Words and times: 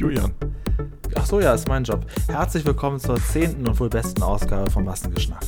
Julian. 0.00 0.32
Ach 1.14 1.26
so, 1.26 1.40
ja, 1.40 1.52
ist 1.52 1.68
mein 1.68 1.84
Job. 1.84 2.06
Herzlich 2.26 2.64
willkommen 2.64 2.98
zur 2.98 3.22
zehnten 3.22 3.68
und 3.68 3.78
wohl 3.78 3.90
besten 3.90 4.22
Ausgabe 4.22 4.70
vom 4.70 4.86
Massengeschnack. 4.86 5.44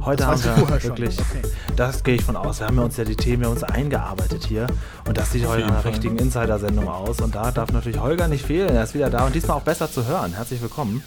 Heute 0.00 0.24
Das 0.24 0.44
haben 0.44 0.56
wir 0.56 0.68
wirklich, 0.70 1.20
okay. 1.20 1.42
das 1.76 2.02
gehe 2.02 2.16
ich 2.16 2.24
von 2.24 2.34
aus, 2.34 2.58
wir 2.58 2.66
haben 2.66 2.78
ja 2.78 2.82
uns 2.82 2.96
ja 2.96 3.04
die 3.04 3.14
Themen 3.14 3.44
uns 3.44 3.62
eingearbeitet 3.62 4.44
hier 4.44 4.66
und 5.06 5.16
das 5.16 5.30
sieht 5.30 5.46
heute 5.46 5.60
nach 5.60 5.68
einer 5.68 5.82
Fall. 5.82 5.92
richtigen 5.92 6.18
Insider-Sendung 6.18 6.88
aus 6.88 7.20
und 7.20 7.36
da 7.36 7.52
darf 7.52 7.70
natürlich 7.70 8.00
Holger 8.00 8.26
nicht 8.26 8.44
fehlen, 8.44 8.70
er 8.70 8.82
ist 8.82 8.94
wieder 8.94 9.08
da 9.08 9.24
und 9.24 9.36
diesmal 9.36 9.58
auch 9.58 9.62
besser 9.62 9.88
zu 9.88 10.04
hören. 10.04 10.32
Herzlich 10.32 10.60
willkommen. 10.60 11.04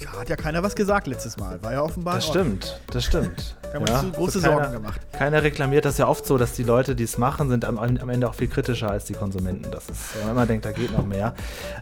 Ja, 0.00 0.12
hat 0.20 0.28
ja 0.28 0.36
keiner 0.36 0.62
was 0.62 0.76
gesagt 0.76 1.06
letztes 1.06 1.36
Mal. 1.36 1.62
War 1.62 1.72
ja 1.72 1.82
offenbar. 1.82 2.16
Das 2.16 2.26
stimmt, 2.26 2.80
das 2.90 3.04
stimmt. 3.04 3.56
Da 3.62 3.74
haben 3.74 3.86
wir 3.86 4.00
uns 4.04 4.16
große 4.16 4.40
keiner, 4.40 4.54
Sorgen 4.54 4.72
gemacht. 4.72 5.00
Keiner 5.12 5.42
reklamiert 5.42 5.84
das 5.84 5.98
ja 5.98 6.06
oft 6.06 6.26
so, 6.26 6.38
dass 6.38 6.52
die 6.52 6.62
Leute, 6.62 6.94
die 6.94 7.04
es 7.04 7.18
machen, 7.18 7.48
sind 7.48 7.64
am, 7.64 7.78
am 7.78 8.08
Ende 8.08 8.28
auch 8.28 8.34
viel 8.34 8.48
kritischer 8.48 8.90
als 8.90 9.04
die 9.04 9.14
Konsumenten. 9.14 9.70
Das 9.70 9.88
ist, 9.88 10.14
wenn 10.14 10.22
man 10.22 10.32
immer 10.32 10.46
denkt, 10.46 10.64
da 10.64 10.72
geht 10.72 10.92
noch 10.96 11.06
mehr. 11.06 11.34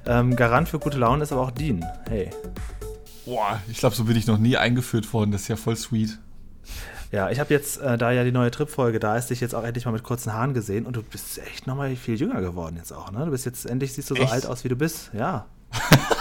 Ähm, 0.06 0.34
Garant 0.36 0.68
für 0.68 0.78
gute 0.78 0.98
Laune 0.98 1.22
ist 1.22 1.32
aber 1.32 1.42
auch 1.42 1.50
Dean. 1.50 1.84
Hey. 2.08 2.30
Boah, 3.24 3.60
ich 3.68 3.78
glaube, 3.78 3.94
so 3.94 4.04
bin 4.04 4.16
ich 4.16 4.26
noch 4.26 4.38
nie 4.38 4.56
eingeführt 4.56 5.12
worden. 5.12 5.32
Das 5.32 5.42
ist 5.42 5.48
ja 5.48 5.56
voll 5.56 5.76
sweet. 5.76 6.18
Ja, 7.12 7.30
ich 7.30 7.38
habe 7.38 7.54
jetzt, 7.54 7.78
äh, 7.78 7.96
da 7.96 8.10
ja 8.10 8.24
die 8.24 8.32
neue 8.32 8.50
Trip-Folge 8.50 8.98
da 8.98 9.16
ist, 9.16 9.30
dich 9.30 9.40
jetzt 9.40 9.54
auch 9.54 9.62
endlich 9.62 9.84
mal 9.84 9.92
mit 9.92 10.02
kurzen 10.02 10.32
Haaren 10.32 10.54
gesehen 10.54 10.86
und 10.86 10.96
du 10.96 11.02
bist 11.02 11.38
echt 11.38 11.66
nochmal 11.66 11.94
viel 11.96 12.16
jünger 12.16 12.40
geworden 12.40 12.76
jetzt 12.76 12.92
auch, 12.92 13.12
ne? 13.12 13.24
Du 13.24 13.30
bist 13.30 13.46
jetzt, 13.46 13.64
endlich 13.68 13.92
siehst 13.92 14.10
du 14.10 14.16
so 14.16 14.22
Echt? 14.22 14.32
alt 14.32 14.46
aus, 14.46 14.64
wie 14.64 14.68
du 14.68 14.76
bist. 14.76 15.10
Ja. 15.12 15.46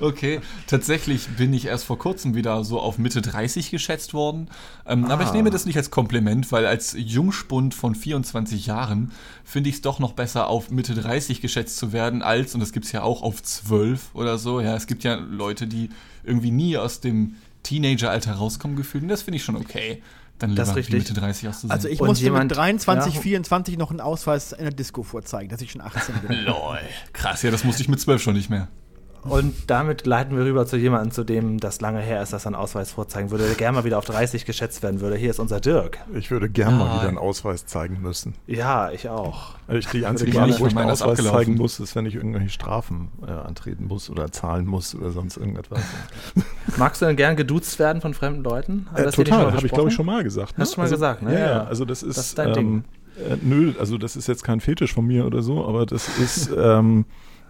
Okay, 0.00 0.40
tatsächlich 0.66 1.28
bin 1.36 1.52
ich 1.52 1.66
erst 1.66 1.84
vor 1.84 1.98
kurzem 1.98 2.34
wieder 2.34 2.64
so 2.64 2.80
auf 2.80 2.98
Mitte 2.98 3.20
30 3.22 3.70
geschätzt 3.70 4.14
worden. 4.14 4.48
Ähm, 4.86 5.04
Aber 5.06 5.22
ich 5.24 5.28
Ah. 5.30 5.32
nehme 5.34 5.50
das 5.50 5.66
nicht 5.66 5.76
als 5.76 5.90
Kompliment, 5.90 6.50
weil 6.52 6.66
als 6.66 6.94
Jungspund 6.98 7.74
von 7.74 7.94
24 7.94 8.66
Jahren 8.66 9.12
finde 9.44 9.70
ich 9.70 9.76
es 9.76 9.82
doch 9.82 9.98
noch 9.98 10.12
besser, 10.12 10.48
auf 10.48 10.70
Mitte 10.70 10.94
30 10.94 11.40
geschätzt 11.40 11.76
zu 11.76 11.92
werden, 11.92 12.22
als, 12.22 12.54
und 12.54 12.60
das 12.60 12.72
gibt 12.72 12.86
es 12.86 12.92
ja 12.92 13.02
auch 13.02 13.22
auf 13.22 13.42
12 13.42 14.14
oder 14.14 14.38
so. 14.38 14.60
Ja, 14.60 14.74
es 14.76 14.86
gibt 14.86 15.04
ja 15.04 15.14
Leute, 15.14 15.66
die 15.66 15.90
irgendwie 16.24 16.50
nie 16.50 16.76
aus 16.76 17.00
dem 17.00 17.36
Teenageralter 17.62 18.32
rauskommen 18.34 18.76
gefühlt. 18.76 19.02
Und 19.04 19.08
das 19.08 19.22
finde 19.22 19.36
ich 19.36 19.44
schon 19.44 19.56
okay. 19.56 20.02
Dann 20.38 20.56
Das 20.56 20.68
lieber 20.70 20.76
wie 20.76 20.80
richtig. 20.80 20.98
Mitte 21.10 21.14
30 21.14 21.48
auszusehen. 21.48 21.70
Also 21.70 21.86
ich 21.88 22.00
Und 22.00 22.08
musste 22.08 22.24
jemand- 22.24 22.50
mit 22.50 22.56
23, 22.58 23.14
ja. 23.14 23.20
24 23.20 23.78
noch 23.78 23.90
einen 23.90 24.00
Ausweis 24.00 24.50
in 24.52 24.64
der 24.64 24.72
Disco 24.72 25.04
vorzeigen, 25.04 25.48
dass 25.50 25.60
ich 25.60 25.70
schon 25.70 25.80
18 25.80 26.14
bin. 26.26 26.36
Lol. 26.44 26.78
Krass, 27.12 27.42
ja, 27.42 27.52
das 27.52 27.62
musste 27.62 27.82
ich 27.82 27.88
mit 27.88 28.00
12 28.00 28.20
schon 28.22 28.34
nicht 28.34 28.50
mehr. 28.50 28.66
Und 29.22 29.54
damit 29.70 30.04
leiten 30.06 30.36
wir 30.36 30.44
rüber 30.44 30.66
zu 30.66 30.76
jemandem, 30.76 31.12
zu 31.12 31.22
dem 31.24 31.60
das 31.60 31.80
lange 31.80 32.00
her 32.00 32.22
ist, 32.22 32.32
dass 32.32 32.44
er 32.44 32.48
einen 32.48 32.54
Ausweis 32.56 32.90
vorzeigen 32.90 33.30
würde, 33.30 33.44
der 33.46 33.54
gerne 33.54 33.78
mal 33.78 33.84
wieder 33.84 33.98
auf 33.98 34.04
30 34.04 34.44
geschätzt 34.44 34.82
werden 34.82 35.00
würde. 35.00 35.16
Hier 35.16 35.30
ist 35.30 35.38
unser 35.38 35.60
Dirk. 35.60 35.98
Ich 36.14 36.30
würde 36.30 36.48
gern 36.48 36.76
mal 36.76 36.88
Ah. 36.90 36.98
wieder 36.98 37.08
einen 37.08 37.18
Ausweis 37.18 37.64
zeigen 37.66 38.00
müssen. 38.02 38.34
Ja, 38.48 38.90
ich 38.90 39.08
auch. 39.08 39.54
Also 39.68 39.78
ich, 39.78 39.86
die 39.86 40.04
einzige 40.04 40.32
gerne- 40.32 40.52
Mal, 40.52 40.58
wo 40.60 40.66
ich 40.66 40.76
einen 40.76 40.90
Ausweis 40.90 41.10
abgelaufen. 41.10 41.38
zeigen 41.38 41.54
muss, 41.56 41.78
ist, 41.78 41.94
wenn 41.94 42.06
ich 42.06 42.16
irgendwelche 42.16 42.48
Strafen 42.50 43.08
äh, 43.26 43.30
antreten 43.30 43.86
muss 43.86 44.10
oder 44.10 44.32
zahlen 44.32 44.66
muss 44.66 44.94
oder 44.94 45.12
sonst 45.12 45.36
irgendetwas. 45.36 45.80
Magst 46.76 47.00
du 47.00 47.06
denn 47.06 47.16
gern 47.16 47.36
geduzt 47.36 47.78
werden 47.78 48.02
von 48.02 48.14
fremden 48.14 48.42
Leuten? 48.42 48.88
Äh, 48.94 49.10
total, 49.12 49.44
mal 49.46 49.52
habe 49.54 49.66
ich 49.66 49.72
glaube 49.72 49.88
ich 49.90 49.94
schon 49.94 50.06
mal 50.06 50.24
gesagt. 50.24 50.54
Hast 50.58 50.72
du 50.72 50.74
schon 50.74 50.82
mal 50.82 50.84
also, 50.86 50.96
gesagt, 50.96 51.22
ne? 51.22 51.32
Ja, 51.34 51.38
Ja. 51.38 51.46
ja, 51.46 51.64
also 51.64 51.84
das 51.84 52.02
ist, 52.02 52.16
Das 52.18 52.26
ist 52.26 52.38
dein 52.38 52.48
ähm, 52.48 52.54
Ding. 52.54 52.84
Äh, 53.18 53.36
nö, 53.42 53.72
also 53.78 53.98
das 53.98 54.16
ist 54.16 54.26
jetzt 54.26 54.42
kein 54.42 54.60
Fetisch 54.60 54.94
von 54.94 55.06
mir 55.06 55.26
oder 55.26 55.42
so, 55.42 55.64
aber 55.66 55.86
das 55.86 56.08
ist 56.18 56.50
ähm, 56.56 57.04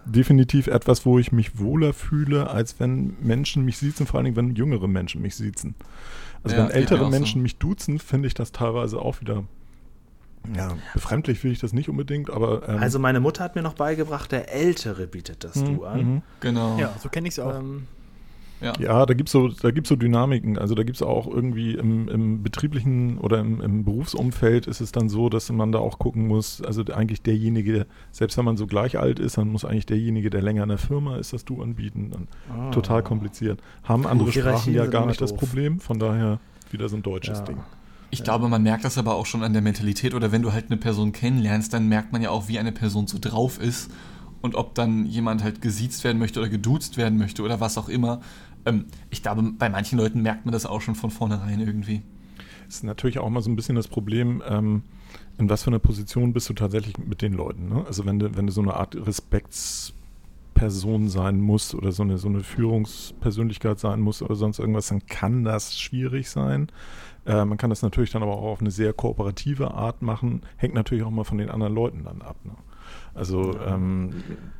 definitiv 0.05 0.67
etwas, 0.67 1.05
wo 1.05 1.19
ich 1.19 1.31
mich 1.31 1.59
wohler 1.59 1.93
fühle, 1.93 2.49
als 2.49 2.79
wenn 2.79 3.15
Menschen 3.21 3.63
mich 3.65 3.77
siezen, 3.77 4.05
vor 4.05 4.17
allen 4.17 4.25
Dingen, 4.25 4.35
wenn 4.37 4.55
jüngere 4.55 4.87
Menschen 4.87 5.21
mich 5.21 5.35
siezen. 5.35 5.75
Also 6.43 6.55
Ja, 6.55 6.63
wenn 6.63 6.71
ältere 6.71 7.09
Menschen 7.09 7.39
so. 7.39 7.43
mich 7.43 7.57
duzen, 7.57 7.99
finde 7.99 8.27
ich 8.27 8.33
das 8.33 8.51
teilweise 8.51 8.99
auch 8.99 9.21
wieder 9.21 9.43
ja, 10.55 10.75
befremdlich 10.93 11.41
will 11.43 11.51
ich 11.53 11.59
das 11.59 11.71
nicht 11.71 11.87
unbedingt, 11.87 12.29
aber 12.29 12.67
ähm, 12.67 12.77
Also 12.79 12.99
meine 12.99 13.21
Mutter 13.21 13.43
hat 13.43 13.55
mir 13.55 13.61
noch 13.61 13.75
beigebracht, 13.75 14.31
der 14.31 14.53
Ältere 14.53 15.07
bietet 15.07 15.43
das 15.45 15.55
mhm, 15.55 15.65
Du 15.75 15.85
an. 15.85 15.99
mhm. 16.15 16.21
Genau. 16.41 16.77
Ja, 16.77 16.93
so 17.01 17.07
kenne 17.09 17.27
ich 17.29 17.35
es 17.35 17.39
auch. 17.39 17.55
Ähm, 17.57 17.87
ja. 18.63 18.73
Ja, 18.79 19.05
da 19.05 19.13
gibt's 19.13 19.31
so, 19.31 19.49
da 19.49 19.71
gibt's 19.71 19.89
so 19.89 19.95
Dynamiken. 19.95 20.57
Also 20.57 20.73
da 20.75 20.83
gibt's 20.83 21.01
auch 21.01 21.27
irgendwie 21.27 21.73
im, 21.73 22.07
im 22.07 22.41
betrieblichen 22.43 23.17
oder 23.17 23.39
im, 23.39 23.61
im 23.61 23.83
Berufsumfeld 23.83 24.67
ist 24.67 24.81
es 24.81 24.91
dann 24.91 25.09
so, 25.09 25.29
dass 25.29 25.51
man 25.51 25.71
da 25.71 25.79
auch 25.79 25.99
gucken 25.99 26.27
muss, 26.27 26.61
also 26.61 26.83
eigentlich 26.93 27.21
derjenige, 27.21 27.85
selbst 28.11 28.37
wenn 28.37 28.45
man 28.45 28.57
so 28.57 28.65
gleich 28.67 28.97
alt 28.97 29.19
ist, 29.19 29.37
dann 29.37 29.49
muss 29.49 29.65
eigentlich 29.65 29.85
derjenige, 29.85 30.29
der 30.29 30.41
länger 30.41 30.63
in 30.63 30.69
der 30.69 30.77
Firma 30.77 31.17
ist, 31.17 31.33
das 31.33 31.45
Du 31.45 31.61
anbieten. 31.61 32.09
Dann 32.11 32.27
Ah. 32.49 32.71
Total 32.71 33.03
kompliziert. 33.03 33.59
Haben 33.83 34.07
andere 34.07 34.29
Hierarchien 34.31 34.75
Sprachen 34.75 34.85
ja 34.85 34.85
gar 34.87 35.05
nicht 35.05 35.19
das 35.21 35.31
doof. 35.31 35.39
Problem, 35.39 35.79
von 35.79 35.99
daher 35.99 36.39
wieder 36.71 36.87
so 36.89 36.95
ein 36.95 37.03
deutsches 37.03 37.39
Ja. 37.39 37.45
Ding. 37.45 37.57
Ich 38.11 38.23
glaube, 38.23 38.47
man 38.47 38.61
merkt 38.61 38.85
das 38.85 38.97
aber 38.97 39.15
auch 39.15 39.25
schon 39.25 39.43
an 39.43 39.53
der 39.53 39.61
Mentalität 39.63 40.13
oder 40.13 40.31
wenn 40.31 40.41
du 40.43 40.53
halt 40.53 40.65
eine 40.69 40.77
Person 40.77 41.11
kennenlernst, 41.13 41.73
dann 41.73 41.87
merkt 41.89 42.11
man 42.13 42.21
ja 42.21 42.29
auch, 42.29 42.47
wie 42.47 42.59
eine 42.59 42.71
Person 42.71 43.07
so 43.07 43.17
drauf 43.19 43.59
ist 43.59 43.89
und 44.41 44.53
ob 44.55 44.75
dann 44.75 45.05
jemand 45.07 45.43
halt 45.43 45.61
gesiezt 45.61 46.03
werden 46.03 46.19
möchte 46.19 46.39
oder 46.39 46.49
geduzt 46.49 46.97
werden 46.97 47.17
möchte 47.17 47.41
oder 47.41 47.59
was 47.59 47.77
auch 47.77 47.89
immer. 47.89 48.21
Ähm, 48.65 48.85
ich 49.09 49.21
glaube, 49.21 49.43
bei 49.57 49.69
manchen 49.69 49.97
Leuten 49.97 50.21
merkt 50.21 50.45
man 50.45 50.53
das 50.53 50.65
auch 50.65 50.81
schon 50.81 50.95
von 50.95 51.11
vornherein 51.11 51.59
irgendwie. 51.59 52.01
ist 52.67 52.83
natürlich 52.83 53.19
auch 53.19 53.29
mal 53.29 53.41
so 53.41 53.49
ein 53.49 53.55
bisschen 53.55 53.75
das 53.75 53.87
Problem, 53.87 54.41
ähm, 54.47 54.83
in 55.37 55.49
was 55.49 55.63
für 55.63 55.69
einer 55.69 55.79
Position 55.79 56.33
bist 56.33 56.49
du 56.49 56.53
tatsächlich 56.53 56.97
mit 56.97 57.21
den 57.21 57.33
Leuten. 57.33 57.69
Ne? 57.69 57.83
Also 57.87 58.05
wenn 58.05 58.19
du, 58.19 58.35
wenn 58.35 58.47
du 58.47 58.53
so 58.53 58.61
eine 58.61 58.75
Art 58.75 58.95
Respektsperson 58.95 61.09
sein 61.09 61.41
musst 61.41 61.75
oder 61.75 61.91
so 61.91 62.03
eine, 62.03 62.17
so 62.17 62.27
eine 62.27 62.43
Führungspersönlichkeit 62.43 63.79
sein 63.79 63.99
musst 63.99 64.21
oder 64.21 64.35
sonst 64.35 64.59
irgendwas, 64.59 64.87
dann 64.87 65.05
kann 65.07 65.43
das 65.43 65.79
schwierig 65.79 66.29
sein. 66.29 66.67
Äh, 67.25 67.45
man 67.45 67.57
kann 67.57 67.69
das 67.69 67.81
natürlich 67.81 68.11
dann 68.11 68.23
aber 68.23 68.37
auch 68.37 68.43
auf 68.43 68.61
eine 68.61 68.71
sehr 68.71 68.93
kooperative 68.93 69.73
Art 69.73 70.01
machen. 70.01 70.41
Hängt 70.57 70.73
natürlich 70.73 71.03
auch 71.03 71.11
mal 71.11 71.23
von 71.23 71.37
den 71.37 71.49
anderen 71.49 71.73
Leuten 71.73 72.03
dann 72.03 72.21
ab. 72.21 72.35
Ne? 72.43 72.53
Also 73.15 73.55
ähm, 73.65 74.13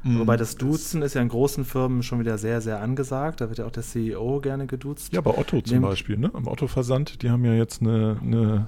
Mhm. 0.05 0.19
Wobei 0.19 0.35
das 0.35 0.57
Duzen 0.57 1.01
ist 1.01 1.13
ja 1.15 1.21
in 1.21 1.29
großen 1.29 1.63
Firmen 1.63 2.03
schon 2.03 2.19
wieder 2.19 2.37
sehr, 2.37 2.59
sehr 2.59 2.81
angesagt. 2.81 3.39
Da 3.39 3.47
wird 3.47 3.59
ja 3.59 3.65
auch 3.65 3.71
der 3.71 3.83
CEO 3.83 4.41
gerne 4.41 4.67
geduzt. 4.67 5.13
Ja, 5.13 5.21
bei 5.21 5.31
Otto 5.31 5.61
zum 5.61 5.77
Dem- 5.77 5.81
Beispiel, 5.81 6.17
ne? 6.17 6.29
Am 6.33 6.45
Otto-Versand, 6.47 7.21
die 7.23 7.29
haben 7.29 7.45
ja 7.45 7.53
jetzt 7.53 7.81
eine, 7.81 8.17
eine 8.21 8.67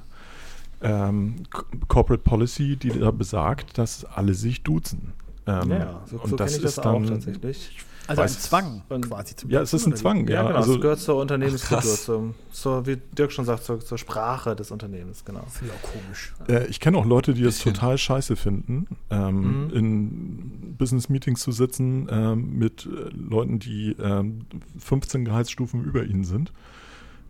ähm, 0.82 1.36
Co- 1.52 1.66
Corporate 1.90 2.24
Policy, 2.24 2.78
die 2.78 2.90
da 2.98 3.12
besagt, 3.12 3.78
dass 3.78 4.06
alle 4.06 4.34
sich 4.34 4.64
duzen. 4.64 5.12
Ähm, 5.46 5.72
Ja, 5.72 6.02
so, 6.06 6.18
und 6.20 6.30
so 6.30 6.36
das 6.38 6.48
kenne 6.52 6.58
ich 6.58 6.64
das 6.64 6.72
ist 6.74 6.80
auch 6.80 6.84
dann, 6.94 7.06
tatsächlich. 7.08 7.72
Also 8.08 8.22
ein 8.22 8.30
Zwang 8.30 8.84
quasi 9.02 9.36
zum 9.36 9.50
Ja, 9.50 9.62
es 9.62 9.74
ist 9.74 9.86
ein 9.88 9.96
Zwang, 9.96 10.28
Ja, 10.28 10.36
ja. 10.36 10.44
genau. 10.44 10.56
also, 10.56 10.74
das 10.74 10.82
gehört 10.82 11.00
zur 11.00 11.16
Unternehmenskultur, 11.18 11.96
zum, 11.96 12.36
zur, 12.52 12.86
wie 12.86 12.98
Dirk 13.18 13.32
schon 13.32 13.46
sagt, 13.46 13.64
zur, 13.64 13.80
zur 13.80 13.98
Sprache 13.98 14.56
des 14.56 14.72
Unternehmens, 14.72 15.26
genau. 15.26 15.44
Finde 15.50 15.74
ich 15.74 15.80
auch 15.84 15.92
komisch. 15.92 16.34
äh, 16.48 16.68
ich 16.68 16.80
kenne 16.80 16.98
auch 16.98 17.06
Leute, 17.06 17.34
die 17.34 17.44
das 17.44 17.56
Bisschen. 17.56 17.74
total 17.74 17.98
scheiße 17.98 18.36
finden, 18.36 18.88
ähm, 19.10 19.66
Mhm. 19.66 19.70
in 19.74 20.76
Business-Meetings 20.78 21.40
zu 21.42 21.52
sitzen 21.52 22.08
ähm, 22.12 22.58
mit 22.58 22.86
äh, 22.86 23.10
Leuten, 23.10 23.60
die 23.60 23.96
ähm, 24.00 24.46
15 24.78 25.26
Gehaltsstufen 25.26 25.84
über 25.84 26.04
ihnen 26.04 26.24
sind 26.26 26.52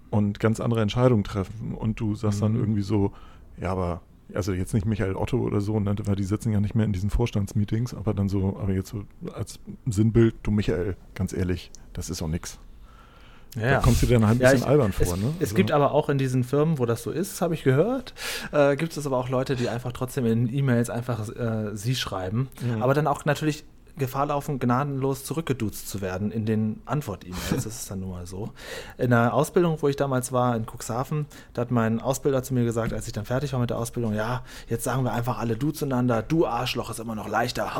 und 0.10 0.40
ganz 0.40 0.60
andere 0.60 0.82
Entscheidungen 0.82 1.24
treffen. 1.24 1.74
Und 1.74 2.00
du 2.00 2.16
sagst 2.16 2.42
dann 2.42 2.54
Mhm. 2.54 2.60
irgendwie 2.60 2.82
so, 2.82 3.12
ja, 3.62 3.72
aber 3.72 4.02
also 4.34 4.54
jetzt 4.54 4.74
nicht 4.74 4.86
Michael 4.86 5.16
Otto 5.16 5.38
oder 5.40 5.62
so, 5.62 5.80
ne, 5.80 5.96
weil 6.06 6.16
die 6.16 6.24
sitzen 6.24 6.52
ja 6.52 6.60
nicht 6.60 6.76
mehr 6.76 6.86
in 6.86 6.94
diesen 6.94 7.10
Vorstandsmeetings, 7.10 7.94
aber 7.94 8.14
dann 8.14 8.28
so, 8.30 8.58
aber 8.60 8.74
jetzt 8.74 8.90
so 8.90 9.04
als 9.34 9.60
Sinnbild, 9.86 10.36
du 10.44 10.52
Michael, 10.52 10.96
ganz 11.14 11.34
ehrlich, 11.34 11.72
das 11.94 12.10
ist 12.10 12.22
auch 12.22 12.28
nix. 12.28 12.58
Da 13.58 13.80
kommst 13.80 14.02
du 14.02 14.08
dir 14.08 14.16
dann 14.20 14.28
halt 14.28 14.40
ein 14.40 14.42
Ja, 14.42 14.50
bisschen 14.52 14.64
ich- 14.66 14.70
albern 14.70 14.94
es, 15.00 15.08
vor, 15.08 15.16
ne? 15.16 15.34
Es 15.40 15.44
Also- 15.44 15.56
gibt 15.56 15.72
aber 15.72 15.92
auch 15.94 16.10
in 16.10 16.18
diesen 16.18 16.44
Firmen, 16.44 16.78
wo 16.78 16.86
das 16.86 17.04
so 17.04 17.12
ist, 17.12 17.40
habe 17.42 17.54
ich 17.54 17.64
gehört, 17.64 18.14
äh, 18.52 18.76
gibt 18.76 18.98
es 18.98 19.06
aber 19.08 19.16
auch 19.18 19.30
Leute, 19.30 19.56
die 19.56 19.70
einfach 19.70 19.94
trotzdem 19.94 20.26
in 20.26 20.54
E-Mails 20.54 20.90
einfach 20.90 21.30
äh, 21.30 21.74
sie 21.74 21.96
schreiben, 21.96 22.50
Mhm. 22.62 22.82
aber 22.84 22.94
dann 22.94 23.08
auch 23.08 23.24
natürlich 23.24 23.64
Gefahr 23.98 24.26
laufen, 24.28 24.60
gnadenlos 24.60 25.24
zurückgeduzt 25.24 25.88
zu 25.90 26.02
werden 26.02 26.32
in 26.32 26.46
den 26.46 26.82
Antwort-E-Mails. 26.86 27.50
Das 27.50 27.66
ist 27.66 27.92
dann 27.92 28.02
nun 28.02 28.12
mal 28.12 28.26
so. 28.26 28.52
In 28.98 29.12
der 29.12 29.34
Ausbildung, 29.34 29.78
wo 29.82 29.88
ich 29.88 29.96
damals 29.96 30.32
war, 30.32 30.56
in 30.56 30.66
Cuxhaven, 30.66 31.26
da 31.54 31.62
hat 31.62 31.72
mein 31.72 32.02
Ausbilder 32.02 32.44
zu 32.44 32.54
mir 32.54 32.66
gesagt, 32.66 32.94
als 32.94 33.08
ich 33.08 33.14
dann 33.14 33.26
fertig 33.26 33.54
war 33.54 33.60
mit 33.60 33.70
der 33.70 33.78
Ausbildung, 33.78 34.14
ja, 34.14 34.44
jetzt 34.68 34.84
sagen 34.84 35.04
wir 35.04 35.14
einfach 35.14 35.38
alle 35.38 35.56
du 35.56 35.72
zueinander, 35.72 36.22
du 36.22 36.46
Arschloch 36.46 36.90
ist 36.90 37.00
immer 37.00 37.16
noch 37.16 37.30
leichter. 37.30 37.72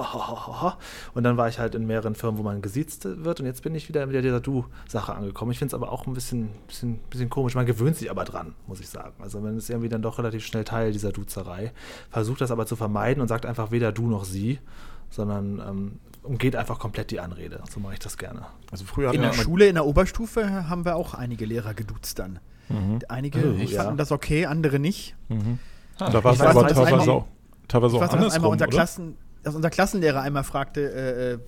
und 1.14 1.24
dann 1.24 1.38
war 1.38 1.50
ich 1.50 1.60
halt 1.60 1.76
in 1.76 1.86
mehreren 1.86 2.16
Firmen, 2.16 2.38
wo 2.38 2.44
man 2.44 2.62
gesiezt 2.62 3.06
wird 3.06 3.40
und 3.40 3.46
jetzt 3.46 3.62
bin 3.62 3.76
ich 3.76 3.90
wieder 3.90 4.06
mit 4.06 4.24
dieser 4.24 4.40
Du-Sache 4.40 5.14
angekommen. 5.14 5.52
Ich 5.52 5.60
finde 5.60 5.70
es 5.70 5.74
aber 5.74 5.92
auch 5.92 6.08
ein 6.08 6.14
bisschen, 6.14 6.50
bisschen, 6.68 7.00
bisschen 7.10 7.30
komisch. 7.30 7.56
Man 7.56 7.66
gewöhnt 7.66 7.98
sich 7.98 8.10
aber 8.10 8.24
dran, 8.24 8.56
muss 8.68 8.80
ich 8.80 8.90
sagen. 8.90 9.14
Also 9.20 9.40
man 9.40 9.58
ist 9.58 9.70
irgendwie 9.70 9.90
dann 9.90 10.02
doch 10.02 10.18
relativ 10.18 10.46
schnell 10.46 10.64
Teil 10.64 10.92
dieser 10.92 11.12
Duzerei. 11.12 11.74
Versucht 12.10 12.42
das 12.42 12.52
aber 12.52 12.66
zu 12.66 12.76
vermeiden 12.76 13.22
und 13.22 13.28
sagt 13.28 13.46
einfach 13.46 13.72
weder 13.72 13.92
du 13.92 14.08
noch 14.08 14.26
sie, 14.26 14.60
sondern 15.10 15.60
ähm, 15.60 16.00
umgeht 16.24 16.56
einfach 16.56 16.80
komplett 16.80 17.12
die 17.12 17.20
Anrede. 17.20 17.62
So 17.70 17.80
mache 17.80 17.94
ich 17.94 18.00
das 18.00 18.18
gerne. 18.18 18.46
also 18.72 18.86
früher 18.86 19.14
In 19.14 19.22
der 19.22 19.34
Schule, 19.34 19.68
in 19.68 19.76
der 19.76 19.86
Oberstufe 19.86 20.68
haben 20.70 20.86
wir 20.86 20.96
auch 20.96 21.14
einige 21.14 21.46
Lehrer 21.46 21.74
geduzt 21.74 22.20
dann. 22.20 22.40
Mhm. 22.70 23.00
Einige 23.10 23.40
Oh, 23.54 23.54
ja. 23.62 23.84
fanden 23.84 23.98
das 23.98 24.12
okay, 24.12 24.46
andere 24.48 24.80
nicht. 24.80 25.16
Mhm. 25.30 25.60
Ah, 26.00 26.10
Da 26.10 26.24
war 26.24 26.34
es 26.34 26.40
Ich 26.40 26.46
aber 26.46 26.68
teilweise 26.68 27.12
auch, 27.12 27.26
teilweise 27.68 27.96
Ich 27.96 27.98
auch 27.98 28.02
weiß 28.02 28.10
dass 28.10 28.14
einmal 28.16 28.26
andersrum, 28.26 28.52
unser, 28.54 28.66
oder? 28.66 28.72
Klassen, 28.76 29.18
dass 29.44 29.54
unser 29.56 29.70
Klassenlehrer 29.70 30.22
einmal 30.22 30.44
fragte, 30.44 30.82
äh, 30.92 31.34
äh, 31.34 31.40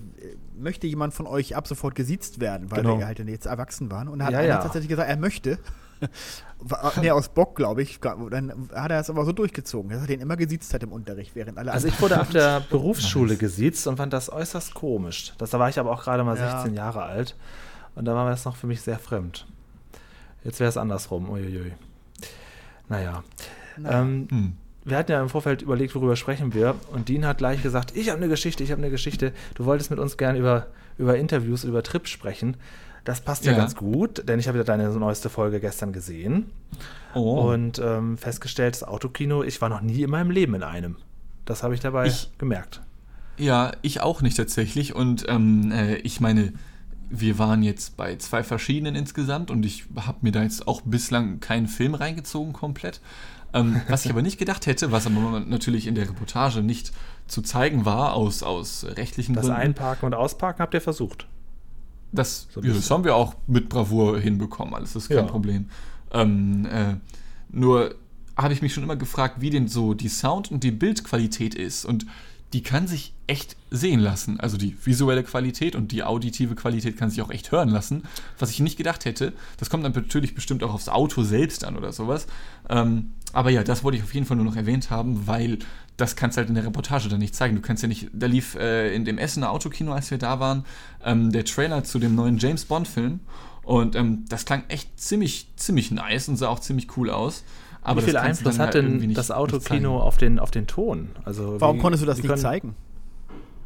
möchte 0.55 0.85
jemand 0.85 1.15
von 1.15 1.25
euch 1.25 1.55
ab 1.55 1.67
sofort 1.67 1.95
gesiezt 1.95 2.39
werden, 2.39 2.69
weil 2.69 2.83
Genau. 2.83 2.99
wir 2.99 3.07
halt 3.07 3.17
jetzt 3.19 3.47
erwachsen 3.47 3.89
waren. 3.89 4.07
Und 4.07 4.19
da 4.19 4.25
hat 4.25 4.33
Ja, 4.33 4.39
einer 4.39 4.47
ja. 4.47 4.57
tatsächlich 4.57 4.89
gesagt, 4.89 5.09
er 5.09 5.17
möchte. 5.17 5.57
War- 6.59 6.93
Nee, 7.01 7.11
aus 7.11 7.29
Bock, 7.29 7.55
glaube 7.55 7.81
ich. 7.83 7.99
Dann 7.99 8.69
hat 8.73 8.91
er 8.91 8.99
es 8.99 9.09
aber 9.09 9.25
so 9.25 9.31
durchgezogen, 9.31 9.91
dass 9.91 10.01
er 10.01 10.07
den 10.07 10.19
immer 10.21 10.35
gesiezt 10.37 10.73
hat 10.73 10.81
im 10.83 10.91
Unterricht, 10.91 11.35
während 11.35 11.57
alle 11.57 11.71
Also 11.71 11.87
ich 11.87 12.01
wurde 12.01 12.19
auf 12.19 12.29
der 12.31 12.61
Berufsschule 12.69 13.37
gesiezt 13.37 13.85
und 13.87 13.97
fand 13.97 14.11
das 14.13 14.31
äußerst 14.31 14.73
komisch. 14.73 15.33
Das, 15.37 15.51
da 15.51 15.59
war 15.59 15.69
ich 15.69 15.79
aber 15.79 15.91
auch 15.91 16.03
gerade 16.03 16.23
mal 16.23 16.35
Ja. 16.37 16.51
16 16.61 16.73
Jahre 16.73 17.03
alt 17.03 17.35
und 17.95 18.05
da 18.05 18.15
war 18.15 18.29
das 18.29 18.45
noch 18.45 18.55
für 18.55 18.67
mich 18.67 18.81
sehr 18.81 18.97
fremd. 18.99 19.45
Jetzt 20.43 20.59
wäre 20.59 20.69
es 20.69 20.77
andersrum. 20.77 21.29
Uiuiui. 21.29 21.73
Naja. 22.89 23.23
Naja. 23.77 24.01
Ähm, 24.01 24.27
Hm. 24.31 24.53
wir 24.85 24.97
hatten 24.97 25.11
ja 25.11 25.21
im 25.21 25.29
Vorfeld 25.29 25.61
überlegt, 25.61 25.93
worüber 25.95 26.15
sprechen 26.15 26.53
wir. 26.53 26.75
Und 26.91 27.09
Dean 27.09 27.25
hat 27.25 27.37
gleich 27.39 27.61
gesagt, 27.61 27.95
ich 27.95 28.09
habe 28.09 28.17
eine 28.17 28.29
Geschichte, 28.29 28.63
ich 28.63 28.71
habe 28.71 28.81
eine 28.81 28.89
Geschichte. 28.91 29.33
Du 29.55 29.65
wolltest 29.65 29.89
mit 29.91 29.99
uns 29.99 30.17
gerne 30.17 30.39
über, 30.39 30.67
über 30.97 31.17
Interviews, 31.17 31.63
über 31.63 31.83
Trips 31.83 32.09
sprechen. 32.09 32.57
Das 33.07 33.21
passt 33.21 33.45
ja, 33.45 33.53
Ja. 33.53 33.57
ganz 33.59 33.73
gut, 33.75 34.27
denn 34.27 34.37
ich 34.37 34.49
habe 34.49 34.57
ja 34.57 34.65
deine 34.65 34.89
neueste 34.89 35.29
Folge 35.29 35.61
gestern 35.61 35.93
gesehen 35.93 36.49
Oh. 37.15 37.49
und 37.53 37.79
ähm, 37.79 38.17
festgestellt, 38.17 38.75
das 38.75 38.83
Autokino, 38.83 39.43
ich 39.43 39.61
war 39.61 39.69
noch 39.69 39.79
nie 39.79 40.03
in 40.03 40.09
meinem 40.09 40.29
Leben 40.29 40.55
in 40.55 40.63
einem. 40.63 40.97
Das 41.45 41.63
habe 41.63 41.73
ich 41.73 41.79
dabei 41.79 42.07
Ich- 42.07 42.31
gemerkt. 42.37 42.81
Ja, 43.37 43.71
ich 43.81 44.01
auch 44.01 44.21
nicht 44.21 44.35
tatsächlich. 44.35 44.93
Und 44.93 45.23
ähm, 45.29 45.71
äh, 45.71 45.95
ich 45.99 46.19
meine, 46.19 46.51
wir 47.09 47.39
waren 47.39 47.63
jetzt 47.63 47.95
bei 47.95 48.17
zwei 48.17 48.43
verschiedenen 48.43 48.95
insgesamt 48.95 49.51
und 49.51 49.65
ich 49.65 49.85
habe 49.95 50.17
mir 50.21 50.33
da 50.33 50.43
jetzt 50.43 50.67
auch 50.67 50.81
bislang 50.81 51.39
keinen 51.39 51.67
Film 51.67 51.93
reingezogen 51.95 52.51
komplett. 52.51 52.99
Ähm, 53.53 53.79
was 53.87 54.03
ich 54.03 54.11
aber 54.11 54.21
nicht 54.21 54.37
gedacht 54.37 54.65
hätte, 54.65 54.91
was 54.91 55.07
aber 55.07 55.39
natürlich 55.39 55.87
in 55.87 55.95
der 55.95 56.09
Reportage 56.09 56.61
nicht 56.61 56.91
zu 57.27 57.41
zeigen 57.41 57.85
war, 57.85 58.15
aus, 58.15 58.43
aus 58.43 58.85
rechtlichen 58.97 59.33
Das 59.33 59.45
Gründen. 59.45 59.61
Einparken 59.61 60.07
und 60.07 60.13
Ausparken 60.13 60.61
habt 60.61 60.73
ihr 60.73 60.81
versucht. 60.81 61.27
Das, 62.11 62.47
So 62.51 62.61
ja, 62.61 62.73
das 62.73 62.89
haben 62.89 63.03
wir 63.03 63.15
auch 63.15 63.35
mit 63.47 63.69
Bravour 63.69 64.19
hinbekommen, 64.19 64.73
alles 64.73 64.95
ist 64.95 65.09
kein 65.09 65.17
Ja. 65.17 65.23
Problem. 65.23 65.69
Ähm, 66.11 66.65
äh, 66.65 66.95
nur 67.51 67.95
habe 68.37 68.53
ich 68.53 68.61
mich 68.61 68.73
schon 68.73 68.83
immer 68.83 68.95
gefragt, 68.95 69.41
wie 69.41 69.49
denn 69.49 69.67
so 69.67 69.93
die 69.93 70.09
Sound- 70.09 70.51
und 70.51 70.63
die 70.63 70.71
Bildqualität 70.71 71.55
ist. 71.55 71.85
Und 71.85 72.05
die 72.53 72.61
kann 72.63 72.87
sich 72.87 73.13
echt 73.25 73.57
sehen 73.71 73.99
lassen. 73.99 74.39
Also 74.39 74.55
die 74.57 74.77
visuelle 74.85 75.23
Qualität 75.23 75.75
und 75.75 75.91
die 75.91 76.03
auditive 76.03 76.55
Qualität 76.55 76.95
kann 76.95 77.09
sich 77.09 77.21
auch 77.21 77.29
echt 77.29 77.51
hören 77.51 77.67
lassen. 77.67 78.03
Was 78.39 78.51
ich 78.51 78.59
nicht 78.61 78.77
gedacht 78.77 79.03
hätte. 79.05 79.33
Das 79.57 79.69
kommt 79.69 79.83
dann 79.83 79.91
natürlich 79.91 80.33
bestimmt 80.33 80.63
auch 80.63 80.73
aufs 80.73 80.87
Auto 80.87 81.23
selbst 81.23 81.65
an 81.65 81.75
oder 81.75 81.91
sowas. 81.91 82.27
Ähm, 82.69 83.11
aber 83.33 83.49
ja, 83.49 83.63
das 83.63 83.83
wollte 83.83 83.97
ich 83.97 84.03
auf 84.03 84.13
jeden 84.13 84.25
Fall 84.25 84.37
nur 84.37 84.45
noch 84.45 84.55
erwähnt 84.55 84.89
haben, 84.89 85.27
weil 85.27 85.59
das 85.97 86.15
kannst 86.15 86.37
du 86.37 86.39
halt 86.39 86.49
in 86.49 86.55
der 86.55 86.65
Reportage 86.65 87.09
dann 87.09 87.19
nicht 87.19 87.35
zeigen. 87.35 87.55
Du 87.55 87.61
kannst 87.61 87.81
ja 87.83 87.89
nicht, 87.89 88.09
da 88.13 88.27
lief 88.27 88.55
äh, 88.55 88.93
in 88.95 89.03
dem 89.05 89.17
Essener 89.17 89.51
Autokino, 89.51 89.93
als 89.93 90.09
wir 90.11 90.17
da 90.17 90.39
waren, 90.39 90.63
ähm, 91.03 91.31
der 91.31 91.43
Trailer 91.43 91.83
zu 91.83 91.99
dem 91.99 92.15
neuen 92.15 92.37
James 92.37 92.65
Bond-Film. 92.65 93.19
Und 93.63 93.95
ähm, 93.95 94.23
das 94.29 94.45
klang 94.45 94.63
echt 94.69 94.99
ziemlich, 94.99 95.47
ziemlich 95.57 95.91
nice 95.91 96.29
und 96.29 96.37
sah 96.37 96.47
auch 96.47 96.59
ziemlich 96.59 96.95
cool 96.97 97.09
aus. 97.09 97.43
Aber 97.81 98.01
wie 98.01 98.05
viel 98.05 98.17
Einfluss 98.17 98.59
hat 98.59 98.75
halt 98.75 98.85
denn 98.85 98.97
nicht- 98.97 99.17
das 99.17 99.31
Autokino 99.31 99.99
auf 99.99 100.17
den, 100.17 100.39
auf 100.39 100.51
den 100.51 100.67
Ton? 100.67 101.09
Also 101.25 101.59
Warum 101.59 101.77
wie- 101.77 101.81
konntest 101.81 102.03
du 102.03 102.05
das 102.07 102.17
nicht 102.17 102.27
können- 102.27 102.41
zeigen? 102.41 102.75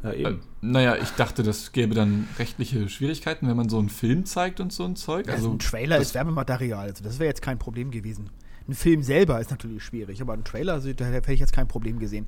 Ja, 0.02 0.10
Äh, 0.10 0.20
eben. 0.22 0.40
naja, 0.60 0.96
ich 1.00 1.10
dachte, 1.10 1.42
das 1.44 1.70
gäbe 1.72 1.94
dann 1.94 2.26
rechtliche 2.38 2.88
Schwierigkeiten, 2.88 3.46
wenn 3.46 3.56
man 3.56 3.68
so 3.68 3.78
einen 3.78 3.88
Film 3.88 4.24
zeigt 4.24 4.58
und 4.58 4.72
so 4.72 4.84
ein 4.84 4.96
Zeug. 4.96 5.28
Also, 5.28 5.36
Also 5.48 5.52
ein 5.52 5.58
Trailer 5.60 5.98
das- 5.98 6.08
ist 6.08 6.14
Werbematerial, 6.14 6.88
also 6.88 7.04
das 7.04 7.18
wäre 7.20 7.28
jetzt 7.28 7.42
kein 7.42 7.58
Problem 7.58 7.90
gewesen. 7.92 8.30
Ein 8.72 8.74
Film 8.74 9.02
selber 9.02 9.38
ist 9.38 9.50
natürlich 9.50 9.84
schwierig, 9.84 10.22
aber 10.22 10.32
ein 10.32 10.44
Trailer, 10.44 10.72
also, 10.72 10.90
da 10.94 11.04
hätte 11.04 11.30
ich 11.30 11.40
jetzt 11.40 11.52
kein 11.52 11.68
Problem 11.68 11.98
gesehen. 11.98 12.26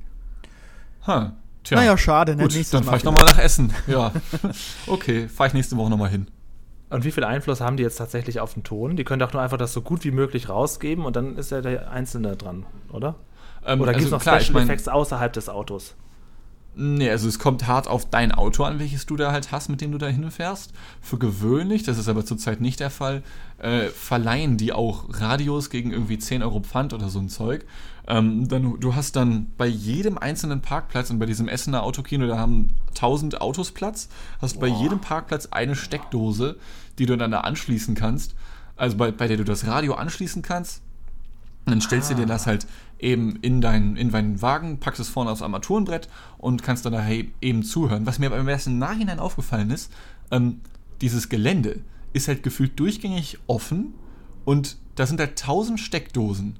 Ha, 1.07 1.33
tja. 1.63 1.77
Naja, 1.77 1.97
schade, 1.97 2.35
ne? 2.35 2.43
Gut, 2.43 2.53
Nächstes 2.53 2.69
dann 2.69 2.85
Mal 2.85 2.91
fahr 2.91 2.97
ich 2.99 3.03
nochmal 3.03 3.25
nach 3.25 3.39
Essen. 3.39 3.73
Ja. 3.87 4.11
okay, 4.87 5.27
fahre 5.27 5.47
ich 5.47 5.53
nächste 5.55 5.75
Woche 5.75 5.89
nochmal 5.89 6.09
hin. 6.11 6.27
Und 6.91 7.03
wie 7.03 7.11
viel 7.11 7.23
Einfluss 7.23 7.61
haben 7.61 7.77
die 7.77 7.83
jetzt 7.83 7.95
tatsächlich 7.95 8.39
auf 8.39 8.53
den 8.53 8.63
Ton? 8.63 8.95
Die 8.95 9.03
können 9.03 9.19
doch 9.19 9.33
nur 9.33 9.41
einfach 9.41 9.57
das 9.57 9.73
so 9.73 9.81
gut 9.81 10.03
wie 10.03 10.11
möglich 10.11 10.49
rausgeben 10.49 11.03
und 11.03 11.15
dann 11.15 11.35
ist 11.35 11.49
ja 11.49 11.61
der 11.61 11.89
Einzelne 11.89 12.35
dran, 12.37 12.67
oder? 12.93 13.15
Ähm, 13.65 13.81
Oder 13.81 13.93
gibt 13.93 14.01
es 14.01 14.13
also 14.13 14.17
noch 14.17 14.21
klar, 14.21 14.37
ich 14.37 14.43
Special 14.43 14.53
mein- 14.61 14.67
Effects 14.69 14.87
außerhalb 14.87 15.33
des 15.33 15.49
Autos? 15.49 15.95
Nee, 16.77 17.09
also 17.09 17.29
es 17.29 17.39
kommt 17.39 17.67
hart 17.67 17.87
auf 17.87 18.09
dein 18.09 18.33
Auto 18.33 18.65
an, 18.65 18.79
welches 18.79 19.05
du 19.05 19.15
da 19.15 19.31
halt 19.31 19.53
hast, 19.53 19.69
mit 19.69 19.79
dem 19.79 19.93
du 19.93 19.97
da 19.97 20.07
hinfährst. 20.07 20.73
Für 20.99 21.17
gewöhnlich, 21.17 21.83
das 21.83 21.97
ist 21.97 22.09
aber 22.09 22.25
zurzeit 22.25 22.59
nicht 22.59 22.81
der 22.81 22.89
Fall, 22.89 23.23
äh, 23.59 23.87
verleihen 23.87 24.57
die 24.57 24.73
auch 24.73 25.05
Radios 25.09 25.69
gegen 25.69 25.91
irgendwie 25.91 26.17
10 26.17 26.43
Euro 26.43 26.59
Pfand 26.59 26.93
oder 26.93 27.07
so 27.07 27.19
ein 27.19 27.29
Zeug. 27.29 27.65
Ähm, 28.07 28.49
dann, 28.49 28.77
du 28.79 28.93
hast 28.93 29.15
dann 29.15 29.47
bei 29.57 29.67
jedem 29.67 30.17
einzelnen 30.17 30.61
Parkplatz 30.61 31.09
und 31.09 31.17
bei 31.17 31.25
diesem 31.25 31.47
Essener 31.47 31.83
Autokino, 31.83 32.27
da 32.27 32.37
haben 32.37 32.67
1000 32.89 33.39
Autos 33.39 33.71
Platz, 33.71 34.09
hast 34.41 34.59
bei 34.59 34.67
jedem 34.67 34.99
Parkplatz 34.99 35.47
eine 35.47 35.75
Steckdose, 35.75 36.57
die 36.99 37.05
du 37.05 37.15
dann 37.15 37.31
da 37.31 37.41
anschließen 37.41 37.95
kannst. 37.95 38.35
Also 38.75 38.97
bei, 38.97 39.11
bei 39.11 39.29
der 39.29 39.37
du 39.37 39.45
das 39.45 39.65
Radio 39.65 39.93
anschließen 39.93 40.41
kannst. 40.41 40.81
Und 41.65 41.71
dann 41.71 41.81
stellst 41.81 42.11
du 42.11 42.15
dir 42.15 42.27
das 42.27 42.45
halt 42.45 42.67
eben 42.99 43.37
in 43.37 43.59
deinen, 43.59 43.97
in 43.97 44.11
deinen 44.11 44.41
Wagen, 44.41 44.79
packst 44.79 44.99
es 44.99 45.09
vorne 45.09 45.31
aufs 45.31 45.41
Armaturenbrett 45.41 46.07
und 46.37 46.63
kannst 46.63 46.85
dann 46.85 46.93
da 46.93 47.05
eben 47.41 47.63
zuhören. 47.63 48.05
Was 48.05 48.19
mir 48.19 48.27
aber 48.27 48.37
im 48.37 48.79
Nachhinein 48.79 49.19
aufgefallen 49.19 49.71
ist, 49.71 49.91
ähm, 50.31 50.61
dieses 51.01 51.29
Gelände 51.29 51.81
ist 52.13 52.27
halt 52.27 52.43
gefühlt 52.43 52.79
durchgängig 52.79 53.39
offen 53.47 53.93
und 54.45 54.77
da 54.95 55.05
sind 55.05 55.19
halt 55.19 55.37
tausend 55.37 55.79
Steckdosen. 55.79 56.57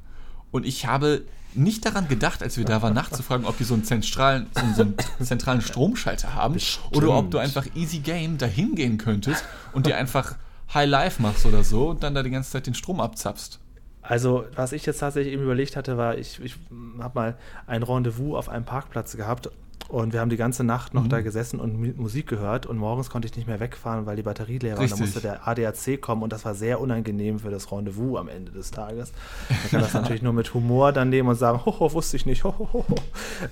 Und 0.51 0.65
ich 0.65 0.85
habe 0.85 1.23
nicht 1.53 1.85
daran 1.85 2.07
gedacht, 2.07 2.43
als 2.43 2.57
wir 2.57 2.65
da 2.65 2.81
waren, 2.81 2.93
nachzufragen, 2.93 3.45
ob 3.45 3.57
die 3.57 3.63
so 3.63 3.75
einen 3.75 3.83
zentralen, 3.83 4.47
so 4.53 4.61
einen, 4.61 4.75
so 4.75 4.81
einen 4.81 4.95
zentralen 5.21 5.61
Stromschalter 5.61 6.33
haben 6.33 6.57
oder 6.91 7.11
ob 7.11 7.31
du 7.31 7.37
einfach 7.37 7.65
easy 7.75 7.99
game 7.99 8.37
dahin 8.37 8.75
gehen 8.75 8.97
könntest 8.97 9.43
und 9.71 9.85
dir 9.85 9.97
einfach 9.97 10.35
High 10.73 10.89
Life 10.89 11.21
machst 11.21 11.45
oder 11.45 11.63
so 11.63 11.89
und 11.89 12.03
dann 12.03 12.13
da 12.15 12.23
die 12.23 12.31
ganze 12.31 12.51
Zeit 12.51 12.67
den 12.67 12.73
Strom 12.73 12.99
abzapfst. 12.99 13.59
Also, 14.07 14.45
was 14.55 14.71
ich 14.71 14.85
jetzt 14.85 14.99
tatsächlich 14.99 15.33
eben 15.33 15.43
überlegt 15.43 15.75
hatte, 15.75 15.97
war, 15.97 16.17
ich, 16.17 16.39
ich 16.43 16.55
habe 16.99 17.19
mal 17.19 17.37
ein 17.67 17.83
Rendezvous 17.83 18.35
auf 18.35 18.49
einem 18.49 18.65
Parkplatz 18.65 19.15
gehabt 19.17 19.49
und 19.87 20.13
wir 20.13 20.19
haben 20.19 20.29
die 20.29 20.37
ganze 20.37 20.63
Nacht 20.63 20.93
noch 20.95 21.03
Mhm. 21.03 21.09
da 21.09 21.21
gesessen 21.21 21.59
und 21.59 21.79
Mu- 21.79 21.93
Musik 21.95 22.27
gehört 22.27 22.65
und 22.65 22.77
morgens 22.77 23.09
konnte 23.09 23.27
ich 23.27 23.35
nicht 23.35 23.47
mehr 23.47 23.59
wegfahren, 23.59 24.05
weil 24.07 24.15
die 24.15 24.23
Batterie 24.23 24.57
leer 24.57 24.73
war. 24.77 24.81
Und 24.81 24.89
Da 24.91 24.95
Richtig. 24.95 24.99
musste 24.99 25.21
der 25.21 25.47
ADAC 25.47 26.01
kommen 26.01 26.23
und 26.23 26.33
das 26.33 26.43
war 26.45 26.55
sehr 26.55 26.79
unangenehm 26.81 27.39
für 27.39 27.51
das 27.51 27.71
Rendezvous 27.71 28.17
am 28.19 28.27
Ende 28.27 28.51
des 28.51 28.71
Tages. 28.71 29.11
Man 29.49 29.69
kann 29.71 29.81
das 29.81 29.93
natürlich 29.93 30.21
nur 30.23 30.33
mit 30.33 30.53
Humor 30.53 30.91
dann 30.91 31.09
nehmen 31.09 31.29
und 31.29 31.35
sagen, 31.35 31.61
hoho, 31.65 31.93
wusste 31.93 32.17
ich 32.17 32.25
nicht, 32.25 32.43
hohoho. 32.43 32.83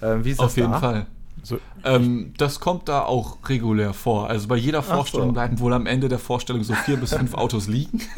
Ähm, 0.01 0.25
wie 0.25 0.31
ist 0.31 0.39
Auf 0.39 0.47
das 0.47 0.55
jeden 0.55 0.71
da? 0.71 0.79
Fall. 0.79 1.05
So, 1.43 1.59
Ähm, 1.83 2.33
das 2.37 2.59
kommt 2.61 2.87
da 2.87 3.03
auch 3.03 3.37
regulär 3.49 3.93
vor. 3.93 4.29
Also 4.29 4.47
bei 4.47 4.55
jeder 4.55 4.81
so. 4.81 4.93
Vorstellung 4.93 5.33
bleiben 5.33 5.59
wohl 5.59 5.73
am 5.73 5.85
Ende 5.85 6.07
der 6.07 6.19
Vorstellung 6.19 6.63
so 6.63 6.73
vier 6.73 6.97
bis 6.97 7.13
fünf 7.15 7.33
Autos 7.35 7.67
liegen. 7.67 8.01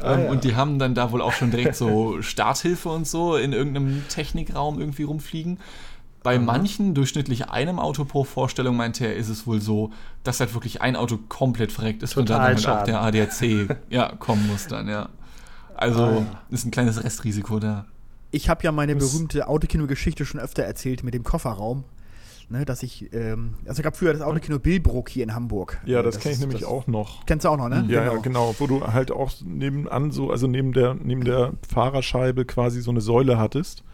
Ah, 0.00 0.14
ähm, 0.14 0.24
ja. 0.24 0.30
Und 0.30 0.44
die 0.44 0.54
haben 0.54 0.78
dann 0.78 0.94
da 0.94 1.10
wohl 1.10 1.20
auch 1.20 1.32
schon 1.32 1.50
direkt 1.50 1.74
so 1.74 2.22
Starthilfe 2.22 2.88
und 2.88 3.04
so 3.04 3.34
in 3.34 3.52
irgendeinem 3.52 4.06
Technikraum 4.08 4.78
irgendwie 4.78 5.02
rumfliegen. 5.02 5.58
Bei 6.22 6.38
manchen, 6.38 6.94
durchschnittlich 6.94 7.48
einem 7.48 7.80
Auto 7.80 8.04
pro 8.04 8.22
Vorstellung, 8.22 8.76
meinte 8.76 9.06
er, 9.06 9.16
ist 9.16 9.28
es 9.28 9.44
wohl 9.46 9.60
so, 9.60 9.90
dass 10.22 10.38
halt 10.38 10.54
wirklich 10.54 10.82
ein 10.82 10.94
Auto 10.94 11.18
komplett 11.28 11.72
verreckt 11.72 12.04
ist 12.04 12.16
und 12.16 12.30
dann 12.30 12.42
halt 12.42 12.68
auch 12.68 12.84
der 12.84 13.02
ADAC 13.02 13.76
ja, 13.90 14.12
kommen 14.20 14.46
muss 14.46 14.68
dann, 14.68 14.86
ja. 14.88 15.08
Also 15.74 16.02
Ah, 16.04 16.12
ja. 16.12 16.26
ist 16.50 16.64
ein 16.64 16.70
kleines 16.70 17.02
Restrisiko 17.02 17.58
da. 17.58 17.86
Ich 18.30 18.48
habe 18.48 18.62
ja 18.62 18.70
meine 18.72 18.94
berühmte 18.94 19.48
Autokino-Geschichte 19.48 20.24
schon 20.26 20.38
öfter 20.40 20.62
erzählt 20.62 21.02
mit 21.02 21.14
dem 21.14 21.24
Kofferraum. 21.24 21.82
Ne, 22.50 22.64
dass 22.64 22.82
ich, 22.82 23.12
ähm, 23.12 23.56
also 23.66 23.84
habe 23.84 23.94
früher 23.94 24.14
das 24.14 24.22
Autokino 24.22 24.58
Billbrook 24.58 25.10
hier 25.10 25.22
in 25.22 25.34
Hamburg. 25.34 25.78
ja, 25.84 26.02
das, 26.02 26.14
das 26.14 26.22
kenne 26.22 26.34
ich 26.34 26.40
nämlich 26.40 26.64
auch 26.64 26.86
noch. 26.86 27.26
Kennst 27.26 27.44
du 27.44 27.50
auch 27.50 27.58
noch, 27.58 27.68
ne? 27.68 27.84
Ja, 27.88 28.02
ja, 28.04 28.16
genau. 28.16 28.54
Wo 28.58 28.66
du 28.66 28.86
halt 28.86 29.10
auch 29.12 29.30
nebenan 29.44 30.10
so, 30.12 30.30
also 30.30 30.46
neben 30.46 30.72
der, 30.72 30.94
neben 30.94 31.24
der 31.24 31.52
Fahrerscheibe 31.70 32.46
quasi 32.46 32.80
so 32.80 32.90
eine 32.90 33.02
Säule 33.02 33.38
hattest. 33.38 33.84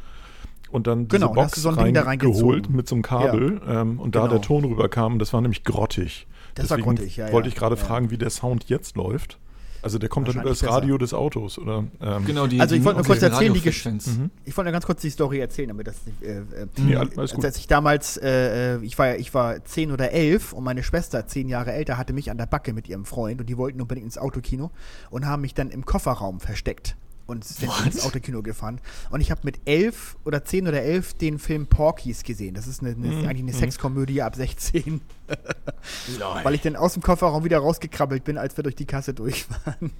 Und 0.71 0.87
dann 0.87 1.09
diese 1.09 1.19
Genau, 1.21 1.35
da 1.35 1.43
hast 1.43 1.51
Box 1.53 1.63
so 1.63 1.69
ein 1.71 1.85
Ding 1.85 1.95
da 1.95 2.03
reingeholt 2.03 2.71
mit 2.71 2.89
so 2.89 2.95
einem 2.95 3.03
Kabel 3.03 3.61
ähm, 3.67 3.99
und 3.99 4.15
da 4.15 4.21
Genau. 4.23 4.33
der 4.35 4.41
Ton 4.43 4.65
rüberkam. 4.65 5.19
Das 5.19 5.33
war 5.33 5.41
nämlich 5.41 5.65
grottig. 5.65 6.27
Das 6.55 6.71
war 6.71 6.77
Deswegen 6.79 6.97
grottig, 6.97 7.17
ja, 7.17 7.33
wollte 7.33 7.49
ja. 7.49 7.53
ich 7.53 7.59
gerade 7.59 7.75
Ja. 7.77 7.85
fragen, 7.85 8.11
wie 8.11 8.19
der 8.19 8.31
Sound 8.31 8.69
jetzt 8.69 8.97
läuft. 8.97 9.39
Also 9.85 9.99
der 9.99 10.09
kommt 10.09 10.29
dann 10.29 10.37
über 10.37 10.49
das 10.49 10.61
besser. 10.61 10.73
Radio 10.73 10.97
des 10.97 11.13
Autos, 11.13 11.59
oder? 11.59 11.85
Ähm, 12.01 12.25
Genau, 12.25 12.47
die, 12.47 12.59
Also 12.59 12.75
ich 12.75 12.83
wollte 12.85 13.01
nur 13.01 13.07
kurz 13.07 13.21
erzählen, 13.21 13.53
die 13.53 13.59
Radiofrequenz. 13.59 14.07
Mhm. 14.07 14.31
Ich 14.47 14.57
wollte 14.57 14.69
nur 14.69 14.73
ganz 14.73 14.87
kurz 14.87 15.03
die 15.03 15.11
Story 15.11 15.41
erzählen, 15.41 15.69
damit 15.69 15.87
das 15.87 15.97
nicht. 16.07 16.23
Äh, 16.23 16.39
äh, 16.39 16.67
Nee, 16.79 16.97
alles 16.97 17.35
gut. 17.35 17.45
als 17.45 17.59
ich 17.59 17.67
damals, 17.67 18.17
äh, 18.17 18.77
äh, 18.77 18.83
ich 18.83 18.99
war 18.99 19.17
ich 19.17 19.35
war 19.35 19.63
zehn 19.65 19.93
oder 19.93 20.11
elf 20.13 20.55
und 20.55 20.65
meine 20.65 20.83
Schwester, 20.83 21.27
zehn 21.27 21.51
Jahre 21.51 21.73
älter, 21.73 21.99
hatte 21.99 22.15
mich 22.15 22.31
an 22.31 22.39
der 22.39 22.47
Backe 22.47 22.73
mit 22.73 22.89
ihrem 22.89 23.05
Freund 23.05 23.41
und 23.41 23.47
die 23.47 23.59
wollten 23.59 23.81
unbedingt 23.83 24.07
ins 24.07 24.17
Autokino 24.17 24.71
und 25.11 25.27
haben 25.27 25.43
mich 25.43 25.53
dann 25.53 25.71
im 25.71 25.85
Kofferraum 25.85 26.41
versteckt 26.41 26.97
und 27.27 27.45
sind 27.45 27.69
What? 27.69 27.87
ins 27.87 28.05
Autokino 28.05 28.43
gefahren. 28.43 28.81
Und 29.11 29.21
ich 29.21 29.31
habe 29.31 29.41
mit 29.45 29.61
elf 29.65 30.17
oder 30.25 30.45
zehn 30.45 30.69
oder 30.69 30.83
elf 30.83 31.15
den 31.15 31.39
Film 31.39 31.67
Porkies 31.67 32.23
gesehen. 32.23 32.55
Das 32.55 32.67
ist 32.67 32.81
eine, 32.81 32.91
eine, 32.91 33.07
Mhm, 33.07 33.29
eigentlich 33.29 33.43
eine 33.43 33.53
mhm. 33.53 33.59
Sexkomödie 33.59 34.23
ab 34.23 34.37
16. 34.37 35.01
Weil 36.43 36.55
ich 36.55 36.61
dann 36.61 36.77
aus 36.77 36.95
dem 36.95 37.03
Kofferraum 37.03 37.45
wieder 37.45 37.59
rausgekrabbelt 37.59 38.25
bin, 38.25 38.39
als 38.39 38.57
wir 38.57 38.65
durch 38.65 38.77
die 38.77 38.87
Kasse 38.87 39.15
durch 39.15 39.47
waren. 39.65 39.93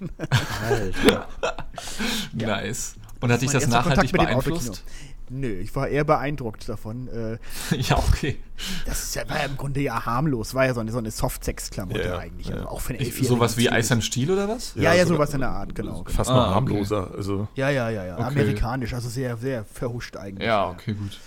Alter. 0.63 1.27
Nice. 2.33 2.95
Und 3.25 3.31
hat 3.33 3.41
dich 3.41 3.47
Mein 3.49 3.53
das 3.55 3.63
erster 3.63 3.77
nachhaltig 3.89 4.11
beeinflusst? 4.11 4.83
Nö, 5.29 5.47
ich 5.59 5.75
war 5.75 5.87
eher 5.87 6.03
beeindruckt 6.03 6.69
davon. 6.69 7.07
Äh, 7.07 7.37
ja, 7.77 7.97
okay. 7.97 8.37
das 8.85 9.03
ist 9.05 9.15
ja, 9.15 9.27
war 9.27 9.37
ja 9.39 9.45
im 9.45 9.57
Grunde 9.57 9.81
ja 9.81 10.05
harmlos. 10.05 10.53
War 10.53 10.65
ja 10.67 10.73
so 10.75 10.81
eine, 10.81 10.91
so 10.91 10.99
eine 10.99 11.09
Softsex-Klamotte 11.09 12.03
Ja, 12.03 12.17
eigentlich. 12.19 12.47
ja. 12.47 12.55
Also 12.57 12.67
auch 12.67 12.79
für 12.81 12.93
eine 12.93 13.01
Ich, 13.01 13.27
sowas 13.27 13.57
wie. 13.57 13.69
Eis 13.69 13.91
am 13.91 14.01
Stiel 14.01 14.29
oder 14.31 14.47
was? 14.47 14.73
Ja, 14.75 14.93
ja, 14.93 15.05
sowas 15.05 15.33
in 15.33 15.39
der 15.39 15.49
Art, 15.49 15.73
genau. 15.73 16.03
genau. 16.03 16.09
Fast 16.15 16.29
Ah, 16.29 16.35
noch 16.35 16.41
okay. 16.45 16.53
harmloser. 16.55 17.11
Also, 17.17 17.47
Ja, 17.55 17.69
ja, 17.71 17.89
ja, 17.89 18.05
ja. 18.05 18.13
Okay. 18.15 18.23
Amerikanisch, 18.23 18.93
also 18.93 19.09
sehr, 19.09 19.35
sehr 19.37 19.65
verhuscht 19.65 20.15
eigentlich. 20.15 20.45
Ja, 20.47 20.69
okay, 20.69 20.93
gut. 20.93 21.19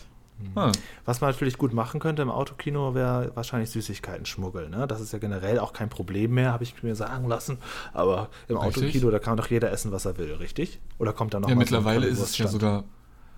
Ah, 0.54 0.70
Was 1.04 1.20
man 1.20 1.30
natürlich 1.30 1.58
gut 1.58 1.72
machen 1.72 1.98
könnte 2.00 2.22
im 2.22 2.30
Autokino, 2.30 2.94
wäre 2.94 3.32
wahrscheinlich 3.34 3.70
Süßigkeiten 3.70 4.24
schmuggeln. 4.24 4.70
Ne? 4.70 4.86
Das 4.86 5.00
ist 5.00 5.12
ja 5.12 5.18
generell 5.18 5.58
auch 5.58 5.72
kein 5.72 5.88
Problem 5.88 6.34
mehr, 6.34 6.52
habe 6.52 6.62
ich 6.64 6.80
mir 6.82 6.94
sagen 6.94 7.26
lassen. 7.28 7.58
Aber 7.92 8.28
im 8.46 8.56
Richtig. 8.56 8.84
Autokino, 8.84 9.10
da 9.10 9.18
kann 9.18 9.36
doch 9.36 9.48
jeder 9.50 9.72
essen, 9.72 9.90
was 9.90 10.04
er 10.04 10.16
will, 10.16 10.32
richtig? 10.34 10.80
Oder 10.98 11.12
kommt 11.12 11.34
da 11.34 11.40
noch 11.40 11.48
ja, 11.48 11.54
mal 11.54 11.66
so 11.66 11.76
ein 11.76 11.82
mittlerweile 11.82 12.06
ist 12.06 12.20
es 12.20 12.38
ja 12.38 12.46
sogar. 12.46 12.84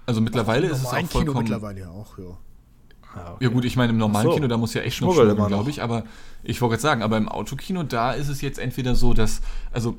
Also 0.06 0.20
mittlerweile 0.20 0.66
ist 0.66 0.78
es 0.78 0.86
auch 0.86 0.92
ein 0.92 1.08
Kino 1.08 1.24
vollkommen. 1.24 1.44
mittlerweile 1.44 1.80
ja 1.80 1.90
auch, 1.90 2.18
ja. 2.18 2.36
Ah, 3.14 3.32
okay. 3.32 3.44
Ja 3.44 3.50
gut, 3.50 3.64
ich 3.64 3.76
meine 3.76 3.92
im 3.92 3.98
normalen 3.98 4.26
Ach 4.26 4.30
so. 4.30 4.36
Kino, 4.36 4.48
da 4.48 4.56
muss 4.56 4.74
ja 4.74 4.82
echt 4.82 5.00
noch 5.00 5.08
Schmuggel 5.12 5.30
schmuggeln, 5.30 5.38
noch. 5.38 5.48
glaube 5.48 5.70
ich. 5.70 5.82
Aber 5.82 6.04
ich 6.42 6.60
wollte 6.60 6.72
gerade 6.74 6.82
sagen, 6.82 7.02
aber 7.02 7.16
im 7.16 7.28
Autokino, 7.28 7.82
da 7.82 8.12
ist 8.12 8.28
es 8.28 8.40
jetzt 8.40 8.58
entweder 8.58 8.94
so, 8.94 9.14
dass, 9.14 9.40
also 9.72 9.96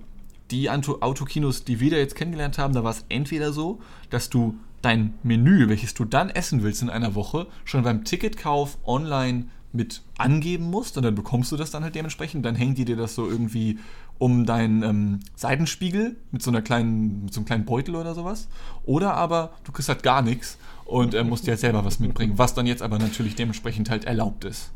die 0.51 0.69
Auto 0.69 0.97
Autokinos, 1.01 1.63
die 1.63 1.79
wir 1.79 1.91
da 1.91 1.97
jetzt 1.97 2.15
kennengelernt 2.15 2.57
haben, 2.57 2.73
da 2.73 2.83
war 2.83 2.91
es 2.91 3.05
entweder 3.09 3.53
so, 3.53 3.79
dass 4.09 4.29
du 4.29 4.55
dein 4.81 5.13
Menü, 5.23 5.69
welches 5.69 5.93
du 5.93 6.05
dann 6.05 6.29
essen 6.29 6.63
willst 6.63 6.81
in 6.81 6.89
einer 6.89 7.15
Woche, 7.15 7.47
schon 7.65 7.83
beim 7.83 8.03
Ticketkauf 8.03 8.77
online 8.85 9.45
mit 9.73 10.01
angeben 10.17 10.69
musst 10.69 10.97
und 10.97 11.03
dann 11.03 11.15
bekommst 11.15 11.51
du 11.51 11.57
das 11.57 11.71
dann 11.71 11.83
halt 11.83 11.95
dementsprechend. 11.95 12.45
Dann 12.45 12.55
hängt 12.55 12.77
die 12.77 12.85
dir 12.85 12.97
das 12.97 13.15
so 13.15 13.29
irgendwie 13.29 13.79
um 14.17 14.45
deinen 14.45 14.83
ähm, 14.83 15.19
Seitenspiegel 15.35 16.17
mit 16.31 16.43
so 16.43 16.51
einer 16.51 16.61
kleinen, 16.61 17.25
mit 17.25 17.33
so 17.33 17.39
einem 17.39 17.45
kleinen 17.45 17.65
Beutel 17.65 17.95
oder 17.95 18.13
sowas. 18.13 18.49
Oder 18.83 19.15
aber 19.15 19.53
du 19.63 19.71
kriegst 19.71 19.89
halt 19.89 20.03
gar 20.03 20.21
nichts 20.21 20.57
und 20.85 21.13
äh, 21.13 21.23
musst 21.23 21.47
dir 21.47 21.51
halt 21.51 21.59
selber 21.59 21.85
was 21.85 21.99
mitbringen, 21.99 22.37
was 22.37 22.53
dann 22.53 22.67
jetzt 22.67 22.81
aber 22.81 22.99
natürlich 22.99 23.35
dementsprechend 23.35 23.89
halt 23.89 24.05
erlaubt 24.05 24.43
ist. 24.43 24.71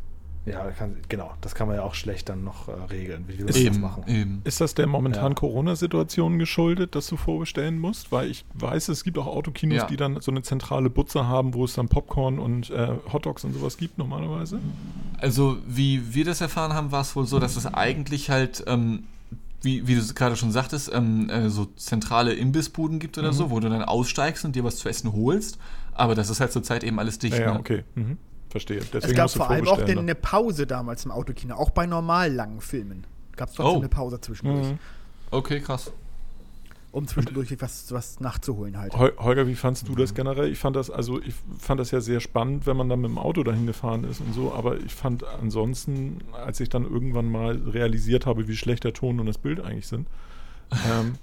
Ja, 0.45 0.69
kann, 0.71 0.97
genau. 1.09 1.33
Das 1.41 1.55
kann 1.55 1.67
man 1.67 1.77
ja 1.77 1.83
auch 1.83 1.95
schlecht 1.95 2.29
dann 2.29 2.43
noch 2.43 2.67
äh, 2.67 2.71
regeln, 2.91 3.25
wie 3.27 3.39
wir 3.39 3.45
das 3.47 3.55
Eben, 3.55 3.81
machen. 3.81 4.03
eben. 4.07 4.41
ist 4.43 4.61
das 4.61 4.75
der 4.75 4.85
momentanen 4.85 5.31
Ja. 5.31 5.35
Corona-Situation 5.39 6.37
geschuldet, 6.37 6.93
dass 6.93 7.07
du 7.07 7.17
vorbestellen 7.17 7.79
musst? 7.79 8.11
Weil 8.11 8.29
ich 8.29 8.45
weiß, 8.53 8.89
es 8.89 9.03
gibt 9.03 9.17
auch 9.17 9.25
Autokinos, 9.25 9.77
Ja. 9.77 9.85
die 9.87 9.97
dann 9.97 10.21
so 10.21 10.29
eine 10.29 10.43
zentrale 10.43 10.89
Butze 10.91 11.27
haben, 11.27 11.55
wo 11.55 11.65
es 11.65 11.73
dann 11.73 11.87
Popcorn 11.89 12.37
und 12.37 12.69
äh, 12.69 12.89
Hotdogs 13.11 13.43
und 13.43 13.53
sowas 13.53 13.77
gibt 13.77 13.97
normalerweise. 13.97 14.59
Also, 15.17 15.57
wie 15.67 16.13
wir 16.13 16.25
das 16.25 16.41
erfahren 16.41 16.73
haben, 16.73 16.91
war 16.91 17.01
es 17.01 17.15
wohl 17.15 17.25
so, 17.25 17.39
dass 17.39 17.55
es 17.55 17.65
eigentlich 17.65 18.29
halt, 18.29 18.63
ähm, 18.67 19.05
wie, 19.63 19.87
wie 19.87 19.95
du 19.95 19.99
es 20.01 20.13
gerade 20.13 20.35
schon 20.35 20.51
sagtest, 20.51 20.91
ähm, 20.93 21.27
äh, 21.31 21.49
so 21.49 21.65
zentrale 21.75 22.33
Imbissbuden 22.33 22.99
gibt 22.99 23.17
oder 23.17 23.33
so, 23.33 23.49
wo 23.49 23.59
du 23.59 23.67
dann 23.69 23.81
aussteigst 23.81 24.45
und 24.45 24.55
dir 24.55 24.63
was 24.63 24.75
zu 24.75 24.89
essen 24.89 25.11
holst. 25.11 25.57
Aber 25.93 26.13
das 26.13 26.29
ist 26.29 26.39
halt 26.39 26.51
zurzeit 26.51 26.83
eben 26.83 26.99
alles 26.99 27.17
dicht. 27.17 27.33
Ja, 27.37 27.45
ja, 27.45 27.53
ne? 27.53 27.59
okay. 27.59 27.83
Mhm. 27.95 28.17
Verstehe. 28.55 28.79
Deswegen 28.93 29.11
Es 29.11 29.13
gab 29.17 29.29
vor 29.31 29.49
allem 29.49 29.67
auch 29.67 29.81
dann. 29.81 29.97
eine 29.99 30.15
Pause 30.15 30.65
damals 30.65 31.03
im 31.03 31.11
Autokino, 31.11 31.55
auch 31.55 31.71
bei 31.71 31.85
normal 31.85 32.31
langen 32.31 32.61
Filmen. 32.61 33.05
Gab 33.35 33.49
es 33.49 33.55
trotzdem 33.55 33.75
Oh. 33.75 33.79
eine 33.79 33.89
Pause 33.89 34.21
zwischendurch, 34.21 34.67
Mhm. 34.67 34.79
Okay, 35.31 35.59
krass. 35.59 35.91
um 36.93 37.05
zwischendurch 37.05 37.53
was, 37.59 37.91
was 37.91 38.21
nachzuholen 38.21 38.77
halt. 38.77 38.93
Hol- 38.93 39.11
Holger, 39.17 39.45
wie 39.47 39.55
fandst 39.55 39.89
du 39.89 39.95
das 39.95 40.13
generell? 40.13 40.49
Ich 40.49 40.57
fand 40.59 40.77
das, 40.77 40.89
also 40.89 41.21
ich 41.21 41.33
fand 41.59 41.81
das 41.81 41.91
ja 41.91 41.99
sehr 41.99 42.21
spannend, 42.21 42.65
wenn 42.65 42.77
man 42.77 42.87
dann 42.87 43.01
mit 43.01 43.09
dem 43.09 43.17
Auto 43.17 43.43
dahin 43.43 43.65
gefahren 43.67 44.05
ist 44.05 44.21
und 44.21 44.33
so, 44.33 44.53
aber 44.53 44.77
ich 44.79 44.95
fand 44.95 45.25
ansonsten, 45.25 46.19
als 46.31 46.61
ich 46.61 46.69
dann 46.69 46.83
irgendwann 46.85 47.29
mal 47.29 47.57
realisiert 47.67 48.25
habe, 48.25 48.47
wie 48.47 48.55
schlecht 48.55 48.85
der 48.85 48.93
Ton 48.93 49.19
und 49.19 49.25
das 49.25 49.37
Bild 49.37 49.59
eigentlich 49.59 49.87
sind, 49.87 50.07
ähm, 50.71 51.15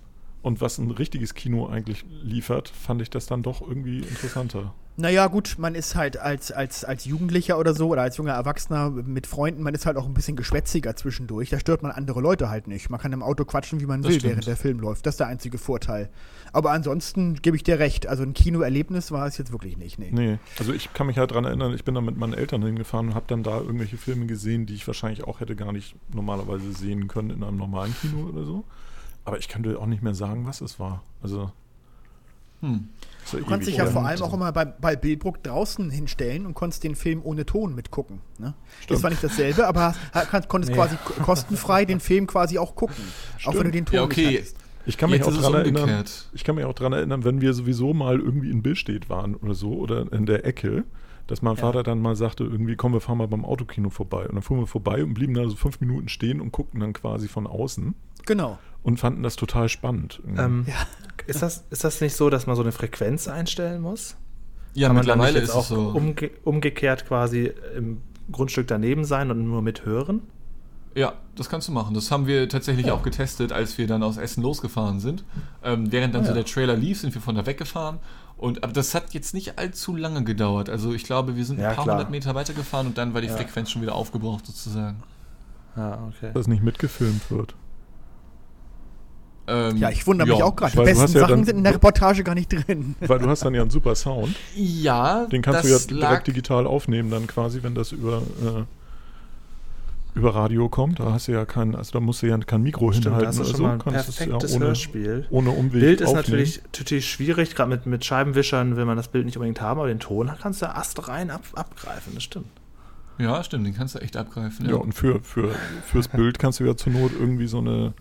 und 0.42 0.60
was 0.60 0.78
ein 0.78 0.90
richtiges 0.90 1.34
Kino 1.34 1.66
eigentlich 1.68 2.04
liefert, 2.22 2.68
fand 2.68 3.00
ich 3.02 3.10
das 3.10 3.26
dann 3.26 3.42
doch 3.42 3.60
irgendwie 3.62 3.98
interessanter. 4.00 4.74
Naja, 4.98 5.26
gut, 5.28 5.54
man 5.58 5.74
ist 5.74 5.94
halt 5.94 6.18
als, 6.18 6.52
als, 6.52 6.84
als 6.84 7.06
Jugendlicher 7.06 7.58
oder 7.58 7.72
so 7.72 7.88
oder 7.88 8.02
als 8.02 8.18
junger 8.18 8.34
Erwachsener 8.34 8.90
mit 8.90 9.26
Freunden, 9.26 9.62
man 9.62 9.72
ist 9.72 9.86
halt 9.86 9.96
auch 9.96 10.04
ein 10.04 10.12
bisschen 10.12 10.36
geschwätziger 10.36 10.94
zwischendurch. 10.96 11.48
Da 11.48 11.58
stört 11.58 11.82
man 11.82 11.92
andere 11.92 12.20
Leute 12.20 12.50
halt 12.50 12.66
nicht. 12.68 12.90
Man 12.90 13.00
kann 13.00 13.10
im 13.14 13.22
Auto 13.22 13.46
quatschen, 13.46 13.80
wie 13.80 13.86
man 13.86 14.02
Das 14.02 14.10
will, 14.12 14.18
stimmt. 14.18 14.32
während 14.32 14.46
der 14.46 14.56
Film 14.56 14.80
läuft. 14.80 15.06
Das 15.06 15.14
ist 15.14 15.20
der 15.20 15.28
einzige 15.28 15.56
Vorteil. 15.56 16.10
Aber 16.52 16.72
ansonsten 16.72 17.36
gebe 17.40 17.56
ich 17.56 17.62
dir 17.62 17.78
recht. 17.78 18.06
Also 18.06 18.22
ein 18.22 18.34
Kinoerlebnis 18.34 19.10
war 19.12 19.26
es 19.26 19.38
jetzt 19.38 19.50
wirklich 19.50 19.78
nicht. 19.78 19.98
Nee. 19.98 20.10
Nee, 20.12 20.38
also 20.58 20.74
ich 20.74 20.92
kann 20.92 21.06
mich 21.06 21.16
halt 21.16 21.30
dran 21.30 21.46
erinnern, 21.46 21.72
ich 21.72 21.84
bin 21.84 21.94
dann 21.94 22.04
mit 22.04 22.18
meinen 22.18 22.34
Eltern 22.34 22.62
hingefahren 22.62 23.08
und 23.08 23.14
habe 23.14 23.24
dann 23.28 23.42
da 23.42 23.60
irgendwelche 23.60 23.96
Filme 23.96 24.26
gesehen, 24.26 24.66
die 24.66 24.74
ich 24.74 24.86
wahrscheinlich 24.86 25.24
auch 25.24 25.40
hätte 25.40 25.56
gar 25.56 25.72
nicht 25.72 25.96
normalerweise 26.12 26.70
sehen 26.72 27.08
können 27.08 27.30
in 27.30 27.42
einem 27.42 27.56
normalen 27.56 27.94
Kino 28.02 28.28
oder 28.28 28.44
so. 28.44 28.64
Aber 29.24 29.38
ich 29.38 29.48
kann 29.48 29.62
dir 29.62 29.78
auch 29.78 29.86
nicht 29.86 30.02
mehr 30.02 30.14
sagen, 30.14 30.46
was 30.46 30.60
es 30.60 30.78
war. 30.80 31.02
Also. 31.22 31.52
Hm. 32.60 32.88
ja 33.32 33.38
Du 33.40 33.44
kannst 33.46 33.66
dich 33.66 33.76
ja 33.76 33.86
vor 33.86 34.04
allem 34.06 34.22
auch 34.22 34.32
immer 34.34 34.52
bei, 34.52 34.64
bei 34.64 34.94
Bildruck 34.94 35.42
draußen 35.42 35.90
hinstellen 35.90 36.46
und 36.46 36.54
konntest 36.54 36.84
den 36.84 36.94
Film 36.94 37.20
ohne 37.24 37.44
Ton 37.44 37.74
mitgucken. 37.74 38.20
Ne? 38.38 38.54
Das 38.88 39.02
war 39.02 39.10
nicht 39.10 39.22
dasselbe, 39.24 39.66
aber 39.66 39.94
konntest 40.48 40.70
Nee. 40.70 40.76
quasi 40.78 40.96
ko- 41.04 41.22
kostenfrei 41.24 41.84
den 41.84 41.98
Film 42.08 42.26
quasi 42.28 42.58
auch 42.58 42.76
gucken. 42.76 43.02
Auch 43.44 43.54
wenn 43.54 43.64
du 43.64 43.70
den 43.72 43.84
Ton 43.86 43.96
Ja, 43.96 44.02
okay. 44.04 44.26
nicht 44.26 44.36
hattest. 44.38 44.56
Ich 44.86 44.96
kann 44.98 45.10
mich 45.10 45.22
auch 45.24 45.32
dran 45.32 45.54
erinnern. 45.54 46.04
Ich 46.32 46.42
kann 46.44 46.54
mich 46.56 46.64
auch 46.64 46.72
dran 46.74 46.92
erinnern, 46.92 47.24
wenn 47.24 47.40
wir 47.40 47.52
sowieso 47.54 47.94
mal 47.94 48.18
irgendwie 48.20 48.50
in 48.50 48.62
Billstedt 48.62 49.08
waren 49.08 49.34
oder 49.36 49.54
so 49.54 49.72
oder 49.74 50.12
in 50.12 50.26
der 50.26 50.44
Ecke, 50.44 50.84
dass 51.28 51.40
mein 51.42 51.54
Ja. 51.56 51.60
Vater 51.62 51.82
dann 51.84 52.00
mal 52.00 52.14
sagte, 52.16 52.42
irgendwie, 52.44 52.74
komm, 52.76 52.92
wir 52.92 53.00
fahren 53.00 53.18
mal 53.18 53.28
beim 53.28 53.44
Autokino 53.44 53.90
vorbei. 53.90 54.26
Und 54.26 54.34
dann 54.34 54.42
fuhren 54.42 54.60
wir 54.60 54.66
vorbei 54.66 55.02
und 55.04 55.14
blieben 55.14 55.34
da 55.34 55.48
so 55.48 55.54
fünf 55.56 55.80
Minuten 55.80 56.08
stehen 56.08 56.40
und 56.40 56.50
guckten 56.52 56.80
dann 56.80 56.92
quasi 56.92 57.28
von 57.28 57.46
außen 57.46 57.94
Genau. 58.26 58.58
Und 58.82 58.98
fanden 58.98 59.22
das 59.22 59.36
total 59.36 59.68
spannend. 59.68 60.20
irgendwie. 60.24 60.42
Ähm, 60.42 60.64
Ja. 60.68 60.74
ist, 61.26 61.42
das, 61.42 61.64
ist 61.70 61.84
das 61.84 62.00
nicht 62.00 62.16
so, 62.16 62.30
dass 62.30 62.46
man 62.46 62.56
so 62.56 62.62
eine 62.62 62.72
Frequenz 62.72 63.28
einstellen 63.28 63.80
muss? 63.82 64.16
Ja, 64.74 64.88
Kann 64.88 64.96
man 64.96 65.06
dann 65.06 65.18
mittlerweile 65.18 65.38
ist 65.44 65.48
jetzt 65.48 65.50
es 65.50 65.56
auch 65.56 65.64
so. 65.66 65.88
umge 65.90 66.30
umgekehrt 66.44 67.06
quasi 67.06 67.52
im 67.76 68.00
Grundstück 68.30 68.66
daneben 68.68 69.04
sein 69.04 69.30
und 69.30 69.44
nur 69.46 69.60
mithören? 69.62 70.22
Ja, 70.94 71.14
das 71.36 71.48
kannst 71.48 71.68
du 71.68 71.72
machen. 71.72 71.94
Das 71.94 72.10
haben 72.10 72.26
wir 72.26 72.48
tatsächlich 72.48 72.90
auch 72.90 73.02
getestet, 73.02 73.50
als 73.52 73.78
wir 73.78 73.86
dann 73.86 74.02
aus 74.02 74.16
Essen 74.18 74.42
losgefahren 74.42 75.00
sind. 75.00 75.24
Ähm, 75.62 75.90
während 75.90 76.14
dann 76.14 76.22
Ah, 76.22 76.24
so 76.24 76.30
ja. 76.30 76.34
der 76.36 76.44
Trailer 76.44 76.76
lief, 76.76 77.00
sind 77.00 77.14
wir 77.14 77.22
von 77.22 77.34
da 77.34 77.46
weggefahren. 77.46 77.98
Und, 78.36 78.62
aber 78.64 78.72
das 78.72 78.94
hat 78.94 79.14
jetzt 79.14 79.32
nicht 79.34 79.58
allzu 79.58 79.94
lange 79.96 80.24
gedauert. 80.24 80.68
Also 80.68 80.92
ich 80.92 81.04
glaube, 81.04 81.36
wir 81.36 81.44
sind 81.44 81.60
Ja, 81.60 81.70
ein 81.70 81.76
paar 81.76 81.84
klar. 81.84 81.96
hundert 81.96 82.10
Meter 82.10 82.34
weitergefahren 82.34 82.86
und 82.88 82.98
dann 82.98 83.14
war 83.14 83.20
die 83.22 83.28
Ja. 83.28 83.36
Frequenz 83.36 83.70
schon 83.70 83.80
wieder 83.82 83.94
aufgebraucht 83.94 84.44
sozusagen. 84.46 85.02
Ja, 85.76 85.98
okay. 86.08 86.30
dass 86.34 86.46
nicht 86.48 86.62
mitgefilmt 86.62 87.30
wird. 87.30 87.54
Ähm, 89.48 89.76
Ja, 89.76 89.90
ich 89.90 90.06
wundere 90.06 90.28
mich 90.28 90.38
ja. 90.38 90.44
auch 90.44 90.54
gerade. 90.54 90.72
Die 90.72 90.78
besten 90.78 91.00
ja 91.14 91.20
Sachen 91.20 91.28
dann- 91.30 91.44
sind 91.44 91.56
in 91.58 91.64
der 91.64 91.74
Reportage 91.74 92.22
gar 92.24 92.34
nicht 92.34 92.52
drin. 92.52 92.94
Weil 93.00 93.18
du 93.18 93.28
hast 93.28 93.44
dann 93.44 93.54
ja 93.54 93.62
einen 93.62 93.70
super 93.70 93.94
Sound. 93.94 94.36
Ja, 94.54 95.26
Den 95.26 95.42
kannst 95.42 95.64
das 95.64 95.86
du 95.86 95.94
ja 95.94 96.00
direkt 96.00 96.26
digital 96.28 96.66
aufnehmen, 96.66 97.10
dann 97.10 97.26
quasi, 97.26 97.62
wenn 97.62 97.74
das 97.74 97.90
über, 97.92 98.18
äh, 98.18 98.62
über 100.14 100.34
Radio 100.34 100.68
kommt. 100.68 101.00
Da 101.00 101.12
hast 101.12 101.28
du 101.28 101.32
ja 101.32 101.44
kein, 101.46 101.74
also 101.74 101.92
da 101.92 102.00
musst 102.00 102.22
du 102.22 102.26
ja 102.26 102.36
kein 102.38 102.62
Mikro 102.62 102.92
Stimmt, 102.92 103.06
hinhalten 103.06 103.26
das 103.26 103.34
ist 103.36 103.40
oder 103.40 103.48
schon 103.50 103.56
so. 103.56 103.62
mal 103.62 103.72
ein 103.72 103.78
perfektes 103.78 104.50
ja 104.50 104.56
ohne, 104.56 104.66
Hörspiel. 104.66 105.26
ohne 105.30 105.50
Umweg 105.50 105.80
Bild 105.80 106.00
ist 106.02 106.08
aufnehmen. 106.08 106.22
natürlich, 106.26 106.62
natürlich 106.72 107.10
schwierig, 107.10 107.54
gerade 107.54 107.70
mit, 107.70 107.86
mit 107.86 108.04
Scheibenwischern 108.04 108.76
will 108.76 108.84
man 108.84 108.96
das 108.98 109.08
Bild 109.08 109.24
nicht 109.24 109.36
unbedingt 109.38 109.60
haben, 109.60 109.80
aber 109.80 109.88
den 109.88 110.00
Ton 110.00 110.30
kannst 110.40 110.60
du 110.62 110.66
Ast 110.74 111.08
rein 111.08 111.30
ab, 111.30 111.42
abgreifen, 111.54 112.12
das 112.14 112.22
stimmt. 112.24 112.46
Ja, 113.18 113.42
stimmt, 113.42 113.66
den 113.66 113.74
kannst 113.74 113.94
du 113.94 114.00
echt 114.00 114.16
abgreifen. 114.16 114.68
Ja, 114.68 114.76
und 114.76 114.92
für, 114.92 115.20
für, 115.22 115.50
fürs 115.86 116.08
Bild 116.08 116.38
kannst 116.38 116.60
du 116.60 116.64
ja 116.64 116.76
zur 116.76 116.92
Not 116.92 117.12
irgendwie 117.18 117.46
so 117.46 117.58
eine, 117.58 117.94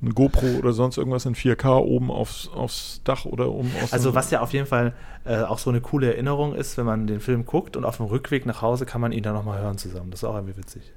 eine 0.00 0.12
GoPro 0.12 0.58
oder 0.58 0.72
sonst 0.72 0.96
irgendwas 0.96 1.26
in 1.26 1.34
4K 1.34 1.78
oben 1.78 2.10
aufs, 2.10 2.48
aufs 2.48 3.00
Dach 3.04 3.24
oder 3.24 3.50
oben 3.50 3.70
aus 3.82 3.92
Also 3.92 4.14
was 4.14 4.30
ja 4.30 4.40
auf 4.40 4.52
jeden 4.52 4.66
Fall 4.66 4.94
äh, 5.24 5.42
auch 5.42 5.58
so 5.58 5.70
eine 5.70 5.80
coole 5.80 6.12
Erinnerung 6.12 6.54
ist, 6.54 6.76
wenn 6.78 6.86
man 6.86 7.06
den 7.06 7.20
Film 7.20 7.44
guckt 7.44 7.76
und 7.76 7.84
auf 7.84 7.96
dem 7.96 8.06
Rückweg 8.06 8.46
nach 8.46 8.62
Hause 8.62 8.86
kann 8.86 9.00
man 9.00 9.12
ihn 9.12 9.22
dann 9.22 9.34
nochmal 9.34 9.60
hören 9.60 9.76
zusammen. 9.76 10.10
Das 10.10 10.20
ist 10.20 10.24
auch 10.24 10.34
irgendwie 10.34 10.56
witzig. 10.56 10.92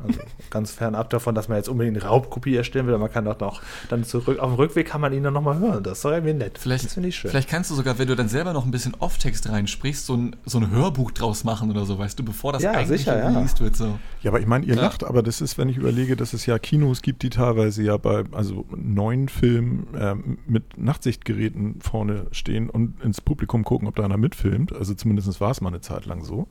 Also 0.00 0.20
ganz 0.50 0.70
fernab 0.70 1.10
davon, 1.10 1.34
dass 1.34 1.48
man 1.48 1.56
jetzt 1.58 1.68
unbedingt 1.68 1.96
eine 1.96 2.06
Raubkopie 2.06 2.54
erstellen 2.54 2.86
will, 2.86 2.94
aber 2.94 3.04
man 3.04 3.12
kann 3.12 3.24
doch 3.24 3.40
noch 3.40 3.62
dann 3.88 4.04
zurück, 4.04 4.38
auf 4.38 4.50
dem 4.50 4.54
Rückweg 4.54 4.86
kann 4.86 5.00
man 5.00 5.12
ihn 5.12 5.24
dann 5.24 5.34
nochmal 5.34 5.58
hören. 5.58 5.82
Das 5.82 5.98
ist 5.98 6.04
doch 6.04 6.12
irgendwie 6.12 6.34
nett. 6.34 6.56
Vielleicht, 6.58 6.84
das 6.84 6.94
finde 6.94 7.08
ich 7.08 7.16
schön. 7.16 7.30
vielleicht 7.30 7.48
kannst 7.48 7.70
du 7.70 7.74
sogar, 7.74 7.98
wenn 7.98 8.06
du 8.06 8.14
dann 8.14 8.28
selber 8.28 8.52
noch 8.52 8.64
ein 8.64 8.70
bisschen 8.70 8.94
Off-Text 9.00 9.48
reinsprichst, 9.48 10.06
so 10.06 10.14
ein, 10.16 10.36
so 10.46 10.58
ein 10.58 10.70
Hörbuch 10.70 11.10
draus 11.10 11.42
machen 11.42 11.70
oder 11.70 11.84
so, 11.84 11.98
weißt 11.98 12.18
du, 12.18 12.24
bevor 12.24 12.52
das 12.52 12.62
Ja, 12.62 12.72
eigentlich 12.72 13.00
sicher, 13.00 13.18
ja. 13.18 13.28
released 13.28 13.60
wird. 13.60 13.74
So. 13.76 13.98
Ja, 14.22 14.30
aber 14.30 14.38
ich 14.40 14.46
meine, 14.46 14.64
ihr 14.66 14.76
Ja. 14.76 14.82
lacht, 14.82 15.02
aber 15.04 15.22
das 15.22 15.40
ist, 15.40 15.58
wenn 15.58 15.68
ich 15.68 15.76
überlege, 15.76 16.14
dass 16.14 16.32
es 16.32 16.46
ja 16.46 16.58
Kinos 16.58 17.02
gibt, 17.02 17.22
die 17.22 17.30
teilweise 17.30 17.82
ja 17.82 17.96
bei 17.96 18.24
also 18.32 18.66
neuen 18.76 19.28
Filmen 19.28 19.88
ähm, 19.98 20.38
mit 20.46 20.78
Nachtsichtgeräten 20.78 21.80
vorne 21.80 22.26
stehen 22.30 22.70
und 22.70 23.02
ins 23.02 23.20
Publikum 23.20 23.64
gucken, 23.64 23.88
ob 23.88 23.96
da 23.96 24.04
einer 24.04 24.16
mitfilmt. 24.16 24.72
Also 24.72 24.94
zumindest 24.94 25.40
war 25.40 25.50
es 25.50 25.60
mal 25.60 25.70
eine 25.70 25.80
Zeit 25.80 26.06
lang 26.06 26.22
so. 26.24 26.46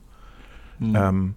Hm. 0.80 0.94
Ähm, 0.94 1.34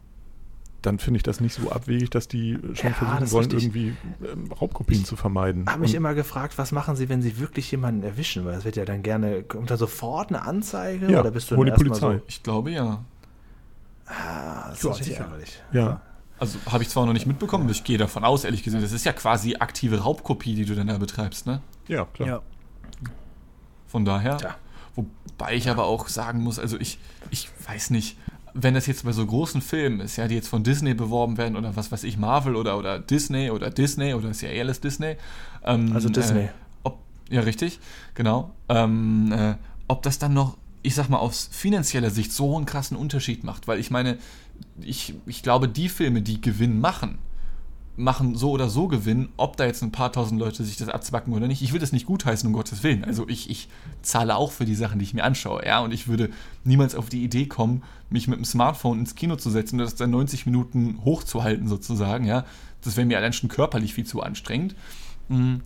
dann 0.81 0.97
finde 0.99 1.17
ich 1.17 1.23
das 1.23 1.39
nicht 1.39 1.53
so 1.53 1.71
abwegig, 1.71 2.09
dass 2.09 2.27
die 2.27 2.57
schon 2.73 2.89
Ja, 2.89 2.95
versuchen 2.95 3.23
ist 3.23 3.33
richtig. 3.35 3.63
irgendwie 3.63 3.95
ähm, 4.25 4.51
Raubkopien 4.51 5.05
zu 5.05 5.15
vermeiden. 5.15 5.67
habe 5.69 5.81
mich 5.81 5.93
immer 5.93 6.13
gefragt, 6.15 6.57
was 6.57 6.71
machen 6.71 6.95
sie, 6.95 7.07
wenn 7.09 7.21
sie 7.21 7.39
wirklich 7.39 7.69
jemanden 7.71 8.03
erwischen? 8.03 8.45
Weil 8.45 8.55
es 8.55 8.65
wird 8.65 8.75
ja 8.77 8.85
dann 8.85 9.03
gerne, 9.03 9.43
kommt 9.43 9.69
da 9.69 9.77
sofort 9.77 10.29
eine 10.29 10.41
Anzeige 10.41 11.11
Ja, 11.11 11.19
oder 11.21 11.31
bist 11.31 11.51
du 11.51 11.55
hol 11.57 11.65
dann 11.67 11.77
die 11.77 11.83
erstmal 11.87 11.99
Polizei. 12.11 12.25
ich 12.27 12.43
glaube 12.43 12.71
ja. 12.71 13.03
So, 14.05 14.13
ah, 14.13 14.69
das 14.69 14.77
ist 14.77 14.83
Ja, 14.83 14.89
natürlich 14.89 15.07
sicher. 15.07 15.23
ärgerlich. 15.23 15.61
ja. 15.71 16.01
Also 16.39 16.57
habe 16.71 16.81
ich 16.81 16.89
zwar 16.89 17.05
noch 17.05 17.13
nicht 17.13 17.27
mitbekommen, 17.27 17.65
aber 17.65 17.71
ich 17.71 17.83
gehe 17.83 17.99
davon 17.99 18.23
aus, 18.23 18.45
ehrlich 18.45 18.63
gesagt, 18.63 18.83
das 18.83 18.91
ist 18.93 19.05
ja 19.05 19.13
quasi 19.13 19.57
aktive 19.59 19.99
Raubkopie, 19.99 20.55
die 20.55 20.65
du 20.65 20.73
dann 20.73 20.87
da 20.87 20.97
betreibst, 20.97 21.45
ne? 21.45 21.61
ja, 21.87 22.05
klar. 22.05 22.27
Ja. 22.27 22.41
Von 23.87 24.05
daher. 24.05 24.37
Ja. 24.41 24.55
Wobei 24.95 25.55
ich 25.55 25.69
aber 25.69 25.85
auch 25.85 26.07
sagen 26.07 26.41
muss, 26.41 26.57
also 26.57 26.79
ich, 26.79 26.97
ich 27.29 27.49
weiß 27.67 27.91
nicht, 27.91 28.17
wenn 28.53 28.73
das 28.73 28.87
jetzt 28.87 29.05
bei 29.05 29.11
so 29.11 29.25
großen 29.25 29.61
Filmen 29.61 29.99
ist, 30.01 30.17
ja, 30.17 30.27
die 30.27 30.35
jetzt 30.35 30.47
von 30.47 30.63
Disney 30.63 30.93
beworben 30.93 31.37
werden 31.37 31.55
oder 31.55 31.75
was 31.75 31.91
weiß 31.91 32.03
ich, 32.03 32.17
Marvel 32.17 32.55
oder, 32.55 32.77
oder 32.77 32.99
Disney 32.99 33.49
oder 33.49 33.69
Disney 33.69 34.13
oder 34.13 34.29
ist 34.29 34.41
ja 34.41 34.49
eher 34.49 34.63
alles 34.63 34.81
Disney. 34.81 35.15
Ähm, 35.63 35.91
Also 35.93 36.09
Disney. 36.09 36.41
Äh, 36.43 36.49
ob, 36.83 36.99
ja, 37.29 37.41
richtig, 37.41 37.79
genau. 38.13 38.51
Ähm, 38.69 39.31
äh, 39.31 39.55
ob 39.87 40.01
das 40.03 40.19
dann 40.19 40.33
noch, 40.33 40.57
ich 40.81 40.95
sag 40.95 41.09
mal, 41.09 41.19
aus 41.19 41.49
finanzieller 41.51 42.09
Sicht 42.09 42.31
so 42.31 42.55
einen 42.55 42.65
krassen 42.65 42.97
Unterschied 42.97 43.43
macht, 43.43 43.67
weil 43.67 43.79
ich 43.79 43.91
meine, 43.91 44.17
ich, 44.81 45.13
ich 45.25 45.43
glaube, 45.43 45.67
die 45.67 45.89
Filme, 45.89 46.21
die 46.21 46.41
Gewinn 46.41 46.79
machen, 46.79 47.17
machen 47.97 48.35
so 48.35 48.51
oder 48.51 48.69
so 48.69 48.87
Gewinn, 48.87 49.29
ob 49.37 49.57
da 49.57 49.65
jetzt 49.65 49.81
ein 49.81 49.91
paar 49.91 50.11
tausend 50.11 50.39
Leute 50.39 50.63
sich 50.63 50.77
das 50.77 50.89
abzwacken 50.89 51.33
oder 51.33 51.47
nicht. 51.47 51.61
Ich 51.61 51.73
will 51.73 51.79
das 51.79 51.91
nicht 51.91 52.05
gutheißen, 52.05 52.47
um 52.47 52.53
Gottes 52.53 52.83
Willen. 52.83 53.03
Also 53.03 53.27
ich, 53.27 53.49
ich 53.49 53.67
zahle 54.01 54.35
auch 54.35 54.51
für 54.51 54.65
die 54.65 54.75
Sachen, 54.75 54.99
die 54.99 55.05
ich 55.05 55.13
mir 55.13 55.23
anschaue, 55.23 55.65
ja, 55.65 55.79
und 55.79 55.93
ich 55.93 56.07
würde 56.07 56.29
niemals 56.63 56.95
auf 56.95 57.09
die 57.09 57.23
Idee 57.23 57.45
kommen, 57.45 57.83
mich 58.09 58.27
mit 58.27 58.37
dem 58.37 58.45
Smartphone 58.45 58.99
ins 58.99 59.15
Kino 59.15 59.35
zu 59.35 59.49
setzen 59.49 59.75
und 59.75 59.85
das 59.85 59.95
dann 59.95 60.11
90 60.11 60.45
Minuten 60.45 60.99
hochzuhalten 61.03 61.67
sozusagen, 61.67 62.25
ja. 62.25 62.45
Das 62.83 62.97
wäre 62.97 63.05
mir 63.05 63.17
allein 63.17 63.33
schon 63.33 63.49
körperlich 63.49 63.93
viel 63.93 64.05
zu 64.05 64.21
anstrengend. 64.21 64.75
Mhm. 65.27 65.61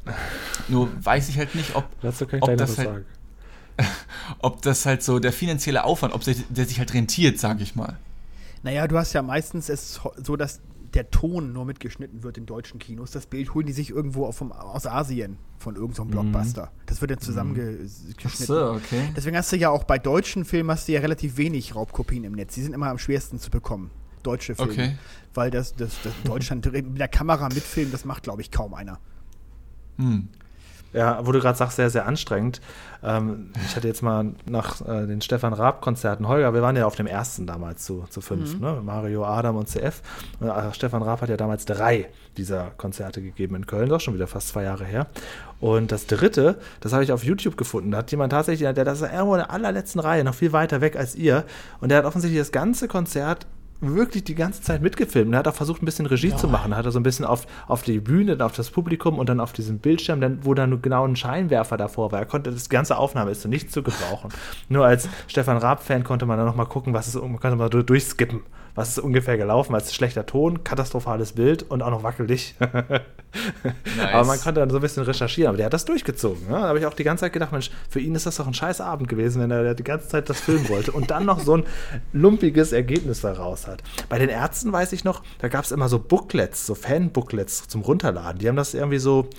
Nur 0.67 0.89
weiß 1.03 1.29
ich 1.29 1.37
halt 1.37 1.55
nicht, 1.55 1.75
ob, 1.75 1.85
Dazu 2.01 2.25
kann 2.25 2.39
ich 2.39 2.43
ob 2.43 2.57
das 2.57 2.77
halt, 2.77 2.87
sagen. 2.87 3.05
ob 4.39 4.61
das 4.61 4.85
halt 4.85 5.03
so 5.03 5.19
der 5.19 5.31
finanzielle 5.31 5.83
Aufwand, 5.83 6.13
ob 6.13 6.23
der, 6.23 6.35
der 6.49 6.65
sich 6.65 6.79
halt 6.79 6.93
rentiert, 6.93 7.39
sage 7.39 7.63
ich 7.63 7.75
mal. 7.75 7.97
Naja, 8.63 8.87
du 8.87 8.97
hast 8.97 9.13
ja 9.13 9.21
meistens 9.21 9.69
es 9.69 9.99
so, 10.17 10.35
dass 10.35 10.59
der 10.95 11.11
Ton 11.11 11.53
nur 11.53 11.65
mitgeschnitten 11.65 12.23
wird 12.23 12.37
in 12.37 12.45
deutschen 12.45 12.79
Kinos. 12.79 13.11
Das 13.11 13.25
Bild 13.25 13.53
holen 13.53 13.65
die 13.65 13.73
sich 13.73 13.89
irgendwo 13.89 14.31
vom, 14.31 14.51
aus 14.51 14.87
Asien 14.87 15.37
von 15.57 15.75
irgendeinem 15.75 16.07
so 16.07 16.11
Blockbuster. 16.11 16.71
Das 16.85 17.01
wird 17.01 17.11
dann 17.11 17.19
zusammengeschnitten. 17.19 18.57
okay. 18.57 19.09
Deswegen 19.15 19.37
hast 19.37 19.51
du 19.51 19.57
ja 19.57 19.69
auch 19.69 19.83
bei 19.83 19.99
deutschen 19.99 20.45
Filmen 20.45 20.71
hast 20.71 20.87
du 20.87 20.93
ja 20.93 21.01
relativ 21.01 21.37
wenig 21.37 21.75
Raubkopien 21.75 22.23
im 22.23 22.33
Netz. 22.33 22.55
Die 22.55 22.61
sind 22.61 22.73
immer 22.73 22.87
am 22.87 22.97
schwersten 22.97 23.39
zu 23.39 23.51
bekommen. 23.51 23.91
Deutsche 24.23 24.55
Filme. 24.55 24.71
Okay. 24.71 24.97
Weil 25.33 25.51
das, 25.51 25.75
das, 25.75 26.01
das 26.01 26.13
Deutschland 26.23 26.65
mit 26.71 26.97
der 26.97 27.07
Kamera 27.07 27.49
mitfilmen, 27.49 27.91
das 27.91 28.05
macht, 28.05 28.23
glaube 28.23 28.41
ich, 28.41 28.51
kaum 28.51 28.73
einer. 28.73 28.99
Hm. 29.97 30.29
Ja, 30.95 31.19
wo 31.25 31.33
du 31.33 31.39
gerade 31.41 31.57
sagst, 31.57 31.75
sehr, 31.75 31.89
sehr 31.89 32.05
anstrengend. 32.05 32.61
Ähm, 33.03 33.51
ich 33.65 33.75
hatte 33.75 33.87
jetzt 33.87 34.01
mal 34.01 34.31
nach 34.45 34.79
äh, 34.81 35.05
den 35.05 35.21
Stefan 35.21 35.51
Raab-Konzerten, 35.51 36.27
Holger, 36.27 36.53
wir 36.53 36.61
waren 36.61 36.77
ja 36.77 36.85
auf 36.85 36.95
dem 36.95 37.05
ersten 37.05 37.45
damals 37.45 37.83
zu, 37.83 38.05
zu 38.09 38.21
fünf, 38.21 38.59
ne? 38.59 38.81
Mario, 38.81 39.25
Adam 39.25 39.57
und 39.57 39.67
CF. 39.67 40.01
Und, 40.39 40.47
äh, 40.47 40.73
Stefan 40.73 41.03
Raab 41.03 41.21
hat 41.21 41.29
ja 41.29 41.35
damals 41.35 41.65
drei 41.65 42.07
dieser 42.37 42.71
Konzerte 42.77 43.21
gegeben 43.21 43.55
in 43.55 43.67
Köln, 43.67 43.89
doch 43.89 43.99
schon 43.99 44.13
wieder 44.13 44.27
fast 44.27 44.47
zwei 44.47 44.63
Jahre 44.63 44.85
her. 44.85 45.07
Und 45.59 45.91
das 45.91 46.07
dritte, 46.07 46.59
das 46.79 46.93
habe 46.93 47.03
ich 47.03 47.11
auf 47.11 47.23
YouTube 47.23 47.57
gefunden. 47.57 47.91
Da 47.91 47.99
hat 47.99 48.11
jemand 48.11 48.31
tatsächlich, 48.31 48.73
der 48.73 48.85
das 48.85 49.01
ist 49.01 49.11
irgendwo 49.11 49.33
in 49.33 49.39
der 49.39 49.51
allerletzten 49.51 49.99
Reihe, 49.99 50.23
noch 50.23 50.35
viel 50.35 50.53
weiter 50.53 50.79
weg 50.79 50.95
als 50.95 51.15
ihr. 51.15 51.43
Und 51.81 51.89
der 51.89 51.99
hat 51.99 52.05
offensichtlich 52.05 52.39
das 52.39 52.51
ganze 52.51 52.87
Konzert 52.87 53.47
wirklich 53.93 54.23
die 54.23 54.35
ganze 54.35 54.61
Zeit 54.61 54.81
mitgefilmt. 54.81 55.33
Er 55.33 55.39
hat 55.39 55.47
auch 55.47 55.53
versucht, 55.53 55.81
ein 55.81 55.85
bisschen 55.85 56.05
Regie 56.05 56.35
zu 56.35 56.47
machen. 56.47 56.71
Er 56.71 56.77
hat 56.77 56.85
er 56.85 56.91
so 56.91 56.99
ein 56.99 57.03
bisschen 57.03 57.25
auf, 57.25 57.45
auf 57.67 57.83
die 57.83 57.99
Bühne, 57.99 58.43
auf 58.43 58.53
das 58.55 58.71
Publikum 58.71 59.19
und 59.19 59.29
dann 59.29 59.39
auf 59.39 59.53
diesen 59.53 59.79
Bildschirm, 59.79 60.21
dann, 60.21 60.39
wo 60.43 60.53
dann 60.53 60.81
genau 60.81 61.05
ein 61.05 61.15
Scheinwerfer 61.15 61.77
davor 61.77 62.11
war. 62.11 62.19
Er 62.19 62.25
konnte, 62.25 62.51
das 62.51 62.69
ganze 62.69 62.97
Aufnahme 62.97 63.31
ist 63.31 63.41
zu 63.41 63.47
nichts 63.49 63.71
zu 63.73 63.83
gebrauchen. 63.83 64.29
Nur 64.69 64.85
als 64.85 65.07
Stefan 65.27 65.57
Raab-Fan 65.57 66.03
konnte 66.03 66.25
man 66.25 66.37
dann 66.37 66.47
noch 66.47 66.55
mal 66.55 66.65
gucken, 66.65 66.93
was 66.93 67.07
ist, 67.07 67.15
man 67.15 67.39
konnte 67.39 67.55
mal 67.57 67.69
durch- 67.69 67.85
durchskippen. 67.85 68.41
Was 68.75 68.89
ist 68.89 68.99
ungefähr 68.99 69.37
gelaufen? 69.37 69.73
Es 69.75 69.85
ist 69.85 69.95
schlechter 69.95 70.25
Ton, 70.25 70.65
katastrophales 70.65 71.31
Bild 71.31 71.63
und 71.63 71.81
auch 71.81 71.91
noch 71.91 72.03
wackelig. 72.03 72.55
Aber 72.59 74.25
man 74.25 74.39
konnte 74.39 74.59
dann 74.59 74.69
so 74.69 74.77
ein 74.77 74.81
bisschen 74.81 75.03
recherchieren. 75.03 75.49
Aber 75.49 75.57
der 75.57 75.67
hat 75.67 75.73
das 75.73 75.85
durchgezogen. 75.85 76.47
Ne? 76.47 76.53
Da 76.53 76.67
habe 76.67 76.79
ich 76.79 76.85
auch 76.85 76.93
die 76.93 77.05
ganze 77.05 77.21
Zeit 77.21 77.33
gedacht, 77.33 77.53
Mensch, 77.53 77.71
für 77.89 78.01
ihn 78.01 78.13
ist 78.15 78.25
das 78.25 78.35
doch 78.35 78.47
ein 78.47 78.53
scheiß 78.53 78.81
Abend 78.81 79.07
gewesen, 79.07 79.41
wenn 79.41 79.51
er 79.51 79.75
die 79.75 79.83
ganze 79.83 80.09
Zeit 80.09 80.29
das 80.29 80.41
filmen 80.41 80.67
wollte 80.67 80.91
und 80.91 81.09
dann 81.09 81.25
noch 81.25 81.39
so 81.39 81.55
ein 81.55 81.63
lumpiges 82.11 82.73
Ergebnis 82.73 83.21
daraus 83.21 83.65
hat. 83.65 83.81
Bei 84.09 84.19
den 84.19 84.29
Ärzten 84.29 84.73
weiß 84.73 84.91
ich 84.91 85.05
noch, 85.05 85.23
da 85.39 85.47
gab 85.47 85.63
es 85.63 85.71
immer 85.71 85.87
so 85.87 85.97
Booklets, 85.97 86.65
so 86.65 86.75
Fan-Booklets 86.75 87.69
zum 87.69 87.81
Runterladen. 87.81 88.39
Die 88.39 88.49
haben 88.49 88.57
das 88.57 88.73
irgendwie 88.73 88.99
so, 88.99 89.29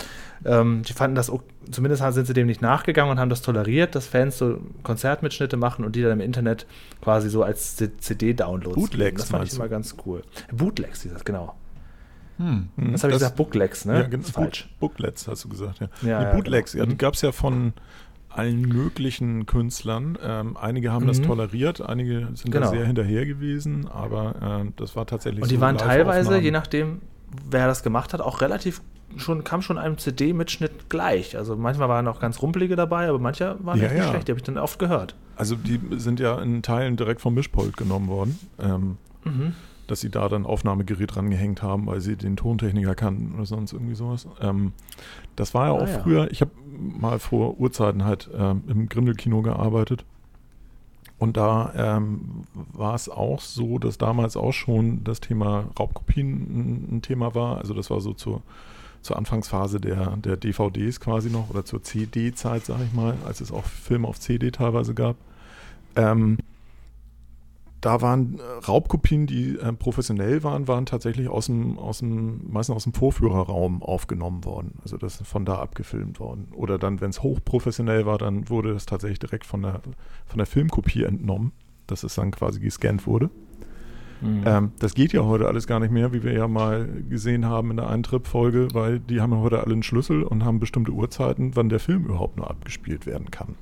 ähm, 0.47 0.81
die 0.87 0.93
fanden 0.93 1.15
das, 1.15 1.31
zumindest 1.71 2.03
sind 2.13 2.25
sie 2.25 2.33
dem 2.33 2.47
nicht 2.47 2.61
nachgegangen 2.61 3.11
und 3.11 3.19
haben 3.19 3.29
das 3.29 3.41
toleriert, 3.41 3.93
dass 3.95 4.07
Fans 4.07 4.37
so 4.37 4.59
Konzertmitschnitte 4.83 5.57
machen 5.57 5.85
und 5.85 5.95
die 5.95 6.01
dann 6.01 6.13
im 6.13 6.21
Internet 6.21 6.65
quasi 7.01 7.29
so 7.29 7.43
als 7.43 7.75
CD-Downloads. 7.75 8.75
Bootlegs. 8.75 9.21
Das 9.21 9.29
fand 9.29 9.45
ich 9.47 9.53
immer 9.55 9.67
ganz 9.67 9.95
cool. 10.05 10.23
Bootlegs, 10.51 11.03
hieß 11.03 11.13
das, 11.13 11.25
genau. 11.25 11.55
Hm. 12.37 12.69
Das 12.91 13.03
habe 13.03 13.13
ich 13.13 13.19
gesagt, 13.19 13.35
Booklegs, 13.35 13.85
ne? 13.85 13.93
Ja, 13.93 13.99
Das 14.03 14.09
genau. 14.11 14.23
ist 14.23 14.31
falsch. 14.31 14.69
Book, 14.79 14.91
Booklets 14.95 15.27
hast 15.27 15.43
du 15.43 15.49
gesagt, 15.49 15.79
ja. 15.79 15.87
Ja, 16.03 16.19
die 16.19 16.25
ja, 16.25 16.33
Bootlegs, 16.35 16.71
genau. 16.73 16.83
ja, 16.83 16.87
die 16.89 16.93
Mhm. 16.93 16.97
gab 16.99 17.15
es 17.15 17.21
ja 17.23 17.31
von 17.31 17.73
allen 18.29 18.61
möglichen 18.61 19.47
Künstlern. 19.47 20.17
Ähm, 20.21 20.55
einige 20.55 20.91
haben 20.91 21.07
das 21.07 21.19
Mhm. 21.19 21.23
toleriert, 21.25 21.81
einige 21.81 22.27
sind 22.35 22.51
Genau. 22.51 22.67
da 22.67 22.71
sehr 22.71 22.85
hinterher 22.85 23.25
gewesen, 23.25 23.87
aber 23.87 24.35
ähm, 24.41 24.73
das 24.75 24.95
war 24.95 25.07
tatsächlich 25.07 25.41
Und 25.41 25.49
die 25.49 25.55
so 25.55 25.61
waren 25.61 25.77
teilweise, 25.77 26.37
je 26.37 26.51
nachdem, 26.51 27.01
wer 27.49 27.65
das 27.65 27.81
gemacht 27.81 28.13
hat, 28.13 28.21
auch 28.21 28.41
relativ 28.41 28.81
schon, 29.19 29.43
kam 29.43 29.61
schon 29.61 29.77
einem 29.77 29.97
CD-Mitschnitt 29.97 30.89
gleich. 30.89 31.37
Also 31.37 31.55
manchmal 31.55 31.89
waren 31.89 32.07
auch 32.07 32.19
ganz 32.19 32.41
rumpelige 32.41 32.75
dabei, 32.75 33.09
aber 33.09 33.19
manche 33.19 33.57
waren 33.63 33.77
Ja, 33.79 33.85
echt 33.85 33.93
nicht 33.95 34.03
ja. 34.03 34.09
schlecht, 34.11 34.27
die 34.27 34.31
habe 34.31 34.39
ich 34.39 34.43
dann 34.43 34.57
oft 34.57 34.79
gehört. 34.79 35.15
Also 35.35 35.55
die 35.55 35.79
sind 35.97 36.19
ja 36.19 36.39
in 36.41 36.61
Teilen 36.63 36.95
direkt 36.97 37.21
vom 37.21 37.33
Mischpult 37.33 37.77
genommen 37.77 38.07
worden, 38.07 38.39
ähm, 38.59 38.97
Mhm. 39.23 39.53
dass 39.87 40.01
sie 40.01 40.09
da 40.09 40.27
dann 40.29 40.45
Aufnahmegerät 40.45 41.15
rangehängt 41.15 41.61
haben, 41.61 41.85
weil 41.87 42.01
sie 42.01 42.15
den 42.15 42.35
Tontechniker 42.37 42.95
kannten 42.95 43.33
oder 43.35 43.45
sonst 43.45 43.73
irgendwie 43.73 43.95
sowas. 43.95 44.27
Ähm, 44.41 44.73
das 45.35 45.53
war 45.53 45.67
ja 45.67 45.73
Ah, 45.73 45.83
auch 45.83 45.87
ja. 45.87 45.99
früher, 45.99 46.31
ich 46.31 46.41
habe 46.41 46.51
mal 46.99 47.19
vor 47.19 47.59
Urzeiten 47.59 48.03
halt 48.05 48.29
ähm, 48.37 48.63
im 48.67 48.89
Grindelkino 48.89 49.41
gearbeitet. 49.41 50.05
Und 51.19 51.35
da 51.35 51.73
ähm, 51.75 52.43
war 52.73 52.93
es 52.93 53.09
auch 53.09 53.39
so, 53.41 53.79
dass 53.79 53.97
damals 53.97 54.37
auch 54.37 54.51
schon 54.51 55.03
das 55.03 55.19
Thema 55.19 55.63
Raubkopien 55.79 56.27
ein, 56.27 56.97
ein 56.97 57.01
Thema 57.01 57.33
war. 57.33 57.57
Also 57.57 57.73
das 57.73 57.89
war 57.89 58.01
so 58.01 58.13
zur, 58.13 58.43
zur 59.01 59.17
Anfangsphase 59.17 59.79
der, 59.79 60.17
der 60.17 60.37
DVDs 60.37 60.99
quasi 60.99 61.29
noch 61.29 61.49
oder 61.49 61.65
zur 61.65 61.83
CD-Zeit, 61.83 62.65
sage 62.65 62.83
ich 62.85 62.93
mal, 62.93 63.15
als 63.25 63.41
es 63.41 63.51
auch 63.51 63.65
Filme 63.65 64.07
auf 64.07 64.19
CD 64.19 64.51
teilweise 64.51 64.93
gab. 64.93 65.15
Ähm, 65.95 66.37
da 67.81 68.01
waren 68.01 68.39
äh, 68.39 68.65
Raubkopien, 68.65 69.27
die 69.27 69.57
äh, 69.57 69.71
professionell 69.73 70.43
waren, 70.43 70.67
waren 70.67 70.85
tatsächlich 70.85 71.29
aus 71.29 71.45
dem, 71.45 71.77
aus 71.77 71.99
dem, 71.99 72.41
meistens 72.51 72.75
aus 72.75 72.83
dem 72.83 72.93
Vorführerraum 72.93 73.83
aufgenommen 73.83 74.45
worden. 74.45 74.79
Also 74.83 74.97
das 74.97 75.21
ist 75.21 75.27
von 75.27 75.45
da 75.45 75.59
abgefilmt 75.59 76.19
worden. 76.19 76.47
Oder 76.53 76.79
dann, 76.79 77.01
wenn 77.01 77.11
es 77.11 77.21
hochprofessionell 77.21 78.05
war, 78.05 78.17
dann 78.17 78.49
wurde 78.49 78.71
es 78.71 78.85
tatsächlich 78.85 79.19
direkt 79.19 79.45
von 79.45 79.61
der, 79.61 79.81
von 80.25 80.37
der 80.37 80.47
Filmkopie 80.47 81.03
entnommen, 81.03 81.51
dass 81.85 82.03
es 82.03 82.15
dann 82.15 82.31
quasi 82.31 82.59
gescannt 82.59 83.05
wurde. 83.05 83.29
Mhm. 84.21 84.43
Ähm, 84.45 84.71
das 84.79 84.93
geht 84.93 85.13
ja 85.13 85.23
heute 85.23 85.47
alles 85.47 85.67
gar 85.67 85.79
nicht 85.79 85.91
mehr, 85.91 86.13
wie 86.13 86.23
wir 86.23 86.33
ja 86.33 86.47
mal 86.47 86.87
gesehen 87.09 87.45
haben 87.45 87.71
in 87.71 87.77
der 87.77 87.89
Eintrip-Folge, 87.89 88.69
weil 88.73 88.99
die 88.99 89.21
haben 89.21 89.31
ja 89.31 89.39
heute 89.39 89.59
alle 89.63 89.73
einen 89.73 89.83
Schlüssel 89.83 90.23
und 90.23 90.43
haben 90.43 90.59
bestimmte 90.59 90.91
Uhrzeiten, 90.91 91.55
wann 91.55 91.69
der 91.69 91.79
Film 91.79 92.05
überhaupt 92.05 92.37
nur 92.37 92.49
abgespielt 92.49 93.05
werden 93.05 93.31
kann. 93.31 93.55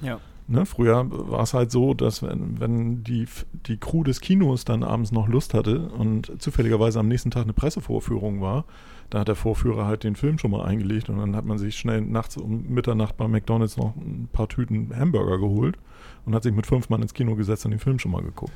Ja. 0.00 0.20
Ne, 0.48 0.66
früher 0.66 1.06
war 1.10 1.44
es 1.44 1.54
halt 1.54 1.70
so, 1.70 1.94
dass 1.94 2.24
wenn, 2.24 2.58
wenn 2.58 3.04
die, 3.04 3.26
die 3.66 3.76
Crew 3.76 4.02
des 4.02 4.20
Kinos 4.20 4.64
dann 4.64 4.82
abends 4.82 5.12
noch 5.12 5.28
Lust 5.28 5.54
hatte 5.54 5.90
und 5.90 6.42
zufälligerweise 6.42 6.98
am 6.98 7.06
nächsten 7.06 7.30
Tag 7.30 7.44
eine 7.44 7.52
Pressevorführung 7.52 8.40
war, 8.40 8.64
dann 9.10 9.20
hat 9.20 9.28
der 9.28 9.36
Vorführer 9.36 9.86
halt 9.86 10.02
den 10.02 10.16
Film 10.16 10.38
schon 10.38 10.50
mal 10.50 10.64
eingelegt 10.64 11.08
und 11.08 11.18
dann 11.18 11.36
hat 11.36 11.44
man 11.44 11.58
sich 11.58 11.78
schnell 11.78 12.00
nachts 12.00 12.36
um 12.36 12.64
Mitternacht 12.68 13.16
bei 13.16 13.28
McDonalds 13.28 13.76
noch 13.76 13.94
ein 13.94 14.28
paar 14.32 14.48
Tüten 14.48 14.90
Hamburger 14.96 15.38
geholt 15.38 15.76
und 16.26 16.34
hat 16.34 16.42
sich 16.42 16.52
mit 16.52 16.66
fünf 16.66 16.88
Mann 16.88 17.02
ins 17.02 17.14
Kino 17.14 17.36
gesetzt 17.36 17.64
und 17.64 17.70
den 17.70 17.80
Film 17.80 18.00
schon 18.00 18.10
mal 18.10 18.22
geguckt. 18.22 18.52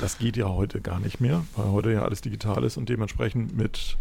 Das 0.00 0.18
geht 0.18 0.36
ja 0.36 0.48
heute 0.48 0.80
gar 0.80 0.98
nicht 0.98 1.20
mehr, 1.20 1.44
weil 1.56 1.66
heute 1.66 1.92
ja 1.92 2.02
alles 2.02 2.22
digital 2.22 2.64
ist 2.64 2.76
und 2.76 2.88
dementsprechend 2.88 3.56
mit 3.56 3.98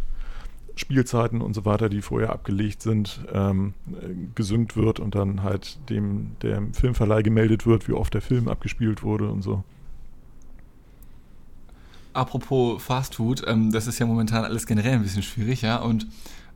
Spielzeiten 0.75 1.41
und 1.41 1.53
so 1.53 1.65
weiter, 1.65 1.89
die 1.89 2.01
vorher 2.01 2.31
abgelegt 2.31 2.81
sind, 2.81 3.19
ähm, 3.33 3.73
äh, 3.91 4.13
gesynkt 4.33 4.77
wird 4.77 5.01
und 5.01 5.13
dann 5.13 5.43
halt 5.43 5.77
dem, 5.89 6.38
dem 6.41 6.73
Filmverleih 6.73 7.21
gemeldet 7.21 7.65
wird, 7.65 7.89
wie 7.89 7.93
oft 7.93 8.13
der 8.13 8.21
Film 8.21 8.47
abgespielt 8.47 9.03
wurde 9.03 9.29
und 9.29 9.41
so. 9.41 9.63
Apropos 12.13 12.81
Fastfood, 12.81 13.43
ähm, 13.45 13.71
das 13.71 13.88
ist 13.88 13.99
ja 13.99 14.05
momentan 14.05 14.45
alles 14.45 14.65
generell 14.65 14.93
ein 14.93 15.03
bisschen 15.03 15.23
schwierig, 15.23 15.62
ja. 15.62 15.77
Und 15.77 16.07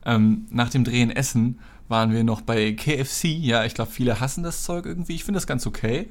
ähm, 0.06 0.46
nach 0.50 0.70
dem 0.70 0.84
Dreh 0.84 1.02
in 1.02 1.10
Essen 1.10 1.58
waren 1.88 2.10
wir 2.12 2.24
noch 2.24 2.40
bei 2.40 2.72
KFC. 2.72 3.24
Ja, 3.26 3.64
ich 3.64 3.74
glaube, 3.74 3.90
viele 3.90 4.20
hassen 4.20 4.42
das 4.42 4.64
Zeug 4.64 4.86
irgendwie. 4.86 5.14
Ich 5.14 5.24
finde 5.24 5.36
das 5.36 5.46
ganz 5.46 5.66
okay. 5.66 6.08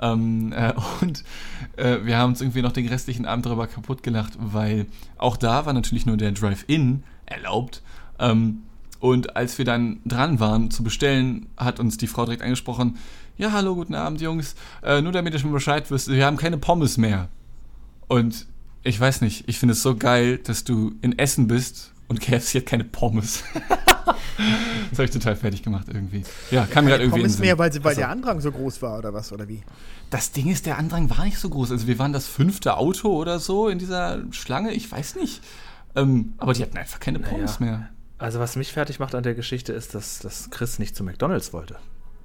Ähm, 0.00 0.52
äh, 0.52 0.72
und 1.00 1.24
äh, 1.76 2.04
wir 2.04 2.18
haben 2.18 2.30
uns 2.30 2.40
irgendwie 2.40 2.62
noch 2.62 2.72
den 2.72 2.88
restlichen 2.88 3.26
Abend 3.26 3.46
darüber 3.46 3.66
kaputt 3.66 4.02
gelacht, 4.02 4.34
weil 4.38 4.86
auch 5.18 5.36
da 5.36 5.66
war 5.66 5.72
natürlich 5.72 6.06
nur 6.06 6.16
der 6.16 6.32
Drive-In 6.32 7.02
erlaubt. 7.26 7.82
Ähm, 8.18 8.62
und 9.00 9.36
als 9.36 9.58
wir 9.58 9.64
dann 9.64 10.00
dran 10.04 10.40
waren 10.40 10.70
zu 10.70 10.82
bestellen, 10.82 11.46
hat 11.56 11.78
uns 11.78 11.96
die 11.96 12.06
Frau 12.06 12.24
direkt 12.24 12.42
angesprochen: 12.42 12.98
Ja, 13.36 13.52
hallo, 13.52 13.74
guten 13.74 13.94
Abend, 13.94 14.20
Jungs. 14.20 14.54
Äh, 14.82 15.02
nur 15.02 15.12
damit 15.12 15.34
ihr 15.34 15.40
schon 15.40 15.52
Bescheid 15.52 15.90
wisst, 15.90 16.08
wir 16.10 16.24
haben 16.24 16.36
keine 16.36 16.58
Pommes 16.58 16.96
mehr. 16.96 17.28
Und 18.08 18.46
ich 18.82 19.00
weiß 19.00 19.22
nicht, 19.22 19.48
ich 19.48 19.58
finde 19.58 19.72
es 19.72 19.82
so 19.82 19.96
geil, 19.96 20.38
dass 20.38 20.64
du 20.64 20.94
in 21.00 21.18
Essen 21.18 21.48
bist 21.48 21.93
und 22.14 22.20
KFC 22.20 22.56
hat 22.56 22.66
keine 22.66 22.84
Pommes. 22.84 23.42
das 24.90 24.98
habe 24.98 25.04
ich 25.04 25.10
total 25.10 25.36
fertig 25.36 25.62
gemacht 25.62 25.86
irgendwie. 25.88 26.22
Ja, 26.50 26.66
kam 26.66 26.84
mir 26.84 26.90
gerade 26.92 27.04
irgendwie 27.04 27.20
Pommes 27.20 27.34
Sinn. 27.34 27.42
mehr, 27.42 27.58
weil, 27.58 27.72
sie, 27.72 27.82
weil 27.82 27.90
Also, 27.90 28.00
der 28.00 28.10
Andrang 28.10 28.40
so 28.40 28.50
groß 28.52 28.82
war 28.82 28.98
oder 28.98 29.12
was, 29.14 29.32
oder 29.32 29.48
wie? 29.48 29.62
Das 30.10 30.32
Ding 30.32 30.48
ist, 30.50 30.66
der 30.66 30.78
Andrang 30.78 31.10
war 31.10 31.24
nicht 31.24 31.38
so 31.38 31.48
groß. 31.48 31.70
Also 31.72 31.86
wir 31.86 31.98
waren 31.98 32.12
das 32.12 32.26
fünfte 32.26 32.76
Auto 32.76 33.08
oder 33.14 33.38
so 33.38 33.68
in 33.68 33.78
dieser 33.78 34.20
Schlange, 34.30 34.72
ich 34.72 34.90
weiß 34.90 35.16
nicht. 35.16 35.42
Ähm, 35.96 36.34
aber 36.38 36.52
die 36.54 36.62
hatten 36.62 36.76
einfach 36.76 37.00
keine 37.00 37.18
Pommes 37.20 37.60
mehr. 37.60 37.88
Also 38.18 38.38
was 38.40 38.56
mich 38.56 38.72
fertig 38.72 38.98
macht 38.98 39.14
an 39.14 39.22
der 39.22 39.34
Geschichte 39.34 39.72
ist, 39.72 39.94
dass, 39.94 40.18
dass 40.20 40.50
Chris 40.50 40.78
nicht 40.78 40.96
zu 40.96 41.04
McDonalds 41.04 41.52
wollte. 41.52 41.76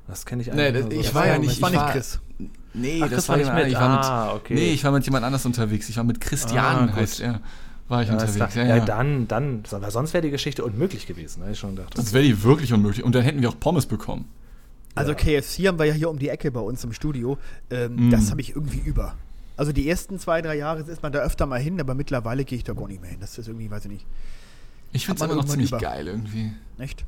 Das 0.08 0.25
kenne 0.25 0.41
ich 0.41 0.47
Nee, 0.52 0.67
eigentlich. 0.67 0.84
das- 0.84 0.91
nur 0.91 1.02
ich 1.02 1.08
so. 1.10 1.13
war 1.15 1.28
ja 1.28 1.34
Das 1.38 1.41
nicht- 1.41 1.62
war 1.62 1.69
ich 1.69 1.75
nicht 1.75 1.84
war- 1.84 1.91
Chris. 1.91 2.19
Nee, 2.73 2.99
Ach, 3.04 3.10
das 3.10 3.10
Chris 3.10 3.30
war 3.30 3.36
war 3.36 3.43
nicht 3.43 3.54
mit. 3.65 3.67
Ich 3.73 3.80
war 3.80 3.89
mit, 3.97 4.06
Ah, 4.06 4.34
okay. 4.34 4.54
Nee, 4.56 4.71
ich 4.73 4.84
war 4.84 4.91
mit 4.91 5.04
jemand 5.06 5.25
anders 5.25 5.45
unterwegs. 5.45 5.89
Ich 5.89 5.97
war 5.97 6.04
mit 6.04 6.21
Christian, 6.21 6.89
Ah, 6.89 6.95
heißt 6.95 7.19
er. 7.21 7.41
War 7.89 8.02
ich 8.04 8.08
Ja, 8.08 8.13
unterwegs. 8.13 8.36
klar. 8.36 8.49
Ja, 8.56 8.63
ja, 8.63 8.78
ja. 8.78 8.86
dann, 8.86 9.28
dann, 9.28 9.63
weil 9.69 9.91
sonst 9.91 10.13
wäre 10.13 10.21
die 10.21 10.30
Geschichte 10.32 10.63
unmöglich 10.63 11.06
gewesen, 11.08 11.43
ne? 11.43 11.52
ich 11.52 11.60
schon 11.60 11.75
gedacht. 11.75 11.97
Das 11.97 12.13
wäre 12.13 12.23
die 12.23 12.41
wirklich 12.43 12.71
unmöglich. 12.71 13.04
Und 13.04 13.13
dann 13.15 13.23
hätten 13.23 13.41
wir 13.41 13.49
auch 13.49 13.60
Pommes 13.60 13.86
bekommen. 13.88 14.25
Also 14.95 15.12
Ja. 15.12 15.17
KFC 15.17 15.67
haben 15.67 15.78
wir 15.80 15.86
ja 15.86 15.93
hier 15.93 16.10
um 16.10 16.17
die 16.19 16.30
Ecke 16.30 16.52
bei 16.52 16.60
uns 16.62 16.84
im 16.84 16.93
Studio. 16.93 17.38
Ähm, 17.69 18.08
Mm. 18.08 18.12
Das 18.12 18.32
habe 18.32 18.41
ich 18.41 18.56
irgendwie 18.56 18.80
über. 18.80 19.15
Also 19.58 19.71
die 19.73 19.89
ersten 19.89 20.19
zwei, 20.19 20.41
drei 20.41 20.56
Jahre 20.56 20.82
ist 20.82 21.04
man 21.04 21.12
da 21.12 21.19
öfter 21.19 21.45
mal 21.45 21.60
hin, 21.60 21.80
aber 21.82 21.93
mittlerweile 21.93 22.45
gehe 22.45 22.58
ich 22.58 22.63
da 22.63 22.73
gar 22.73 22.88
nicht 22.88 23.02
mehr 23.02 23.10
hin. 23.12 23.19
Das 23.19 23.38
ist 23.38 23.47
irgendwie, 23.47 23.69
weiß 23.69 23.86
ich 23.86 23.91
nicht. 23.91 24.06
Ich 24.93 25.06
finde 25.06 25.23
es 25.23 25.30
immer 25.30 25.36
noch 25.41 25.45
ziemlich 25.47 25.69
über. 25.69 25.80
geil 25.80 26.08
irgendwie. 26.08 26.52
Echt? 26.78 27.04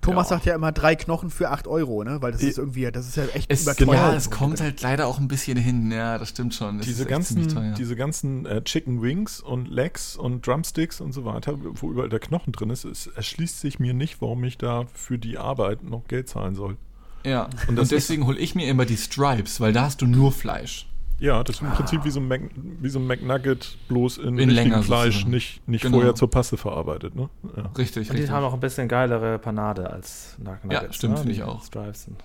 Thomas 0.00 0.30
Ja. 0.30 0.36
sagt 0.36 0.46
ja 0.46 0.54
immer 0.54 0.72
drei 0.72 0.94
Knochen 0.96 1.30
für 1.30 1.50
8 1.50 1.66
Euro, 1.66 2.04
ne? 2.04 2.22
Weil 2.22 2.32
das 2.32 2.42
ist 2.42 2.58
irgendwie, 2.58 2.90
das 2.90 3.06
ist 3.08 3.16
ja 3.16 3.24
echt 3.34 3.50
Es, 3.50 3.62
überteuert. 3.62 3.92
ja, 3.92 4.14
es 4.14 4.30
kommt 4.30 4.60
halt 4.60 4.80
leider 4.82 5.06
auch 5.06 5.18
ein 5.18 5.28
bisschen 5.28 5.56
hin. 5.56 5.90
Ja, 5.90 6.18
das 6.18 6.30
stimmt 6.30 6.54
schon. 6.54 6.78
Es 6.80 6.86
diese 6.86 7.04
ganzen, 7.06 7.48
teuer. 7.48 7.72
diese 7.74 7.96
ganzen 7.96 8.46
äh, 8.46 8.62
Chicken 8.62 9.02
Wings 9.02 9.40
und 9.40 9.68
Legs 9.68 10.16
und 10.16 10.46
Drumsticks 10.46 11.00
und 11.00 11.12
so 11.12 11.24
weiter, 11.24 11.54
wo 11.74 11.90
überall 11.90 12.08
der 12.08 12.20
Knochen 12.20 12.52
drin 12.52 12.70
ist, 12.70 12.84
es 12.84 13.06
erschließt 13.08 13.60
sich 13.60 13.78
mir 13.78 13.94
nicht, 13.94 14.20
warum 14.22 14.42
ich 14.44 14.58
da 14.58 14.86
für 14.94 15.18
die 15.18 15.38
Arbeit 15.38 15.82
noch 15.84 16.06
Geld 16.08 16.28
zahlen 16.28 16.54
soll. 16.54 16.76
ja, 17.24 17.44
und, 17.44 17.70
Und 17.70 17.76
das 17.76 17.88
deswegen 17.88 18.26
hole 18.26 18.38
ich 18.38 18.54
mir 18.54 18.68
immer 18.68 18.84
die 18.86 18.96
Stripes, 18.96 19.60
weil 19.60 19.72
da 19.72 19.82
hast 19.82 20.00
du 20.02 20.06
nur 20.06 20.32
Fleisch. 20.32 20.87
Ja, 21.20 21.42
das 21.42 21.56
ist 21.56 21.62
im 21.62 21.70
Prinzip 21.70 22.04
wie 22.04 22.10
so, 22.10 22.20
ein 22.20 22.28
Mac, 22.28 22.40
wie 22.54 22.88
so 22.88 23.00
ein 23.00 23.06
McNugget, 23.06 23.76
bloß 23.88 24.18
in, 24.18 24.24
In 24.28 24.34
richtigem 24.50 24.54
länger 24.70 24.82
Fleisch, 24.84 25.14
sozusagen. 25.14 25.30
nicht, 25.32 25.68
nicht 25.68 25.82
Genau. 25.82 25.96
vorher 25.96 26.14
zur 26.14 26.30
Paste 26.30 26.56
verarbeitet. 26.56 27.16
Ne? 27.16 27.28
Ja. 27.56 27.62
Richtig, 27.76 28.08
Und 28.08 28.16
die 28.16 28.20
richtig. 28.22 28.30
haben 28.30 28.44
auch 28.44 28.54
ein 28.54 28.60
bisschen 28.60 28.86
geilere 28.86 29.38
Panade 29.40 29.90
als 29.90 30.36
Nug- 30.38 30.62
Nuggets. 30.64 30.82
Ja, 30.82 30.92
stimmt, 30.92 31.14
ne? 31.14 31.18
finde 31.18 31.32
ich 31.32 31.38
Die 31.38 31.44
auch. 31.44 31.64
Stripes 31.64 32.04
sind. 32.04 32.22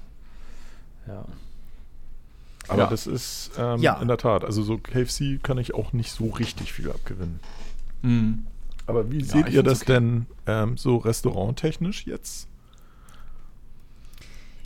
Ja. 1.07 1.25
Aber 2.67 2.83
Ja. 2.83 2.89
das 2.89 3.07
ist 3.07 3.51
ähm, 3.57 3.81
Ja. 3.81 3.99
in 3.99 4.07
der 4.07 4.17
Tat, 4.17 4.45
also 4.45 4.61
so 4.61 4.77
KFC 4.77 5.39
kann 5.41 5.57
ich 5.57 5.73
auch 5.73 5.91
nicht 5.91 6.11
so 6.11 6.27
richtig 6.29 6.71
viel 6.71 6.89
abgewinnen. 6.91 7.39
Mhm. 8.03 8.45
Aber 8.85 9.09
wie 9.11 9.19
Ja, 9.19 9.25
seht 9.25 9.49
ihr 9.49 9.63
das 9.63 9.81
okay. 9.81 9.93
denn 9.93 10.25
ähm, 10.45 10.77
so 10.77 10.97
restauranttechnisch 10.97 12.05
jetzt? 12.05 12.47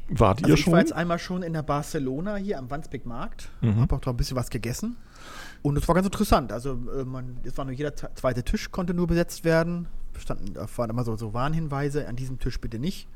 Wart 0.09 0.39
Also 0.39 0.47
ihr 0.49 0.53
ich 0.55 0.61
schon? 0.63 0.73
war 0.73 0.79
jetzt 0.79 0.93
einmal 0.93 1.19
schon 1.19 1.43
in 1.43 1.53
der 1.53 1.63
Barcelona 1.63 2.35
hier 2.37 2.57
am 2.59 2.69
Wandsbek 2.69 3.05
Markt, 3.05 3.49
Mhm. 3.61 3.81
habe 3.81 3.95
auch 3.95 3.99
da 4.01 4.11
ein 4.11 4.17
bisschen 4.17 4.37
was 4.37 4.49
gegessen 4.49 4.95
und 5.63 5.77
es 5.77 5.87
war 5.87 5.95
ganz 5.95 6.07
interessant. 6.07 6.51
Also 6.53 6.79
äh, 6.97 7.03
man, 7.03 7.37
es 7.43 7.57
war 7.57 7.65
nur 7.65 7.73
jeder 7.73 7.93
te- 7.93 8.09
zweite 8.15 8.43
Tisch 8.43 8.71
konnte 8.71 8.93
nur 8.93 9.07
besetzt 9.07 9.43
werden. 9.43 9.87
Standen, 10.17 10.53
da 10.53 10.65
waren 10.77 10.89
immer 10.89 11.03
so, 11.03 11.15
so 11.15 11.33
Warnhinweise, 11.33 12.07
an 12.07 12.15
diesem 12.15 12.39
Tisch 12.39 12.59
bitte 12.59 12.79
nicht. 12.79 13.07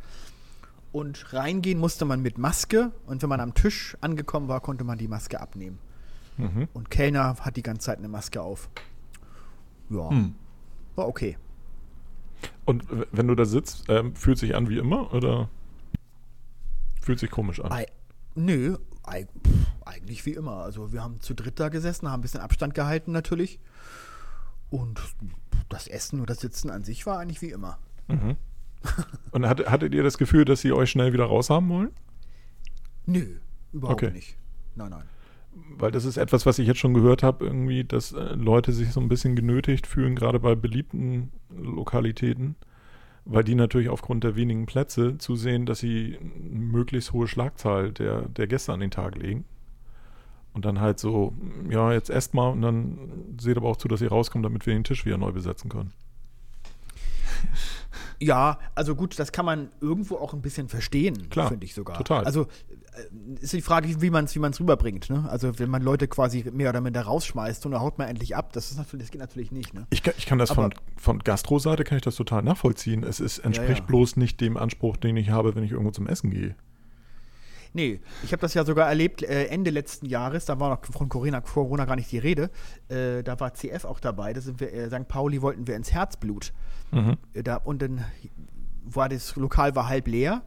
Und 0.91 1.33
reingehen 1.33 1.79
musste 1.79 2.03
man 2.05 2.21
mit 2.21 2.37
Maske 2.37 2.91
und 3.07 3.21
wenn 3.21 3.29
man 3.29 3.39
am 3.39 3.53
Tisch 3.53 3.95
angekommen 4.01 4.49
war, 4.49 4.59
konnte 4.59 4.83
man 4.83 4.97
die 4.97 5.07
Maske 5.07 5.39
abnehmen. 5.39 5.79
Mhm. 6.37 6.67
Und 6.73 6.91
Kellner 6.91 7.37
hat 7.39 7.55
die 7.55 7.63
ganze 7.63 7.85
Zeit 7.85 7.97
eine 7.99 8.09
Maske 8.09 8.41
auf. 8.41 8.69
Ja, 9.89 10.09
Hm. 10.09 10.35
war 10.95 11.07
okay. 11.07 11.37
Und 12.65 12.83
wenn 13.11 13.27
du 13.27 13.35
da 13.35 13.45
sitzt, 13.45 13.85
ähm, 13.87 14.15
fühlt 14.15 14.37
sich 14.37 14.55
an 14.55 14.67
wie 14.69 14.77
immer 14.77 15.13
oder 15.13 15.49
fühlt 17.01 17.19
sich 17.19 17.29
komisch 17.31 17.59
an? 17.59 17.71
Ei, 17.71 17.85
nö, 18.35 18.77
eig, 19.03 19.27
pff, 19.45 19.67
eigentlich 19.85 20.25
wie 20.25 20.33
immer. 20.33 20.57
Also 20.57 20.93
wir 20.93 21.03
haben 21.03 21.19
zu 21.21 21.33
dritt 21.33 21.59
da 21.59 21.69
gesessen, 21.69 22.09
haben 22.09 22.19
ein 22.19 22.21
bisschen 22.21 22.39
Abstand 22.41 22.73
gehalten 22.73 23.11
natürlich. 23.11 23.59
Und 24.69 25.01
das 25.69 25.87
Essen 25.87 26.19
und 26.21 26.29
das 26.29 26.39
Sitzen 26.39 26.69
an 26.69 26.83
sich 26.83 27.05
war 27.05 27.19
eigentlich 27.19 27.41
wie 27.41 27.51
immer. 27.51 27.77
Mhm. 28.07 28.37
Und 29.31 29.47
hat, 29.47 29.69
hattet 29.69 29.93
ihr 29.93 30.03
das 30.03 30.17
Gefühl, 30.17 30.45
dass 30.45 30.61
sie 30.61 30.71
euch 30.71 30.89
schnell 30.89 31.13
wieder 31.13 31.25
raushaben 31.25 31.69
wollen? 31.69 31.91
Nö, 33.05 33.37
überhaupt 33.73 34.01
Okay. 34.03 34.13
nicht. 34.13 34.37
Nein, 34.75 34.89
nein. 34.91 35.03
Weil 35.77 35.91
das 35.91 36.05
ist 36.05 36.15
etwas, 36.17 36.45
was 36.45 36.59
ich 36.59 36.67
jetzt 36.67 36.79
schon 36.79 36.93
gehört 36.93 37.23
habe, 37.23 37.45
irgendwie, 37.45 37.83
dass 37.83 38.13
äh, 38.13 38.33
Leute 38.35 38.71
sich 38.71 38.91
so 38.93 39.01
ein 39.01 39.09
bisschen 39.09 39.35
genötigt 39.35 39.85
fühlen, 39.85 40.15
gerade 40.15 40.39
bei 40.39 40.55
beliebten 40.55 41.31
Lokalitäten, 41.49 42.55
weil 43.25 43.43
die 43.43 43.55
natürlich 43.55 43.89
aufgrund 43.89 44.23
der 44.23 44.35
wenigen 44.35 44.65
Plätze 44.65 45.17
zusehen, 45.17 45.65
dass 45.65 45.79
sie 45.79 46.17
eine 46.19 46.59
möglichst 46.59 47.13
hohe 47.13 47.27
Schlagzahl 47.27 47.91
der, 47.91 48.27
der 48.29 48.47
Gäste 48.47 48.73
an 48.73 48.79
den 48.79 48.91
Tag 48.91 49.15
legen. 49.15 49.45
Und 50.53 50.65
dann 50.65 50.81
halt 50.81 50.99
so, 50.99 51.33
ja, 51.69 51.93
jetzt 51.93 52.09
esst 52.09 52.33
mal 52.33 52.49
und 52.49 52.61
dann 52.61 52.97
seht 53.39 53.55
aber 53.55 53.69
auch 53.69 53.77
zu, 53.77 53.87
dass 53.87 54.01
ihr 54.01 54.09
rauskommt, 54.09 54.43
damit 54.43 54.65
wir 54.65 54.73
den 54.73 54.83
Tisch 54.83 55.05
wieder 55.05 55.17
neu 55.17 55.31
besetzen 55.31 55.69
können. 55.69 55.93
Ja, 58.19 58.59
also 58.75 58.95
gut, 58.95 59.17
das 59.17 59.31
kann 59.31 59.45
man 59.45 59.69
irgendwo 59.81 60.17
auch 60.17 60.33
ein 60.33 60.41
bisschen 60.41 60.69
verstehen, 60.69 61.27
finde 61.31 61.65
ich 61.65 61.73
sogar. 61.73 61.97
total. 61.97 62.23
Also 62.23 62.47
ist 63.39 63.53
die 63.53 63.61
Frage, 63.61 64.01
wie 64.01 64.09
man 64.09 64.25
es 64.25 64.35
wie 64.35 64.39
man's 64.39 64.59
rüberbringt. 64.59 65.09
Ne? 65.09 65.25
Also 65.29 65.57
wenn 65.59 65.69
man 65.69 65.81
Leute 65.81 66.07
quasi 66.07 66.45
mehr 66.51 66.69
oder 66.69 66.81
minder 66.81 67.01
rausschmeißt 67.01 67.65
und 67.65 67.71
dann 67.71 67.81
haut 67.81 67.97
man 67.97 68.07
endlich 68.09 68.35
ab, 68.35 68.51
das, 68.53 68.71
ist 68.71 68.77
natürlich, 68.77 69.05
das 69.05 69.11
geht 69.11 69.21
natürlich 69.21 69.51
nicht. 69.51 69.73
Ne? 69.73 69.87
Ich 69.91 70.03
kann, 70.03 70.13
ich 70.17 70.25
kann 70.25 70.37
das 70.37 70.51
Aber- 70.51 70.63
von, 70.63 70.73
von 70.97 71.19
Gastro-Seite 71.19 71.83
kann 71.83 71.97
ich 71.97 72.03
das 72.03 72.15
total 72.15 72.43
nachvollziehen. 72.43 73.03
Es 73.03 73.19
ist, 73.19 73.39
entspricht 73.39 73.79
ja. 73.79 73.85
bloß 73.85 74.17
nicht 74.17 74.41
dem 74.41 74.57
Anspruch, 74.57 74.97
den 74.97 75.15
ich 75.15 75.29
habe, 75.29 75.55
wenn 75.55 75.63
ich 75.63 75.71
irgendwo 75.71 75.91
zum 75.91 76.07
Essen 76.07 76.31
gehe. 76.31 76.55
Nee, 77.73 78.01
ich 78.23 78.33
habe 78.33 78.41
das 78.41 78.53
ja 78.53 78.65
sogar 78.65 78.89
erlebt 78.89 79.23
äh, 79.23 79.45
Ende 79.45 79.71
letzten 79.71 80.05
Jahres, 80.05 80.43
da 80.43 80.59
war 80.59 80.69
noch 80.69 80.85
von 80.85 81.07
Corona, 81.07 81.39
Corona 81.39 81.85
gar 81.85 81.95
nicht 81.95 82.11
die 82.11 82.17
Rede. 82.17 82.49
Äh, 82.89 83.23
da 83.23 83.39
war 83.39 83.53
CF 83.53 83.85
auch 83.85 84.01
dabei, 84.01 84.33
da 84.33 84.41
sind 84.41 84.59
wir, 84.59 84.73
äh, 84.73 84.89
St. 84.89 85.07
Pauli 85.07 85.41
wollten 85.41 85.67
wir 85.67 85.77
ins 85.77 85.93
Herzblut. 85.93 86.51
Mhm. 86.91 87.15
Äh, 87.33 87.43
da, 87.43 87.55
und 87.55 87.81
dann 87.81 88.03
war 88.83 89.07
das 89.07 89.37
Lokal 89.37 89.73
war 89.75 89.87
halb 89.87 90.07
leer. 90.07 90.41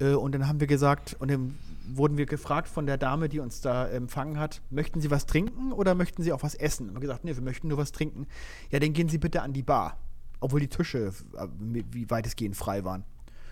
Äh, 0.00 0.14
und 0.14 0.32
dann 0.32 0.46
haben 0.46 0.60
wir 0.60 0.66
gesagt, 0.66 1.16
und 1.18 1.30
dann 1.30 1.58
wurden 1.88 2.16
wir 2.16 2.26
gefragt 2.26 2.68
von 2.68 2.86
der 2.86 2.98
Dame, 2.98 3.28
die 3.28 3.40
uns 3.40 3.60
da 3.60 3.88
empfangen 3.88 4.38
hat, 4.38 4.62
möchten 4.70 5.00
Sie 5.00 5.10
was 5.10 5.26
trinken 5.26 5.72
oder 5.72 5.94
möchten 5.94 6.22
Sie 6.22 6.32
auch 6.32 6.42
was 6.42 6.54
essen? 6.54 6.88
Und 6.88 6.90
wir 6.90 6.96
haben 6.96 7.02
gesagt, 7.02 7.24
nee, 7.24 7.34
wir 7.34 7.42
möchten 7.42 7.68
nur 7.68 7.78
was 7.78 7.92
trinken. 7.92 8.26
Ja, 8.70 8.78
dann 8.78 8.92
gehen 8.92 9.08
Sie 9.08 9.18
bitte 9.18 9.42
an 9.42 9.52
die 9.52 9.62
Bar. 9.62 9.98
Obwohl 10.40 10.60
die 10.60 10.68
Tische 10.68 11.12
äh, 11.36 11.48
wie 11.62 12.10
weitestgehend 12.10 12.56
frei 12.56 12.84
waren. 12.84 13.04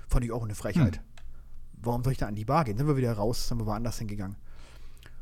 Fand 0.09 0.25
ich 0.25 0.33
auch 0.33 0.45
eine 0.45 0.55
Frechheit. 0.55 1.01
Warum 1.83 2.05
soll 2.05 2.13
ich 2.13 2.19
da 2.19 2.27
an 2.27 2.35
die 2.35 2.45
Bar 2.45 2.65
gehen? 2.65 2.77
Sind 2.77 2.87
wir 2.87 2.97
wieder 2.97 3.13
raus, 3.13 3.49
sind 3.49 3.59
wir 3.59 3.67
woanders 3.67 3.99
hingegangen. 3.99 4.37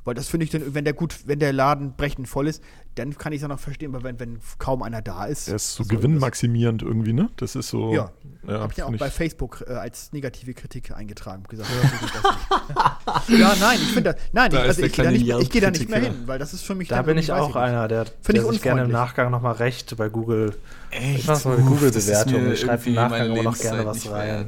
Weil 0.04 0.14
das 0.14 0.28
finde 0.28 0.44
ich 0.44 0.50
dann, 0.50 0.74
wenn 0.74 0.84
der 0.84 0.92
gut, 0.92 1.26
wenn 1.26 1.38
der 1.38 1.52
Laden 1.52 1.94
brechend 1.96 2.28
voll 2.28 2.46
ist, 2.46 2.62
dann 2.94 3.16
kann 3.16 3.32
ich 3.32 3.38
es 3.38 3.42
ja 3.42 3.48
noch 3.48 3.58
verstehen, 3.58 3.94
aber 3.94 4.04
wenn, 4.04 4.20
wenn 4.20 4.38
kaum 4.58 4.82
einer 4.82 5.00
da 5.02 5.24
ist. 5.24 5.48
Der 5.48 5.56
ist 5.56 5.74
so 5.74 5.84
gewinnmaximierend 5.84 6.82
irgendwie, 6.82 7.12
ne? 7.12 7.30
Das 7.36 7.56
ist 7.56 7.68
so. 7.68 7.92
Ja. 7.92 8.12
ja 8.46 8.60
Habe 8.60 8.72
ich 8.72 8.78
ja 8.78 8.86
auch 8.86 8.96
bei 8.96 9.10
Facebook 9.10 9.64
äh, 9.66 9.72
als 9.72 10.12
negative 10.12 10.52
Kritik 10.52 10.90
eingetragen. 10.94 11.42
Gesagt, 11.48 11.70
ja, 11.70 11.88
so 11.88 12.20
das 12.22 13.28
ja, 13.28 13.54
nein, 13.58 13.78
ich 13.82 13.92
finde 13.92 14.12
das. 14.12 14.22
Nein, 14.32 14.50
Da 14.50 14.58
ich, 14.58 14.68
also 14.68 14.82
ich 14.82 14.92
gehe 14.92 15.04
da, 15.04 15.10
nicht- 15.10 15.28
ich 15.28 15.50
geh 15.50 15.60
da 15.60 15.70
nicht 15.70 15.88
mehr 15.88 16.00
hin, 16.00 16.14
weil 16.26 16.38
das 16.38 16.52
ist 16.52 16.62
für 16.62 16.74
mich 16.74 16.88
Da 16.88 16.96
dann 16.96 17.06
bin 17.06 17.18
ich 17.18 17.32
auch 17.32 17.48
nicht. 17.48 17.56
einer, 17.56 17.88
der, 17.88 18.04
der 18.04 18.34
ich 18.34 18.42
sich 18.42 18.62
gerne 18.62 18.84
im. 18.84 18.90
Nachgang 18.90 19.30
nochmal 19.30 19.54
recht 19.54 19.96
bei 19.96 20.10
Google. 20.10 20.54
Echt? 20.90 21.20
Ich 21.20 21.26
mach 21.26 21.42
mal 21.46 21.56
eine 21.56 21.64
Google-Bewertung. 21.64 22.44
das 22.44 22.52
Ich 22.54 22.60
schreibe 22.60 22.88
im 22.88 22.94
Nachgang 22.94 23.32
immer 23.32 23.42
noch 23.42 23.58
gerne 23.58 23.86
was 23.86 24.10
rein. 24.10 24.46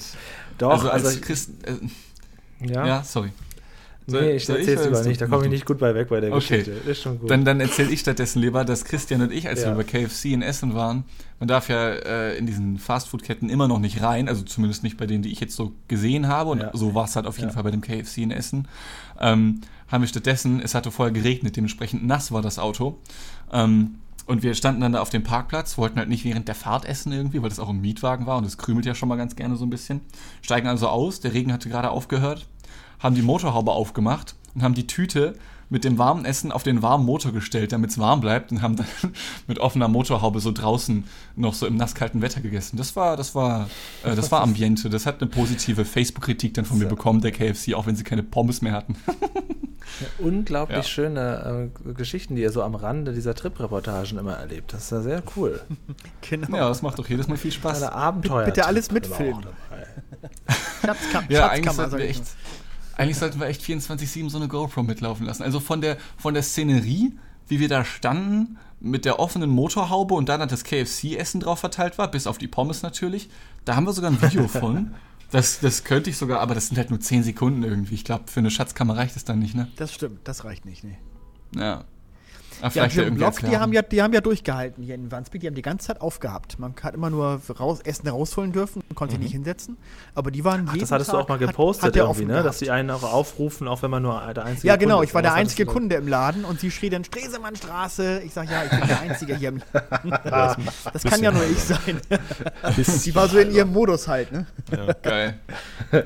Doch, 0.58 0.70
also 0.70 0.90
als 0.90 1.04
also, 1.06 1.52
äh, 1.64 2.66
ja. 2.72 2.86
ja. 2.86 3.02
sorry. 3.02 3.32
Soll- 4.08 4.22
nee, 4.22 4.36
ich 4.36 4.48
erzähl's 4.48 4.84
lieber 4.84 5.02
nicht. 5.02 5.20
Da 5.20 5.26
komme 5.26 5.44
ich 5.44 5.50
nicht 5.50 5.66
gut 5.66 5.78
bei 5.78 5.94
weg 5.94 6.08
bei 6.08 6.20
der 6.20 6.30
Okay. 6.32 6.58
Geschichte. 6.58 6.70
Ist 6.90 7.02
schon 7.02 7.18
gut. 7.18 7.28
Dann, 7.30 7.44
dann 7.44 7.58
erzähle 7.60 7.90
ich 7.90 8.00
stattdessen 8.00 8.40
lieber, 8.40 8.64
dass 8.64 8.84
Christian 8.84 9.20
und 9.22 9.32
ich, 9.32 9.48
als 9.48 9.62
Ja. 9.62 9.68
wir 9.68 9.74
bei 9.76 9.84
KFC 9.84 10.26
in 10.32 10.42
Essen 10.42 10.74
waren, 10.74 11.04
man 11.40 11.48
darf 11.48 11.68
ja 11.68 11.88
äh, 11.90 12.36
in 12.38 12.46
diesen 12.46 12.78
Fastfood-Ketten 12.78 13.48
immer 13.50 13.66
noch 13.68 13.80
nicht 13.80 14.02
rein, 14.02 14.28
also 14.28 14.42
zumindest 14.42 14.82
nicht 14.84 14.96
bei 14.96 15.06
denen, 15.06 15.22
die 15.22 15.32
ich 15.32 15.40
jetzt 15.40 15.56
so 15.56 15.72
gesehen 15.88 16.28
habe. 16.28 16.50
Und 16.50 16.60
Ja. 16.60 16.70
so 16.72 16.94
war 16.94 17.04
es 17.06 17.16
halt 17.16 17.26
auf 17.26 17.36
jeden 17.38 17.48
Ja. 17.48 17.54
Fall 17.54 17.64
bei 17.64 17.70
dem 17.72 17.80
KFC 17.80 18.18
in 18.22 18.30
Essen. 18.30 18.68
Ähm, 19.20 19.60
haben 19.88 20.02
wir 20.02 20.08
stattdessen, 20.08 20.60
es 20.60 20.74
hatte 20.74 20.90
vorher 20.90 21.12
geregnet, 21.12 21.56
dementsprechend 21.56 22.06
nass 22.06 22.30
war 22.32 22.42
das 22.42 22.58
Auto. 22.58 22.98
Ähm, 23.52 23.96
und 24.26 24.42
wir 24.42 24.54
standen 24.54 24.80
dann 24.80 24.92
da 24.92 25.00
auf 25.00 25.10
dem 25.10 25.22
Parkplatz, 25.22 25.78
wollten 25.78 25.98
halt 26.00 26.08
nicht 26.08 26.24
während 26.24 26.48
der 26.48 26.56
Fahrt 26.56 26.84
essen 26.84 27.12
irgendwie, 27.12 27.40
weil 27.42 27.48
das 27.48 27.60
auch 27.60 27.68
im 27.70 27.80
Mietwagen 27.80 28.26
war 28.26 28.38
und 28.38 28.44
es 28.44 28.58
krümelt 28.58 28.84
ja 28.84 28.92
schon 28.96 29.08
mal 29.08 29.14
ganz 29.14 29.36
gerne 29.36 29.54
so 29.54 29.64
ein 29.64 29.70
bisschen. 29.70 30.00
Steigen 30.42 30.66
also 30.66 30.88
aus, 30.88 31.20
der 31.20 31.32
Regen 31.32 31.52
hatte 31.52 31.68
gerade 31.68 31.90
aufgehört, 31.90 32.48
haben 32.98 33.14
die 33.14 33.22
Motorhaube 33.22 33.72
aufgemacht 33.72 34.34
und 34.54 34.62
haben 34.62 34.74
die 34.74 34.86
Tüte 34.86 35.34
mit 35.68 35.82
dem 35.82 35.98
warmen 35.98 36.24
Essen 36.24 36.52
auf 36.52 36.62
den 36.62 36.80
warmen 36.80 37.04
Motor 37.04 37.32
gestellt, 37.32 37.72
damit 37.72 37.90
es 37.90 37.98
warm 37.98 38.20
bleibt 38.20 38.52
und 38.52 38.62
haben 38.62 38.76
dann 38.76 38.86
mit 39.48 39.58
offener 39.58 39.88
Motorhaube 39.88 40.38
so 40.38 40.52
draußen 40.52 41.02
noch 41.34 41.54
so 41.54 41.66
im 41.66 41.76
nasskalten 41.76 42.22
Wetter 42.22 42.40
gegessen. 42.40 42.76
Das 42.76 42.94
war, 42.94 43.16
das 43.16 43.34
war, 43.34 43.68
äh, 44.04 44.14
das 44.14 44.30
war 44.30 44.42
Ambiente. 44.42 44.88
Das 44.90 45.06
hat 45.06 45.20
eine 45.20 45.28
positive 45.28 45.84
Facebook-Kritik 45.84 46.54
dann 46.54 46.64
von 46.64 46.78
mir 46.78 46.86
bekommen, 46.86 47.20
der 47.20 47.32
KFC, 47.32 47.74
auch 47.74 47.86
wenn 47.86 47.96
sie 47.96 48.04
keine 48.04 48.22
Pommes 48.22 48.62
mehr 48.62 48.72
hatten. 48.72 48.96
Ja, 50.00 50.08
unglaublich 50.18 50.76
Ja. 50.78 50.82
schöne 50.82 51.70
äh, 51.86 51.92
Geschichten, 51.94 52.34
die 52.34 52.42
ihr 52.42 52.50
so 52.50 52.62
am 52.62 52.74
Rande 52.74 53.12
dieser 53.14 53.34
Trip-Reportagen 53.36 54.18
immer 54.18 54.34
erlebt. 54.34 54.72
Das 54.74 54.82
ist 54.82 54.90
ja 54.90 55.00
sehr 55.00 55.22
cool. 55.36 55.60
Genau. 56.28 56.56
Ja, 56.56 56.68
das 56.68 56.82
macht 56.82 56.98
doch 56.98 57.08
jedes 57.08 57.28
Mal 57.28 57.36
viel 57.38 57.52
Spaß. 57.52 57.82
Eine 57.82 57.92
Abenteuer. 57.92 58.44
Bitte 58.46 58.66
alles 58.66 58.90
mitfilmen. 58.90 59.46
Schatzkam 60.84 61.24
Ja, 61.28 61.48
eigentlich 61.48 61.66
Schatzkammer, 61.66 61.88
sollten, 61.90 61.98
wir 61.98 62.10
echt, 62.10 62.20
mal. 62.20 62.26
Eigentlich 62.96 63.18
sollten 63.18 63.40
wir 63.40 63.46
echt 63.46 63.62
24-7 63.62 64.30
so 64.30 64.38
eine 64.38 64.48
GoPro 64.48 64.82
mitlaufen 64.82 65.26
lassen. 65.26 65.42
Also 65.42 65.60
von 65.60 65.80
der, 65.80 65.98
von 66.16 66.34
der 66.34 66.42
Szenerie, 66.42 67.12
wie 67.48 67.60
wir 67.60 67.68
da 67.68 67.84
standen, 67.84 68.58
mit 68.80 69.04
der 69.04 69.18
offenen 69.18 69.50
Motorhaube 69.50 70.14
und 70.14 70.28
dann 70.28 70.40
hat 70.40 70.52
das 70.52 70.64
KFC-Essen 70.64 71.40
drauf 71.40 71.60
verteilt 71.60 71.98
war, 71.98 72.10
bis 72.10 72.26
auf 72.26 72.38
die 72.38 72.48
Pommes 72.48 72.82
natürlich. 72.82 73.28
Da 73.64 73.76
haben 73.76 73.86
wir 73.86 73.92
sogar 73.92 74.10
ein 74.10 74.20
Video 74.20 74.48
von. 74.48 74.94
Das, 75.32 75.58
das 75.58 75.82
könnte 75.82 76.08
ich 76.08 76.18
sogar, 76.18 76.38
aber 76.38 76.54
das 76.54 76.68
sind 76.68 76.78
halt 76.78 76.90
nur 76.90 77.00
10 77.00 77.24
Sekunden 77.24 77.64
irgendwie. 77.64 77.94
Ich 77.96 78.04
glaube, 78.04 78.24
für 78.28 78.38
eine 78.38 78.48
Schatzkammer 78.48 78.96
reicht 78.96 79.16
es 79.16 79.24
dann 79.24 79.40
nicht, 79.40 79.56
ne? 79.56 79.66
Das 79.74 79.92
stimmt, 79.92 80.20
das 80.22 80.44
reicht 80.44 80.64
nicht. 80.64 80.84
Nee. 80.84 80.98
Ja. 81.56 81.84
Ja, 82.62 82.70
vielleicht 82.70 82.96
die, 82.96 83.00
ja 83.20 83.26
als 83.26 83.36
die, 83.36 83.56
haben 83.58 83.72
ja, 83.72 83.82
die 83.82 84.02
haben 84.02 84.12
ja 84.12 84.20
durchgehalten 84.20 84.82
hier 84.82 84.94
in 84.94 85.10
Wandsbek. 85.12 85.40
Die 85.40 85.46
haben 85.46 85.54
die 85.54 85.62
ganze 85.62 85.88
Zeit 85.88 86.00
aufgehabt. 86.00 86.58
Man 86.58 86.74
hat 86.82 86.94
immer 86.94 87.10
nur 87.10 87.40
raus, 87.58 87.80
Essen 87.84 88.08
rausholen 88.08 88.52
dürfen, 88.52 88.82
konnte 88.94 89.14
sich 89.14 89.22
nicht 89.22 89.32
hinsetzen. 89.32 89.76
Aber 90.14 90.30
die 90.30 90.44
waren 90.44 90.62
Mhm. 90.62 90.68
Ach, 90.68 90.74
jeden 90.74 90.84
das 90.84 90.92
hattest 90.92 91.10
du 91.10 91.16
Tag, 91.16 91.24
auch 91.24 91.28
mal 91.28 91.38
hat- 91.40 91.46
gepostet 91.48 91.84
hat 91.86 91.94
der 91.94 92.04
irgendwie, 92.04 92.22
ne? 92.24 92.32
gehabt. 92.32 92.46
Dass 92.46 92.58
die 92.58 92.70
einen 92.70 92.90
auch 92.90 93.02
aufrufen, 93.02 93.68
auch 93.68 93.82
wenn 93.82 93.90
man 93.90 94.02
nur 94.02 94.20
der 94.34 94.44
einzige 94.44 94.68
Ja, 94.68 94.76
genau. 94.76 94.96
Kunde 94.96 95.08
Ich 95.08 95.14
war 95.14 95.22
der 95.22 95.34
einzige 95.34 95.66
du 95.66 95.72
Kunde 95.72 95.96
im 95.96 96.08
Laden 96.08 96.44
und 96.44 96.60
sie 96.60 96.70
schrie 96.70 96.88
dann 96.90 97.04
Stresemannstraße. 97.04 98.22
Ich 98.24 98.32
sag 98.32 98.50
ja, 98.50 98.64
ich 98.64 98.70
bin 98.70 98.88
der 98.88 99.00
Einzige 99.00 99.36
hier. 99.36 99.52
Das 100.92 101.02
kann 101.04 101.22
ja 101.22 101.30
nur 101.30 101.44
ich 101.44 101.58
sein. 101.62 102.00
Sie 102.82 103.14
war 103.14 103.28
so 103.28 103.38
in 103.38 103.52
ihrem 103.52 103.72
Modus 103.72 104.08
halt, 104.08 104.32
ne? 104.32 104.46
Geil. 105.02 105.38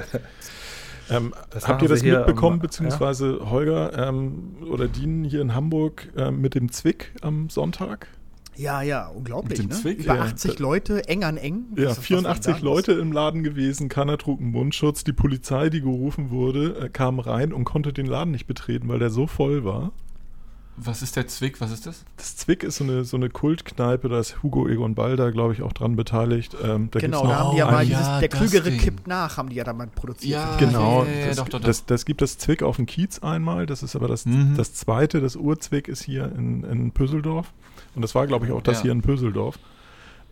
Ähm, 1.11 1.35
habt 1.66 1.83
ihr 1.83 1.88
das 1.88 2.03
mitbekommen, 2.03 2.55
am- 2.55 2.61
beziehungsweise 2.61 3.51
Holger 3.51 4.09
ähm, 4.09 4.57
oder 4.70 4.88
Dean 4.88 5.25
hier 5.25 5.40
in 5.40 5.55
Hamburg 5.55 6.09
ähm, 6.16 6.40
mit 6.40 6.55
dem 6.55 6.70
Zwick 6.73 7.12
am 7.23 7.51
Sonntag? 7.51 8.07
Ja, 8.57 8.83
ja, 8.83 9.09
unglaublich. 9.09 9.59
Mit 9.59 9.70
dem 9.70 9.75
Ne? 9.75 9.75
Zwick, 9.83 10.01
Über 10.05 10.16
ja. 10.16 10.23
80 10.23 10.59
Leute, 10.59 11.09
eng 11.09 11.25
an 11.25 11.37
eng. 11.38 11.64
Ja, 11.77 11.85
Was- 11.85 11.90
was 11.90 11.96
war 11.99 12.03
84 12.05 12.57
da 12.57 12.61
Leute 12.64 12.92
im 12.92 13.12
Laden 13.12 13.42
gewesen, 13.42 13.88
keiner 13.88 14.18
trug 14.18 14.40
einen 14.40 14.51
Mundschutz. 14.51 15.03
Die 15.05 15.12
Polizei, 15.14 15.70
die 15.70 15.81
gerufen 15.81 16.31
wurde, 16.31 16.77
äh, 16.79 16.88
kam 16.90 17.20
rein 17.20 17.53
und 17.53 17.64
konnte 17.64 17.92
den 17.92 18.07
Laden 18.07 18.33
nicht 18.33 18.46
betreten, 18.46 18.88
weil 18.88 18.99
der 18.99 19.11
so 19.11 19.27
voll 19.27 19.64
war. 19.64 19.92
Was 20.83 21.03
ist 21.03 21.16
der 21.16 21.27
Zwick? 21.29 21.61
Was 21.61 21.71
ist 21.73 21.87
das? 21.87 22.05
Das 22.16 22.37
Zwick 22.37 22.62
ist 22.62 22.77
so 22.77 22.85
eine, 22.85 23.05
so 23.05 23.16
eine 23.16 23.29
Kultkneipe, 23.29 24.09
da 24.09 24.19
ist 24.19 24.43
Hugo 24.43 24.66
Egon 24.66 24.95
Balder, 24.95 25.31
glaube 25.31 25.53
ich, 25.53 25.61
auch 25.62 25.73
dran 25.75 25.95
beteiligt. 25.97 26.57
Ähm, 26.62 26.88
da 26.90 27.01
Genau, 27.01 27.21
gibt's 27.23 27.33
da 27.35 27.38
haben 27.40 27.51
die 27.53 27.59
ja 27.59 27.69
Oh, 27.69 27.71
mal 27.71 27.83
ja, 27.87 27.99
dieses, 27.99 28.19
der 28.21 28.29
das 28.29 28.38
Klügere 28.38 28.71
Ding. 28.71 28.81
kippt 28.81 29.07
nach, 29.07 29.37
haben 29.37 29.49
die 29.51 29.57
ja 29.57 29.64
da 29.64 29.73
mal 29.75 29.88
produziert. 29.88 30.33
Ja, 30.40 30.57
Genau, 30.57 31.05
ja, 31.05 31.11
ja, 31.12 31.27
das, 31.27 31.37
doch, 31.37 31.49
doch, 31.49 31.59
doch. 31.61 31.66
Das, 31.66 31.85
das 31.85 32.05
gibt 32.07 32.23
das 32.23 32.38
Zwick 32.38 32.62
auf 32.62 32.77
dem 32.77 32.87
Kiez 32.87 33.19
einmal, 33.19 33.66
das 33.66 33.83
ist 33.83 33.95
aber 33.95 34.09
das, 34.09 34.25
Mhm. 34.27 34.55
das 34.57 34.73
zweite, 34.75 35.21
das 35.21 35.37
Urzwick 35.37 35.87
ist 35.88 36.03
hier 36.03 36.33
in, 36.37 36.64
in 36.64 36.90
Pöseldorf. 36.93 37.53
Und 37.95 38.03
das 38.03 38.14
war, 38.14 38.27
glaube 38.27 38.47
ich, 38.47 38.53
auch 38.53 38.62
das 38.62 38.79
Ja. 38.79 38.83
hier 38.85 38.93
in 38.93 39.03
Pöseldorf. 39.03 39.59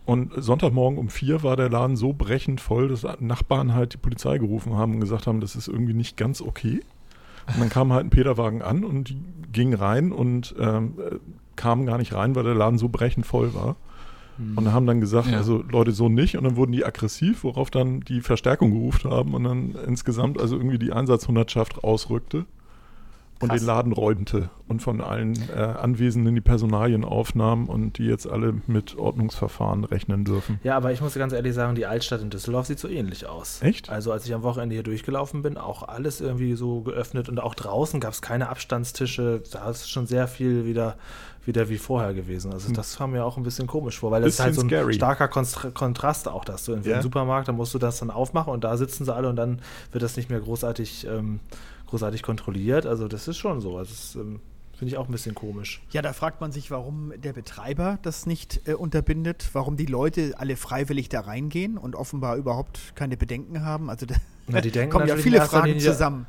Und 0.06 0.32
Sonntagmorgen 0.36 0.98
um 0.98 1.10
vier 1.10 1.42
war 1.42 1.56
der 1.56 1.68
Laden 1.68 1.96
so 1.96 2.14
brechend 2.14 2.62
voll, 2.62 2.88
dass 2.88 3.04
Nachbarn 3.20 3.74
halt 3.74 3.92
die 3.92 3.98
Polizei 3.98 4.38
gerufen 4.38 4.74
haben 4.76 4.94
und 4.94 5.00
gesagt 5.00 5.26
haben, 5.26 5.40
das 5.40 5.54
ist 5.54 5.68
irgendwie 5.68 5.92
nicht 5.92 6.16
ganz 6.16 6.40
okay. 6.40 6.80
Und 7.48 7.60
dann 7.60 7.68
kam 7.70 7.92
halt 7.92 8.06
ein 8.06 8.10
Peterwagen 8.10 8.62
an 8.62 8.84
und 8.84 9.08
die 9.10 9.20
gingen 9.52 9.74
rein 9.74 10.12
und 10.12 10.54
ähm, 10.58 10.94
äh, 10.98 11.16
kamen 11.56 11.86
gar 11.86 11.98
nicht 11.98 12.12
rein, 12.14 12.34
weil 12.34 12.44
der 12.44 12.54
Laden 12.54 12.78
so 12.78 12.88
brechend 12.88 13.26
voll 13.26 13.54
war. 13.54 13.76
Und 14.54 14.72
haben 14.72 14.86
dann 14.86 15.00
gesagt, 15.00 15.26
Ja. 15.28 15.38
also 15.38 15.64
Leute, 15.68 15.90
so 15.90 16.08
nicht. 16.08 16.36
Und 16.36 16.44
dann 16.44 16.54
wurden 16.54 16.70
die 16.70 16.84
aggressiv, 16.84 17.42
worauf 17.42 17.70
dann 17.70 18.02
die 18.02 18.20
Verstärkung 18.20 18.70
gerufen 18.70 19.10
haben 19.10 19.34
und 19.34 19.42
dann 19.42 19.74
insgesamt 19.84 20.40
also 20.40 20.56
irgendwie 20.56 20.78
die 20.78 20.92
Einsatzhundertschaft 20.92 21.82
ausrückte 21.82 22.44
und 23.40 23.50
Krass. 23.50 23.60
den 23.60 23.66
Laden 23.66 23.92
räumte 23.92 24.50
und 24.66 24.82
von 24.82 25.00
allen 25.00 25.38
äh, 25.54 25.60
Anwesenden 25.60 26.34
die 26.34 26.40
Personalien 26.40 27.04
aufnahm 27.04 27.68
und 27.68 27.98
die 27.98 28.04
jetzt 28.04 28.26
alle 28.26 28.54
mit 28.66 28.96
Ordnungsverfahren 28.98 29.84
rechnen 29.84 30.24
dürfen. 30.24 30.58
Ja, 30.64 30.76
aber 30.76 30.92
ich 30.92 31.00
muss 31.00 31.14
ganz 31.14 31.32
ehrlich 31.32 31.54
sagen, 31.54 31.74
die 31.74 31.86
Altstadt 31.86 32.20
in 32.20 32.30
Düsseldorf 32.30 32.66
sieht 32.66 32.78
so 32.80 32.88
ähnlich 32.88 33.26
aus. 33.26 33.62
Echt? 33.62 33.90
Also 33.90 34.10
als 34.12 34.26
ich 34.26 34.34
am 34.34 34.42
Wochenende 34.42 34.74
hier 34.74 34.82
durchgelaufen 34.82 35.42
bin, 35.42 35.56
auch 35.56 35.86
alles 35.86 36.20
irgendwie 36.20 36.54
so 36.54 36.80
geöffnet 36.80 37.28
und 37.28 37.38
auch 37.40 37.54
draußen 37.54 38.00
gab 38.00 38.12
es 38.12 38.22
keine 38.22 38.48
Abstandstische. 38.48 39.42
Da 39.52 39.70
ist 39.70 39.88
schon 39.88 40.06
sehr 40.06 40.26
viel 40.26 40.64
wieder, 40.64 40.96
wieder 41.44 41.68
wie 41.68 41.78
vorher 41.78 42.14
gewesen. 42.14 42.52
Also 42.52 42.72
das 42.72 42.96
kam 42.96 43.12
mir 43.12 43.24
auch 43.24 43.36
ein 43.36 43.44
bisschen 43.44 43.66
komisch 43.66 43.98
vor, 44.00 44.10
weil 44.10 44.22
das 44.22 44.34
ist 44.34 44.40
halt 44.40 44.54
so 44.54 44.62
ein 44.62 44.68
scary. 44.68 44.94
starker 44.94 45.28
Konstra 45.28 45.70
Kontrast 45.70 46.28
auch, 46.28 46.44
dass 46.44 46.64
du 46.64 46.72
in 46.72 46.84
einem 46.84 47.02
Supermarkt, 47.02 47.48
da 47.48 47.52
musst 47.52 47.72
du 47.72 47.78
das 47.78 48.00
dann 48.00 48.10
aufmachen 48.10 48.52
und 48.52 48.64
da 48.64 48.76
sitzen 48.76 49.04
sie 49.04 49.14
alle 49.14 49.28
und 49.28 49.36
dann 49.36 49.60
wird 49.92 50.02
das 50.02 50.16
nicht 50.16 50.28
mehr 50.28 50.40
großartig, 50.40 51.06
ähm, 51.06 51.40
großartig 51.88 52.22
kontrolliert. 52.22 52.86
Also 52.86 53.08
das 53.08 53.28
ist 53.28 53.36
schon 53.36 53.60
so. 53.60 53.76
Also 53.76 53.90
das 53.90 54.14
ähm, 54.14 54.40
finde 54.76 54.92
ich 54.92 54.98
auch 54.98 55.08
ein 55.08 55.12
bisschen 55.12 55.34
komisch. 55.34 55.82
Ja, 55.90 56.02
da 56.02 56.12
fragt 56.12 56.40
man 56.40 56.52
sich, 56.52 56.70
warum 56.70 57.12
der 57.16 57.32
Betreiber 57.32 57.98
das 58.02 58.26
nicht 58.26 58.60
äh, 58.66 58.74
unterbindet, 58.74 59.48
warum 59.52 59.76
die 59.76 59.86
Leute 59.86 60.34
alle 60.38 60.56
freiwillig 60.56 61.08
da 61.08 61.20
reingehen 61.20 61.76
und 61.78 61.96
offenbar 61.96 62.36
überhaupt 62.36 62.94
keine 62.94 63.16
Bedenken 63.16 63.64
haben. 63.64 63.90
Also 63.90 64.06
da 64.06 64.14
Na, 64.46 64.60
die 64.60 64.70
denken 64.72 64.92
kommen 64.92 65.08
ja 65.08 65.16
viele 65.16 65.40
Fragen 65.42 65.68
Linie- 65.68 65.82
zusammen. 65.82 66.26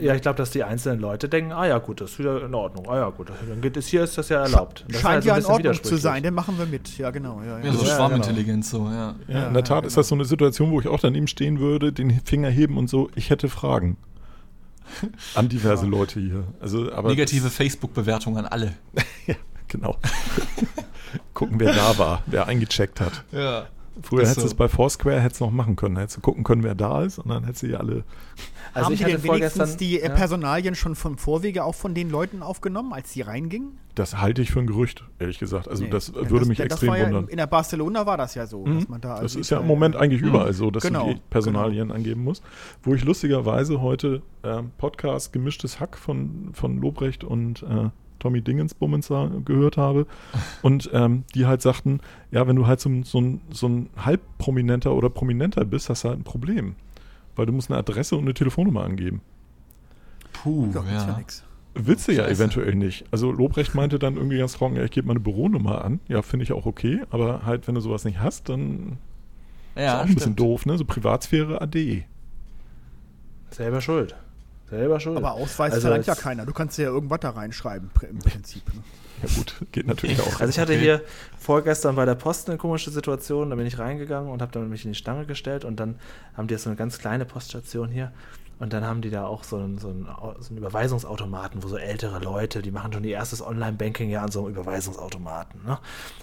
Ja, 0.00 0.14
ich 0.14 0.20
glaube, 0.20 0.36
dass 0.36 0.50
die 0.50 0.62
einzelnen 0.62 1.00
Leute 1.00 1.26
denken, 1.28 1.52
ah 1.52 1.66
ja, 1.66 1.78
gut, 1.78 2.02
das 2.02 2.12
ist 2.12 2.18
wieder 2.18 2.44
in 2.44 2.54
Ordnung. 2.54 2.86
Ah 2.88 2.96
ja, 2.96 3.08
gut, 3.10 3.30
dann 3.48 3.60
geht 3.62 3.76
es 3.78 3.86
hier, 3.86 4.04
ist 4.04 4.18
das 4.18 4.28
ja 4.28 4.42
erlaubt. 4.42 4.84
Das 4.88 5.00
Scheint 5.00 5.14
halt 5.14 5.22
so 5.24 5.28
ja 5.28 5.34
ein 5.36 5.40
in 5.40 5.46
Ordnung 5.46 5.82
zu 5.82 5.96
sein, 5.96 6.22
dann 6.22 6.34
machen 6.34 6.58
wir 6.58 6.66
mit. 6.66 6.98
Ja, 6.98 7.10
genau. 7.10 7.40
Ja, 7.40 7.58
ja. 7.58 7.64
Ja, 7.64 7.72
so 7.72 7.84
Ja, 7.86 7.94
Schwarmintelligenz, 7.96 8.70
so, 8.70 8.86
ja. 8.90 9.14
Ja, 9.26 9.48
in 9.48 9.54
der 9.54 9.64
Tat 9.64 9.86
ist 9.86 9.96
das 9.96 10.08
so 10.08 10.14
eine 10.14 10.26
Situation, 10.26 10.70
wo 10.70 10.80
ich 10.80 10.88
auch 10.88 11.00
daneben 11.00 11.26
stehen 11.28 11.60
würde, 11.60 11.92
den 11.94 12.20
Finger 12.24 12.50
heben 12.50 12.76
und 12.76 12.88
so, 12.90 13.08
ich 13.14 13.30
hätte 13.30 13.48
Fragen. 13.48 13.96
An 15.34 15.48
diverse 15.48 15.86
Leute 15.86 16.20
hier. 16.20 16.44
Also, 16.60 16.92
aber 16.92 17.08
Negative 17.08 17.50
Facebook-Bewertung 17.50 18.38
an 18.38 18.46
alle. 18.46 18.74
ja, 19.26 19.34
genau. 19.68 19.96
Gucken, 21.34 21.60
wer 21.60 21.72
da 21.72 21.98
war, 21.98 22.22
wer 22.26 22.46
eingecheckt 22.46 23.00
hat. 23.00 23.24
Ja. 23.32 23.66
Früher 24.02 24.22
hättest 24.22 24.38
du 24.38 24.40
so. 24.42 24.46
es 24.48 24.54
bei 24.54 24.68
Foursquare 24.68 25.20
hättest 25.20 25.40
noch 25.40 25.50
machen 25.50 25.76
können. 25.76 25.96
Hättest 25.96 26.18
du 26.18 26.20
gucken 26.20 26.44
können, 26.44 26.62
wer 26.62 26.74
da 26.74 27.02
ist 27.02 27.18
und 27.18 27.28
dann 27.28 27.44
hättest 27.44 27.62
du 27.62 27.68
die 27.68 27.76
alle. 27.76 28.04
Also 28.76 28.86
haben 28.86 28.92
ich 28.92 28.98
die 29.00 29.04
hatte 29.06 29.18
denn 29.22 29.32
wenigstens 29.34 29.76
die 29.76 30.00
äh, 30.00 30.08
ja. 30.08 30.14
Personalien 30.14 30.74
schon 30.74 30.94
vom 30.94 31.18
Vorwege 31.18 31.64
auch 31.64 31.74
von 31.74 31.94
den 31.94 32.10
Leuten 32.10 32.42
aufgenommen, 32.42 32.92
als 32.92 33.12
sie 33.12 33.22
reingingen? 33.22 33.78
Das 33.94 34.20
halte 34.20 34.42
ich 34.42 34.50
für 34.50 34.60
ein 34.60 34.66
Gerücht, 34.66 35.04
ehrlich 35.18 35.38
gesagt. 35.38 35.68
Also 35.68 35.84
Nee. 35.84 35.90
das 35.90 36.12
würde 36.14 36.44
mich 36.46 36.58
denn 36.58 36.66
extrem 36.66 36.94
ja 36.94 37.06
wundern. 37.06 37.28
In, 37.28 37.38
der 37.38 37.46
Barcelona 37.46 38.04
war 38.06 38.16
das 38.18 38.34
ja 38.34 38.46
so, 38.46 38.64
Mhm. 38.66 38.74
dass 38.74 38.88
man 38.88 39.00
da 39.00 39.08
Das 39.14 39.20
also 39.20 39.38
ist 39.40 39.50
ja 39.50 39.60
im 39.60 39.66
Moment 39.66 39.96
eigentlich 39.96 40.20
überall 40.22 40.52
so, 40.52 40.70
dass 40.70 40.82
Genau, 40.82 41.06
du 41.08 41.14
die 41.14 41.20
Personalien 41.30 41.90
angeben 41.90 42.22
musst. 42.22 42.42
Wo 42.82 42.94
ich 42.94 43.04
lustigerweise 43.04 43.80
heute 43.80 44.22
ähm, 44.44 44.70
Podcast 44.78 45.32
Gemischtes 45.32 45.80
Hack 45.80 45.96
von, 45.96 46.50
von 46.52 46.78
Lobrecht 46.78 47.24
und 47.24 47.62
äh, 47.62 47.88
Tommy 48.18 48.40
Dingensbummens 48.42 49.08
gehört 49.44 49.76
habe. 49.76 50.06
Und 50.62 50.88
ähm, 50.94 51.24
die 51.34 51.44
halt 51.46 51.60
sagten, 51.62 52.00
ja, 52.30 52.46
wenn 52.48 52.56
du 52.56 52.66
halt 52.66 52.80
so, 52.80 52.88
ein- 52.88 53.02
so, 53.04 53.20
ein, 53.20 53.40
so 53.50 53.68
ein 53.68 53.90
halbprominenter 53.96 54.94
oder 54.94 55.10
prominenter 55.10 55.64
bist, 55.66 55.90
hast 55.90 56.04
du 56.04 56.08
halt 56.08 56.20
ein 56.20 56.24
Problem. 56.24 56.76
Weil 57.36 57.46
du 57.46 57.52
musst 57.52 57.70
eine 57.70 57.78
Adresse 57.78 58.16
und 58.16 58.22
eine 58.22 58.34
Telefonnummer 58.34 58.82
angeben. 58.84 59.20
Puh, 60.32 60.70
Ja, 60.74 60.82
ja 60.84 61.06
ja. 61.06 61.16
nix. 61.18 61.44
Willst 61.74 62.08
du 62.08 62.12
ja 62.12 62.24
Scheiße. 62.24 62.32
eventuell 62.42 62.74
nicht. 62.74 63.04
Also 63.10 63.30
Lobrecht 63.30 63.74
meinte 63.74 63.98
dann 63.98 64.16
irgendwie 64.16 64.38
ganz 64.38 64.54
trocken, 64.54 64.76
ja, 64.76 64.84
ich 64.84 64.90
gebe 64.90 65.06
meine 65.08 65.20
Büronummer 65.20 65.84
an. 65.84 66.00
Ja, 66.08 66.22
finde 66.22 66.44
ich 66.44 66.52
auch 66.52 66.64
okay. 66.64 67.02
Aber 67.10 67.44
halt, 67.44 67.68
wenn 67.68 67.74
du 67.74 67.80
sowas 67.82 68.04
nicht 68.06 68.18
hast, 68.18 68.48
dann 68.48 68.96
ist 69.74 69.82
Ja, 69.82 69.96
auch 69.98 70.00
ein 70.00 70.06
bisschen 70.06 70.20
stimmt. 70.32 70.40
doof, 70.40 70.64
ne? 70.66 70.78
So 70.78 70.86
Privatsphäre 70.86 71.60
ade. 71.60 72.04
Selber 73.50 73.80
schuld. 73.80 74.16
Selber 74.68 74.98
schuld. 75.00 75.16
Aber 75.16 75.32
Ausweis 75.32 75.72
Also 75.74 75.82
verlangt 75.88 76.06
ja 76.06 76.14
keiner. 76.14 76.44
Du 76.46 76.52
kannst 76.52 76.76
ja 76.78 76.86
irgendwas 76.86 77.20
da 77.20 77.30
reinschreiben, 77.30 77.90
im 78.08 78.18
Prinzip. 78.18 78.62
Ne? 78.74 78.82
Ja 79.22 79.28
gut, 79.34 79.54
geht 79.72 79.86
natürlich 79.86 80.20
auch. 80.20 80.26
Also 80.40 80.50
ich 80.50 80.58
hatte 80.58 80.72
Okay. 80.72 80.80
hier 80.80 81.02
vorgestern 81.38 81.94
bei 81.96 82.04
der 82.04 82.16
Post 82.16 82.48
eine 82.48 82.58
komische 82.58 82.90
Situation, 82.90 83.50
da 83.50 83.56
bin 83.56 83.66
ich 83.66 83.78
reingegangen 83.78 84.30
und 84.30 84.42
habe 84.42 84.52
dann 84.52 84.68
mich 84.68 84.84
in 84.84 84.92
die 84.92 84.98
Stange 84.98 85.24
gestellt 85.24 85.64
und 85.64 85.76
dann 85.80 85.96
haben 86.36 86.48
die 86.48 86.54
jetzt 86.54 86.64
so 86.64 86.70
eine 86.70 86.76
ganz 86.76 86.98
kleine 86.98 87.24
Poststation 87.24 87.88
hier 87.90 88.12
und 88.58 88.72
dann 88.72 88.84
haben 88.84 89.02
die 89.02 89.10
da 89.10 89.26
auch 89.26 89.44
so 89.44 89.56
einen, 89.56 89.78
so 89.78 89.88
einen, 89.88 90.06
so 90.38 90.48
einen 90.48 90.58
Überweisungsautomaten, 90.58 91.62
wo 91.62 91.68
so 91.68 91.76
ältere 91.76 92.18
Leute, 92.18 92.62
die 92.62 92.70
machen 92.70 92.92
schon 92.92 93.04
ihr 93.04 93.14
erstes 93.14 93.44
Online-Banking 93.44 94.08
ja 94.10 94.22
an 94.22 94.30
so 94.30 94.40
einem 94.40 94.54
Überweisungsautomaten. 94.54 95.64
Ne? 95.64 95.78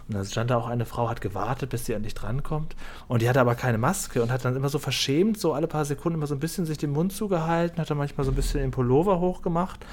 Und 0.07 0.15
da 0.15 0.25
stand 0.25 0.49
da 0.49 0.57
auch 0.57 0.67
eine 0.67 0.85
Frau, 0.85 1.09
hat 1.09 1.21
gewartet, 1.21 1.69
bis 1.69 1.85
sie 1.85 1.93
endlich 1.93 2.15
drankommt 2.15 2.75
und 3.07 3.21
die 3.21 3.29
hatte 3.29 3.41
aber 3.41 3.55
keine 3.55 3.77
Maske 3.77 4.21
und 4.21 4.31
hat 4.31 4.45
dann 4.45 4.55
immer 4.55 4.69
so 4.69 4.79
verschämt, 4.79 5.39
so 5.39 5.53
alle 5.53 5.67
paar 5.67 5.85
Sekunden 5.85 6.17
immer 6.17 6.27
so 6.27 6.35
ein 6.35 6.39
bisschen 6.39 6.65
sich 6.65 6.77
den 6.77 6.91
Mund 6.91 7.13
zugehalten, 7.13 7.79
hat 7.79 7.89
dann 7.89 7.97
manchmal 7.97 8.25
so 8.25 8.31
ein 8.31 8.35
bisschen 8.35 8.61
den 8.61 8.71
Pullover 8.71 9.19
hochgemacht 9.19 9.85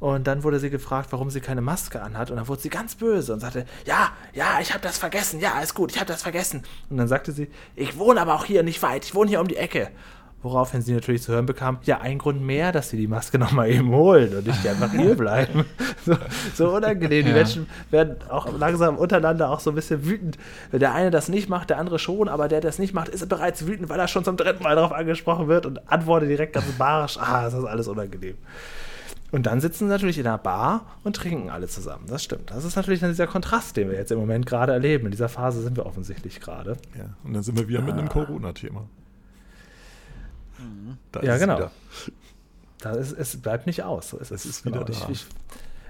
und 0.00 0.28
dann 0.28 0.44
wurde 0.44 0.60
sie 0.60 0.70
gefragt, 0.70 1.08
warum 1.10 1.28
sie 1.30 1.40
keine 1.40 1.60
Maske 1.60 2.00
anhat. 2.00 2.30
Und 2.30 2.36
dann 2.36 2.46
wurde 2.46 2.62
sie 2.62 2.68
ganz 2.68 2.94
böse 2.94 3.32
und 3.32 3.40
sagte, 3.40 3.66
ja, 3.84 4.12
ja, 4.32 4.60
ich 4.60 4.72
habe 4.72 4.80
das 4.80 4.96
vergessen. 4.96 5.40
Ja, 5.40 5.60
ist 5.60 5.74
gut, 5.74 5.90
ich 5.90 5.98
habe 5.98 6.06
das 6.06 6.22
vergessen. 6.22 6.62
Und 6.88 6.98
dann 6.98 7.08
sagte 7.08 7.32
sie, 7.32 7.50
ich 7.74 7.98
wohne 7.98 8.20
aber 8.20 8.34
auch 8.34 8.44
hier 8.44 8.62
nicht 8.62 8.80
weit. 8.82 9.04
Ich 9.04 9.14
wohne 9.14 9.28
hier 9.28 9.40
um 9.40 9.48
die 9.48 9.56
Ecke. 9.56 9.90
Woraufhin 10.48 10.80
sie 10.80 10.94
natürlich 10.94 11.20
zu 11.22 11.32
hören 11.32 11.44
bekam, 11.44 11.76
ja, 11.82 12.00
ein 12.00 12.16
Grund 12.16 12.40
mehr, 12.40 12.72
dass 12.72 12.88
sie 12.88 12.96
die 12.96 13.06
Maske 13.06 13.38
nochmal 13.38 13.68
eben 13.70 13.90
holen 13.90 14.34
und 14.34 14.46
nicht 14.46 14.66
einfach 14.66 14.90
hier 14.92 15.14
bleiben. 15.14 15.66
So, 16.06 16.16
so 16.54 16.70
unangenehm. 16.76 17.24
Die 17.24 17.30
Ja. 17.30 17.36
Menschen 17.36 17.66
werden 17.90 18.16
auch 18.30 18.56
langsam 18.58 18.96
untereinander 18.96 19.50
auch 19.50 19.60
so 19.60 19.70
ein 19.70 19.74
bisschen 19.74 20.06
wütend. 20.06 20.38
Wenn 20.70 20.80
der 20.80 20.94
eine 20.94 21.10
das 21.10 21.28
nicht 21.28 21.50
macht, 21.50 21.68
der 21.68 21.76
andere 21.78 21.98
schon, 21.98 22.28
aber 22.30 22.48
der, 22.48 22.62
der 22.62 22.70
das 22.70 22.78
nicht 22.78 22.94
macht, 22.94 23.08
ist 23.08 23.28
bereits 23.28 23.66
wütend, 23.66 23.90
weil 23.90 24.00
er 24.00 24.08
schon 24.08 24.24
zum 24.24 24.38
dritten 24.38 24.62
Mal 24.62 24.74
darauf 24.76 24.92
angesprochen 24.92 25.48
wird 25.48 25.66
und 25.66 25.92
antwortet 25.92 26.30
direkt 26.30 26.54
ganz 26.54 26.64
barsch. 26.78 27.18
Ah, 27.18 27.42
das 27.42 27.52
ist 27.52 27.64
alles 27.66 27.88
unangenehm. 27.88 28.36
Und 29.32 29.44
dann 29.44 29.60
sitzen 29.60 29.84
sie 29.86 29.90
natürlich 29.90 30.18
in 30.18 30.26
einer 30.26 30.38
Bar 30.38 30.86
und 31.04 31.14
trinken 31.16 31.50
alle 31.50 31.66
zusammen. 31.66 32.04
Das 32.08 32.24
stimmt. 32.24 32.50
Das 32.50 32.64
ist 32.64 32.76
natürlich 32.76 33.00
dann 33.00 33.10
dieser 33.10 33.26
Kontrast, 33.26 33.76
den 33.76 33.90
wir 33.90 33.98
jetzt 33.98 34.10
im 34.12 34.18
Moment 34.18 34.46
gerade 34.46 34.72
erleben. 34.72 35.04
In 35.04 35.10
dieser 35.10 35.28
Phase 35.28 35.60
sind 35.60 35.76
wir 35.76 35.84
offensichtlich 35.84 36.40
gerade. 36.40 36.78
Ja, 36.96 37.04
und 37.24 37.34
dann 37.34 37.42
sind 37.42 37.58
wir 37.58 37.68
wieder 37.68 37.82
mit 37.82 37.92
einem 37.94 38.08
Corona-Thema. 38.08 38.84
Da 41.12 41.20
Ah. 41.20 41.24
Ja, 41.24 41.34
es 41.34 41.40
genau. 41.40 41.56
wieder. 41.56 41.70
Da 42.80 42.92
ist, 42.92 43.12
es 43.12 43.36
bleibt 43.40 43.66
nicht 43.66 43.82
aus. 43.82 44.10
So 44.10 44.18
ist 44.18 44.30
Es 44.30 44.44
es. 44.44 44.50
ist 44.58 44.64
wieder 44.64 44.88
Ich, 44.88 45.00
da. 45.00 45.08
ich, 45.10 45.26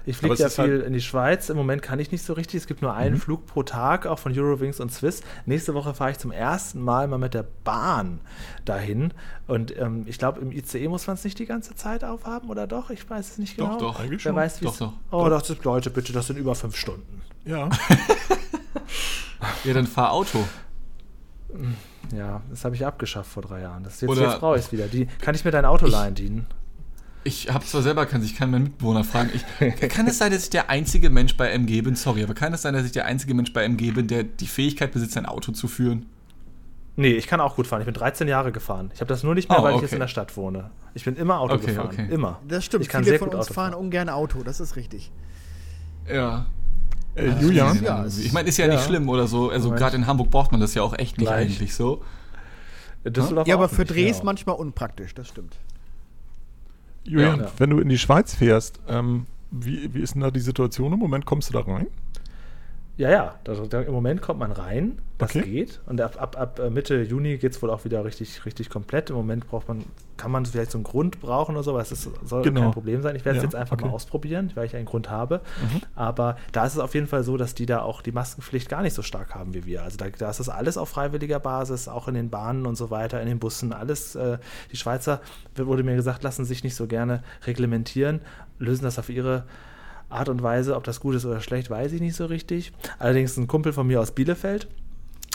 ich 0.05 0.17
fliege 0.17 0.35
ja 0.35 0.45
halt- 0.45 0.53
viel 0.53 0.79
in 0.81 0.93
die 0.93 1.01
Schweiz. 1.01 1.49
Im 1.49 1.57
Moment 1.57 1.81
kann 1.83 1.99
ich 1.99 2.11
nicht 2.11 2.23
so 2.23 2.33
richtig. 2.33 2.55
Es 2.61 2.67
gibt 2.67 2.81
nur 2.81 2.93
einen 2.95 3.15
Mhm. 3.15 3.19
Flug 3.19 3.45
pro 3.45 3.61
Tag, 3.63 4.07
auch 4.07 4.17
von 4.17 4.31
Eurowings 4.35 4.79
und 4.79 4.91
Swiss. 4.91 5.21
Nächste 5.45 5.75
Woche 5.75 5.93
fahre 5.93 6.11
ich 6.11 6.17
zum 6.17 6.31
ersten 6.31 6.81
Mal 6.81 7.07
mal 7.07 7.19
mit 7.19 7.35
der 7.35 7.45
Bahn 7.63 8.21
dahin. 8.65 9.13
Und 9.45 9.77
ähm, 9.77 10.05
ich 10.07 10.17
glaube, 10.17 10.39
im 10.41 10.51
ICE 10.51 10.87
muss 10.87 11.05
man 11.05 11.15
es 11.15 11.23
nicht 11.23 11.37
die 11.37 11.45
ganze 11.45 11.75
Zeit 11.75 12.03
aufhaben, 12.03 12.49
oder 12.49 12.65
doch? 12.65 12.89
Ich 12.89 13.07
weiß 13.07 13.31
es 13.31 13.37
nicht 13.37 13.59
Doch, 13.59 13.67
genau. 13.67 13.79
doch, 13.79 13.99
eigentlich 13.99 14.25
Wer 14.25 14.31
schon. 14.31 14.35
weiß, 14.35 14.61
wie 14.61 14.65
Doch, 14.65 14.73
es- 14.73 14.79
doch. 14.79 14.93
Oh, 15.11 15.29
das 15.29 15.45
sind 15.47 15.63
Leute, 15.63 15.89
bitte, 15.91 16.11
das 16.13 16.25
sind 16.27 16.37
über 16.37 16.55
fünf 16.55 16.75
Stunden. 16.75 17.21
Ja, 17.45 17.69
Ja, 19.63 19.73
dann 19.73 19.87
fahr 19.87 20.11
Auto. 20.11 20.43
Ja, 22.15 22.41
das 22.49 22.65
habe 22.65 22.75
ich 22.75 22.85
abgeschafft 22.85 23.29
vor 23.31 23.43
drei 23.43 23.61
Jahren. 23.61 23.83
Das 23.83 24.01
jetzt, 24.01 24.09
Oder- 24.09 24.29
jetzt 24.29 24.39
brauche 24.39 24.57
ich 24.57 24.65
es 24.65 24.71
wieder. 24.71 24.87
Die, 24.87 25.05
kann 25.21 25.35
ich 25.35 25.45
mir 25.45 25.51
dein 25.51 25.65
Auto 25.65 25.85
leihen, 25.85 26.15
dienen? 26.15 26.47
Ich 27.25 27.53
habe 27.53 27.65
zwar 27.65 27.81
selber 27.81 28.05
kann 28.05 28.23
ich 28.23 28.35
kann 28.35 28.49
meinen 28.49 28.63
Mitbewohner 28.63 29.03
fragen. 29.03 29.29
Ich, 29.33 29.89
kann 29.89 30.07
es 30.07 30.17
sein, 30.17 30.31
dass 30.31 30.43
ich 30.43 30.49
der 30.49 30.69
einzige 30.69 31.09
Mensch 31.09 31.35
bei 31.35 31.49
MG 31.49 31.81
bin? 31.81 31.95
Sorry, 31.95 32.23
aber 32.23 32.33
kann 32.33 32.53
es 32.53 32.61
sein, 32.61 32.73
dass 32.73 32.85
ich 32.85 32.93
der 32.93 33.05
einzige 33.05 33.33
Mensch 33.33 33.51
bei 33.53 33.63
MG 33.65 33.91
bin, 33.91 34.07
der 34.07 34.23
die 34.23 34.47
Fähigkeit 34.47 34.91
besitzt, 34.93 35.17
ein 35.17 35.25
Auto 35.25 35.51
zu 35.51 35.67
führen? 35.67 36.05
Nee, 36.95 37.11
ich 37.11 37.27
kann 37.27 37.39
auch 37.41 37.55
gut 37.55 37.67
fahren. 37.67 37.81
Ich 37.81 37.85
bin 37.85 37.93
13 37.93 38.27
Jahre 38.27 38.51
gefahren. 38.51 38.89
Ich 38.93 39.01
habe 39.01 39.07
das 39.09 39.23
nur 39.23 39.35
nicht 39.35 39.49
mehr, 39.49 39.59
Oh, 39.59 39.63
weil 39.63 39.71
ich 39.71 39.75
okay. 39.77 39.85
jetzt 39.85 39.93
in 39.93 39.99
der 39.99 40.07
Stadt 40.07 40.35
wohne. 40.37 40.71
Ich 40.93 41.05
bin 41.05 41.15
immer 41.17 41.39
Auto 41.39 41.55
Okay, 41.55 41.67
gefahren. 41.67 41.89
okay. 41.91 42.07
Immer. 42.09 42.39
Das 42.47 42.65
stimmt. 42.65 42.83
Ich 42.83 42.89
kann 42.89 43.03
Viele 43.03 43.11
sehr 43.13 43.19
von 43.19 43.29
gut 43.29 43.35
uns 43.37 43.45
Auto 43.47 43.53
fahren 43.53 43.71
fahren. 43.73 43.81
ungern 43.85 44.09
Auto, 44.09 44.41
das 44.43 44.59
ist 44.59 44.75
richtig. 44.75 45.11
Ja. 46.11 46.45
Äh, 47.15 47.29
Julian, 47.41 47.81
Ja, 47.83 48.05
ich 48.05 48.31
meine, 48.31 48.47
ist 48.49 48.57
ja, 48.57 48.67
ja. 48.67 48.73
nicht 48.73 48.83
schlimm 48.85 49.09
oder 49.09 49.27
so. 49.27 49.49
Also 49.49 49.71
gerade 49.71 49.95
in 49.95 50.07
Hamburg 50.07 50.29
braucht 50.29 50.51
man 50.51 50.61
das 50.61 50.73
ja 50.73 50.81
auch 50.83 50.93
echt 50.97 51.17
nicht 51.17 51.27
Gleich. 51.27 51.47
eigentlich 51.49 51.75
so. 51.75 52.01
Düsseldorf 53.05 53.47
Ja, 53.47 53.55
aber 53.55 53.69
für 53.69 53.81
nicht, 53.81 53.91
Drehs 53.93 54.17
ja. 54.19 54.23
manchmal 54.25 54.55
unpraktisch, 54.55 55.13
das 55.15 55.27
stimmt. 55.27 55.55
Julian, 57.05 57.39
Ja. 57.41 57.51
wenn 57.57 57.69
du 57.69 57.79
in 57.79 57.89
die 57.89 57.97
Schweiz 57.97 58.35
fährst, 58.35 58.79
ähm, 58.87 59.25
wie, 59.51 59.93
wie 59.93 59.99
ist 60.01 60.13
denn 60.13 60.21
da 60.21 60.31
die 60.31 60.39
Situation 60.41 60.93
im 60.93 60.99
Moment? 60.99 61.25
Kommst 61.25 61.49
du 61.49 61.53
da 61.53 61.61
rein? 61.61 61.87
Ja, 62.99 63.09
ja. 63.09 63.35
Da, 63.45 63.53
da, 63.53 63.81
Im 63.81 63.93
Moment 63.93 64.21
kommt 64.21 64.39
man 64.41 64.51
rein. 64.51 64.99
Das 65.17 65.33
Okay. 65.33 65.41
geht. 65.43 65.79
Und 65.85 65.99
ab, 66.01 66.21
ab, 66.21 66.35
ab 66.37 66.59
äh, 66.59 66.69
Mitte 66.69 67.01
Juni 67.01 67.37
geht 67.37 67.53
es 67.53 67.61
wohl 67.61 67.69
auch 67.69 67.85
wieder 67.85 68.03
richtig, 68.03 68.45
richtig 68.45 68.69
komplett. 68.69 69.09
Im 69.09 69.15
Moment 69.15 69.47
braucht 69.47 69.69
man, 69.69 69.85
kann 70.17 70.31
man 70.31 70.45
vielleicht 70.45 70.71
so 70.71 70.77
einen 70.77 70.83
Grund 70.83 71.21
brauchen 71.21 71.55
oder 71.55 71.63
so, 71.63 71.71
aber 71.71 71.81
es 71.81 71.93
ist, 71.93 72.09
soll 72.25 72.41
Genau. 72.43 72.59
kein 72.61 72.71
Problem 72.71 73.01
sein. 73.01 73.15
Ich 73.15 73.23
werde 73.23 73.37
es 73.37 73.43
Ja, 73.43 73.47
jetzt 73.47 73.55
einfach 73.55 73.77
okay. 73.77 73.85
mal 73.85 73.91
ausprobieren, 73.93 74.51
weil 74.55 74.65
ich 74.65 74.75
einen 74.75 74.85
Grund 74.85 75.09
habe. 75.09 75.39
Mhm. 75.61 75.81
Aber 75.95 76.35
da 76.51 76.65
ist 76.65 76.73
es 76.73 76.79
auf 76.79 76.93
jeden 76.93 77.07
Fall 77.07 77.23
so, 77.23 77.37
dass 77.37 77.55
die 77.55 77.65
da 77.65 77.81
auch 77.83 78.01
die 78.01 78.11
Maskenpflicht 78.11 78.67
gar 78.67 78.81
nicht 78.81 78.93
so 78.93 79.01
stark 79.01 79.33
haben 79.33 79.53
wie 79.53 79.65
wir. 79.65 79.83
Also 79.83 79.95
da, 79.97 80.09
da 80.09 80.29
ist 80.29 80.41
das 80.41 80.49
alles 80.49 80.77
auf 80.77 80.89
freiwilliger 80.89 81.39
Basis, 81.39 81.87
auch 81.87 82.09
in 82.09 82.15
den 82.15 82.29
Bahnen 82.29 82.65
und 82.65 82.75
so 82.75 82.89
weiter, 82.89 83.21
in 83.21 83.27
den 83.29 83.39
Bussen, 83.39 83.71
alles. 83.71 84.15
Äh, 84.15 84.39
die 84.73 84.77
Schweizer, 84.77 85.21
wurde 85.55 85.83
mir 85.83 85.95
gesagt, 85.95 86.21
lassen 86.23 86.43
sich 86.43 86.65
nicht 86.65 86.75
so 86.75 86.85
gerne 86.85 87.23
reglementieren, 87.47 88.19
lösen 88.57 88.83
das 88.83 88.99
auf 88.99 89.09
ihre 89.09 89.45
Art 90.09 90.29
und 90.29 90.43
Weise, 90.43 90.75
ob 90.75 90.83
das 90.83 90.99
gut 90.99 91.15
ist 91.15 91.25
oder 91.25 91.41
schlecht, 91.41 91.69
weiß 91.69 91.93
ich 91.93 92.01
nicht 92.01 92.15
so 92.15 92.25
richtig. 92.25 92.71
Allerdings 92.97 93.37
ein 93.37 93.47
Kumpel 93.47 93.73
von 93.73 93.87
mir 93.87 94.01
aus 94.01 94.11
Bielefeld, 94.11 94.67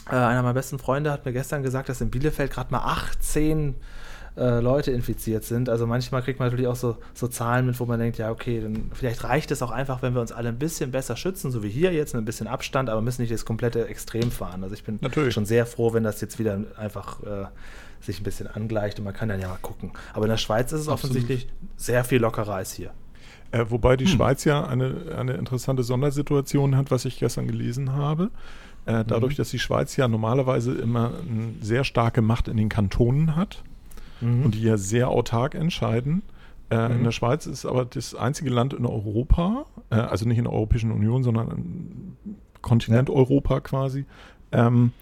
äh, 0.08 0.16
einer 0.16 0.42
meiner 0.42 0.54
besten 0.54 0.78
Freunde, 0.78 1.10
hat 1.12 1.24
mir 1.24 1.32
gestern 1.32 1.62
gesagt, 1.62 1.88
dass 1.88 2.00
in 2.00 2.10
Bielefeld 2.10 2.50
gerade 2.50 2.72
mal 2.72 2.80
18 2.80 3.74
äh, 4.36 4.60
Leute 4.60 4.90
infiziert 4.90 5.44
sind. 5.44 5.68
Also 5.68 5.86
manchmal 5.86 6.22
kriegt 6.22 6.40
man 6.40 6.48
natürlich 6.48 6.66
auch 6.66 6.76
so, 6.76 6.96
so 7.14 7.28
Zahlen 7.28 7.66
mit, 7.66 7.78
wo 7.78 7.84
man 7.86 8.00
denkt, 8.00 8.18
ja, 8.18 8.30
okay, 8.30 8.60
dann 8.60 8.90
vielleicht 8.92 9.22
reicht 9.24 9.50
es 9.50 9.62
auch 9.62 9.70
einfach, 9.70 10.02
wenn 10.02 10.14
wir 10.14 10.20
uns 10.20 10.32
alle 10.32 10.48
ein 10.48 10.58
bisschen 10.58 10.90
besser 10.90 11.16
schützen, 11.16 11.50
so 11.50 11.62
wie 11.62 11.68
hier 11.68 11.92
jetzt, 11.92 12.14
mit 12.14 12.22
ein 12.22 12.24
bisschen 12.24 12.48
Abstand, 12.48 12.90
aber 12.90 13.00
müssen 13.00 13.22
nicht 13.22 13.32
das 13.32 13.44
komplette 13.44 13.86
Extrem 13.86 14.30
fahren. 14.30 14.64
Also 14.64 14.74
ich 14.74 14.82
bin 14.82 14.98
Natürlich. 15.00 15.34
schon 15.34 15.46
sehr 15.46 15.66
froh, 15.66 15.92
wenn 15.92 16.02
das 16.02 16.20
jetzt 16.20 16.38
wieder 16.38 16.58
einfach 16.76 17.22
äh, 17.22 17.46
sich 18.00 18.20
ein 18.20 18.24
bisschen 18.24 18.48
angleicht 18.48 18.98
und 18.98 19.04
man 19.04 19.14
kann 19.14 19.28
dann 19.28 19.40
ja 19.40 19.48
mal 19.48 19.58
gucken. 19.62 19.92
Aber 20.12 20.24
in 20.24 20.30
der 20.30 20.36
Schweiz 20.36 20.72
ist 20.72 20.80
es 20.80 20.88
Absolut. 20.88 21.16
offensichtlich 21.16 21.48
sehr 21.76 22.04
viel 22.04 22.18
lockerer 22.20 22.54
als 22.54 22.72
hier. 22.72 22.90
Äh, 23.50 23.66
wobei 23.68 23.92
Hm. 23.92 23.98
die 23.98 24.06
Schweiz 24.06 24.44
ja 24.44 24.64
eine, 24.66 25.14
eine 25.16 25.34
interessante 25.34 25.82
Sondersituation 25.82 26.76
hat, 26.76 26.90
was 26.90 27.04
ich 27.04 27.18
gestern 27.18 27.46
gelesen 27.46 27.92
habe. 27.92 28.30
Äh, 28.86 29.04
dadurch, 29.06 29.34
Mhm. 29.34 29.36
dass 29.38 29.50
die 29.50 29.58
Schweiz 29.58 29.96
ja 29.96 30.08
normalerweise 30.08 30.74
immer 30.74 31.12
eine 31.20 31.54
sehr 31.62 31.84
starke 31.84 32.20
Macht 32.20 32.48
in 32.48 32.56
den 32.56 32.68
Kantonen 32.68 33.34
hat 33.36 33.62
Mhm. 34.20 34.44
und 34.44 34.54
die 34.54 34.62
ja 34.62 34.76
sehr 34.76 35.08
autark 35.08 35.54
entscheiden. 35.54 36.22
Äh, 36.70 36.92
In 36.92 36.98
Mhm. 37.00 37.04
der 37.04 37.10
Schweiz 37.12 37.46
ist 37.46 37.64
aber 37.66 37.84
das 37.84 38.14
einzige 38.14 38.50
Land 38.50 38.74
in 38.74 38.84
Europa, 38.86 39.64
äh, 39.90 39.94
also 39.96 40.26
nicht 40.26 40.38
in 40.38 40.44
der 40.44 40.52
Europäischen 40.52 40.90
Union, 40.90 41.22
sondern 41.22 41.48
im 41.50 42.36
Kontinent 42.62 43.08
Europa 43.10 43.60
quasi, 43.60 44.04
ähm, 44.52 44.92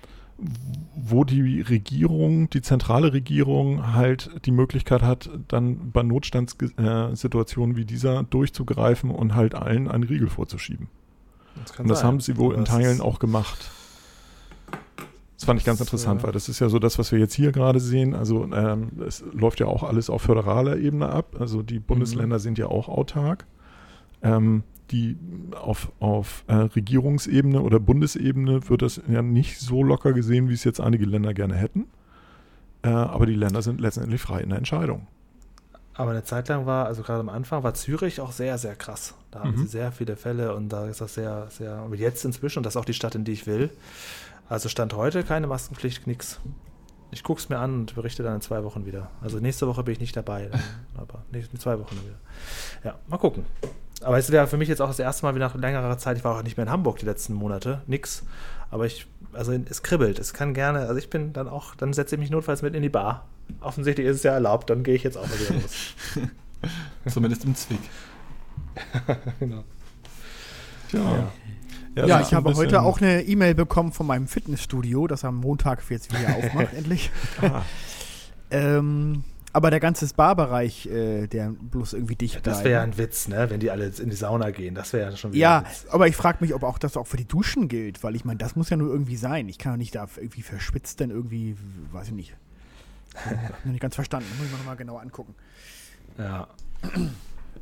wo 0.94 1.24
die 1.24 1.60
Regierung, 1.60 2.50
die 2.50 2.62
zentrale 2.62 3.12
Regierung 3.12 3.92
halt 3.94 4.30
die 4.44 4.50
Möglichkeit 4.50 5.02
hat, 5.02 5.30
dann 5.48 5.90
bei 5.92 6.02
Notstandssituationen 6.02 7.76
wie 7.76 7.84
dieser 7.84 8.22
durchzugreifen 8.24 9.10
und 9.10 9.34
halt 9.34 9.54
allen 9.54 9.88
einen 9.88 10.04
Riegel 10.04 10.28
vorzuschieben. 10.28 10.88
Das 11.62 11.78
Und 11.78 11.88
das 11.88 12.00
sein. 12.00 12.08
haben 12.08 12.20
sie 12.20 12.36
wohl 12.36 12.52
Aber 12.52 12.58
in 12.58 12.64
Teilen 12.64 13.00
auch 13.00 13.18
gemacht. 13.18 13.70
Das 15.36 15.46
fand 15.46 15.58
ich 15.58 15.66
ganz 15.66 15.80
interessant, 15.80 16.20
äh, 16.20 16.24
weil 16.24 16.32
das 16.32 16.48
ist 16.48 16.60
ja 16.60 16.68
so 16.68 16.78
das, 16.78 16.98
was 16.98 17.10
wir 17.10 17.18
jetzt 17.18 17.34
hier 17.34 17.52
gerade 17.52 17.80
sehen. 17.80 18.14
Also 18.14 18.48
ähm, 18.52 18.92
es 19.06 19.24
läuft 19.32 19.60
ja 19.60 19.66
auch 19.66 19.82
alles 19.82 20.08
auf 20.08 20.22
föderaler 20.22 20.76
Ebene 20.76 21.08
ab. 21.08 21.36
Also 21.38 21.62
die 21.62 21.80
Bundesländer 21.80 22.38
sind 22.38 22.58
ja 22.58 22.66
auch 22.66 22.88
autark. 22.88 23.46
Ähm, 24.22 24.62
die 24.92 25.18
auf, 25.60 25.90
auf 26.00 26.44
äh, 26.46 26.54
Regierungsebene 26.54 27.60
oder 27.62 27.80
Bundesebene 27.80 28.68
wird 28.68 28.82
das 28.82 29.00
ja 29.08 29.22
nicht 29.22 29.58
so 29.58 29.82
locker 29.82 30.12
gesehen, 30.12 30.48
wie 30.48 30.54
es 30.54 30.64
jetzt 30.64 30.80
einige 30.80 31.04
Länder 31.06 31.34
gerne 31.34 31.54
hätten. 31.56 31.86
Äh, 32.82 32.88
aber 32.88 33.26
die 33.26 33.34
Länder 33.34 33.62
sind 33.62 33.80
letztendlich 33.80 34.20
frei 34.20 34.40
in 34.40 34.50
der 34.50 34.58
Entscheidung. 34.58 35.06
Aber 35.94 36.12
eine 36.12 36.24
Zeit 36.24 36.48
lang 36.48 36.64
war, 36.66 36.86
also 36.86 37.02
gerade 37.02 37.20
am 37.20 37.28
Anfang, 37.28 37.62
war 37.62 37.74
Zürich 37.74 38.20
auch 38.20 38.32
sehr, 38.32 38.56
sehr 38.58 38.74
krass. 38.76 39.14
Da 39.30 39.40
haben 39.40 39.52
Mhm. 39.52 39.56
sie 39.58 39.66
sehr 39.66 39.92
viele 39.92 40.16
Fälle 40.16 40.54
und 40.54 40.68
da 40.70 40.86
ist 40.86 41.00
das 41.00 41.14
sehr, 41.14 41.48
sehr. 41.50 41.82
Und 41.82 41.94
jetzt 41.98 42.24
inzwischen, 42.24 42.60
und 42.60 42.62
das 42.66 42.74
ist 42.74 42.80
auch 42.80 42.84
die 42.86 42.94
Stadt, 42.94 43.14
in 43.14 43.24
die 43.24 43.32
ich 43.32 43.46
will. 43.46 43.70
Also 44.48 44.68
Stand 44.68 44.94
heute 44.94 45.22
keine 45.22 45.46
Maskenpflicht, 45.46 46.06
nix. 46.06 46.40
Ich 47.10 47.22
gucke 47.22 47.40
es 47.40 47.50
mir 47.50 47.58
an 47.58 47.74
und 47.74 47.94
berichte 47.94 48.22
dann 48.22 48.36
in 48.36 48.40
zwei 48.40 48.64
Wochen 48.64 48.86
wieder. 48.86 49.10
Also 49.20 49.38
nächste 49.38 49.66
Woche 49.66 49.82
bin 49.82 49.92
ich 49.92 50.00
nicht 50.00 50.16
dabei, 50.16 50.46
dann, 50.50 50.60
aber 50.96 51.24
in 51.30 51.58
zwei 51.58 51.78
Wochen 51.78 51.96
wieder. 51.96 52.18
Ja, 52.84 52.98
mal 53.08 53.18
gucken. 53.18 53.44
Aber 54.02 54.18
es 54.18 54.30
wäre 54.30 54.46
für 54.46 54.56
mich 54.56 54.68
jetzt 54.68 54.80
auch 54.80 54.88
das 54.88 54.98
erste 54.98 55.24
Mal 55.24 55.34
wieder 55.34 55.48
nach 55.48 55.54
längerer 55.54 55.98
Zeit, 55.98 56.16
ich 56.16 56.24
war 56.24 56.36
auch 56.36 56.42
nicht 56.42 56.56
mehr 56.56 56.66
in 56.66 56.72
Hamburg 56.72 56.98
die 56.98 57.06
letzten 57.06 57.34
Monate, 57.34 57.82
nix. 57.86 58.24
Aber 58.70 58.86
ich, 58.86 59.06
also 59.32 59.52
es 59.52 59.82
kribbelt, 59.82 60.18
es 60.18 60.32
kann 60.32 60.54
gerne, 60.54 60.80
also 60.80 60.96
ich 60.96 61.10
bin 61.10 61.32
dann 61.32 61.48
auch, 61.48 61.74
dann 61.74 61.92
setze 61.92 62.14
ich 62.14 62.20
mich 62.20 62.30
notfalls 62.30 62.62
mit 62.62 62.74
in 62.74 62.82
die 62.82 62.88
Bar. 62.88 63.26
Offensichtlich 63.60 64.06
ist 64.06 64.16
es 64.18 64.22
ja 64.22 64.32
erlaubt, 64.32 64.70
dann 64.70 64.82
gehe 64.82 64.94
ich 64.94 65.02
jetzt 65.02 65.16
auch 65.16 65.26
mal 65.26 65.38
wieder 65.38 65.54
los. 65.60 65.94
Zumindest 67.12 67.44
im 67.44 67.54
Zwick. 67.54 67.80
genau. 69.40 69.64
Tja. 70.90 71.00
Ja. 71.00 71.32
Ja, 71.94 72.20
ist 72.20 72.28
ich 72.28 72.34
habe 72.34 72.54
heute 72.54 72.80
auch 72.80 73.02
eine 73.02 73.22
E-Mail 73.22 73.54
bekommen 73.54 73.92
von 73.92 74.06
meinem 74.06 74.26
Fitnessstudio, 74.26 75.06
das 75.06 75.24
am 75.24 75.36
Montag 75.36 75.82
jetzt 75.90 76.10
wieder 76.10 76.34
aufmacht, 76.36 76.72
endlich. 76.76 77.10
Ah, 77.42 77.62
Ähm, 78.50 79.24
aber 79.52 79.70
der 79.70 79.80
ganze 79.80 80.06
Spa-Bereich, 80.08 80.86
äh, 80.86 81.26
der 81.26 81.50
bloß 81.50 81.92
irgendwie 81.92 82.16
dicht 82.16 82.36
Das 82.36 82.42
bleiben. 82.42 82.64
wäre 82.64 82.72
ja 82.74 82.82
ein 82.82 82.96
Witz, 82.98 83.28
ne? 83.28 83.50
wenn 83.50 83.60
die 83.60 83.70
alle 83.70 83.86
in 83.86 84.10
die 84.10 84.16
Sauna 84.16 84.50
gehen. 84.50 84.74
Das 84.74 84.92
wäre 84.92 85.10
ja 85.10 85.16
schon 85.16 85.32
wieder 85.32 85.40
Ja, 85.40 85.58
ein 85.58 85.64
Witz. 85.66 85.86
aber 85.90 86.08
ich 86.08 86.16
frage 86.16 86.38
mich, 86.40 86.54
ob 86.54 86.62
auch 86.62 86.78
das 86.78 86.96
auch 86.96 87.06
für 87.06 87.16
die 87.16 87.26
Duschen 87.26 87.68
gilt, 87.68 88.02
weil 88.02 88.16
ich 88.16 88.24
meine, 88.24 88.38
das 88.38 88.56
muss 88.56 88.70
ja 88.70 88.76
nur 88.76 88.88
irgendwie 88.90 89.16
sein. 89.16 89.48
Ich 89.48 89.58
kann 89.58 89.72
ja 89.74 89.76
nicht 89.76 89.94
da 89.94 90.06
irgendwie 90.16 90.42
verschwitzt 90.42 91.00
dann 91.00 91.10
irgendwie, 91.10 91.56
weiß 91.92 92.08
ich 92.08 92.14
nicht. 92.14 92.34
Hab 93.14 93.64
noch 93.64 93.72
nicht 93.72 93.80
ganz 93.82 93.94
verstanden. 93.94 94.26
Muss 94.38 94.46
ich 94.46 94.52
mir 94.52 94.58
nochmal 94.58 94.76
genau 94.76 94.96
angucken. 94.96 95.34
Ja. 96.18 96.48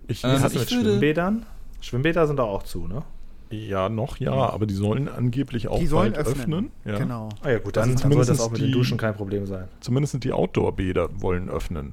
Ich, 0.06 0.22
Äh, 0.24 0.28
Was 0.28 0.44
ist 0.44 0.52
ich 0.54 0.60
mit 0.60 0.70
würde- 0.72 0.90
Schwimmbädern? 0.90 1.46
Schwimmbäder 1.80 2.26
sind 2.26 2.36
doch 2.36 2.48
auch 2.48 2.62
zu, 2.62 2.86
ne? 2.86 3.02
Ja, 3.50 3.88
noch 3.88 4.18
ja, 4.18 4.32
aber 4.32 4.66
die 4.66 4.74
sollen 4.74 5.08
angeblich 5.08 5.68
auch 5.68 5.78
Die 5.78 5.86
sollen 5.86 6.12
bald 6.12 6.26
öffnen. 6.26 6.70
Ja. 6.84 6.98
Genau. 6.98 7.28
Ah 7.42 7.50
ja 7.50 7.58
gut, 7.58 7.76
Also 7.76 7.90
dann, 7.92 8.00
dann 8.02 8.12
soll 8.12 8.24
das 8.26 8.40
auch 8.40 8.50
mit 8.50 8.60
den 8.60 8.66
die- 8.68 8.72
Duschen 8.72 8.96
kein 8.98 9.14
Problem 9.14 9.46
sein. 9.46 9.68
Zumindest 9.80 10.12
sind 10.12 10.24
die 10.24 10.32
Outdoor-Bäder 10.32 11.20
wollen 11.20 11.48
öffnen. 11.48 11.92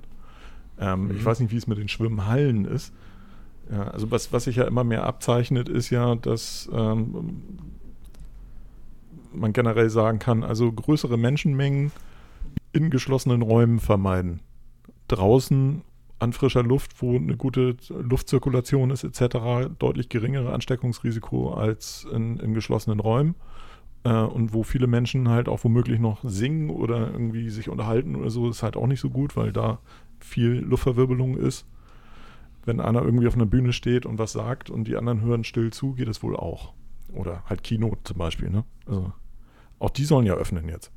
Ähm, 0.80 1.06
Mhm. 1.08 1.17
Ich 1.17 1.26
weiß 1.26 1.39
nicht, 1.39 1.52
wie 1.52 1.58
es 1.58 1.67
mit 1.67 1.78
den 1.78 1.88
Schwimmhallen 1.88 2.65
ist. 2.65 2.93
Ja, 3.72 3.88
also 3.89 4.10
was, 4.12 4.32
was 4.32 4.46
sich 4.46 4.56
ja 4.58 4.63
immer 4.65 4.84
mehr 4.84 5.04
abzeichnet, 5.04 5.67
ist 5.67 5.89
ja, 5.89 6.15
dass 6.15 6.70
ähm, 6.72 7.34
man 9.34 9.54
generell 9.54 9.89
sagen 9.89 10.20
kann, 10.20 10.43
also 10.43 10.72
größere 10.72 11.17
Menschenmengen 11.17 11.91
in 12.72 12.89
geschlossenen 12.89 13.41
Räumen 13.41 13.80
vermeiden. 13.80 14.39
draußen 15.10 15.82
an 16.19 16.34
frischer 16.34 16.63
Luft, 16.63 17.01
wo 17.01 17.15
eine 17.15 17.38
gute 17.38 17.77
Luftzirkulation 17.89 18.89
ist 18.89 19.03
etc., 19.03 19.70
deutlich 19.78 20.09
geringere 20.09 20.53
Ansteckungsrisiko 20.53 21.53
als 21.53 22.07
in, 22.11 22.38
in 22.38 22.53
geschlossenen 22.53 22.99
Räumen 22.99 23.36
äh, 24.03 24.22
und 24.22 24.53
wo 24.53 24.63
viele 24.63 24.88
Menschen 24.88 25.30
halt 25.30 25.47
auch 25.47 25.63
womöglich 25.63 25.99
noch 25.99 26.20
singen 26.24 26.70
oder 26.70 27.11
irgendwie 27.11 27.49
sich 27.49 27.70
unterhalten 27.70 28.15
oder 28.15 28.30
so, 28.30 28.49
ist 28.49 28.63
halt 28.63 28.78
auch 28.78 28.88
nicht 28.88 28.99
so 28.99 29.09
gut, 29.09 29.36
weil 29.36 29.51
da 29.51 29.80
viel 30.20 30.59
Luftverwirbelung 30.59 31.38
ist. 31.38 31.65
Wenn 32.65 32.82
einer 32.82 33.01
irgendwie 33.01 33.28
auf 33.28 33.36
einer 33.36 33.45
Bühne 33.45 33.72
steht 33.72 34.05
und 34.05 34.18
was 34.18 34.34
sagt 34.34 34.70
und 34.70 34.86
die 34.86 34.97
anderen 34.97 35.22
hören 35.22 35.43
still 35.43 35.72
zu, 35.72 35.93
geht 35.93 36.07
es 36.07 36.22
wohl 36.24 36.36
auch. 36.36 36.74
Oder 37.13 37.43
halt 37.45 37.63
Kino 37.63 37.95
zum 38.03 38.18
Beispiel, 38.18 38.49
ne? 38.49 38.65
Also 38.86 39.13
auch 39.80 39.91
die 39.91 40.05
sollen 40.05 40.26
ja 40.26 40.34
öffnen 40.34 40.68
jetzt. 40.68 40.91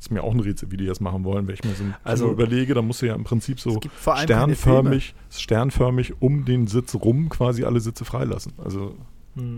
Ist 0.00 0.12
mir 0.12 0.22
auch 0.22 0.32
ein 0.32 0.38
Rätsel, 0.40 0.70
wie 0.70 0.76
die 0.76 0.86
das 0.86 1.00
machen 1.00 1.24
wollen. 1.24 1.46
Wenn 1.48 1.54
ich 1.54 1.64
mir 1.64 1.74
so 1.74 1.84
Also- 2.04 2.30
überlege, 2.30 2.72
dann 2.74 2.86
musst 2.86 3.02
du 3.02 3.06
ja 3.06 3.14
im 3.14 3.24
Prinzip 3.24 3.58
so 3.58 3.80
vor 3.96 4.16
sternförmig, 4.16 5.14
sternförmig 5.30 6.14
um 6.22 6.44
den 6.44 6.66
Sitz 6.68 6.94
rum 6.94 7.28
quasi 7.28 7.64
alle 7.64 7.80
Sitze 7.80 8.04
freilassen. 8.04 8.52
Also, 8.62 8.94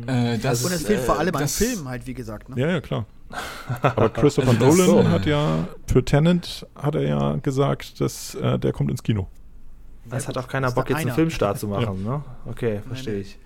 Äh, 0.06 0.36
das, 0.38 0.62
Und 0.64 0.72
es 0.72 0.82
fehlt 0.86 1.00
vor 1.00 1.14
äh, 1.16 1.18
allem 1.20 1.34
an 1.34 1.40
das- 1.42 1.56
Filmen 1.56 1.88
halt, 1.88 2.06
wie 2.06 2.12
gesagt. 2.12 2.50
Ne? 2.50 2.60
ja, 2.60 2.68
ja, 2.68 2.80
klar. 2.82 3.06
Aber 3.82 4.10
Christopher 4.10 4.48
Also 4.50 4.60
das- 4.66 4.76
Nolan 4.76 5.04
so. 5.06 5.10
hat 5.10 5.24
ja, 5.26 5.68
für 5.86 6.04
Tenet 6.04 6.66
hat 6.74 6.94
er 6.96 7.02
ja 7.02 7.36
gesagt, 7.36 7.98
dass 8.00 8.34
äh, 8.34 8.58
der 8.58 8.72
kommt 8.72 8.90
ins 8.90 9.02
Kino. 9.02 9.28
Es 10.10 10.26
hat 10.28 10.36
auch 10.36 10.48
keiner 10.48 10.70
Bock, 10.72 10.90
jetzt 10.90 10.98
einen. 10.98 11.12
Filmstart 11.14 11.58
zu 11.58 11.68
machen, 11.68 12.02
ne? 12.04 12.22
Okay, 12.46 12.80
verstehe 12.86 13.20
ich. 13.20 13.38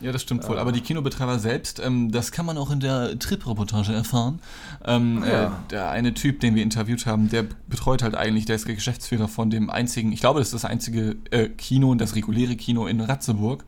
Ja, 0.00 0.12
das 0.12 0.22
stimmt 0.22 0.48
wohl. 0.48 0.58
Aber 0.58 0.72
die 0.72 0.80
Kinobetreiber 0.80 1.38
selbst, 1.38 1.78
ähm, 1.78 2.10
das 2.10 2.32
kann 2.32 2.46
man 2.46 2.56
auch 2.56 2.70
in 2.70 2.80
der 2.80 3.18
Trip-Reportage 3.18 3.92
erfahren. 3.92 4.40
Ähm, 4.84 5.22
Ja. 5.26 5.46
äh, 5.46 5.50
der 5.70 5.90
eine 5.90 6.14
Typ, 6.14 6.40
den 6.40 6.54
wir 6.54 6.62
interviewt 6.62 7.04
haben, 7.06 7.28
der 7.28 7.44
betreut 7.68 8.02
halt 8.02 8.14
eigentlich, 8.14 8.46
der 8.46 8.56
ist 8.56 8.66
der 8.66 8.74
Geschäftsführer 8.74 9.28
von 9.28 9.50
dem 9.50 9.68
einzigen, 9.68 10.12
ich 10.12 10.20
glaube, 10.20 10.38
das 10.40 10.48
ist 10.48 10.54
das 10.54 10.64
einzige 10.64 11.16
äh, 11.30 11.48
Kino, 11.50 11.94
das 11.94 12.14
reguläre 12.14 12.56
Kino 12.56 12.86
in 12.86 13.00
Ratzeburg. 13.00 13.64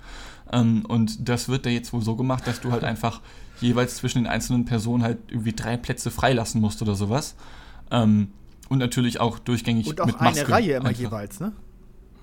Ähm, 0.50 0.84
und 0.86 1.28
das 1.28 1.48
wird 1.48 1.66
da 1.66 1.70
jetzt 1.70 1.92
wohl 1.92 2.02
so 2.02 2.16
gemacht, 2.16 2.46
dass 2.46 2.60
du 2.60 2.72
halt 2.72 2.84
einfach 2.84 3.20
jeweils 3.60 3.96
zwischen 3.96 4.18
den 4.24 4.26
einzelnen 4.26 4.64
Personen 4.64 5.02
halt 5.02 5.18
irgendwie 5.28 5.52
drei 5.52 5.76
Plätze 5.76 6.10
freilassen 6.10 6.60
musst 6.60 6.80
oder 6.82 6.94
sowas. 6.94 7.34
Ähm, 7.90 8.28
und 8.68 8.78
natürlich 8.78 9.20
auch 9.20 9.38
durchgängig 9.38 9.86
Und 9.86 10.00
auch 10.00 10.06
mit 10.06 10.18
eine 10.20 10.30
Maske 10.30 10.48
Reihe 10.50 10.72
immer 10.76 10.88
einfach. 10.88 11.00
jeweils, 11.00 11.40
ne? 11.40 11.52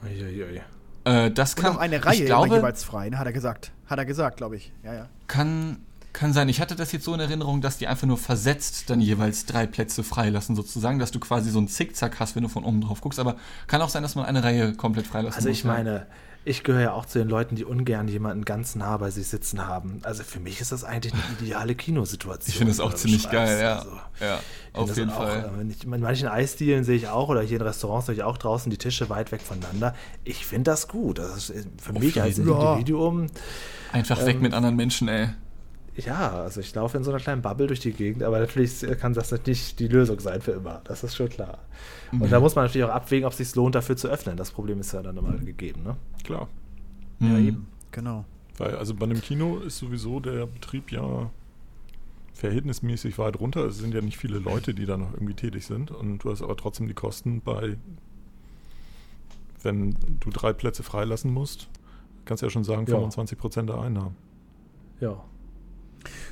Uiuiui. 0.03 0.62
Äh, 1.10 1.32
das 1.32 1.53
Und 1.55 1.62
kann, 1.64 1.76
auch 1.76 1.80
eine 1.80 1.97
ich 1.97 2.05
Reihe 2.05 2.26
glaube, 2.26 2.47
immer 2.47 2.57
jeweils 2.57 2.84
frei, 2.84 3.10
ne? 3.10 3.18
hat 3.18 3.26
er 3.26 3.34
gesagt. 3.34 3.72
Hat 3.88 3.97
er 3.97 4.05
gesagt, 4.05 4.38
glaube 4.38 4.57
ich. 4.57 4.72
Ja, 4.84 4.93
ja. 4.93 5.05
Kann, 5.28 5.78
kann 6.14 6.34
sein. 6.34 6.49
Ich 6.49 6.62
hatte 6.62 6.76
das 6.76 6.91
jetzt 6.91 7.05
so 7.05 7.14
in 7.14 7.20
Erinnerung, 7.20 7.62
dass 7.62 7.78
die 7.78 7.88
einfach 7.88 8.05
nur 8.07 8.18
versetzt 8.18 8.89
dann 8.89 9.01
jeweils 9.01 9.45
drei 9.45 9.66
Plätze 9.66 10.03
freilassen, 10.03 10.55
sozusagen, 10.55 10.99
dass 10.99 11.12
du 11.12 11.20
quasi 11.20 11.49
so 11.49 11.57
einen 11.57 11.68
Zickzack 11.68 12.20
hast, 12.20 12.36
wenn 12.36 12.43
du 12.43 12.49
von 12.49 12.64
oben 12.64 12.82
drauf 12.82 13.01
guckst. 13.01 13.20
Aber 13.20 13.36
kann 13.68 13.82
auch 13.82 13.89
sein, 13.89 14.03
dass 14.03 14.16
man 14.16 14.26
eine 14.26 14.43
Reihe 14.43 14.74
komplett 14.74 15.07
freilassen 15.07 15.38
Also 15.38 15.49
muss. 15.49 15.57
ich 15.57 15.64
ja. 15.64 16.05
Ich 16.46 16.64
gehöre 16.64 16.82
ja 16.82 16.94
auch 16.94 17.06
zu 17.06 17.20
den 17.20 17.28
Leuten, 17.28 17.56
die 17.56 17.66
ungern 17.66 18.08
jemanden 18.08 18.46
ganz 18.46 18.76
nah 18.76 18.98
bei 18.98 19.12
sich 19.12 19.28
sitzen 19.28 19.68
haben. 19.68 20.00
Also 20.04 20.24
für 20.24 20.40
mich 20.40 20.62
ist 20.62 20.72
das 20.72 20.84
eigentlich 20.84 21.14
eine 21.14 21.22
ideale 21.40 21.76
Kinosituation. 21.76 22.50
Ich 22.50 22.58
finde 22.58 22.72
es 22.72 22.80
auch 22.80 22.94
ziemlich 22.94 23.30
geil, 23.30 23.60
ja. 23.62 23.80
Also, 23.80 23.92
ja, 24.22 24.40
auf 24.74 24.96
jeden 24.96 25.10
das 25.10 25.18
auch, 25.18 25.24
Fall. 25.24 25.52
äh, 25.60 25.72
ich, 25.72 25.84
in 25.84 26.00
manchen 26.00 26.28
Eisdielen 26.28 26.84
sehe 26.84 26.96
ich 26.96 27.08
auch, 27.10 27.30
oder 27.30 27.42
hier 27.42 27.58
in 27.58 27.64
Restaurants 27.64 28.08
sehe 28.08 28.16
ich 28.16 28.24
auch 28.24 28.38
draußen 28.38 28.70
die 28.70 28.78
Tische 28.78 29.10
weit 29.10 29.32
weg 29.32 29.42
voneinander. 29.42 29.96
Ich 30.24 30.46
finde 30.46 30.72
das 30.72 30.88
gut. 30.88 31.20
Das 31.20 31.50
ist 31.50 31.68
für 31.82 31.94
Auf 31.94 32.00
mich 32.00 32.22
als. 32.22 32.38
Individuum, 32.38 33.28
Einfach 33.92 34.26
weg 34.26 34.36
ähm, 34.36 34.42
mit 34.42 34.54
anderen 34.54 34.76
Menschen, 34.76 35.08
ey. 35.08 35.30
Ja, 36.06 36.32
also 36.41 36.60
ich 36.62 36.74
laufe 36.76 36.97
in 36.97 37.04
so 37.04 37.12
einer 37.12 37.20
kleinen 37.20 37.41
Bubble 37.41 37.68
durch 37.68 37.80
die 37.80 37.91
Gegend, 37.93 38.24
aber 38.24 38.39
natürlich 38.39 38.86
kann 39.00 39.14
das 39.14 39.32
nicht 39.45 39.80
die 39.80 39.88
Lösung 39.88 40.20
sein 40.20 40.41
für 40.41 40.52
immer. 40.52 40.82
Das 40.86 41.04
ist 41.04 41.16
schon 41.16 41.30
klar. 41.30 41.60
Und 42.12 42.22
Nee. 42.22 42.28
da 42.30 42.39
muss 42.39 42.56
man 42.56 42.66
natürlich 42.66 42.86
auch 42.86 42.93
abwägen, 42.93 43.26
ob 43.26 43.32
es 43.32 43.38
sich 43.38 43.56
lohnt, 43.56 43.76
dafür 43.76 43.95
zu 43.97 44.08
öffnen. 44.08 44.38
Das 44.38 44.52
Problem 44.52 44.80
ist 44.80 44.91
ja 44.93 45.02
dann 45.02 45.18
immer 45.18 45.34
gegeben, 45.34 45.84
ne? 45.84 45.95
Klar. 46.24 46.47
Ja, 47.20 47.28
Mhm. 47.28 47.47
eben. 47.47 47.68
Genau. 47.91 48.26
Weil, 48.58 48.76
also 48.76 48.93
bei 48.93 49.06
einem 49.06 49.22
Kino 49.22 49.58
ist 49.60 49.78
sowieso 49.78 50.20
der 50.20 50.45
Betrieb 50.45 50.91
ja 50.91 51.30
verhältnismäßig 52.34 53.18
weit 53.18 53.39
runter. 53.39 53.66
Es 53.66 53.78
sind 53.78 53.93
ja 53.93 54.02
nicht 54.02 54.18
viele 54.18 54.39
Leute, 54.39 54.74
die 54.74 54.86
da 54.86 54.97
noch 54.97 55.14
irgendwie 55.14 55.34
tätig 55.34 55.66
sind. 55.66 55.91
Und 55.91 56.20
du 56.24 56.32
hast 56.32 56.41
aber 56.41 56.56
trotzdem 56.56 56.88
die 56.88 56.93
Kosten 56.93 57.41
bei, 57.41 57.78
wenn 59.62 59.95
du 60.22 60.30
drei 60.30 60.54
Plätze 60.54 60.84
freilassen 60.84 61.34
musst, 61.34 61.68
kannst 62.26 62.41
du 62.41 62.45
ja 62.45 62.50
schon 62.50 62.64
sagen, 62.64 62.82
Ja. 62.88 62.95
25 62.95 63.38
Prozent 63.38 63.70
der 63.70 63.80
Einnahmen. 63.80 64.16
Ja. 65.02 65.22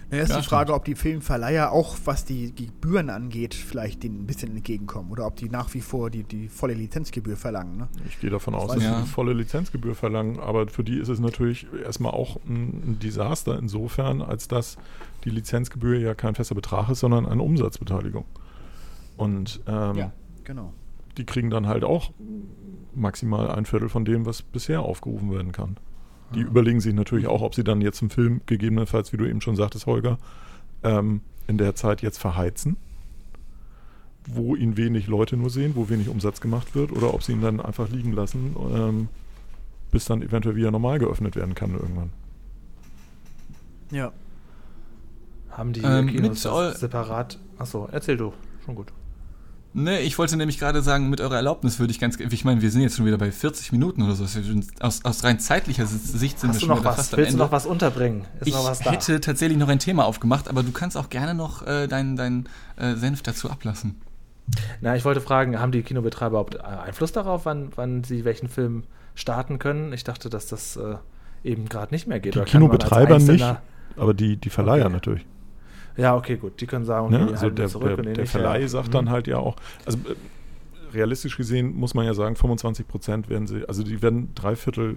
Naja, 0.10 0.24
ist 0.24 0.30
Ja, 0.30 0.40
die 0.40 0.48
Frage, 0.48 0.74
ob 0.74 0.86
die 0.86 0.96
Filmverleiher 0.96 1.72
auch, 1.72 1.98
was 2.06 2.24
die 2.24 2.54
Gebühren 2.56 3.10
angeht, 3.10 3.54
vielleicht 3.54 4.04
denen 4.04 4.22
ein 4.22 4.26
bisschen 4.26 4.56
entgegenkommen. 4.56 5.12
Oder 5.12 5.26
ob 5.28 5.36
die 5.36 5.50
nach 5.50 5.74
wie 5.74 5.82
vor 5.82 6.10
die, 6.10 6.24
die 6.24 6.48
volle 6.48 6.74
Lizenzgebühr 6.74 7.36
verlangen. 7.36 7.78
Ne? 7.78 7.88
Ich 8.08 8.20
gehe 8.20 8.30
davon 8.30 8.56
aus, 8.56 8.70
weiß 8.70 8.76
dass 8.76 8.84
sie 8.84 8.90
die 8.90 9.02
nicht. 9.02 9.10
volle 9.14 9.34
Lizenzgebühr 9.34 9.96
verlangen, 9.96 10.40
aber 10.40 10.68
für 10.70 10.84
die 10.84 10.98
ist 10.98 11.10
es 11.10 11.20
natürlich 11.20 11.68
erstmal 11.84 12.14
auch 12.14 12.38
ein, 12.48 12.98
Desaster 13.04 13.58
insofern, 13.60 14.22
als 14.22 14.48
dass 14.48 14.78
die 15.26 15.30
Lizenzgebühr 15.30 16.00
ja 16.00 16.14
kein 16.16 16.36
fester 16.36 16.56
Betrag 16.56 16.90
ist, 16.90 17.02
sondern 17.02 17.26
eine 17.26 17.42
Umsatzbeteiligung. 17.44 18.26
Und 19.18 19.60
ähm, 19.68 20.12
Genau. 20.46 20.72
die 21.18 21.26
kriegen 21.26 21.50
dann 21.50 21.68
halt 21.68 21.84
auch 21.84 22.12
maximal 22.96 23.52
ein 23.52 23.66
Viertel 23.66 23.90
von 23.90 24.06
dem, 24.06 24.26
was 24.26 24.42
bisher 24.42 24.82
aufgerufen 24.82 25.32
werden 25.32 25.52
kann. 25.52 25.78
Die 26.34 26.42
überlegen 26.42 26.82
sich 26.82 26.94
natürlich 26.94 27.28
auch, 27.28 27.42
ob 27.42 27.56
sie 27.56 27.64
dann 27.64 27.82
jetzt 27.82 28.02
einen 28.02 28.10
Film 28.10 28.42
gegebenenfalls, 28.46 29.14
wie 29.14 29.18
du 29.18 29.26
eben 29.26 29.42
schon 29.42 29.56
sagtest, 29.56 29.86
Holger, 29.86 30.18
ähm, 30.84 31.22
in 31.48 31.58
der 31.58 31.76
Zeit 31.76 32.02
jetzt 32.02 32.18
verheizen, 32.18 32.76
wo 34.28 34.56
ihn 34.56 34.76
wenig 34.76 35.08
Leute 35.08 35.38
nur 35.38 35.50
sehen, 35.50 35.74
wo 35.76 35.90
wenig 35.90 36.10
Umsatz 36.10 36.42
gemacht 36.42 36.76
wird, 36.76 36.92
oder 36.92 37.14
ob 37.14 37.24
sie 37.24 37.32
ihn 37.32 37.42
dann 37.42 37.62
einfach 37.62 37.90
liegen 37.90 38.12
lassen, 38.12 38.56
ähm, 38.74 39.08
bis 39.92 40.06
dann 40.06 40.22
eventuell 40.22 40.56
wieder 40.58 40.70
normal 40.72 41.00
geöffnet 41.00 41.36
werden 41.38 41.56
kann 41.56 41.72
irgendwann. 41.72 42.12
Ja. 43.92 44.12
Haben 45.50 45.72
die 45.72 45.82
Ähm, 45.82 46.08
Kinos 46.08 46.44
separat. 46.78 47.40
Achso, 47.58 47.88
erzähl 47.90 48.18
du. 48.18 48.34
Schon 48.66 48.76
gut. 48.76 48.92
Ne, 49.80 50.00
ich 50.00 50.18
wollte 50.18 50.38
nämlich 50.38 50.58
gerade 50.58 50.82
sagen, 50.82 51.08
mit 51.08 51.22
eurer 51.22 51.36
Erlaubnis 51.36 51.78
würde 51.78 51.92
ich 51.92 52.00
ganz, 52.00 52.20
ich 52.20 52.44
meine, 52.44 52.64
wir 52.64 52.72
sind 52.72 52.82
jetzt 52.82 52.98
schon 52.98 53.06
wieder 53.06 53.20
bei 53.20 53.32
40 53.32 53.72
Minuten 53.72 54.02
oder 54.02 54.16
so. 54.16 54.26
Aus, 54.80 55.06
aus 55.06 55.24
rein 55.24 55.40
zeitlicher 55.40 55.86
Sicht 55.86 56.40
sind 56.40 56.50
wir 56.50 56.54
Hast 56.56 56.62
du 56.64 56.66
schon 56.66 56.70
noch 56.70 56.80
wieder 56.80 56.90
was? 56.90 56.96
fast 56.96 57.14
am 57.14 57.18
Willst 57.20 57.34
du 57.34 57.36
Ende. 57.36 57.44
noch 57.46 57.52
was 57.52 57.68
unterbringen? 57.68 58.26
Ist 58.40 58.48
ich 58.48 58.56
noch 58.56 58.66
was 58.66 58.80
da? 58.80 58.92
hätte 58.92 59.22
tatsächlich 59.22 59.60
noch 59.60 59.68
ein 59.68 59.78
Thema 59.78 60.06
aufgemacht, 60.06 60.50
aber 60.50 60.64
du 60.64 60.72
kannst 60.72 60.98
auch 60.98 61.10
gerne 61.12 61.36
noch 61.36 61.62
äh, 61.68 61.86
deinen 61.86 62.16
dein, 62.16 62.50
äh, 62.78 62.96
Senf 62.96 63.22
dazu 63.22 63.52
ablassen. 63.52 64.02
Na, 64.82 64.96
ich 64.96 65.06
wollte 65.06 65.22
fragen, 65.22 65.60
haben 65.60 65.72
die 65.72 65.84
Kinobetreiber 65.84 66.30
überhaupt 66.32 66.56
äh, 66.56 66.60
Einfluss 66.62 67.12
darauf, 67.12 67.46
wann, 67.46 67.70
wann 67.76 68.04
sie 68.04 68.26
welchen 68.26 68.50
Film 68.50 68.84
starten 69.14 69.60
können? 69.60 69.94
Ich 69.94 70.04
dachte, 70.04 70.32
dass 70.32 70.48
das 70.48 70.76
äh, 70.78 70.96
eben 71.44 71.70
gerade 71.70 71.94
nicht 71.94 72.08
mehr 72.08 72.20
geht. 72.20 72.34
Die 72.34 72.40
Kinobetreiber 72.42 73.20
nicht, 73.20 73.46
aber 73.96 74.16
die, 74.16 74.38
die 74.38 74.50
Verleiher 74.50 74.86
Okay. 74.86 74.94
natürlich. 74.94 75.26
Ja, 75.98 76.16
okay, 76.16 76.38
gut. 76.38 76.62
Die 76.62 76.68
können 76.68 76.86
sagen, 76.86 77.10
Ne? 77.10 77.18
okay, 77.24 77.32
Also 77.32 77.42
halten 77.42 77.58
wir 77.58 77.64
der, 77.64 77.68
zurück 77.70 77.96
der, 77.96 77.98
und 78.08 78.18
der 78.18 78.28
Verleih 78.28 78.62
ja. 78.62 78.68
sagt 78.68 78.88
Mhm. 78.90 78.92
dann 78.94 79.10
halt 79.10 79.28
ja 79.28 79.38
auch, 79.38 79.56
also 79.86 79.98
äh, 80.00 80.16
realistisch 80.94 81.36
gesehen 81.38 81.76
muss 81.76 81.94
man 81.96 82.06
ja 82.06 82.14
sagen, 82.14 82.36
25 82.36 82.88
Prozent 82.88 83.30
werden 83.30 83.48
sie, 83.48 83.68
also 83.68 83.84
die 83.84 84.02
werden 84.02 84.34
drei 84.36 84.56
Viertel 84.56 84.96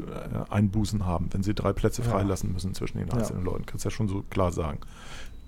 äh, 0.49 0.53
Einbußen 0.53 1.05
haben, 1.07 1.29
wenn 1.33 1.43
sie 1.43 1.55
drei 1.55 1.73
Plätze 1.73 2.03
Ja. 2.03 2.09
freilassen 2.11 2.53
müssen 2.53 2.75
zwischen 2.75 2.99
den 2.99 3.09
Ja. 3.09 3.15
einzelnen 3.15 3.45
Leuten. 3.45 3.67
Kannst 3.67 3.85
ja 3.85 3.91
schon 3.91 4.09
so 4.09 4.23
klar 4.31 4.53
sagen. 4.53 4.79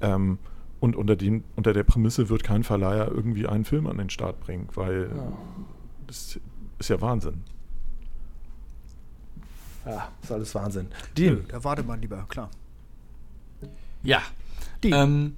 Ähm, 0.00 0.38
und 0.80 0.96
unter, 0.96 1.14
den, 1.14 1.44
unter 1.54 1.72
der 1.72 1.84
Prämisse 1.84 2.28
wird 2.28 2.42
kein 2.42 2.64
Verleiher 2.64 3.08
irgendwie 3.08 3.46
einen 3.46 3.64
Film 3.64 3.86
an 3.86 3.98
den 3.98 4.10
Start 4.10 4.40
bringen, 4.40 4.68
weil 4.74 5.10
Ja. 5.14 5.32
das 6.08 6.40
ist 6.80 6.88
ja 6.88 7.00
Wahnsinn. 7.00 7.42
Ja, 9.84 10.08
ist 10.22 10.30
alles 10.32 10.54
Wahnsinn. 10.54 10.86
Nö, 10.86 10.96
Dean, 11.16 11.44
Da 11.48 11.62
wartet 11.64 11.86
man 11.86 12.00
lieber, 12.00 12.24
klar. 12.28 12.50
Ja. 14.02 14.22
Die. 14.82 14.90
Ähm, 14.90 15.36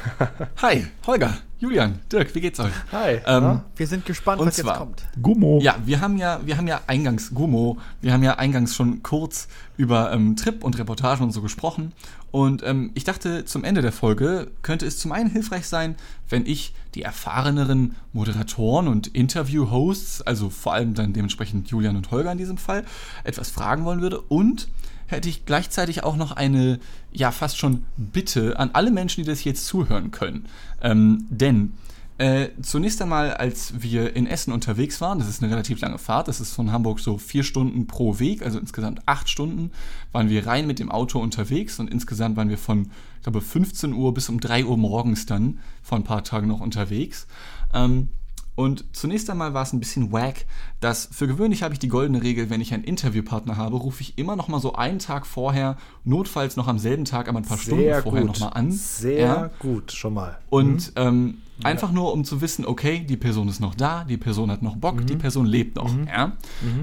hi, 0.62 0.86
Holger, 1.06 1.38
Julian, 1.58 2.00
Dirk, 2.10 2.34
wie 2.34 2.40
geht's 2.40 2.60
euch? 2.60 2.72
hi. 2.90 3.20
Ähm? 3.26 3.60
Wir 3.76 3.86
sind 3.86 4.04
gespannt, 4.04 4.40
Und 4.40 4.48
was 4.48 4.56
zwar- 4.56 4.72
jetzt 4.74 4.78
kommt. 4.80 5.04
Gummo. 5.22 5.60
Ja, 5.62 5.76
wir 5.84 6.00
haben 6.00 6.18
ja, 6.18 6.40
wir 6.44 6.56
haben 6.58 6.66
ja 6.66 6.80
eingangs, 6.86 7.32
Gummo, 7.34 7.78
wir 8.02 8.12
haben 8.12 8.22
ja 8.22 8.36
eingangs 8.38 8.74
schon 8.74 9.02
kurz 9.02 9.48
über 9.76 10.12
ähm, 10.12 10.36
Trip 10.36 10.62
und 10.62 10.78
Reportagen 10.78 11.24
und 11.24 11.32
so 11.32 11.40
gesprochen. 11.40 11.92
Und 12.30 12.62
ähm, 12.64 12.90
ich 12.94 13.04
dachte, 13.04 13.44
zum 13.44 13.62
Ende 13.64 13.82
der 13.82 13.92
Folge 13.92 14.50
könnte 14.62 14.86
es 14.86 14.98
zum 14.98 15.12
einen 15.12 15.30
hilfreich 15.30 15.66
sein, 15.66 15.96
wenn 16.28 16.46
ich 16.46 16.74
die 16.94 17.02
erfahreneren 17.02 17.94
Moderatoren 18.12 18.88
und 18.88 19.08
Interview-Hosts, 19.08 20.22
also 20.22 20.48
vor 20.50 20.72
allem 20.74 20.94
dann 20.94 21.12
dementsprechend 21.12 21.68
Julian 21.68 21.96
und 21.96 22.10
Holger 22.10 22.32
in 22.32 22.38
diesem 22.38 22.56
Fall, 22.58 22.84
etwas 23.24 23.50
fragen 23.50 23.84
wollen 23.84 24.00
würde. 24.00 24.20
Und 24.20 24.68
hätte 25.12 25.28
ich 25.28 25.46
gleichzeitig 25.46 26.02
auch 26.02 26.16
noch 26.16 26.32
eine, 26.32 26.80
ja, 27.12 27.30
fast 27.30 27.58
schon 27.58 27.84
Bitte 27.96 28.58
an 28.58 28.70
alle 28.72 28.90
Menschen, 28.90 29.22
die 29.22 29.30
das 29.30 29.44
jetzt 29.44 29.66
zuhören 29.66 30.10
können. 30.10 30.46
Ähm, 30.82 31.26
denn 31.30 31.72
äh, 32.18 32.50
zunächst 32.60 33.00
einmal, 33.00 33.32
als 33.34 33.82
wir 33.82 34.14
in 34.14 34.26
Essen 34.26 34.52
unterwegs 34.52 35.00
waren, 35.00 35.18
das 35.18 35.28
ist 35.28 35.42
eine 35.42 35.50
relativ 35.50 35.80
lange 35.80 35.98
Fahrt, 35.98 36.28
das 36.28 36.40
ist 36.40 36.54
von 36.54 36.70
Hamburg 36.70 37.00
so 37.00 37.18
vier 37.18 37.42
Stunden 37.42 37.86
pro 37.86 38.18
Weg, 38.18 38.42
also 38.42 38.58
insgesamt 38.58 39.00
acht 39.06 39.28
Stunden, 39.28 39.72
waren 40.12 40.28
wir 40.28 40.46
rein 40.46 40.66
mit 40.66 40.78
dem 40.78 40.90
Auto 40.90 41.18
unterwegs 41.18 41.78
und 41.80 41.90
insgesamt 41.90 42.36
waren 42.36 42.48
wir 42.48 42.58
von, 42.58 42.90
ich 43.16 43.22
glaube, 43.22 43.40
15 43.40 43.92
Uhr 43.92 44.12
bis 44.14 44.28
um 44.28 44.40
3 44.40 44.66
Uhr 44.66 44.76
morgens 44.76 45.26
dann 45.26 45.58
vor 45.82 45.98
ein 45.98 46.04
paar 46.04 46.22
Tagen 46.22 46.48
noch 46.48 46.60
unterwegs. 46.60 47.26
Ähm, 47.72 48.08
Und 48.54 48.84
zunächst 48.92 49.30
einmal 49.30 49.54
war 49.54 49.62
es 49.62 49.72
ein 49.72 49.80
bisschen 49.80 50.12
wack, 50.12 50.44
dass 50.80 51.08
für 51.10 51.26
gewöhnlich 51.26 51.62
habe 51.62 51.72
ich 51.72 51.78
die 51.80 51.88
goldene 51.88 52.22
Regel, 52.22 52.50
wenn 52.50 52.60
ich 52.60 52.74
einen 52.74 52.84
Interviewpartner 52.84 53.56
habe, 53.56 53.76
rufe 53.76 54.02
ich 54.02 54.18
immer 54.18 54.36
noch 54.36 54.48
mal 54.48 54.60
so 54.60 54.74
einen 54.74 54.98
Tag 54.98 55.26
vorher, 55.26 55.76
notfalls 56.04 56.56
noch 56.56 56.68
am 56.68 56.78
selben 56.78 57.04
Tag, 57.06 57.28
aber 57.28 57.38
ein 57.38 57.44
paar 57.44 57.56
Stunden 57.58 57.84
vorher 58.02 58.24
noch 58.24 58.38
mal 58.40 58.48
an. 58.48 58.70
Sehr 58.70 59.18
Ja. 59.20 59.50
gut, 59.58 59.92
schon 59.92 60.14
mal. 60.14 60.38
Und 60.50 60.92
ähm, 60.96 61.38
einfach 61.64 61.92
nur, 61.92 62.12
um 62.12 62.24
zu 62.24 62.40
wissen, 62.42 62.66
okay, 62.66 63.00
die 63.08 63.16
Person 63.16 63.48
ist 63.48 63.60
noch 63.60 63.74
da, 63.74 64.04
die 64.04 64.18
Person 64.18 64.50
hat 64.50 64.62
noch 64.62 64.76
Bock, 64.76 65.06
die 65.06 65.16
Person 65.16 65.46
lebt 65.46 65.76
noch. 65.76 65.90
Ja? 66.06 66.32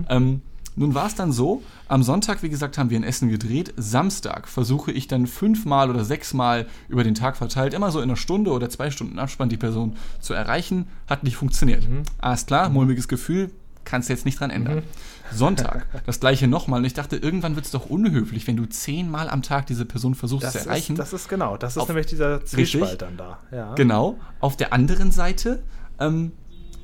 Ähm, 0.09 0.41
nun 0.79 0.95
war 0.95 1.07
es 1.07 1.13
dann 1.15 1.31
so, 1.33 1.61
am 1.89 2.03
Sonntag, 2.03 2.41
wie 2.41 2.49
gesagt, 2.49 2.77
haben 2.77 2.89
wir 2.89 2.97
in 2.97 3.03
Essen 3.03 3.29
gedreht. 3.29 3.73
Samstag 3.75 4.47
versuche 4.47 4.91
ich 4.93 5.07
dann 5.07 5.27
fünfmal 5.27 5.89
oder 5.89 6.05
sechsmal 6.05 6.67
über 6.87 7.03
den 7.03 7.15
Tag 7.15 7.35
verteilt, 7.35 7.73
immer 7.73 7.91
so 7.91 7.99
in 7.99 8.05
einer 8.09 8.15
Stunde 8.15 8.51
oder 8.51 8.69
zwei 8.69 8.89
Stunden 8.89 9.19
Abspann 9.19 9.49
die 9.49 9.57
Person 9.57 9.97
zu 10.21 10.33
erreichen. 10.33 10.87
Hat 11.07 11.23
nicht 11.23 11.35
funktioniert. 11.35 11.87
Alles 12.19 12.45
klar, 12.45 12.69
mulmiges 12.69 13.07
Gefühl, 13.09 13.51
kannst 13.83 14.07
jetzt 14.07 14.23
nicht 14.25 14.39
dran 14.39 14.51
ändern. 14.51 14.83
Sonntag, 15.33 15.85
das 16.05 16.19
gleiche 16.21 16.47
nochmal. 16.47 16.79
Und 16.79 16.85
ich 16.85 16.93
dachte, 16.93 17.17
irgendwann 17.17 17.55
wird 17.55 17.65
es 17.65 17.71
doch 17.71 17.89
unhöflich, 17.89 18.47
wenn 18.47 18.55
du 18.55 18.65
zehnmal 18.65 19.29
am 19.29 19.41
Tag 19.41 19.67
diese 19.67 19.83
Person 19.85 20.15
versuchst 20.15 20.45
Das 20.45 20.53
zu 20.53 20.59
ist, 20.59 20.65
erreichen. 20.67 20.95
das 20.95 21.11
ist 21.11 21.27
genau, 21.27 21.57
das 21.57 21.73
ist 21.75 21.81
Auf- 21.81 21.87
nämlich 21.89 22.05
dieser. 22.07 22.45
Zwiespalt 22.45 23.01
dann 23.01 23.17
da. 23.17 23.39
Ja. 23.51 23.73
Genau. 23.75 24.17
Auf 24.39 24.55
der 24.57 24.71
anderen 24.73 25.11
Seite 25.11 25.61
ähm, 25.99 26.31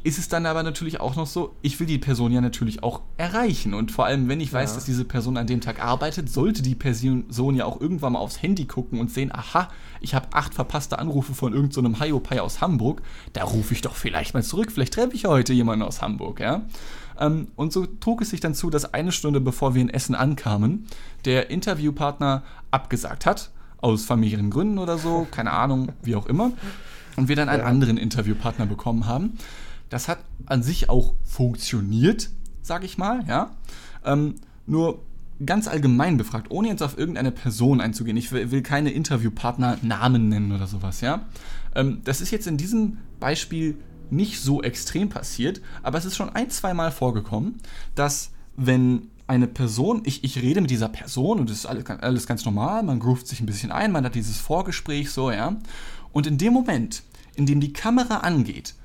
ist 0.06 0.20
es 0.20 0.28
dann 0.28 0.46
aber 0.46 0.62
natürlich 0.62 1.00
auch 1.00 1.16
noch 1.16 1.26
so, 1.26 1.56
ich 1.64 1.80
will 1.80 1.88
die 1.88 1.98
Person 1.98 2.32
ja 2.32 2.40
natürlich 2.40 2.84
auch 2.84 3.02
erreichen. 3.18 3.74
Und 3.74 3.92
vor 3.92 4.06
allem, 4.06 4.30
wenn 4.30 4.40
ich 4.40 4.54
weiß, 4.54 4.70
Ja. 4.70 4.76
dass 4.76 4.86
diese 4.86 5.04
Person 5.04 5.36
an 5.36 5.48
dem 5.48 5.62
Tag 5.62 5.84
arbeitet, 5.84 6.30
sollte 6.30 6.62
die 6.62 6.76
Person 6.76 7.26
ja 7.56 7.66
auch 7.66 7.82
irgendwann 7.82 8.14
mal 8.14 8.20
aufs 8.20 8.40
Handy 8.40 8.66
gucken 8.66 9.00
und 9.00 9.10
sehen, 9.10 9.34
aha, 9.34 9.68
ich 10.02 10.14
habe 10.14 10.28
acht 10.34 10.54
verpasste 10.54 11.00
Anrufe 11.00 11.34
von 11.34 11.54
irgendeinem 11.54 11.96
so 11.96 12.04
Hiopai 12.04 12.40
aus 12.40 12.62
Hamburg, 12.62 13.02
da 13.34 13.46
rufe 13.46 13.74
ich 13.74 13.82
doch 13.82 13.96
vielleicht 13.96 14.36
mal 14.36 14.44
zurück. 14.44 14.72
Vielleicht 14.72 14.94
treffe 14.94 15.16
ich 15.16 15.24
ja 15.24 15.30
heute 15.32 15.54
jemanden 15.54 15.84
aus 15.84 16.04
Hamburg, 16.04 16.40
ja. 16.40 16.62
Ähm, 17.20 17.48
und 17.56 17.74
so 17.74 17.88
trug 17.88 18.22
es 18.22 18.30
sich 18.30 18.42
dann 18.42 18.54
zu, 18.54 18.70
dass 18.70 18.94
eine 18.94 19.12
Stunde 19.12 19.42
bevor 19.42 19.74
wir 19.74 19.82
in 19.82 19.90
Essen 19.90 20.14
ankamen, 20.14 20.86
der 21.26 21.50
Interviewpartner 21.50 22.44
abgesagt 22.70 23.26
hat, 23.26 23.50
aus 23.82 24.06
familiären 24.06 24.52
Gründen 24.52 24.78
oder 24.78 25.00
so, 25.00 25.26
keine 25.32 25.50
Ahnung, 25.52 25.94
wie 26.04 26.16
auch 26.16 26.28
immer. 26.28 26.52
Und 27.16 27.28
wir 27.28 27.36
dann 27.36 27.50
einen 27.50 27.64
anderen 27.64 27.98
Interviewpartner 27.98 28.68
bekommen 28.68 29.08
haben. 29.08 29.38
Das 29.96 30.10
hat 30.10 30.20
an 30.46 30.62
sich 30.62 30.90
auch 30.90 31.14
funktioniert, 31.24 32.30
sag 32.62 32.84
ich 32.84 32.98
mal, 32.98 33.26
ja. 33.30 33.52
Ähm, 34.04 34.36
nur 34.66 35.06
ganz 35.46 35.70
allgemein 35.70 36.18
befragt, 36.18 36.52
ohne 36.52 36.68
jetzt 36.68 36.84
auf 36.84 36.98
irgendeine 36.98 37.32
Person 37.32 37.80
einzugehen. 37.80 38.18
Ich 38.18 38.34
will 38.34 38.62
keine 38.62 38.92
Interviewpartner 38.92 39.78
Namen 39.84 40.28
nennen 40.28 40.52
oder 40.52 40.68
sowas, 40.68 41.00
ja. 41.00 41.26
Ähm, 41.76 42.02
das 42.04 42.20
ist 42.20 42.32
jetzt 42.32 42.46
in 42.46 42.58
diesem 42.58 42.98
Beispiel 43.22 43.78
nicht 44.10 44.42
so 44.42 44.62
extrem 44.62 45.08
passiert, 45.08 45.62
aber 45.82 45.98
es 45.98 46.04
ist 46.04 46.18
schon 46.18 46.28
ein, 46.28 46.50
zwei 46.50 46.74
Mal 46.74 46.92
vorgekommen, 46.92 47.56
dass 47.96 48.32
wenn 48.58 49.08
eine 49.28 49.48
Person, 49.48 50.02
ich, 50.04 50.26
ich 50.26 50.42
rede 50.42 50.60
mit 50.60 50.72
dieser 50.72 50.90
Person 50.90 51.40
und 51.40 51.50
das 51.50 51.60
ist 51.60 51.68
alles, 51.68 51.86
alles 51.86 52.28
ganz 52.28 52.44
normal, 52.44 52.84
man 52.84 53.00
groovt 53.00 53.28
sich 53.28 53.40
ein 53.40 53.46
bisschen 53.46 53.72
ein, 53.72 53.94
man 53.94 54.04
hat 54.04 54.16
dieses 54.16 54.40
Vorgespräch 54.40 55.12
so, 55.12 55.32
ja. 55.32 55.56
Und 56.12 56.28
in 56.28 56.38
dem 56.38 56.52
Moment, 56.52 57.04
in 57.36 57.46
dem 57.46 57.62
die 57.62 57.72
Kamera 57.72 58.18
angeht, 58.18 58.76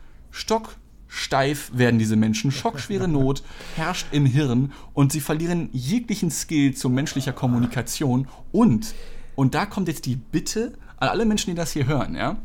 stocksteif 1.11 1.73
werden 1.75 1.99
diese 1.99 2.17
Menschen, 2.17 2.53
schockschwere 2.53 3.09
Not 3.09 3.43
herrscht 3.77 4.07
im 4.13 4.27
Hirn 4.27 4.73
und 4.95 5.13
sie 5.13 5.21
verlieren 5.21 5.69
jeglichen 5.73 6.31
Skill 6.31 6.75
zu 6.75 6.89
menschlicher 6.89 7.33
Kommunikation 7.33 8.29
und, 8.53 8.95
und 9.35 9.55
da 9.55 9.67
kommt 9.67 9.89
jetzt 9.89 10.07
die 10.07 10.17
Bitte 10.17 10.79
an 10.99 11.09
alle 11.09 11.27
Menschen, 11.27 11.51
die 11.51 11.57
das 11.57 11.73
hier 11.73 11.87
hören, 11.87 12.15
ja. 12.15 12.37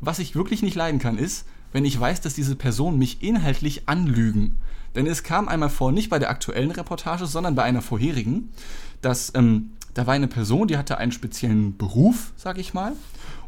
Was 0.00 0.18
ich 0.18 0.34
wirklich 0.34 0.62
nicht 0.62 0.74
leiden 0.74 0.98
kann, 0.98 1.18
ist, 1.18 1.46
wenn 1.72 1.84
ich 1.84 1.98
weiß, 1.98 2.20
dass 2.22 2.34
diese 2.34 2.56
Personen 2.56 2.98
mich 2.98 3.22
inhaltlich 3.22 3.88
anlügen. 3.88 4.56
Denn 4.94 5.06
es 5.06 5.22
kam 5.22 5.48
einmal 5.48 5.70
vor, 5.70 5.92
nicht 5.92 6.08
bei 6.08 6.18
der 6.18 6.30
aktuellen 6.30 6.70
Reportage, 6.70 7.26
sondern 7.26 7.54
bei 7.54 7.64
einer 7.64 7.82
vorherigen, 7.82 8.50
dass 9.02 9.32
ähm, 9.34 9.72
da 9.92 10.06
war 10.06 10.14
eine 10.14 10.28
Person, 10.28 10.68
die 10.68 10.76
hatte 10.76 10.98
einen 10.98 11.12
speziellen 11.12 11.76
Beruf, 11.76 12.32
sag 12.36 12.58
ich 12.58 12.74
mal. 12.74 12.92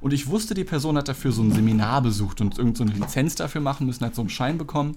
Und 0.00 0.12
ich 0.12 0.28
wusste, 0.28 0.54
die 0.54 0.64
Person 0.64 0.96
hat 0.96 1.08
dafür 1.08 1.32
so 1.32 1.42
ein 1.42 1.52
Seminar 1.52 2.02
besucht 2.02 2.40
und 2.40 2.58
irgendeine 2.58 2.90
so 2.90 2.94
eine 2.94 3.04
Lizenz 3.04 3.34
dafür 3.34 3.60
machen 3.60 3.86
müssen, 3.86 4.04
hat 4.04 4.14
so 4.14 4.22
einen 4.22 4.30
Schein 4.30 4.58
bekommen. 4.58 4.96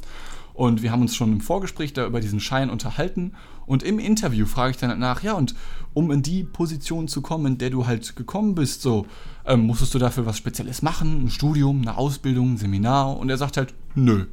Und 0.53 0.81
wir 0.81 0.91
haben 0.91 1.01
uns 1.01 1.15
schon 1.15 1.31
im 1.31 1.41
Vorgespräch 1.41 1.93
da 1.93 2.05
über 2.05 2.19
diesen 2.19 2.39
Schein 2.39 2.69
unterhalten. 2.69 3.33
Und 3.65 3.83
im 3.83 3.99
Interview 3.99 4.45
frage 4.45 4.71
ich 4.71 4.77
dann 4.77 4.99
nach, 4.99 5.23
ja, 5.23 5.33
und 5.33 5.55
um 5.93 6.11
in 6.11 6.21
die 6.21 6.43
Position 6.43 7.07
zu 7.07 7.21
kommen, 7.21 7.45
in 7.53 7.57
der 7.57 7.69
du 7.69 7.87
halt 7.87 8.15
gekommen 8.15 8.53
bist, 8.53 8.81
so, 8.81 9.05
ähm, 9.45 9.61
musstest 9.61 9.93
du 9.93 9.99
dafür 9.99 10.25
was 10.25 10.37
Spezielles 10.37 10.81
machen? 10.81 11.25
Ein 11.25 11.29
Studium, 11.29 11.81
eine 11.81 11.97
Ausbildung, 11.97 12.53
ein 12.53 12.57
Seminar? 12.57 13.17
Und 13.17 13.29
er 13.29 13.37
sagt 13.37 13.57
halt, 13.57 13.73
nö. 13.95 14.25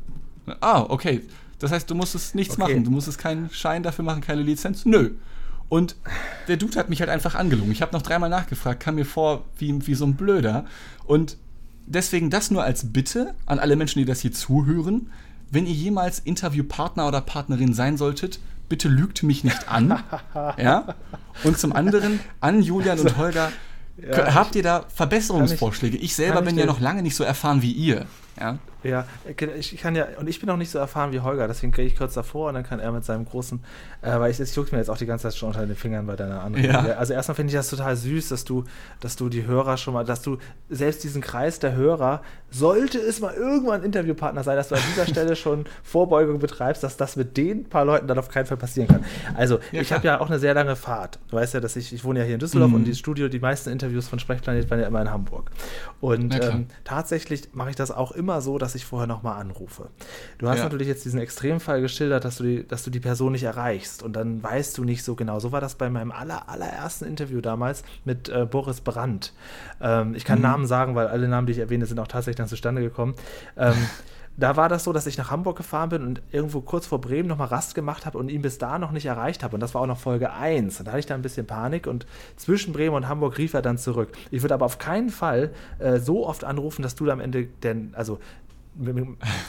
Ah, 0.61 0.85
okay. 0.89 1.23
Das 1.61 1.71
heißt, 1.73 1.89
du 1.89 1.95
musstest 1.95 2.35
nichts 2.35 2.59
Okay. 2.59 2.73
machen. 2.73 2.85
Du 2.85 2.91
musstest 2.91 3.19
keinen 3.19 3.49
Schein 3.51 3.83
dafür 3.83 4.05
machen, 4.05 4.21
keine 4.21 4.43
Lizenz? 4.43 4.85
Nö. 4.85 5.13
Und 5.69 5.97
der 6.49 6.57
Dude 6.57 6.79
hat 6.79 6.89
mich 6.89 7.01
halt 7.01 7.11
einfach 7.11 7.35
angelogen. 7.35 7.73
Ich 7.73 7.83
habe 7.83 7.93
noch 7.93 8.03
dreimal 8.03 8.31
nachgefragt, 8.31 8.81
kam 8.81 8.95
mir 8.95 9.05
vor 9.05 9.45
wie, 9.59 9.87
wie 9.87 9.95
so 9.95 10.07
ein 10.07 10.15
Blöder. 10.15 10.65
Und 11.05 11.37
deswegen 11.87 12.31
das 12.31 12.51
nur 12.51 12.65
als 12.65 12.93
Bitte 12.93 13.35
an 13.47 13.59
alle 13.59 13.77
Menschen, 13.77 13.99
die 13.99 14.05
das 14.05 14.21
hier 14.21 14.33
zuhören. 14.33 15.11
Wenn 15.51 15.67
ihr 15.67 15.75
jemals 15.75 16.19
Interviewpartner 16.19 17.07
oder 17.07 17.21
Partnerin 17.21 17.75
sein 17.75 17.97
solltet, 17.97 18.41
bitte 18.69 18.89
lügt 18.89 19.23
mich 19.23 19.45
nicht 19.45 19.69
an. 19.69 20.03
ja? 20.59 20.95
Und 21.45 21.59
zum 21.59 21.73
anderen 21.73 22.21
an 22.41 22.63
Julian 22.63 22.99
und 22.99 23.17
Holger, 23.17 23.51
Ja, 23.97 24.35
habt 24.35 24.55
ihr 24.55 24.63
da 24.63 24.85
Verbesserungsvorschläge? 24.95 25.97
Ich, 25.97 26.15
selber 26.15 26.37
kann 26.37 26.45
ich 26.45 26.51
bin 26.51 26.59
ja 26.59 26.67
noch 26.67 26.81
lange 26.81 27.03
nicht 27.03 27.17
so 27.17 27.25
erfahren 27.25 27.63
wie 27.63 27.73
ihr. 27.73 28.07
Ja? 28.39 28.59
Ja, 28.85 29.07
ich 29.27 29.77
kann 29.79 29.97
ja, 29.97 30.07
und 30.19 30.29
ich 30.29 30.41
bin 30.41 30.49
auch 30.51 30.57
nicht 30.57 30.71
so 30.71 30.79
erfahren 30.79 31.11
wie 31.13 31.21
Holger, 31.21 31.49
deswegen 31.49 31.73
gehe 31.73 31.85
ich 31.85 31.97
kurz 31.97 32.15
davor 32.15 32.49
und 32.49 32.55
dann 32.55 32.63
kann 32.65 32.79
er 32.79 32.93
mit 32.93 33.05
seinem 33.05 33.25
großen, 33.25 33.61
äh, 34.03 34.19
weil 34.21 34.31
ich, 34.31 34.39
ich 34.39 34.55
juckt 34.55 34.71
mir 34.73 34.79
jetzt 34.79 34.89
auch 34.89 34.97
die 34.99 35.07
ganze 35.07 35.25
Zeit 35.25 35.35
schon 35.37 35.49
unter 35.49 35.67
den 35.67 35.75
Fingern 35.75 36.07
bei 36.07 36.15
deiner 36.17 36.43
Anrede. 36.43 36.69
Ja. 36.69 36.81
Also 36.97 37.13
erstmal 37.13 37.35
finde 37.35 37.51
ich 37.51 37.57
das 37.57 37.69
total 37.71 37.97
süß, 37.97 38.29
dass 38.29 38.45
du, 38.45 38.65
dass 39.01 39.17
du 39.17 39.29
die 39.29 39.47
Hörer 39.47 39.77
schon 39.79 39.95
mal, 39.95 40.05
dass 40.05 40.23
du 40.23 40.39
selbst 40.71 41.03
diesen 41.03 41.23
Kreis 41.23 41.59
der 41.59 41.75
Hörer, 41.75 42.23
sollte 42.51 42.99
es 42.99 43.21
mal 43.21 43.35
irgendwann 43.35 43.81
ein 43.81 43.85
Interviewpartner 43.87 44.43
sein, 44.45 44.57
dass 44.57 44.69
du 44.69 44.77
an 44.77 44.81
dieser 44.95 45.07
Stelle 45.11 45.35
schon 45.37 45.65
Vorbeugung 45.83 46.39
betreibst, 46.39 46.83
dass 46.85 46.97
das 46.97 47.17
mit 47.17 47.37
den 47.37 47.69
paar 47.69 47.85
Leuten 47.85 48.07
dann 48.07 48.19
auf 48.19 48.29
keinen 48.29 48.47
Fall 48.47 48.57
passieren 48.57 48.89
kann. 48.89 49.05
Also, 49.35 49.59
Ja, 49.73 49.81
ich 49.83 49.93
habe 49.93 50.07
ja 50.07 50.21
auch 50.21 50.29
eine 50.29 50.39
sehr 50.39 50.55
lange 50.55 50.77
Fahrt. 50.77 51.19
Du 51.31 51.37
weißt 51.37 51.55
ja, 51.55 51.61
dass 51.61 51.77
ich, 51.77 51.93
ich 51.93 52.05
wohne 52.05 52.21
ja 52.21 52.25
hier 52.25 52.35
in 52.35 52.41
Düsseldorf 52.41 52.71
Mhm. 52.71 52.77
und 52.77 52.85
die 52.85 52.95
Studio, 52.95 53.29
die 53.29 53.41
meisten 53.41 53.71
Interviews 53.71 54.09
von 54.09 54.19
Sprechplanet 54.19 54.71
waren 54.71 54.81
ja 54.81 54.87
immer 54.87 55.03
in 55.03 55.11
Hamburg. 55.11 55.51
Und 56.01 56.35
ähm, 56.43 56.67
tatsächlich 56.85 57.49
mache 57.55 57.71
ich 57.71 57.77
das 57.77 57.91
auch 57.91 58.13
immer 58.13 58.41
so, 58.41 58.57
dass 58.59 58.68
ich 58.75 58.85
vorher 58.85 59.07
nochmal 59.07 59.41
anrufe. 59.41 59.89
Du 60.39 60.49
hast 60.49 60.59
Ja. 60.59 60.65
natürlich 60.65 60.89
jetzt 60.89 61.05
diesen 61.05 61.21
Extremfall 61.21 61.81
geschildert, 61.81 62.25
dass 62.25 62.37
du, 62.39 62.45
die, 62.45 62.67
dass 62.67 62.83
du 62.85 62.91
die 62.91 63.01
Person 63.01 63.33
nicht 63.33 63.45
erreichst 63.45 64.03
und 64.03 64.15
dann 64.15 64.43
weißt 64.43 64.77
du 64.79 64.85
nicht 64.85 65.05
so 65.05 65.15
genau. 65.15 65.41
So 65.41 65.53
war 65.53 65.61
das 65.61 65.75
bei 65.77 65.91
meinem 65.91 66.13
aller, 66.13 66.49
allerersten 66.49 67.05
Interview 67.05 67.41
damals 67.41 67.83
mit 68.05 68.29
äh, 68.29 68.47
Boris 68.47 68.81
Brandt. 68.81 69.33
Ähm, 69.81 70.15
ich 70.15 70.25
kann 70.25 70.41
Namen 70.41 70.67
sagen, 70.67 70.95
weil 70.95 71.09
alle 71.09 71.29
Namen, 71.29 71.47
die 71.47 71.53
ich 71.53 71.59
erwähne, 71.59 71.87
sind 71.87 71.99
auch 72.01 72.09
tatsächlich 72.09 72.37
dann 72.37 72.49
zustande 72.49 72.81
gekommen. 72.83 73.15
Ähm, 73.57 73.75
da 74.37 74.57
war 74.57 74.69
das 74.69 74.85
so, 74.85 74.93
dass 74.93 75.09
ich 75.09 75.19
nach 75.19 75.33
Hamburg 75.33 75.57
gefahren 75.57 75.89
bin 75.89 76.03
und 76.07 76.23
irgendwo 76.31 76.61
kurz 76.61 76.87
vor 76.87 77.01
Bremen 77.01 77.29
nochmal 77.29 77.49
Rast 77.49 77.75
gemacht 77.75 78.07
habe 78.07 78.19
und 78.19 78.29
ihn 78.31 78.41
bis 78.41 78.59
da 78.59 78.79
noch 78.79 78.93
nicht 78.93 79.07
erreicht 79.07 79.43
habe. 79.43 79.55
Und 79.57 79.61
das 79.61 79.75
war 79.75 79.83
auch 79.83 79.87
noch 79.87 79.99
Folge 79.99 80.33
1. 80.33 80.79
Und 80.79 80.85
da 80.87 80.93
hatte 80.93 81.01
ich 81.01 81.07
da 81.07 81.15
ein 81.15 81.23
bisschen 81.23 81.45
Panik 81.45 81.89
und 81.89 82.07
zwischen 82.37 82.73
Bremen 82.73 82.95
und 82.95 83.09
Hamburg 83.09 83.37
rief 83.39 83.55
er 83.55 83.63
dann 83.63 83.79
zurück. 83.79 84.11
Ich 84.31 84.43
würde 84.43 84.55
aber 84.55 84.65
auf 84.67 84.79
keinen 84.79 85.11
Fall 85.11 85.51
äh, 85.81 85.99
so 85.99 86.25
oft 86.25 86.45
anrufen, 86.45 86.83
dass 86.83 86.95
du 86.95 87.05
da 87.07 87.13
am 87.15 87.21
Ende 87.21 87.47
denn, 87.65 87.93
also 87.97 88.21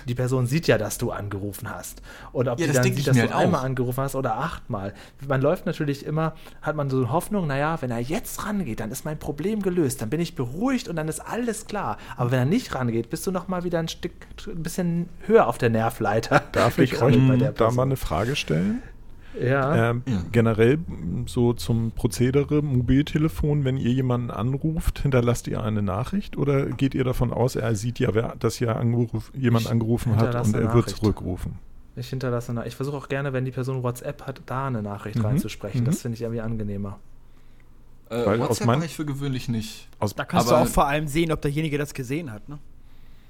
die 0.07 0.15
Person 0.15 0.47
sieht 0.47 0.67
ja, 0.67 0.77
dass 0.77 0.97
du 0.97 1.11
angerufen 1.11 1.69
hast. 1.69 2.01
Und 2.31 2.47
ob 2.47 2.59
Ja, 2.59 2.65
die 2.65 2.73
das 2.73 2.81
dann 2.83 2.95
sieht, 2.95 3.07
dass 3.07 3.15
du 3.15 3.21
halt 3.21 3.33
einmal 3.33 3.61
auch. 3.61 3.65
angerufen 3.65 4.01
hast 4.01 4.15
oder 4.15 4.37
achtmal. 4.37 4.93
Man 5.27 5.41
läuft 5.41 5.65
natürlich 5.65 6.05
immer, 6.05 6.33
hat 6.61 6.75
man 6.75 6.89
so 6.89 6.97
eine 6.97 7.11
Hoffnung, 7.11 7.47
naja, 7.47 7.77
wenn 7.81 7.91
er 7.91 7.99
jetzt 7.99 8.45
rangeht, 8.45 8.79
dann 8.79 8.91
ist 8.91 9.05
mein 9.05 9.19
Problem 9.19 9.61
gelöst, 9.61 10.01
dann 10.01 10.09
bin 10.09 10.19
ich 10.19 10.35
beruhigt 10.35 10.87
und 10.87 10.95
dann 10.95 11.07
ist 11.07 11.19
alles 11.19 11.67
klar. 11.67 11.97
Aber 12.17 12.31
wenn 12.31 12.39
er 12.39 12.45
nicht 12.45 12.73
rangeht, 12.73 13.09
bist 13.09 13.25
du 13.27 13.31
noch 13.31 13.47
mal 13.47 13.63
wieder 13.63 13.79
ein 13.79 13.87
Stück, 13.87 14.13
ein 14.47 14.63
bisschen 14.63 15.09
höher 15.27 15.47
auf 15.47 15.57
der 15.57 15.69
Nervleiter. 15.69 16.41
Darf 16.51 16.77
ich 16.79 17.01
euch 17.01 17.17
bei 17.27 17.35
der 17.35 17.51
da 17.51 17.71
mal 17.71 17.83
eine 17.83 17.97
Frage 17.97 18.35
stellen? 18.35 18.81
Ja. 19.39 19.91
Ähm, 19.91 20.03
Ja. 20.07 20.21
Generell 20.31 20.79
so 21.25 21.53
zum 21.53 21.91
Prozedere 21.91 22.61
Mobiltelefon, 22.61 23.63
wenn 23.65 23.77
ihr 23.77 23.91
jemanden 23.91 24.31
anruft, 24.31 24.99
hinterlasst 24.99 25.47
ihr 25.47 25.61
eine 25.63 25.81
Nachricht 25.81 26.37
oder 26.37 26.65
geht 26.67 26.95
ihr 26.95 27.03
davon 27.03 27.31
aus, 27.33 27.55
er 27.55 27.75
sieht 27.75 27.99
ja, 27.99 28.13
wer, 28.13 28.35
dass 28.39 28.55
hier 28.55 28.75
angeruf, 28.75 29.31
jemand 29.35 29.65
Ich 29.65 29.71
angerufen 29.71 30.15
hat 30.17 30.29
und 30.35 30.53
er 30.55 30.61
eine 30.61 30.73
wird 30.73 30.85
Nachricht. 30.85 30.97
zurückrufen? 30.97 31.59
Ich 31.95 32.09
hinterlasse 32.09 32.51
eine. 32.51 32.65
Ich 32.65 32.75
versuche 32.75 32.95
auch 32.97 33.09
gerne, 33.09 33.33
wenn 33.33 33.43
die 33.45 33.51
Person 33.51 33.83
WhatsApp 33.83 34.25
hat, 34.25 34.41
da 34.45 34.67
eine 34.67 34.81
Nachricht 34.81 35.17
Mhm. 35.17 35.25
reinzusprechen. 35.25 35.81
Mhm. 35.81 35.85
Das 35.85 36.01
finde 36.01 36.15
ich 36.15 36.21
irgendwie 36.21 36.41
angenehmer. 36.41 36.99
Äh, 38.09 38.25
Weil 38.25 38.39
WhatsApp 38.39 38.67
mache 38.67 38.85
ich 38.85 38.95
für 38.95 39.05
gewöhnlich 39.05 39.49
nicht. 39.49 39.87
Aus, 39.99 40.15
Da 40.15 40.25
kannst 40.25 40.47
Aber- 40.47 40.57
du 40.57 40.63
auch 40.63 40.67
vor 40.67 40.87
allem 40.87 41.07
sehen, 41.07 41.31
ob 41.31 41.41
derjenige 41.41 41.77
das 41.77 41.93
gesehen 41.93 42.31
hat. 42.31 42.47
Ne? 42.49 42.57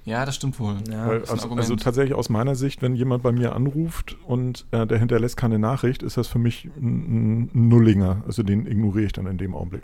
Ja, 0.06 0.26
das 0.26 0.36
stimmt 0.36 0.60
wohl. 0.60 0.78
Ja. 0.90 1.08
weil, 1.08 1.22
also, 1.26 1.50
also 1.52 1.76
tatsächlich 1.76 2.16
aus 2.16 2.30
meiner 2.30 2.56
Sicht, 2.56 2.82
wenn 2.82 2.96
jemand 2.96 3.22
bei 3.22 3.32
mir 3.32 3.56
anruft 3.56 4.18
und 4.26 4.66
äh, 4.72 4.88
der 4.88 4.98
hinterlässt 4.98 5.38
keine 5.38 5.60
Nachricht, 5.60 6.02
ist 6.04 6.18
das 6.18 6.28
für 6.28 6.40
mich 6.40 6.66
ein, 6.78 7.50
ein 7.54 7.70
Nullinger. 7.70 8.24
Also 8.26 8.42
den 8.44 8.66
ignoriere 8.66 9.06
ich 9.06 9.14
dann 9.14 9.28
in 9.28 9.38
dem 9.38 9.54
Augenblick. 9.54 9.84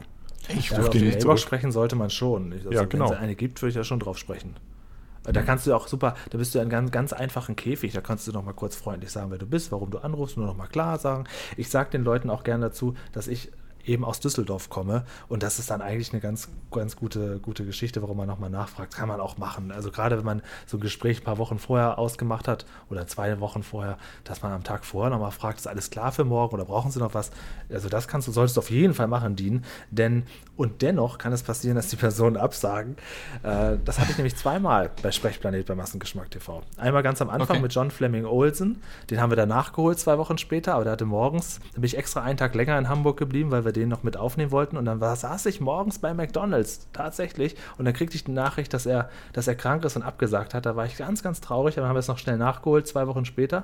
Ich 0.50 0.70
Ja, 0.70 0.78
rufe 0.78 0.92
den 0.92 1.06
nicht 1.06 1.22
zurück. 1.22 1.40
sprechen 1.40 1.72
sollte 1.72 1.96
man 1.96 2.10
schon. 2.10 2.54
Also, 2.54 2.72
Ja, 2.72 2.86
genau. 2.86 3.10
Wenn 3.10 3.14
es 3.18 3.20
eine 3.20 3.36
gibt, 3.36 3.62
würde 3.62 3.70
ich 3.70 3.76
da 3.76 3.84
schon 3.84 4.00
drauf 4.00 4.18
sprechen. 4.18 4.56
Da 5.24 5.42
kannst 5.42 5.66
du 5.66 5.74
auch 5.74 5.88
super, 5.88 6.14
da 6.30 6.38
bist 6.38 6.54
du 6.54 6.60
in 6.60 6.64
einem 6.64 6.70
ganz, 6.72 6.92
ganz 6.92 7.12
einfachen 7.14 7.56
Käfig, 7.56 7.94
da 7.94 8.02
kannst 8.02 8.28
du 8.28 8.32
noch 8.32 8.44
mal 8.46 8.54
kurz 8.54 8.76
freundlich 8.76 9.10
sagen, 9.10 9.32
wer 9.32 9.40
du 9.40 9.48
bist, 9.48 9.72
warum 9.72 9.90
du 9.90 9.98
anrufst, 9.98 10.38
nur 10.38 10.46
noch 10.46 10.56
mal 10.56 10.68
klar 10.68 11.00
sagen. 11.00 11.24
Ich 11.58 11.70
sage 11.70 11.90
den 11.90 12.04
Leuten 12.04 12.30
auch 12.30 12.44
gerne 12.44 12.66
dazu, 12.66 12.94
dass 13.12 13.28
ich 13.28 13.52
eben 13.86 14.04
aus 14.06 14.20
Düsseldorf 14.20 14.70
komme. 14.70 15.06
Und 15.28 15.44
das 15.44 15.60
ist 15.60 15.70
dann 15.70 15.82
eigentlich 15.82 16.12
eine 16.12 16.22
ganz, 16.22 16.50
ganz 16.72 16.96
gute, 16.96 17.40
gute 17.40 17.66
Geschichte, 17.66 18.02
warum 18.02 18.18
man 18.18 18.28
nochmal 18.28 18.50
nachfragt. 18.50 18.96
Kann 18.96 19.08
man 19.08 19.20
auch 19.20 19.38
machen. 19.38 19.72
Also 19.72 19.92
gerade 19.92 20.18
wenn 20.18 20.26
man 20.26 20.42
so 20.66 20.78
ein 20.78 20.82
Gespräch 20.82 21.22
ein 21.22 21.24
paar 21.24 21.38
Wochen 21.38 21.60
vorher 21.60 21.98
ausgemacht 22.00 22.48
hat 22.48 22.66
oder 22.90 23.08
zwei 23.08 23.40
Wochen 23.40 23.64
vorher, 23.64 23.98
dass 24.24 24.42
man 24.42 24.52
am 24.52 24.64
Tag 24.64 24.86
vorher 24.86 25.10
nochmal 25.12 25.32
fragt, 25.32 25.60
ist 25.60 25.68
alles 25.68 25.90
klar 25.90 26.12
für 26.12 26.24
morgen 26.26 26.54
oder 26.56 26.66
brauchen 26.66 26.92
Sie 26.92 27.00
noch 27.00 27.14
was? 27.14 27.32
Also 27.70 27.90
das 27.90 28.08
kannst 28.08 28.28
du, 28.28 28.32
solltest 28.32 28.58
du 28.58 28.62
auf 28.62 28.70
jeden 28.72 28.94
Fall 28.94 29.08
machen, 29.08 29.36
Dean. 29.36 29.64
Denn 29.92 30.24
und 30.58 30.82
dennoch 30.82 31.18
kann 31.18 31.34
es 31.34 31.44
passieren, 31.44 31.76
dass 31.76 31.90
die 31.90 31.96
Personen 31.98 32.38
absagen. 32.38 32.96
Äh, 33.44 33.78
das 33.84 34.00
hatte 34.00 34.12
ich 34.12 34.18
nämlich 34.18 34.36
zweimal 34.36 34.90
bei 35.02 35.12
Sprechplanet 35.12 35.66
bei 35.66 35.76
Massengeschmack 35.76 36.32
TV. 36.32 36.62
Einmal 36.78 37.04
ganz 37.04 37.22
am 37.22 37.30
Anfang 37.30 37.46
Okay. 37.58 37.62
mit 37.62 37.74
John 37.74 37.92
Fleming 37.92 38.26
Olsen. 38.26 38.82
Den 39.10 39.22
haben 39.22 39.30
wir 39.32 39.36
dann 39.36 39.50
nachgeholt 39.50 40.00
zwei 40.00 40.18
Wochen 40.18 40.38
später, 40.38 40.74
aber 40.76 40.84
der 40.86 40.94
hatte 40.94 41.06
morgens, 41.06 41.60
da 41.74 41.76
bin 41.76 41.84
ich 41.84 41.98
extra 41.98 42.22
einen 42.24 42.38
Tag 42.38 42.56
länger 42.56 42.78
in 42.80 42.90
Hamburg 42.90 43.18
geblieben, 43.18 43.52
weil 43.52 43.66
wir 43.66 43.72
den 43.76 43.90
noch 43.90 44.04
mit 44.04 44.18
aufnehmen 44.18 44.52
wollten. 44.52 44.78
Und 44.78 44.86
dann 44.86 45.02
war, 45.02 45.16
saß 45.16 45.46
ich 45.48 45.62
morgens 45.62 46.00
bei 46.00 46.14
McDonalds, 46.14 46.88
tatsächlich. 46.94 47.56
Und 47.78 47.86
dann 47.86 47.94
kriegte 47.94 48.16
ich 48.16 48.24
die 48.24 48.32
Nachricht, 48.32 48.74
dass 48.74 48.86
er, 48.86 49.10
dass 49.34 49.48
er 49.48 49.56
krank 49.56 49.84
ist 49.86 49.96
und 49.96 50.04
abgesagt 50.04 50.54
hat. 50.54 50.66
Da 50.66 50.76
war 50.76 50.86
ich 50.86 50.98
ganz, 50.98 51.24
ganz 51.24 51.42
traurig, 51.42 51.78
aber 51.78 51.88
haben 51.88 51.96
wir 51.96 52.00
es 52.00 52.08
noch 52.08 52.18
schnell 52.18 52.38
nachgeholt, 52.38 52.88
zwei 52.88 53.08
Wochen 53.08 53.26
später. 53.26 53.64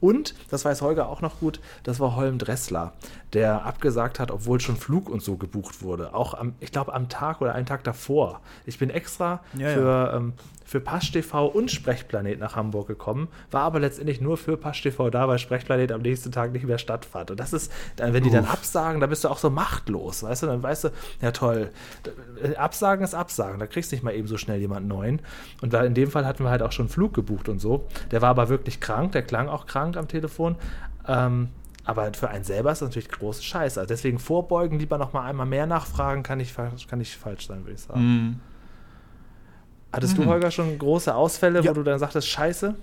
Und, 0.00 0.34
das 0.50 0.64
weiß 0.64 0.82
Holger 0.82 1.08
auch 1.08 1.20
noch 1.22 1.40
gut, 1.40 1.60
das 1.82 2.00
war 2.00 2.16
Holm 2.16 2.38
Dressler, 2.38 2.92
der 3.32 3.64
abgesagt 3.64 4.20
hat, 4.20 4.30
obwohl 4.30 4.60
schon 4.60 4.76
Flug 4.76 5.08
und 5.08 5.22
so 5.22 5.36
gebucht 5.36 5.82
wurde. 5.82 6.14
Auch 6.14 6.34
am, 6.34 6.54
ich 6.60 6.70
glaube, 6.70 6.92
am 6.94 7.08
Tag 7.08 7.40
oder 7.40 7.54
einen 7.54 7.66
Tag 7.66 7.84
davor. 7.84 8.40
Ich 8.66 8.78
bin 8.78 8.90
extra 8.90 9.40
Ja, 9.54 9.68
ja. 9.68 9.74
für, 9.74 10.12
ähm, 10.14 10.32
für 10.66 10.80
Pasch 10.80 11.12
TV 11.12 11.46
und 11.46 11.70
Sprechplanet 11.70 12.40
nach 12.40 12.56
Hamburg 12.56 12.88
gekommen, 12.88 13.28
war 13.52 13.62
aber 13.62 13.78
letztendlich 13.78 14.20
nur 14.20 14.36
für 14.36 14.56
Pasch 14.56 14.82
TV 14.82 15.10
da, 15.10 15.28
weil 15.28 15.38
Sprechplanet 15.38 15.92
am 15.92 16.02
nächsten 16.02 16.32
Tag 16.32 16.52
nicht 16.52 16.66
mehr 16.66 16.78
stattfand. 16.78 17.30
Und 17.30 17.38
das 17.38 17.52
ist, 17.52 17.72
dann, 17.94 18.12
wenn 18.12 18.24
die 18.24 18.30
dann 18.30 18.46
absagen, 18.46 19.00
da 19.00 19.06
bist 19.06 19.22
du 19.22 19.28
auch 19.28 19.38
so 19.38 19.48
machtlos, 19.48 20.24
weißt 20.24 20.42
du? 20.42 20.46
Dann 20.48 20.62
weißt 20.62 20.84
du, 20.84 20.88
ja 21.22 21.30
toll, 21.30 21.70
äh, 22.42 22.56
Absagen 22.56 23.04
ist 23.04 23.14
Absagen, 23.14 23.60
da 23.60 23.66
kriegst 23.66 23.92
du 23.92 23.96
nicht 23.96 24.02
mal 24.02 24.14
eben 24.14 24.26
so 24.26 24.36
schnell 24.36 24.58
jemanden 24.58 24.88
neuen. 24.88 25.20
Und 25.62 25.72
in 25.72 25.94
dem 25.94 26.10
Fall 26.10 26.26
hatten 26.26 26.42
wir 26.42 26.50
halt 26.50 26.62
auch 26.62 26.72
schon 26.72 26.88
Flug 26.88 27.14
gebucht 27.14 27.48
und 27.48 27.60
so. 27.60 27.86
Der 28.10 28.20
war 28.20 28.30
aber 28.30 28.48
wirklich 28.48 28.80
krank, 28.80 29.12
der 29.12 29.22
klang 29.22 29.48
auch 29.48 29.66
krank 29.66 29.85
am 29.96 30.08
Telefon. 30.08 30.56
Ähm, 31.06 31.48
aber 31.84 32.12
für 32.14 32.28
einen 32.28 32.42
selber 32.44 32.72
ist 32.72 32.82
das 32.82 32.88
natürlich 32.88 33.08
große 33.10 33.42
Scheiße. 33.42 33.78
Also 33.78 33.88
deswegen 33.88 34.18
vorbeugen, 34.18 34.78
lieber 34.80 34.98
noch 34.98 35.12
mal 35.12 35.22
einmal 35.24 35.46
mehr 35.46 35.66
nachfragen, 35.66 36.22
kann 36.24 36.44
fa- 36.44 36.72
kann 36.88 36.98
nicht 36.98 37.14
falsch 37.16 37.46
sein, 37.46 37.60
würde 37.64 37.74
ich 37.74 37.80
sagen. 37.80 38.00
Mhm. 38.00 38.40
Hattest 39.92 40.18
du, 40.18 40.26
Holger, 40.26 40.50
schon 40.50 40.76
große 40.78 41.14
Ausfälle, 41.14 41.62
Ja. 41.62 41.70
wo 41.70 41.74
du 41.74 41.82
dann 41.84 41.98
sagtest, 41.98 42.26
scheiße? 42.28 42.74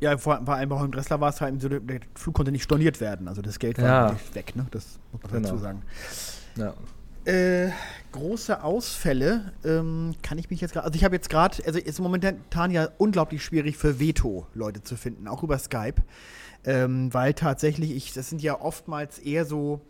Ja, 0.00 0.18
vor, 0.18 0.40
vor 0.44 0.54
allem 0.54 0.68
bei 0.68 0.78
Holm 0.78 0.90
Dressler 0.90 1.20
war 1.20 1.28
es 1.28 1.40
halt 1.40 1.60
so, 1.62 1.68
der 1.68 2.00
Flug 2.14 2.34
konnte 2.34 2.50
nicht 2.50 2.64
storniert 2.64 3.00
werden. 3.00 3.28
Also 3.28 3.40
das 3.42 3.58
Geld 3.58 3.78
war 3.78 3.84
Ja. 4.08 4.12
nicht 4.12 4.34
weg, 4.34 4.56
ne? 4.56 4.66
Das 4.72 4.98
muss 5.12 5.22
man 5.22 5.32
Genau. 5.32 5.48
dazu 5.48 5.58
sagen. 5.58 5.82
Ja. 6.56 6.74
Äh, 7.30 7.68
große 8.12 8.62
Ausfälle 8.62 9.52
ähm, 9.64 10.14
kann 10.22 10.38
ich 10.38 10.50
mich 10.50 10.60
jetzt 10.60 10.72
gerade. 10.72 10.86
Also 10.86 10.96
ich 10.96 11.04
habe 11.04 11.14
jetzt 11.14 11.30
gerade, 11.30 11.64
also 11.66 11.78
ist 11.78 12.00
momentan 12.00 12.70
ja 12.70 12.88
unglaublich 12.98 13.42
schwierig 13.42 13.76
für 13.76 13.98
Veto 13.98 14.46
Leute 14.54 14.82
zu 14.82 14.96
finden, 14.96 15.26
auch 15.26 15.42
über 15.42 15.58
Skype, 15.58 16.02
ähm, 16.64 17.12
weil 17.12 17.34
tatsächlich 17.34 17.90
ich, 17.92 18.12
das 18.12 18.28
sind 18.28 18.42
ja 18.42 18.60
oftmals 18.60 19.18
eher 19.18 19.44
so 19.44 19.80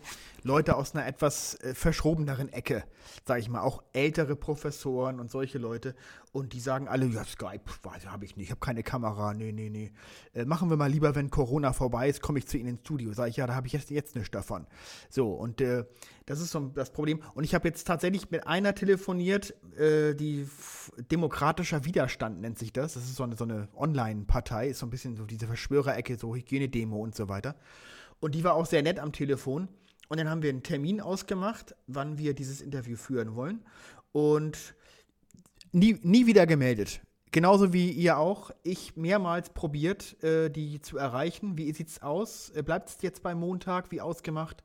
Leute 0.45 0.77
aus 0.77 0.95
einer 0.95 1.07
etwas 1.07 1.55
äh, 1.57 1.75
verschrobeneren 1.75 2.49
Ecke, 2.53 2.85
sage 3.27 3.41
ich 3.41 3.49
mal, 3.49 3.61
auch 3.61 3.83
ältere 3.93 4.37
Professoren 4.37 5.21
und 5.21 5.31
solche 5.31 5.59
Leute 5.59 5.95
und 6.33 6.55
die 6.55 6.61
sagen 6.61 6.89
alle, 6.89 7.07
ja 7.07 7.25
Skype, 7.25 7.61
habe 8.07 8.25
ich 8.25 8.37
nicht, 8.37 8.47
ich 8.47 8.51
habe 8.51 8.61
keine 8.61 8.83
Kamera, 8.83 9.35
nee, 9.35 9.53
nee, 9.53 9.69
nee. 9.69 9.93
Äh, 10.35 10.47
machen 10.47 10.71
wir 10.71 10.77
mal 10.77 10.91
lieber, 10.91 11.15
wenn 11.15 11.31
Corona 11.31 11.73
vorbei 11.73 12.09
ist, 12.09 12.23
komme 12.23 12.39
ich 12.39 12.49
zu 12.49 12.57
Ihnen 12.57 12.71
ins 12.71 12.81
Studio. 12.81 13.13
Sage 13.13 13.31
ich, 13.31 13.37
ja, 13.37 13.47
da 13.47 13.55
habe 13.55 13.67
ich 13.67 13.75
jetzt, 13.75 13.91
jetzt 13.91 14.15
nichts 14.15 14.31
davon. 14.31 14.67
So, 15.11 15.33
und 15.33 15.61
äh, 15.61 15.85
das 16.25 16.41
ist 16.41 16.51
so 16.51 16.61
das 16.75 16.91
Problem. 16.91 17.23
Und 17.35 17.45
ich 17.45 17.55
habe 17.55 17.69
jetzt 17.69 17.87
tatsächlich 17.87 18.31
mit 18.31 18.47
einer 18.47 18.75
telefoniert, 18.75 19.55
äh, 19.77 20.15
die 20.15 20.49
Demokratischer 21.11 21.85
Widerstand 21.85 22.41
nennt 22.41 22.59
sich 22.59 22.73
das. 22.73 22.95
Das 22.95 23.05
ist 23.05 23.17
so 23.17 23.25
eine, 23.25 23.37
so 23.37 23.45
eine 23.45 23.69
Online-Partei, 23.77 24.69
ist 24.69 24.79
so 24.79 24.87
ein 24.87 24.91
bisschen 24.91 25.17
so 25.17 25.25
diese 25.25 25.47
Verschwörerecke, 25.47 26.17
so 26.17 26.35
Hygienedemo 26.35 26.97
und 26.97 27.15
so 27.15 27.29
weiter. 27.29 27.57
Und 28.21 28.35
die 28.35 28.45
war 28.45 28.55
auch 28.55 28.67
sehr 28.67 28.83
nett 28.83 28.99
am 28.99 29.13
Telefon. 29.13 29.69
Und 30.13 30.19
dann 30.19 30.29
haben 30.29 30.43
wir 30.43 30.51
einen 30.51 30.63
Termin 30.63 31.01
ausgemacht, 31.01 31.75
wann 31.87 32.19
wir 32.19 32.35
dieses 32.35 32.61
Interview 32.61 32.97
führen 32.99 33.35
wollen. 33.35 33.63
Und 34.13 34.75
nie, 35.73 35.99
nie 36.03 36.27
wieder 36.27 36.47
gemeldet. 36.47 37.01
Genauso 37.31 37.73
wie 37.73 37.91
ihr 37.91 38.19
auch. 38.19 38.51
Ich 38.63 38.95
mehrmals 38.95 39.49
probiert, 39.49 40.23
äh, 40.23 40.51
die 40.51 40.83
zu 40.83 40.99
erreichen. 40.99 41.57
Wie 41.57 41.73
sieht's 41.73 42.03
aus? 42.03 42.51
Äh, 42.55 42.63
Bleibt 42.63 42.91
es 42.91 42.99
jetzt 43.01 43.23
beim 43.23 43.41
Montag 43.41 43.91
wie 43.91 44.03
ausgemacht? 44.03 44.63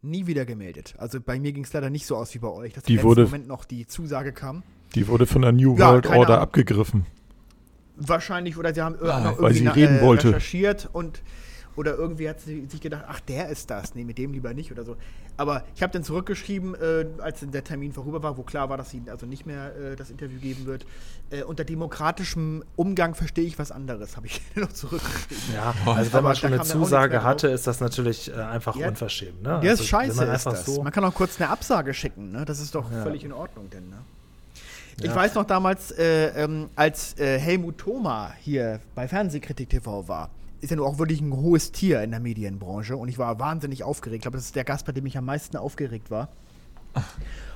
Nie 0.00 0.28
wieder 0.28 0.46
gemeldet. 0.46 0.94
Also 0.96 1.20
bei 1.20 1.40
mir 1.40 1.50
ging 1.50 1.64
es 1.64 1.72
leider 1.72 1.90
nicht 1.90 2.06
so 2.06 2.14
aus 2.14 2.32
wie 2.34 2.38
bei 2.38 2.46
euch, 2.52 2.72
dass 2.74 2.84
Die 2.84 2.94
im 2.94 3.02
wurde- 3.02 3.24
Moment 3.24 3.48
noch 3.48 3.64
die 3.64 3.84
Zusage 3.88 4.32
kam. 4.32 4.62
Die 4.94 5.08
wurde 5.08 5.26
von 5.26 5.42
der 5.42 5.50
New 5.50 5.76
Ja, 5.76 5.90
World 5.90 6.06
Order 6.06 6.34
Ahnung. 6.34 6.42
abgegriffen. 6.44 7.04
Wahrscheinlich, 7.96 8.56
oder 8.56 8.72
sie 8.72 8.80
haben 8.80 8.94
Ah, 9.02 9.34
weil 9.40 9.54
sie 9.54 9.64
irgendwie 9.64 9.80
reden 9.82 10.00
wollte. 10.02 10.28
recherchiert 10.28 10.88
und 10.92 11.20
oder 11.78 11.94
irgendwie 11.94 12.28
hat 12.28 12.40
sie 12.40 12.66
sich 12.66 12.80
gedacht, 12.80 13.04
ach, 13.06 13.20
der 13.20 13.48
ist 13.50 13.70
das. 13.70 13.94
Nee, 13.94 14.02
mit 14.04 14.18
dem 14.18 14.32
lieber 14.32 14.52
nicht 14.52 14.72
oder 14.72 14.84
so. 14.84 14.96
Aber 15.36 15.64
ich 15.76 15.82
habe 15.84 15.92
dann 15.92 16.02
zurückgeschrieben, 16.02 16.74
äh, 16.74 17.06
als 17.20 17.38
der 17.40 17.62
Termin 17.62 17.92
vorüber 17.92 18.20
war, 18.20 18.36
wo 18.36 18.42
klar 18.42 18.68
war, 18.68 18.76
dass 18.76 18.90
sie 18.90 19.00
also 19.06 19.26
nicht 19.26 19.46
mehr 19.46 19.76
äh, 19.76 19.94
das 19.94 20.10
Interview 20.10 20.40
geben 20.40 20.66
wird. 20.66 20.84
Äh, 21.30 21.44
unter 21.44 21.62
demokratischem 21.64 22.64
Umgang 22.74 23.14
verstehe 23.14 23.44
ich 23.44 23.60
was 23.60 23.70
anderes, 23.70 24.16
habe 24.16 24.26
ich 24.26 24.42
noch 24.56 24.72
zurückgeschrieben. 24.72 25.54
Ja, 25.54 25.72
also 25.86 26.12
wenn 26.12 26.24
man 26.24 26.34
schon 26.34 26.52
eine 26.52 26.62
Zusage 26.64 27.22
hatte, 27.22 27.46
ist 27.46 27.68
das 27.68 27.78
natürlich 27.80 28.28
äh, 28.28 28.34
einfach 28.34 28.74
Ja. 28.74 28.88
unverschämt. 28.88 29.40
Ne? 29.42 29.48
Ja, 29.50 29.56
Also, 29.58 29.84
ist 29.84 29.88
scheiße, 29.88 30.16
man 30.16 30.34
ist 30.34 30.46
das. 30.46 30.64
so. 30.66 30.82
Man 30.82 30.92
kann 30.92 31.04
auch 31.04 31.14
kurz 31.14 31.40
eine 31.40 31.48
Absage 31.48 31.94
schicken, 31.94 32.32
ne? 32.32 32.44
Das 32.44 32.58
ist 32.58 32.74
doch 32.74 32.90
Ja. 32.90 33.02
völlig 33.04 33.24
in 33.24 33.32
Ordnung, 33.32 33.70
denn, 33.70 33.88
ne? 33.88 33.98
Ich 35.00 35.04
Ja. 35.04 35.14
weiß 35.14 35.36
noch 35.36 35.44
damals, 35.44 35.92
äh, 35.92 36.30
ähm, 36.42 36.70
als 36.74 37.16
äh, 37.20 37.38
Helmut 37.38 37.78
Thoma 37.78 38.34
hier 38.40 38.80
bei 38.96 39.06
Fernsehkritik 39.06 39.68
TV 39.70 40.08
war, 40.08 40.30
ist 40.60 40.70
ja 40.70 40.76
nur 40.76 40.86
auch 40.86 40.98
wirklich 40.98 41.20
ein 41.20 41.32
hohes 41.32 41.72
Tier 41.72 42.02
in 42.02 42.10
der 42.10 42.20
Medienbranche 42.20 42.96
und 42.96 43.08
ich 43.08 43.18
war 43.18 43.38
wahnsinnig 43.38 43.84
aufgeregt. 43.84 44.16
Ich 44.16 44.22
glaube, 44.22 44.36
das 44.36 44.46
ist 44.46 44.56
der 44.56 44.64
Gast, 44.64 44.86
bei 44.86 44.92
dem 44.92 45.06
ich 45.06 45.16
am 45.16 45.24
meisten 45.24 45.56
aufgeregt 45.56 46.10
war. 46.10 46.28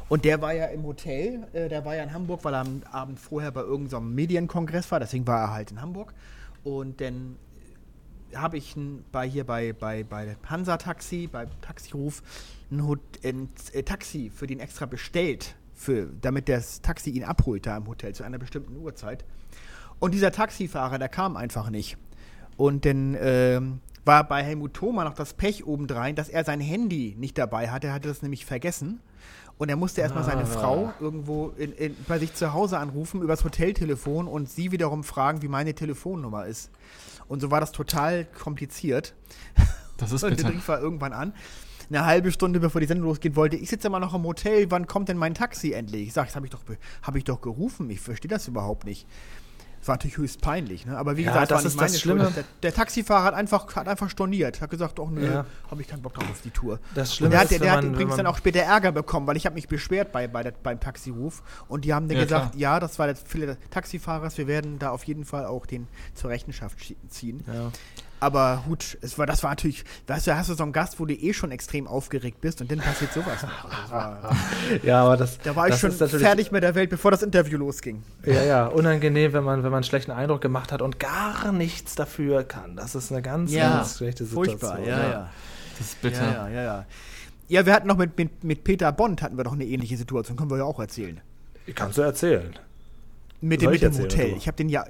Und 0.08 0.24
der 0.24 0.42
war 0.42 0.52
ja 0.52 0.66
im 0.66 0.84
Hotel, 0.84 1.46
äh, 1.52 1.68
der 1.68 1.84
war 1.84 1.96
ja 1.96 2.02
in 2.02 2.12
Hamburg, 2.12 2.44
weil 2.44 2.54
er 2.54 2.60
am 2.60 2.82
Abend 2.90 3.18
vorher 3.18 3.50
bei 3.50 3.62
irgendeinem 3.62 4.14
Medienkongress 4.14 4.90
war, 4.90 5.00
deswegen 5.00 5.26
war 5.26 5.40
er 5.40 5.52
halt 5.52 5.70
in 5.70 5.80
Hamburg. 5.80 6.12
Und 6.64 7.00
dann 7.00 7.36
habe 8.34 8.58
ich 8.58 8.76
ein, 8.76 9.04
bei 9.10 9.28
hier 9.28 9.44
bei, 9.44 9.72
bei, 9.72 10.04
bei 10.04 10.36
Hansa 10.48 10.76
Taxi, 10.76 11.28
bei 11.30 11.46
Taxiruf, 11.60 12.22
ein, 12.70 12.86
Hot, 12.86 13.00
ein 13.24 13.48
äh, 13.72 13.82
Taxi 13.82 14.30
für 14.34 14.46
den 14.46 14.60
extra 14.60 14.86
bestellt, 14.86 15.54
für, 15.74 16.08
damit 16.20 16.48
das 16.48 16.80
Taxi 16.82 17.10
ihn 17.10 17.24
abholt 17.24 17.66
da 17.66 17.76
im 17.76 17.86
Hotel 17.86 18.14
zu 18.14 18.22
einer 18.22 18.38
bestimmten 18.38 18.76
Uhrzeit. 18.76 19.24
Und 19.98 20.14
dieser 20.14 20.32
Taxifahrer, 20.32 20.98
der 20.98 21.08
kam 21.08 21.36
einfach 21.36 21.70
nicht. 21.70 21.96
Und 22.62 22.84
dann 22.84 23.16
ähm, 23.20 23.80
war 24.04 24.22
bei 24.22 24.44
Helmut 24.44 24.74
Thoma 24.74 25.02
noch 25.02 25.14
das 25.14 25.34
Pech 25.34 25.66
obendrein, 25.66 26.14
dass 26.14 26.28
er 26.28 26.44
sein 26.44 26.60
Handy 26.60 27.16
nicht 27.18 27.36
dabei 27.36 27.68
hatte. 27.70 27.88
Er 27.88 27.92
hatte 27.94 28.06
das 28.06 28.22
nämlich 28.22 28.46
vergessen. 28.46 29.00
Und 29.58 29.68
er 29.68 29.74
musste 29.74 30.00
erstmal 30.00 30.22
seine 30.22 30.42
Ah. 30.42 30.46
Frau 30.46 30.92
irgendwo 31.00 31.48
in, 31.56 31.72
in, 31.72 31.96
bei 32.06 32.20
sich 32.20 32.34
zu 32.34 32.52
Hause 32.52 32.78
anrufen 32.78 33.20
übers 33.20 33.42
Hoteltelefon 33.42 34.28
und 34.28 34.48
sie 34.48 34.70
wiederum 34.70 35.02
fragen, 35.02 35.42
wie 35.42 35.48
meine 35.48 35.74
Telefonnummer 35.74 36.46
ist. 36.46 36.70
Und 37.26 37.40
so 37.40 37.50
war 37.50 37.58
das 37.58 37.72
total 37.72 38.26
kompliziert. 38.26 39.12
Das 39.96 40.12
ist 40.12 40.22
Und 40.22 40.30
bitter. 40.30 40.44
der 40.44 40.52
rief 40.52 40.68
er 40.68 40.78
irgendwann 40.78 41.12
an. 41.12 41.34
Eine 41.88 42.06
halbe 42.06 42.30
Stunde 42.30 42.60
bevor 42.60 42.80
die 42.80 42.86
Sendung 42.86 43.08
losgeht, 43.08 43.34
wollte 43.34 43.56
ich 43.56 43.70
sitze 43.70 43.88
immer 43.88 43.98
noch 43.98 44.14
im 44.14 44.22
Hotel, 44.22 44.70
wann 44.70 44.86
kommt 44.86 45.08
denn 45.08 45.16
mein 45.16 45.34
Taxi 45.34 45.72
endlich? 45.72 46.06
Ich 46.06 46.12
sage, 46.12 46.28
das 46.28 46.36
habe 46.36 46.46
ich, 46.46 46.52
doch 46.52 46.62
hab 47.02 47.16
ich 47.16 47.24
doch 47.24 47.40
gerufen, 47.40 47.90
ich 47.90 48.00
verstehe 48.00 48.28
das 48.28 48.46
überhaupt 48.46 48.84
nicht. 48.84 49.08
Das 49.82 49.88
war 49.88 49.96
natürlich 49.96 50.16
höchst 50.16 50.40
peinlich, 50.40 50.86
ne? 50.86 50.96
aber 50.96 51.16
wie 51.16 51.22
Ja, 51.24 51.32
gesagt, 51.32 51.50
das 51.50 51.56
war 51.56 51.58
ist 51.58 51.64
nicht 51.72 51.76
meine 51.76 51.90
das 51.92 52.00
Schuld. 52.00 52.20
Schlimme. 52.20 52.30
Der, 52.36 52.44
der 52.62 52.72
Taxifahrer 52.74 53.24
hat 53.24 53.34
einfach, 53.34 53.74
hat 53.74 53.88
einfach 53.88 54.08
storniert, 54.08 54.60
hat 54.60 54.70
gesagt, 54.70 55.00
oh 55.00 55.08
nö, 55.10 55.26
Ja. 55.26 55.44
habe 55.68 55.82
ich 55.82 55.88
keinen 55.88 56.02
Bock 56.02 56.14
drauf 56.14 56.30
auf 56.30 56.40
die 56.40 56.50
Tour. 56.52 56.78
Das 56.94 57.08
Und 57.10 57.16
Schlimme 57.16 57.30
der 57.30 57.38
hat, 57.40 57.44
ist, 57.46 57.50
der, 57.50 57.58
wenn 57.60 57.64
der 57.66 57.72
hat 57.72 57.76
man- 57.78 57.84
wenn 57.86 57.94
übrigens 57.94 58.16
dann 58.16 58.26
auch 58.26 58.38
später 58.38 58.60
Ärger 58.60 58.92
bekommen, 58.92 59.26
weil 59.26 59.36
ich 59.36 59.44
habe 59.44 59.54
mich 59.56 59.66
beschwert 59.66 60.12
bei, 60.12 60.28
bei 60.28 60.44
der, 60.44 60.52
beim 60.52 60.78
Taxiruf 60.78 61.42
und 61.66 61.84
die 61.84 61.92
haben 61.92 62.06
dann 62.06 62.16
Ja, 62.16 62.22
gesagt, 62.22 62.52
klar. 62.52 62.60
ja, 62.60 62.78
das 62.78 62.96
war 63.00 63.06
der 63.08 63.16
Fehler 63.16 63.46
des 63.46 63.56
Taxifahrers, 63.70 64.38
wir 64.38 64.46
werden 64.46 64.78
da 64.78 64.90
auf 64.90 65.02
jeden 65.02 65.24
Fall 65.24 65.46
auch 65.46 65.66
den 65.66 65.88
zur 66.14 66.30
Rechenschaft 66.30 66.78
ziehen. 67.08 67.42
Ja. 67.52 67.72
Aber 68.22 68.62
gut, 68.68 68.98
es 69.00 69.18
war, 69.18 69.26
das 69.26 69.42
war 69.42 69.50
natürlich, 69.50 69.82
weißt 70.06 70.28
du, 70.28 70.36
hast 70.36 70.48
du 70.48 70.54
so 70.54 70.62
einen 70.62 70.72
Gast, 70.72 71.00
wo 71.00 71.06
du 71.06 71.12
eh 71.12 71.32
schon 71.32 71.50
extrem 71.50 71.88
aufgeregt 71.88 72.40
bist 72.40 72.60
und 72.60 72.70
dann 72.70 72.78
passiert 72.78 73.12
sowas. 73.12 73.42
noch. 73.42 73.64
Also 73.64 73.82
das 73.82 73.90
war, 73.90 74.36
ja, 74.84 75.02
aber 75.02 75.16
das, 75.16 75.38
da 75.40 75.56
war 75.56 75.66
ich 75.66 75.80
das 75.80 75.80
schon 75.80 76.20
fertig 76.20 76.52
mit 76.52 76.62
der 76.62 76.76
Welt, 76.76 76.88
bevor 76.88 77.10
das 77.10 77.24
Interview 77.24 77.58
losging. 77.58 78.04
Ja, 78.24 78.44
ja, 78.44 78.66
unangenehm, 78.66 79.32
wenn 79.32 79.42
man, 79.42 79.64
wenn 79.64 79.72
man 79.72 79.78
einen 79.78 79.82
schlechten 79.82 80.12
Eindruck 80.12 80.40
gemacht 80.40 80.70
hat 80.70 80.82
und 80.82 81.00
gar 81.00 81.50
nichts 81.50 81.96
dafür 81.96 82.44
kann. 82.44 82.76
Das 82.76 82.94
ist 82.94 83.10
eine 83.10 83.22
ganz, 83.22 83.52
ganz 83.52 83.96
schlechte 83.96 84.24
Situation. 84.24 84.60
furchtbar, 84.60 84.78
ja, 84.86 85.10
ja. 85.10 85.30
Das 85.78 85.88
ist 85.88 86.00
bitter. 86.00 86.22
Ja, 86.22 86.48
ja, 86.48 86.54
ja, 86.54 86.62
ja. 86.62 86.86
Ja, 87.48 87.66
wir 87.66 87.72
hatten 87.72 87.88
noch 87.88 87.96
mit, 87.96 88.16
mit, 88.16 88.44
mit 88.44 88.62
Peter 88.62 88.92
Bond 88.92 89.20
hatten 89.20 89.36
wir 89.36 89.42
doch 89.42 89.54
eine 89.54 89.64
ähnliche 89.64 89.96
Situation, 89.96 90.36
können 90.36 90.50
wir 90.50 90.58
ja 90.58 90.64
auch 90.64 90.78
erzählen. 90.78 91.20
Kannst 91.74 91.98
du 91.98 92.02
erzählen. 92.02 92.54
Mit 93.40 93.62
dem, 93.62 93.72
mit 93.72 93.82
dem 93.82 93.98
Hotel. 93.98 94.34
Ich 94.36 94.46
habe 94.46 94.56
den 94.56 94.68
ja. 94.68 94.84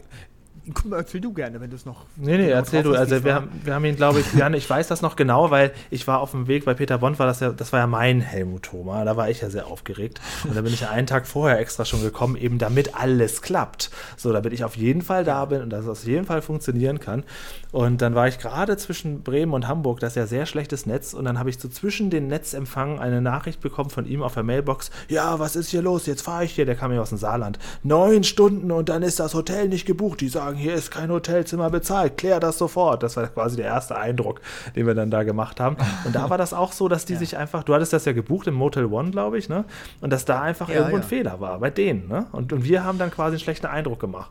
Guck 0.75 0.85
mal, 0.87 0.99
erzähl 0.99 1.21
du 1.21 1.33
gerne, 1.33 1.61
wenn 1.61 1.71
du 1.71 1.77
es 1.77 1.85
noch. 1.85 2.07
Nee, 2.17 2.37
nee, 2.37 2.45
genau 2.45 2.57
erzähl 2.57 2.83
du. 2.83 2.95
Also 2.95 3.25
wir 3.25 3.35
haben, 3.35 3.49
wir 3.65 3.75
haben 3.75 3.85
ihn, 3.85 3.97
glaube 3.97 4.21
ich, 4.21 4.35
ja, 4.35 4.49
ich 4.51 4.69
weiß 4.69 4.87
das 4.89 5.03
noch 5.03 5.17
genau, 5.17 5.51
weil 5.51 5.73
ich 5.91 6.07
war 6.07 6.21
auf 6.21 6.31
dem 6.31 6.47
Weg 6.47 6.65
bei 6.65 6.75
Peter 6.75 6.99
Bond, 6.99 7.19
war 7.19 7.27
das 7.27 7.41
ja, 7.41 7.51
das 7.51 7.73
war 7.73 7.81
ja 7.81 7.87
mein 7.87 8.21
Helmut 8.21 8.65
Thoma, 8.65 9.05
da 9.05 9.17
war 9.17 9.29
ich 9.29 9.41
ja 9.41 9.51
sehr 9.51 9.67
aufgeregt. 9.67 10.21
Und 10.45 10.57
da 10.57 10.61
bin 10.61 10.73
ich 10.73 10.81
ja 10.81 10.91
einen 10.91 11.07
Tag 11.07 11.27
vorher 11.27 11.59
extra 11.59 11.85
schon 11.85 12.03
gekommen, 12.03 12.37
eben 12.37 12.59
damit 12.59 12.95
alles 12.95 13.43
klappt. 13.43 13.91
So, 14.17 14.33
damit 14.33 14.53
ich 14.53 14.65
auf 14.65 14.77
jeden 14.77 15.03
Fall 15.03 15.25
da 15.25 15.45
bin 15.47 15.63
und 15.63 15.71
dass 15.71 15.85
es 15.85 15.89
auf 15.89 16.05
jeden 16.05 16.27
Fall 16.27 16.43
funktionieren 16.43 17.01
kann. 17.01 17.25
Und 17.73 18.03
dann 18.03 18.15
war 18.15 18.29
ich 18.29 18.39
gerade 18.39 18.77
zwischen 18.77 19.23
Bremen 19.23 19.55
und 19.55 19.67
Hamburg, 19.67 19.99
das 20.01 20.13
ist 20.13 20.17
ja 20.17 20.27
sehr 20.27 20.45
schlechtes 20.45 20.85
Netz. 20.85 21.15
Und 21.15 21.25
dann 21.25 21.39
habe 21.39 21.49
ich 21.49 21.59
so 21.59 21.69
zwischen 21.69 22.11
den 22.11 22.27
Netzempfangen 22.27 22.99
eine 22.99 23.23
Nachricht 23.23 23.63
bekommen 23.63 23.89
von 23.89 24.05
ihm 24.05 24.23
auf 24.23 24.35
der 24.35 24.43
Mailbox. 24.43 24.91
Ja, 25.09 25.39
was 25.39 25.57
ist 25.57 25.71
hier 25.71 25.81
los? 25.81 26.05
Jetzt 26.05 26.21
fahre 26.21 26.45
ich 26.45 26.53
hier. 26.53 26.67
Der 26.67 26.75
kam 26.75 26.93
ja 26.93 27.01
aus 27.01 27.09
dem 27.09 27.19
Saarland. 27.19 27.59
Neun 27.83 28.25
Stunden 28.25 28.71
und 28.71 28.91
dann 28.91 29.03
ist 29.03 29.19
das 29.19 29.33
Hotel 29.33 29.69
nicht 29.69 29.87
gebucht. 29.87 30.21
Die 30.21 30.29
sagen, 30.29 30.52
hier 30.55 30.75
ist 30.75 30.91
kein 30.91 31.11
Hotelzimmer 31.11 31.71
bezahlt. 31.71 32.17
Klär 32.17 32.41
das 32.41 32.59
sofort. 32.59 33.03
Das 33.03 33.17
war 33.17 33.27
quasi 33.29 33.57
der 33.57 33.67
erste 33.67 33.97
Eindruck, 33.97 34.41
den 34.77 34.87
wir 34.87 34.95
dann 34.95 35.11
da 35.11 35.23
gemacht 35.23 35.61
haben. 35.61 35.77
Und 36.05 36.15
da 36.15 36.31
war 36.31 36.39
das 36.39 36.53
auch 36.55 36.73
so, 36.73 36.89
dass 36.89 37.05
die 37.05 37.17
sich 37.23 37.37
einfach, 37.37 37.63
du 37.65 37.75
hattest 37.75 37.93
das 37.93 38.05
ja 38.05 38.13
gebucht 38.13 38.47
im 38.47 38.55
Motel 38.55 38.87
One, 38.87 39.11
glaube 39.11 39.39
ich, 39.39 39.49
ne? 39.49 39.65
Und 40.01 40.11
dass 40.11 40.25
da 40.25 40.41
einfach 40.43 40.69
Ja, 40.69 40.77
irgendwo 40.77 40.97
ein 40.97 41.03
ja. 41.03 41.09
Fehler 41.09 41.41
war 41.41 41.59
bei 41.59 41.71
denen, 41.71 42.09
ne? 42.09 42.27
Und, 42.33 42.53
und 42.53 42.65
wir 42.65 42.85
haben 42.85 42.99
dann 42.99 43.11
quasi 43.11 43.35
einen 43.35 43.41
schlechten 43.41 43.67
Eindruck 43.67 44.01
gemacht. 44.01 44.31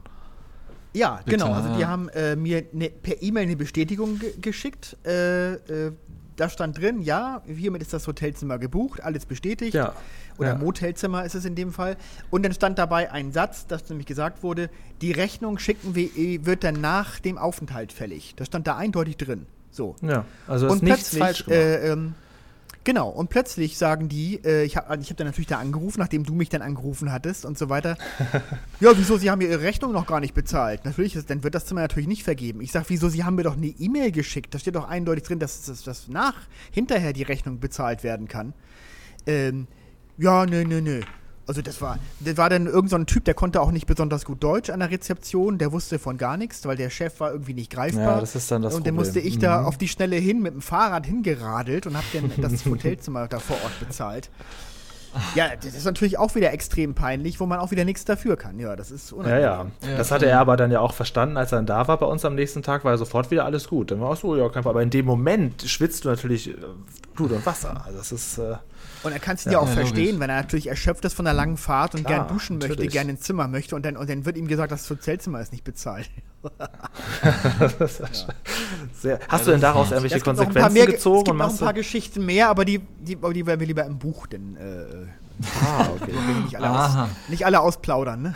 Ja, 0.93 1.21
Bitte. 1.23 1.37
genau. 1.37 1.53
Also 1.53 1.73
die 1.75 1.85
haben 1.85 2.09
äh, 2.09 2.35
mir 2.35 2.65
ne, 2.73 2.89
per 2.89 3.21
E-Mail 3.21 3.43
eine 3.43 3.55
Bestätigung 3.55 4.19
ge 4.19 4.33
geschickt. 4.41 4.97
Äh, 5.05 5.53
äh, 5.53 5.91
da 6.41 6.49
stand 6.49 6.77
drin, 6.77 7.01
ja, 7.01 7.41
hiermit 7.45 7.81
ist 7.81 7.93
das 7.93 8.07
Hotelzimmer 8.07 8.57
gebucht, 8.57 9.01
alles 9.01 9.25
bestätigt. 9.25 9.73
Ja. 9.73 9.93
Oder 10.37 10.49
Ja. 10.49 10.55
Motelzimmer 10.55 11.23
ist 11.23 11.35
es 11.35 11.45
in 11.45 11.55
dem 11.55 11.71
Fall. 11.71 11.97
Und 12.29 12.43
dann 12.43 12.51
stand 12.53 12.77
dabei 12.79 13.11
ein 13.11 13.31
Satz, 13.31 13.67
dass 13.67 13.87
nämlich 13.89 14.07
gesagt 14.07 14.43
wurde, 14.43 14.69
die 15.01 15.11
Rechnung 15.11 15.59
schicken 15.59 15.95
wir, 15.95 16.09
eh, 16.17 16.45
wird 16.45 16.63
dann 16.63 16.81
nach 16.81 17.19
dem 17.19 17.37
Aufenthalt 17.37 17.93
fällig. 17.93 18.33
Das 18.35 18.47
stand 18.47 18.67
da 18.67 18.75
eindeutig 18.75 19.17
drin. 19.17 19.45
So. 19.69 19.95
Ja, 20.01 20.25
also 20.47 20.65
ist 20.65 20.71
und 20.73 20.83
nichts 20.83 21.15
falsch 21.17 21.45
gemacht. 21.45 21.59
äh, 21.61 21.91
ähm, 21.93 22.15
genau, 22.83 23.09
und 23.09 23.29
plötzlich 23.29 23.77
sagen 23.77 24.09
die, 24.09 24.39
äh, 24.43 24.63
ich 24.63 24.77
habe 24.77 24.97
ich 25.01 25.09
hab 25.09 25.17
dann 25.17 25.27
natürlich 25.27 25.47
da 25.47 25.59
angerufen, 25.59 25.99
nachdem 25.99 26.23
du 26.23 26.33
mich 26.33 26.49
dann 26.49 26.61
angerufen 26.61 27.11
hattest 27.11 27.45
und 27.45 27.57
so 27.57 27.69
weiter. 27.69 27.97
ja, 28.79 28.91
wieso, 28.95 29.17
sie 29.17 29.29
haben 29.29 29.41
ja 29.41 29.49
ihre 29.49 29.61
Rechnung 29.61 29.91
noch 29.91 30.07
gar 30.07 30.19
nicht 30.19 30.33
bezahlt. 30.33 30.85
Natürlich, 30.85 31.15
ist, 31.15 31.29
dann 31.29 31.43
wird 31.43 31.55
das 31.55 31.65
Zimmer 31.65 31.81
natürlich 31.81 32.07
nicht 32.07 32.23
vergeben. 32.23 32.61
Ich 32.61 32.71
sage, 32.71 32.85
wieso, 32.89 33.09
sie 33.09 33.23
haben 33.23 33.35
mir 33.35 33.43
doch 33.43 33.57
eine 33.57 33.67
E-Mail 33.67 34.11
geschickt. 34.11 34.53
Da 34.53 34.59
steht 34.59 34.75
doch 34.75 34.87
eindeutig 34.87 35.23
drin, 35.23 35.39
dass, 35.39 35.63
dass, 35.63 35.83
dass 35.83 36.07
nach, 36.07 36.35
hinterher 36.71 37.13
die 37.13 37.23
Rechnung 37.23 37.59
bezahlt 37.59 38.03
werden 38.03 38.27
kann. 38.27 38.53
Ähm, 39.25 39.67
ja, 40.17 40.45
nö, 40.45 40.63
nö, 40.65 40.81
nö. 40.81 41.01
Also 41.51 41.61
das 41.61 41.81
war, 41.81 41.99
das 42.21 42.37
war 42.37 42.49
dann 42.49 42.65
irgendein 42.65 42.87
so 42.87 42.95
ein 42.95 43.05
Typ, 43.07 43.25
der 43.25 43.33
konnte 43.33 43.59
auch 43.59 43.71
nicht 43.71 43.85
besonders 43.85 44.23
gut 44.23 44.41
Deutsch 44.41 44.69
an 44.69 44.79
der 44.79 44.89
Rezeption, 44.89 45.57
der 45.57 45.73
wusste 45.73 45.99
von 45.99 46.17
gar 46.17 46.37
nichts, 46.37 46.65
weil 46.65 46.77
der 46.77 46.89
Chef 46.89 47.19
war 47.19 47.33
irgendwie 47.33 47.53
nicht 47.53 47.69
greifbar. 47.69 48.03
Ja, 48.15 48.19
das 48.21 48.35
ist 48.37 48.49
dann 48.51 48.61
das 48.61 48.73
Und 48.73 48.87
dann 48.87 48.95
Problem. 48.95 49.05
musste 49.07 49.19
ich 49.19 49.37
da 49.37 49.59
Mhm. 49.59 49.65
auf 49.65 49.77
die 49.77 49.89
Schnelle 49.89 50.15
hin 50.15 50.41
mit 50.41 50.53
dem 50.53 50.61
Fahrrad 50.61 51.05
hingeradelt 51.05 51.87
und 51.87 51.97
habe 51.97 52.05
dann 52.13 52.31
das 52.41 52.65
Hotelzimmer 52.65 53.27
da 53.27 53.39
vor 53.39 53.57
Ort 53.65 53.77
bezahlt. 53.85 54.29
Ja, 55.35 55.49
das 55.61 55.75
ist 55.75 55.83
natürlich 55.83 56.17
auch 56.17 56.35
wieder 56.35 56.53
extrem 56.53 56.93
peinlich, 56.95 57.41
wo 57.41 57.45
man 57.45 57.59
auch 57.59 57.71
wieder 57.71 57.83
nichts 57.83 58.05
dafür 58.05 58.37
kann. 58.37 58.57
Ja, 58.57 58.77
das 58.77 58.91
ist 58.91 59.11
unangenehm. 59.11 59.41
ja. 59.43 59.65
Ja, 59.85 59.97
Das 59.97 60.09
hatte 60.09 60.25
er 60.27 60.39
aber 60.39 60.55
dann 60.55 60.71
ja 60.71 60.79
auch 60.79 60.93
verstanden, 60.93 61.35
als 61.35 61.51
er 61.51 61.57
dann 61.57 61.65
da 61.65 61.85
war 61.89 61.97
bei 61.97 62.05
uns 62.05 62.23
am 62.23 62.35
nächsten 62.35 62.63
Tag, 62.63 62.85
war 62.85 62.97
sofort 62.97 63.29
wieder 63.29 63.43
alles 63.43 63.67
gut. 63.67 63.91
Dann 63.91 63.99
war 63.99 64.11
auch 64.11 64.15
so, 64.15 64.37
ja, 64.37 64.43
kein 64.47 64.63
Problem. 64.63 64.69
Aber 64.69 64.83
in 64.83 64.89
dem 64.89 65.05
Moment 65.05 65.63
schwitzt 65.63 66.05
du 66.05 66.09
natürlich 66.09 66.51
äh, 66.51 66.55
Blut 67.13 67.33
und 67.33 67.45
Wasser. 67.45 67.83
Also 67.85 67.97
das 67.97 68.13
ist, 68.13 68.37
äh, 68.37 68.53
Und 69.03 69.11
er 69.13 69.19
kann 69.19 69.35
es 69.35 69.43
dir 69.43 69.53
Ja, 69.53 69.59
auch 69.59 69.67
ja, 69.67 69.73
verstehen, 69.73 70.05
logisch. 70.05 70.19
wenn 70.19 70.29
er 70.29 70.35
natürlich 70.37 70.67
erschöpft 70.67 71.03
ist 71.05 71.13
von 71.13 71.25
der 71.25 71.33
langen 71.33 71.57
Fahrt 71.57 71.95
und 71.95 72.05
Klar, 72.05 72.19
gern 72.19 72.27
duschen 72.27 72.57
möchte, 72.57 72.69
natürlich. 72.73 72.91
gern 72.91 73.09
ins 73.09 73.21
Zimmer 73.21 73.47
möchte 73.47 73.75
und 73.75 73.83
dann, 73.85 73.97
und 73.97 74.09
dann 74.09 74.25
wird 74.25 74.37
ihm 74.37 74.47
gesagt, 74.47 74.71
das 74.71 74.89
Hotelzimmer 74.89 75.41
ist 75.41 75.51
nicht 75.51 75.63
bezahlt. 75.63 76.09
sehr. 79.01 79.19
Hast 79.27 79.47
du 79.47 79.51
denn 79.51 79.61
daraus 79.61 79.89
Ja, 79.89 79.97
irgendwelche 79.97 80.17
es 80.17 80.23
gibt 80.23 80.37
noch 80.37 80.43
ein 80.45 80.53
paar 80.53 80.63
Konsequenzen 80.63 80.73
mehr, 80.73 80.85
gezogen? 80.85 81.17
Es 81.19 81.23
gibt 81.25 81.31
und 81.31 81.37
noch 81.37 81.51
ein 81.51 81.57
paar 81.57 81.73
Geschichten 81.73 82.25
mehr, 82.25 82.49
aber 82.49 82.65
die, 82.65 82.79
die, 82.79 83.17
aber 83.17 83.33
die 83.33 83.45
werden 83.45 83.59
wir 83.59 83.67
lieber 83.67 83.85
im 83.85 83.97
Buch 83.97 84.27
denn 84.27 84.55
äh, 84.57 85.07
Ah, 85.65 85.87
okay. 85.99 86.11
nicht 86.43 86.55
alle, 86.55 86.69
aus, 86.69 87.09
nicht 87.27 87.45
alle 87.45 87.59
ausplaudern. 87.61 88.21
Ne? 88.21 88.35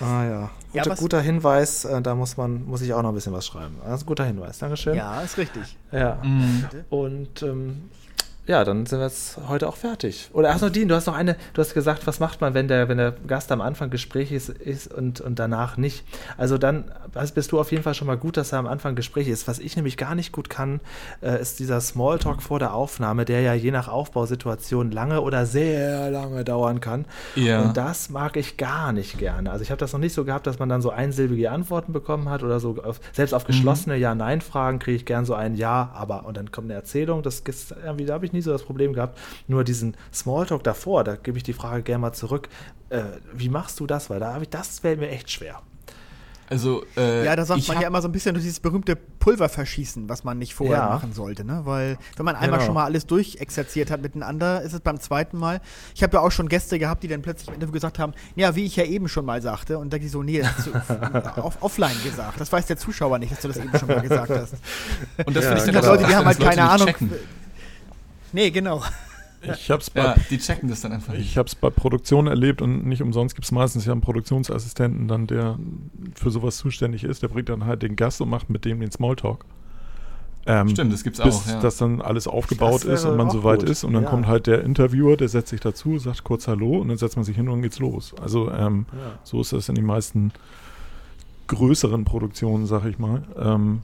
Ah, 0.00 0.24
ja. 0.24 0.50
Ja, 0.72 0.82
Guter, 0.82 0.90
was- 0.92 0.98
guter 1.00 1.20
Hinweis, 1.20 1.84
äh, 1.84 2.00
da 2.00 2.14
muss 2.14 2.36
man, 2.38 2.64
muss 2.64 2.80
ich 2.80 2.94
auch 2.94 3.02
noch 3.02 3.10
ein 3.10 3.14
bisschen 3.14 3.32
was 3.34 3.46
schreiben. 3.46 3.76
Das 3.84 3.96
ist 3.96 4.04
ein 4.04 4.06
guter 4.06 4.24
Hinweis, 4.24 4.58
Dankeschön. 4.58 4.94
Ja, 4.96 5.20
ist 5.20 5.36
richtig. 5.36 5.76
Ja. 5.92 6.18
Mhm. 6.22 6.64
Und 6.88 7.42
ähm, 7.42 7.90
ja, 8.48 8.64
dann 8.64 8.86
sind 8.86 8.98
wir 8.98 9.06
jetzt 9.06 9.38
heute 9.46 9.68
auch 9.68 9.76
fertig. 9.76 10.30
Oder 10.32 10.50
ach 10.50 10.60
Nadine, 10.60 10.86
du 10.86 10.94
hast 10.94 11.06
noch 11.06 11.14
eine, 11.14 11.36
du 11.52 11.60
hast 11.60 11.74
gesagt, 11.74 12.06
was 12.06 12.18
macht 12.18 12.40
man, 12.40 12.54
wenn 12.54 12.66
der, 12.66 12.88
wenn 12.88 12.96
der 12.96 13.12
Gast 13.26 13.52
am 13.52 13.60
Anfang 13.60 13.90
Gespräch 13.90 14.32
ist, 14.32 14.48
ist 14.48 14.92
und, 14.92 15.20
und 15.20 15.38
danach 15.38 15.76
nicht. 15.76 16.04
Also 16.38 16.56
dann 16.56 16.90
bist 17.34 17.52
du 17.52 17.60
auf 17.60 17.70
jeden 17.72 17.82
Fall 17.82 17.92
schon 17.92 18.06
mal 18.06 18.16
gut, 18.16 18.38
dass 18.38 18.52
er 18.52 18.58
am 18.58 18.66
Anfang 18.66 18.94
Gespräch 18.94 19.28
ist. 19.28 19.48
Was 19.48 19.58
ich 19.58 19.76
nämlich 19.76 19.98
gar 19.98 20.14
nicht 20.14 20.32
gut 20.32 20.48
kann, 20.48 20.80
äh, 21.20 21.40
ist 21.40 21.58
dieser 21.58 21.78
Smalltalk 21.82 22.42
vor 22.42 22.58
der 22.58 22.72
Aufnahme, 22.72 23.26
der 23.26 23.42
ja 23.42 23.52
je 23.52 23.70
nach 23.70 23.88
Aufbausituation 23.88 24.92
lange 24.92 25.20
oder 25.20 25.44
sehr 25.44 26.10
lange 26.10 26.42
dauern 26.42 26.80
kann. 26.80 27.04
Ja. 27.34 27.60
Und 27.60 27.76
das 27.76 28.08
mag 28.08 28.38
ich 28.38 28.56
gar 28.56 28.92
nicht 28.92 29.18
gerne. 29.18 29.50
Also 29.50 29.62
ich 29.62 29.70
habe 29.70 29.78
das 29.78 29.92
noch 29.92 30.00
nicht 30.00 30.14
so 30.14 30.24
gehabt, 30.24 30.46
dass 30.46 30.58
man 30.58 30.70
dann 30.70 30.80
so 30.80 30.88
einsilbige 30.88 31.50
Antworten 31.50 31.92
bekommen 31.92 32.30
hat 32.30 32.42
oder 32.42 32.60
so 32.60 32.82
auf, 32.82 32.98
selbst 33.12 33.34
auf 33.34 33.44
geschlossene 33.44 33.96
Ja-Nein-Fragen 33.96 34.78
kriege 34.78 34.96
ich 34.96 35.04
gern 35.04 35.26
so 35.26 35.34
ein 35.34 35.54
Ja, 35.54 35.90
aber 35.94 36.24
und 36.24 36.38
dann 36.38 36.50
kommt 36.50 36.68
eine 36.68 36.74
Erzählung. 36.74 37.22
Das 37.22 37.42
irgendwie, 37.84 38.06
da 38.06 38.14
habe 38.14 38.24
ich 38.24 38.32
nie 38.38 38.42
so 38.42 38.52
das 38.52 38.62
Problem 38.62 38.92
gehabt. 38.92 39.18
Nur 39.48 39.64
diesen 39.64 39.96
Smalltalk 40.12 40.62
davor, 40.64 41.04
da 41.04 41.16
gebe 41.16 41.36
ich 41.36 41.42
die 41.44 41.52
Frage 41.52 41.82
gerne 41.82 42.00
mal 42.02 42.12
zurück. 42.12 42.48
Äh, 42.90 43.02
wie 43.34 43.48
machst 43.48 43.78
du 43.80 43.86
das? 43.86 44.08
Weil 44.10 44.20
da 44.20 44.32
habe 44.34 44.44
ich, 44.44 44.50
das 44.50 44.78
fällt 44.78 45.00
mir 45.00 45.08
echt 45.10 45.30
schwer. 45.30 45.60
Also, 46.50 46.82
äh, 46.96 47.26
Ja, 47.26 47.36
da 47.36 47.44
sagt 47.44 47.60
ich 47.60 47.68
man 47.68 47.78
ja 47.78 47.88
immer 47.88 48.00
so 48.00 48.08
ein 48.08 48.12
bisschen 48.12 48.32
durch 48.32 48.42
dieses 48.42 48.58
berühmte 48.60 48.96
Pulververschießen, 48.96 50.08
was 50.08 50.24
man 50.24 50.38
nicht 50.38 50.54
vorher 50.54 50.78
Ja. 50.78 50.88
machen 50.88 51.12
sollte, 51.12 51.44
ne? 51.44 51.60
Weil 51.64 51.98
wenn 52.16 52.24
man 52.24 52.36
einmal 52.36 52.52
Genau. 52.60 52.64
schon 52.64 52.74
mal 52.74 52.84
alles 52.86 53.04
durchexerziert 53.06 53.90
hat 53.90 54.00
miteinander, 54.00 54.62
ist 54.62 54.72
es 54.72 54.80
beim 54.80 54.98
zweiten 54.98 55.36
Mal. 55.36 55.60
Ich 55.94 56.02
habe 56.02 56.16
ja 56.16 56.22
auch 56.22 56.30
schon 56.32 56.48
Gäste 56.48 56.78
gehabt, 56.78 57.02
die 57.02 57.08
dann 57.08 57.20
plötzlich 57.20 57.48
im 57.48 57.54
Interview 57.54 57.72
gesagt 57.74 57.98
haben, 57.98 58.14
ja, 58.34 58.56
wie 58.56 58.64
ich 58.64 58.76
ja 58.76 58.84
eben 58.84 59.08
schon 59.10 59.26
mal 59.26 59.42
sagte, 59.42 59.76
und 59.76 59.92
da 59.92 59.98
die 59.98 60.08
so, 60.08 60.22
nee, 60.22 60.40
das 60.40 60.52
hast 60.56 61.36
du 61.36 61.42
auf, 61.42 61.58
offline 61.62 61.96
gesagt. 62.02 62.40
Das 62.40 62.50
weiß 62.50 62.64
der 62.64 62.78
Zuschauer 62.78 63.18
nicht, 63.18 63.30
dass 63.32 63.40
du 63.42 63.48
das 63.48 63.58
eben 63.58 63.78
schon 63.78 63.88
mal 63.88 64.00
gesagt 64.00 64.30
hast. 64.30 64.54
Und 65.26 65.36
das 65.36 65.44
Ja, 65.44 65.54
finde 65.56 65.66
ich 65.66 65.76
dann 65.82 65.84
Leute, 65.84 66.06
die 66.06 66.14
haben 66.16 66.24
halt 66.24 66.40
keine 66.40 66.70
Ahnung. 66.70 66.86
checken. 66.86 67.10
Nee, 68.32 68.50
genau. 68.50 68.82
Ich 69.40 69.70
habe 69.70 69.80
es 69.80 69.88
bei, 69.90 70.00
Ja, 70.02 70.16
die 70.30 70.38
checken 70.38 70.68
das 70.68 70.80
dann 70.80 70.90
einfach 70.92 71.12
nicht. 71.12 71.22
ich 71.22 71.38
hab's 71.38 71.54
bei 71.54 71.70
Produktionen 71.70 72.26
erlebt 72.26 72.60
und 72.60 72.84
nicht 72.86 73.02
umsonst 73.02 73.36
gibt 73.36 73.44
es 73.44 73.52
meistens 73.52 73.84
ja 73.86 73.92
einen 73.92 74.00
Produktionsassistenten 74.00 75.06
dann, 75.06 75.28
der 75.28 75.58
für 76.16 76.30
sowas 76.32 76.56
zuständig 76.56 77.04
ist. 77.04 77.22
Der 77.22 77.28
bringt 77.28 77.48
dann 77.48 77.64
halt 77.64 77.82
den 77.84 77.94
Gast 77.94 78.20
und 78.20 78.30
macht 78.30 78.50
mit 78.50 78.64
dem 78.64 78.80
den 78.80 78.90
Smalltalk. 78.90 79.44
Ähm, 80.46 80.68
Stimmt, 80.70 80.92
das 80.92 81.04
gibt's 81.04 81.20
bis 81.20 81.36
auch, 81.36 81.46
ja. 81.46 81.60
das 81.60 81.76
dann 81.76 82.00
alles 82.00 82.26
aufgebaut 82.26 82.84
ist 82.84 83.04
und 83.04 83.16
man 83.16 83.30
soweit 83.30 83.60
gut. 83.60 83.68
ist. 83.68 83.84
Und 83.84 83.92
dann 83.92 84.04
Ja. 84.04 84.10
kommt 84.10 84.26
halt 84.26 84.46
der 84.48 84.64
Interviewer, 84.64 85.16
der 85.16 85.28
setzt 85.28 85.50
sich 85.50 85.60
dazu, 85.60 85.98
sagt 85.98 86.24
kurz 86.24 86.48
Hallo 86.48 86.78
und 86.78 86.88
dann 86.88 86.96
setzt 86.96 87.14
man 87.16 87.24
sich 87.24 87.36
hin 87.36 87.46
und 87.48 87.56
dann 87.56 87.62
geht's 87.62 87.78
los. 87.78 88.14
Also 88.20 88.50
ähm, 88.50 88.86
Ja. 88.92 89.18
so 89.22 89.40
ist 89.40 89.52
das 89.52 89.68
in 89.68 89.74
den 89.76 89.84
meisten 89.86 90.32
größeren 91.46 92.04
Produktionen, 92.04 92.66
sag 92.66 92.84
ich 92.86 92.98
mal. 92.98 93.22
Ähm, 93.38 93.82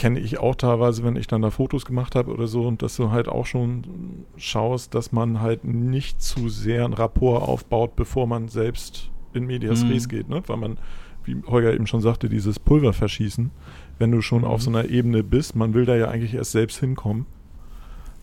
Kenne 0.00 0.18
ich 0.18 0.38
auch 0.38 0.54
teilweise, 0.54 1.04
wenn 1.04 1.16
ich 1.16 1.26
dann 1.26 1.42
da 1.42 1.50
Fotos 1.50 1.84
gemacht 1.84 2.14
habe 2.14 2.32
oder 2.32 2.46
so 2.46 2.62
und 2.66 2.80
dass 2.80 2.96
du 2.96 3.10
halt 3.10 3.28
auch 3.28 3.44
schon 3.44 4.24
schaust, 4.38 4.94
dass 4.94 5.12
man 5.12 5.40
halt 5.42 5.64
nicht 5.64 6.22
zu 6.22 6.48
sehr 6.48 6.86
ein 6.86 6.94
Rapport 6.94 7.42
aufbaut, 7.46 7.96
bevor 7.96 8.26
man 8.26 8.48
selbst 8.48 9.10
in 9.34 9.44
Medias 9.46 9.84
Mhm. 9.84 9.90
Res 9.90 10.08
geht, 10.08 10.28
ne? 10.30 10.42
Weil 10.46 10.56
man, 10.56 10.78
wie 11.24 11.36
Holger 11.46 11.74
eben 11.74 11.86
schon 11.86 12.00
sagte, 12.00 12.30
dieses 12.30 12.58
Pulver 12.58 12.94
verschießen, 12.94 13.50
wenn 13.98 14.10
du 14.10 14.22
schon 14.22 14.44
auf 14.44 14.62
so 14.62 14.70
einer 14.70 14.88
Ebene 14.88 15.22
bist, 15.22 15.54
man 15.54 15.74
will 15.74 15.84
da 15.84 15.94
ja 15.96 16.08
eigentlich 16.08 16.32
erst 16.32 16.52
selbst 16.52 16.80
hinkommen. 16.80 17.26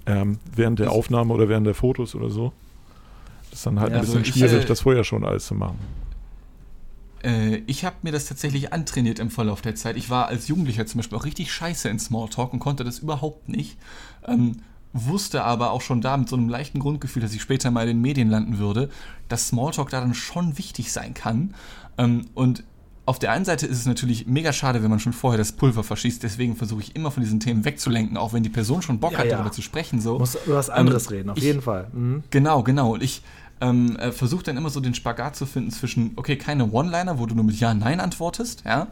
Ähm, 0.08 0.40
während 0.56 0.80
der 0.80 0.92
Aufnahme 0.92 1.32
oder 1.34 1.48
während 1.48 1.68
der 1.68 1.76
Fotos 1.76 2.16
oder 2.16 2.32
so. 2.32 2.54
Das 3.52 3.60
ist 3.60 3.66
dann 3.68 3.80
halt 3.80 3.92
Ja, 3.92 3.98
ein 3.98 4.02
bisschen 4.02 4.18
also 4.20 4.30
ich, 4.30 4.36
schwierig, 4.36 4.64
äh, 4.64 4.68
das 4.68 4.82
vorher 4.82 5.04
schon 5.04 5.24
alles 5.24 5.46
zu 5.46 5.54
machen. 5.54 5.78
Äh, 7.24 7.58
ich 7.68 7.86
habe 7.86 7.96
mir 8.04 8.12
das 8.12 8.26
tatsächlich 8.26 8.74
antrainiert 8.74 9.20
im 9.20 9.30
Verlauf 9.30 9.62
der 9.62 9.76
Zeit. 9.76 9.98
Ich 9.98 10.10
war 10.10 10.28
als 10.28 10.48
Jugendlicher 10.48 10.86
zum 10.86 11.00
Beispiel 11.00 11.18
auch 11.18 11.26
richtig 11.26 11.52
scheiße 11.52 11.90
in 11.90 12.00
Smalltalk 12.00 12.54
und 12.54 12.60
konnte 12.60 12.84
das 12.84 13.00
überhaupt 13.00 13.50
nicht. 13.50 13.78
Ähm, 14.28 14.58
wusste 14.94 15.44
aber 15.44 15.72
auch 15.72 15.82
schon 15.82 16.02
da 16.02 16.18
mit 16.18 16.28
so 16.30 16.36
einem 16.36 16.50
leichten 16.50 16.80
Grundgefühl, 16.80 17.22
dass 17.22 17.34
ich 17.34 17.42
später 17.42 17.70
mal 17.72 17.82
in 17.84 17.98
den 17.98 18.02
Medien 18.02 18.30
landen 18.30 18.58
würde, 18.58 18.90
dass 19.28 19.50
Smalltalk 19.50 19.90
da 19.90 20.00
dann 20.02 20.14
schon 20.14 20.58
wichtig 20.58 20.92
sein 20.92 21.14
kann. 21.14 21.54
Ähm, 21.98 22.26
und 22.34 22.64
auf 23.06 23.20
der 23.20 23.32
einen 23.32 23.46
Seite 23.46 23.66
ist 23.68 23.78
es 23.78 23.86
natürlich 23.86 24.28
mega 24.28 24.52
schade, 24.52 24.84
wenn 24.84 24.90
man 24.90 25.00
schon 25.00 25.14
vorher 25.14 25.38
das 25.38 25.54
Pulver 25.54 25.82
verschießt. 25.84 26.22
Deswegen 26.24 26.58
versuche 26.58 26.82
ich 26.82 26.94
immer 26.96 27.10
von 27.10 27.24
diesen 27.24 27.40
Themen 27.40 27.64
wegzulenken, 27.64 28.18
auch 28.18 28.34
wenn 28.34 28.44
die 28.44 28.50
Person 28.50 28.82
schon 28.82 29.00
Bock 29.00 29.14
Ja, 29.14 29.20
hat, 29.20 29.26
ja. 29.28 29.32
darüber 29.38 29.52
zu 29.52 29.62
sprechen. 29.62 30.02
So. 30.02 30.20
Muss 30.20 30.36
über 30.46 30.56
was 30.56 30.70
anderes 30.70 31.08
Ähm, 31.08 31.14
reden, 31.18 31.30
auf 31.30 31.38
ich- 31.38 31.44
jeden 31.46 31.62
Fall. 31.62 31.88
Mhm. 31.94 32.24
Genau, 32.32 32.64
genau. 32.64 32.94
Und 32.96 33.04
ich 33.04 33.22
ähm, 33.62 33.96
äh, 33.98 34.12
versuche 34.12 34.44
dann 34.44 34.58
immer 34.58 34.70
so 34.70 34.80
den 34.80 34.94
Spagat 34.94 35.36
zu 35.36 35.46
finden 35.46 35.72
zwischen, 35.72 36.12
okay, 36.16 36.38
keine 36.38 36.72
One-Liner, 36.72 37.20
wo 37.20 37.26
du 37.26 37.36
nur 37.36 37.44
mit 37.44 37.60
Ja, 37.60 37.74
Nein 37.74 38.00
antwortest, 38.00 38.64
ja. 38.66 38.88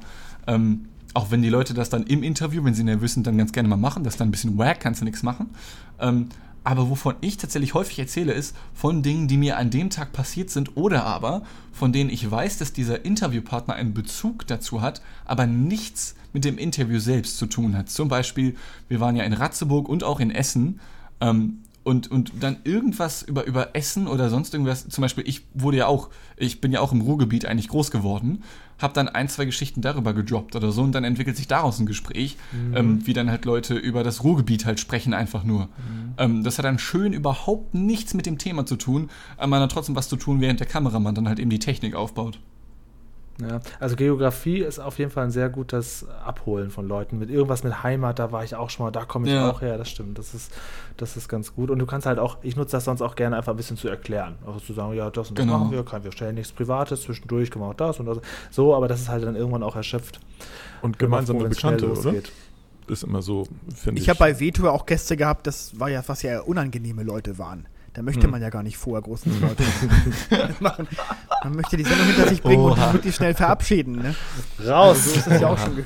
Ähm, 0.47 0.86
auch 1.13 1.32
wenn 1.32 1.41
die 1.41 1.49
Leute 1.49 1.74
das 1.74 1.89
dann 1.89 2.03
im 2.03 2.24
Interview, 2.24 2.63
wenn 2.63 2.74
sie 2.74 2.84
nervös 2.84 3.13
sind, 3.13 3.26
dann 3.26 3.38
ganz 3.38 3.51
gerne 3.51 3.70
mal 3.70 3.78
machen, 3.78 4.03
das 4.03 4.16
ist 4.16 4.20
dann 4.20 4.28
ein 4.30 4.32
bisschen 4.32 4.57
wack, 4.57 4.80
kannst 4.80 5.01
du 5.01 5.05
nichts 5.05 5.24
machen. 5.24 5.49
Ähm, 5.99 6.30
Aber 6.63 6.89
wovon 6.89 7.16
ich 7.22 7.38
tatsächlich 7.38 7.76
häufig 7.76 7.99
erzähle, 7.99 8.34
ist 8.34 8.55
von 8.74 9.03
Dingen, 9.03 9.28
die 9.28 9.38
mir 9.38 9.57
an 9.57 9.70
dem 9.70 9.91
Tag 9.91 10.11
passiert 10.13 10.49
sind 10.49 10.76
oder 10.76 11.05
aber 11.05 11.43
von 11.72 11.93
denen 11.93 12.09
ich 12.09 12.30
weiß, 12.30 12.57
dass 12.57 12.74
dieser 12.74 13.05
Interviewpartner 13.05 13.76
einen 13.76 13.93
Bezug 13.93 14.47
dazu 14.47 14.82
hat, 14.82 15.01
aber 15.26 15.45
nichts 15.45 16.16
mit 16.34 16.43
dem 16.43 16.57
Interview 16.57 16.99
selbst 16.99 17.38
zu 17.38 17.45
tun 17.45 17.78
hat. 17.78 17.89
Zum 17.89 18.07
Beispiel, 18.09 18.55
wir 18.88 18.99
waren 18.99 19.16
ja 19.16 19.24
in 19.24 19.34
Ratzeburg 19.34 19.88
und 19.88 20.03
auch 20.03 20.20
in 20.20 20.32
Essen. 20.32 20.80
Ähm, 21.22 21.59
und, 21.86 22.10
und 22.10 22.32
dann 22.40 22.58
irgendwas 22.64 23.22
über, 23.22 23.46
über 23.46 23.76
Essen 23.76 24.08
oder 24.08 24.32
sonst 24.32 24.54
irgendwas, 24.56 24.90
zum 24.90 25.04
Beispiel, 25.04 25.24
ich 25.28 25.46
wurde 25.54 25.78
ja 25.78 25.88
auch, 25.88 26.10
ich 26.36 26.60
bin 26.60 26.72
ja 26.72 26.80
auch 26.82 26.92
im 26.92 27.02
Ruhrgebiet 27.02 27.46
eigentlich 27.46 27.68
groß 27.68 27.92
geworden, 27.92 28.44
habe 28.80 28.96
dann 28.96 29.08
ein, 29.08 29.30
zwei 29.30 29.46
Geschichten 29.46 29.82
darüber 29.82 30.14
gedroppt 30.14 30.56
oder 30.56 30.72
so 30.72 30.82
und 30.82 30.94
dann 30.94 31.04
entwickelt 31.04 31.38
sich 31.38 31.48
daraus 31.48 31.80
ein 31.80 31.86
Gespräch, 31.86 32.38
mhm. 32.52 32.76
ähm, 32.76 33.08
wie 33.08 33.14
dann 33.14 33.30
halt 33.30 33.46
Leute 33.46 33.76
über 33.76 34.04
das 34.04 34.24
Ruhrgebiet 34.24 34.66
halt 34.66 34.80
sprechen, 34.80 35.14
einfach 35.14 35.44
nur. 35.44 35.66
Mhm. 35.66 35.70
Ähm, 36.18 36.44
das 36.44 36.58
hat 36.58 36.66
dann 36.66 36.80
schön 36.80 37.14
überhaupt 37.14 37.76
nichts 37.76 38.16
mit 38.16 38.26
dem 38.26 38.40
Thema 38.40 38.66
zu 38.66 38.78
tun, 38.78 39.12
aber 39.38 39.48
man 39.48 39.62
hat 39.62 39.72
trotzdem 39.72 39.96
was 39.96 40.10
zu 40.10 40.16
tun, 40.16 40.42
während 40.42 40.60
der 40.60 40.68
Kameramann 40.68 41.14
dann 41.14 41.28
halt 41.28 41.38
eben 41.38 41.52
die 41.52 41.60
Technik 41.60 41.94
aufbaut. 41.94 42.40
Ja, 43.42 43.60
also 43.82 43.98
Geografie 43.98 44.60
ist 44.60 44.80
auf 44.80 44.98
jeden 44.98 45.12
Fall 45.12 45.26
ein 45.26 45.32
sehr 45.32 45.50
gutes 45.50 46.08
Abholen 46.24 46.70
von 46.70 46.88
Leuten. 46.88 47.20
Mit 47.20 47.30
irgendwas 47.30 47.64
mit 47.64 47.84
Heimat, 47.84 48.18
da 48.18 48.32
war 48.32 48.44
ich 48.46 48.56
auch 48.56 48.70
schon 48.70 48.86
mal, 48.86 48.92
da 48.92 49.04
komme 49.04 49.28
ich 49.28 49.34
ja. 49.34 49.50
auch 49.50 49.62
her, 49.62 49.78
das 49.78 49.90
stimmt. 49.90 50.18
Das 50.18 50.34
ist, 50.34 50.54
das 50.96 51.18
ist 51.18 51.28
ganz 51.28 51.54
gut. 51.54 51.70
Und 51.70 51.80
du 51.80 51.86
kannst 51.86 52.08
halt 52.08 52.18
auch, 52.18 52.38
ich 52.44 52.56
nutze 52.56 52.72
das 52.72 52.86
sonst 52.86 53.02
auch 53.02 53.16
gerne 53.16 53.36
einfach 53.36 53.52
ein 53.52 53.58
bisschen 53.58 53.76
zu 53.76 53.90
erklären. 53.90 54.36
Also 54.46 54.60
zu 54.60 54.74
sagen, 54.74 54.94
ja, 54.94 55.10
das 55.10 55.30
und 55.30 55.38
das 55.38 55.46
genau. 55.46 55.60
machen 55.60 55.72
wir, 55.72 55.84
kann, 55.84 56.04
wir 56.04 56.14
stellen 56.14 56.36
nichts 56.36 56.54
Privates, 56.54 57.02
zwischendurch 57.02 57.52
können 57.52 57.66
wir 57.66 57.70
auch 57.70 57.76
das 57.76 58.00
und 58.00 58.06
das. 58.06 58.20
So, 58.52 58.74
aber 58.74 58.88
das 58.88 59.02
ist 59.02 59.10
halt 59.10 59.24
dann 59.24 59.36
irgendwann 59.36 59.64
auch 59.64 59.76
erschöpft. 59.76 60.22
Und 60.82 60.98
gemeinsame 60.98 61.42
froh, 61.42 61.50
Bekannte, 61.50 61.92
oder? 61.92 62.14
Ist 62.88 63.04
immer 63.04 63.22
so, 63.22 63.48
finde 63.76 64.00
ich. 64.00 64.04
Ich 64.04 64.10
habe 64.10 64.20
bei 64.20 64.40
Veto 64.40 64.70
auch 64.70 64.86
Gäste 64.86 65.18
gehabt, 65.18 65.48
das 65.48 65.80
war 65.80 65.90
ja, 65.90 66.04
was 66.06 66.22
ja 66.22 66.42
unangenehme 66.42 67.04
Leute 67.04 67.38
waren. 67.38 67.68
Da 67.96 68.02
möchte 68.02 68.24
hm. 68.24 68.32
man 68.32 68.41
ja 68.41 68.50
gar 68.50 68.62
nicht 68.62 68.76
vorher 68.76 69.02
großen 69.02 69.39
Leute 69.39 69.64
machen. 70.60 70.86
Man 71.43 71.56
möchte 71.56 71.78
die 71.78 71.84
Sendung 71.84 72.08
hinter 72.08 72.28
sich 72.28 72.43
bringen 72.43 72.64
Oha. 72.64 72.72
und 72.72 72.78
sich 72.82 72.93
wirklich 72.93 73.16
schnell 73.16 73.34
verabschieden. 73.34 73.96
Ne? 73.96 74.16
Raus! 74.60 74.98
Also 74.98 75.10
so 75.10 75.16
ist 75.16 75.28
das 75.28 75.41
ja 75.41 75.48
auch 75.48 75.58
schon. 75.58 75.86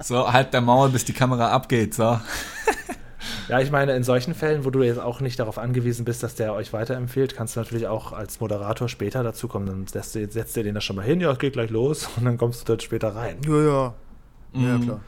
so, 0.00 0.32
halt 0.32 0.54
der 0.54 0.62
Maul, 0.62 0.88
bis 0.88 1.04
die 1.04 1.12
Kamera 1.12 1.50
abgeht, 1.50 1.94
so. 1.94 2.18
Ja, 3.48 3.60
ich 3.60 3.70
meine, 3.70 3.94
in 3.94 4.02
solchen 4.02 4.34
Fällen, 4.34 4.64
wo 4.64 4.70
du 4.70 4.82
jetzt 4.82 4.98
auch 4.98 5.20
nicht 5.20 5.38
darauf 5.38 5.58
angewiesen 5.58 6.04
bist, 6.04 6.22
dass 6.22 6.34
der 6.34 6.54
euch 6.54 6.72
weiterempfiehlt, 6.72 7.36
kannst 7.36 7.54
du 7.54 7.60
natürlich 7.60 7.86
auch 7.86 8.12
als 8.12 8.40
Moderator 8.40 8.88
später 8.88 9.22
dazukommen. 9.22 9.68
Dann 9.68 9.86
setzt 9.86 10.14
du, 10.14 10.28
setzt 10.28 10.56
du 10.56 10.62
den 10.62 10.74
da 10.74 10.80
schon 10.80 10.96
mal 10.96 11.04
hin, 11.04 11.20
ja, 11.20 11.30
es 11.30 11.38
geht 11.38 11.52
gleich 11.52 11.70
los 11.70 12.08
und 12.16 12.24
dann 12.24 12.36
kommst 12.36 12.62
du 12.62 12.64
dort 12.64 12.82
später 12.82 13.14
rein. 13.14 13.36
Ja, 13.46 13.62
ja. 13.62 13.94
Mhm. 14.52 14.64
Ja, 14.64 14.78
klar. 14.78 15.00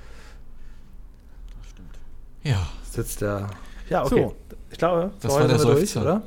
Stimmt. 1.73 1.99
Ja. 2.43 2.67
Sitzt 2.89 3.21
der. 3.21 3.49
Ja, 3.89 4.05
okay. 4.05 4.23
So. 4.29 4.37
Ich 4.75 4.79
glaube, 4.79 5.13
das 5.21 5.33
war 5.33 5.47
der 5.47 5.57
Seufzer. 5.57 6.01
Durch, 6.01 6.15
oder? 6.15 6.23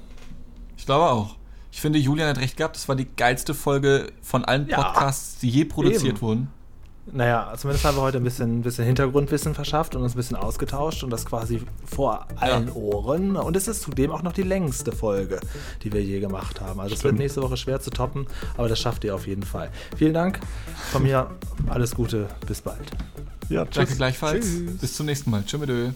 Ich 0.77 0.85
glaube 0.85 1.03
auch. 1.03 1.35
Ich 1.69 1.81
finde, 1.81 1.99
Julian 1.99 2.29
hat 2.29 2.37
recht 2.37 2.55
gehabt. 2.55 2.77
Das 2.77 2.87
war 2.87 2.95
die 2.95 3.05
geilste 3.17 3.53
Folge 3.53 4.07
von 4.21 4.45
allen 4.45 4.69
Podcasts, 4.69 5.35
ja, 5.35 5.39
die 5.41 5.49
je 5.49 5.65
produziert 5.65 6.05
eben. 6.05 6.21
wurden. 6.21 6.47
Naja, 7.11 7.53
zumindest 7.57 7.83
haben 7.83 7.97
wir 7.97 8.01
heute 8.03 8.19
ein 8.19 8.23
bisschen, 8.23 8.61
bisschen 8.61 8.85
Hintergrundwissen 8.85 9.53
verschafft 9.53 9.95
und 9.95 10.01
uns 10.01 10.13
ein 10.13 10.15
bisschen 10.15 10.37
ausgetauscht 10.37 11.03
und 11.03 11.09
das 11.09 11.25
quasi 11.25 11.61
vor 11.85 12.25
allen 12.37 12.67
ja. 12.67 12.73
Ohren. 12.73 13.35
Und 13.35 13.57
es 13.57 13.67
ist 13.67 13.81
zudem 13.81 14.11
auch 14.11 14.23
noch 14.23 14.31
die 14.31 14.43
längste 14.43 14.93
Folge, 14.93 15.41
die 15.83 15.91
wir 15.91 16.01
je 16.01 16.21
gemacht 16.21 16.61
haben. 16.61 16.79
Also 16.79 16.95
es 16.95 17.03
wird 17.03 17.15
nächste 17.15 17.41
Woche 17.41 17.57
schwer 17.57 17.81
zu 17.81 17.89
toppen, 17.89 18.27
aber 18.55 18.69
das 18.69 18.79
schafft 18.79 19.03
ihr 19.03 19.13
auf 19.13 19.27
jeden 19.27 19.43
Fall. 19.43 19.71
Vielen 19.97 20.13
Dank. 20.13 20.39
Von 20.93 21.03
mir 21.03 21.31
alles 21.67 21.93
Gute. 21.93 22.29
Bis 22.47 22.61
bald. 22.61 22.91
Ja, 23.49 23.65
tschüss. 23.65 23.75
Danke 23.75 23.95
gleichfalls. 23.95 24.45
Tschüss. 24.45 24.77
Bis 24.77 24.95
zum 24.95 25.05
nächsten 25.05 25.31
Mal. 25.31 25.43
Tschüss. 25.45 25.93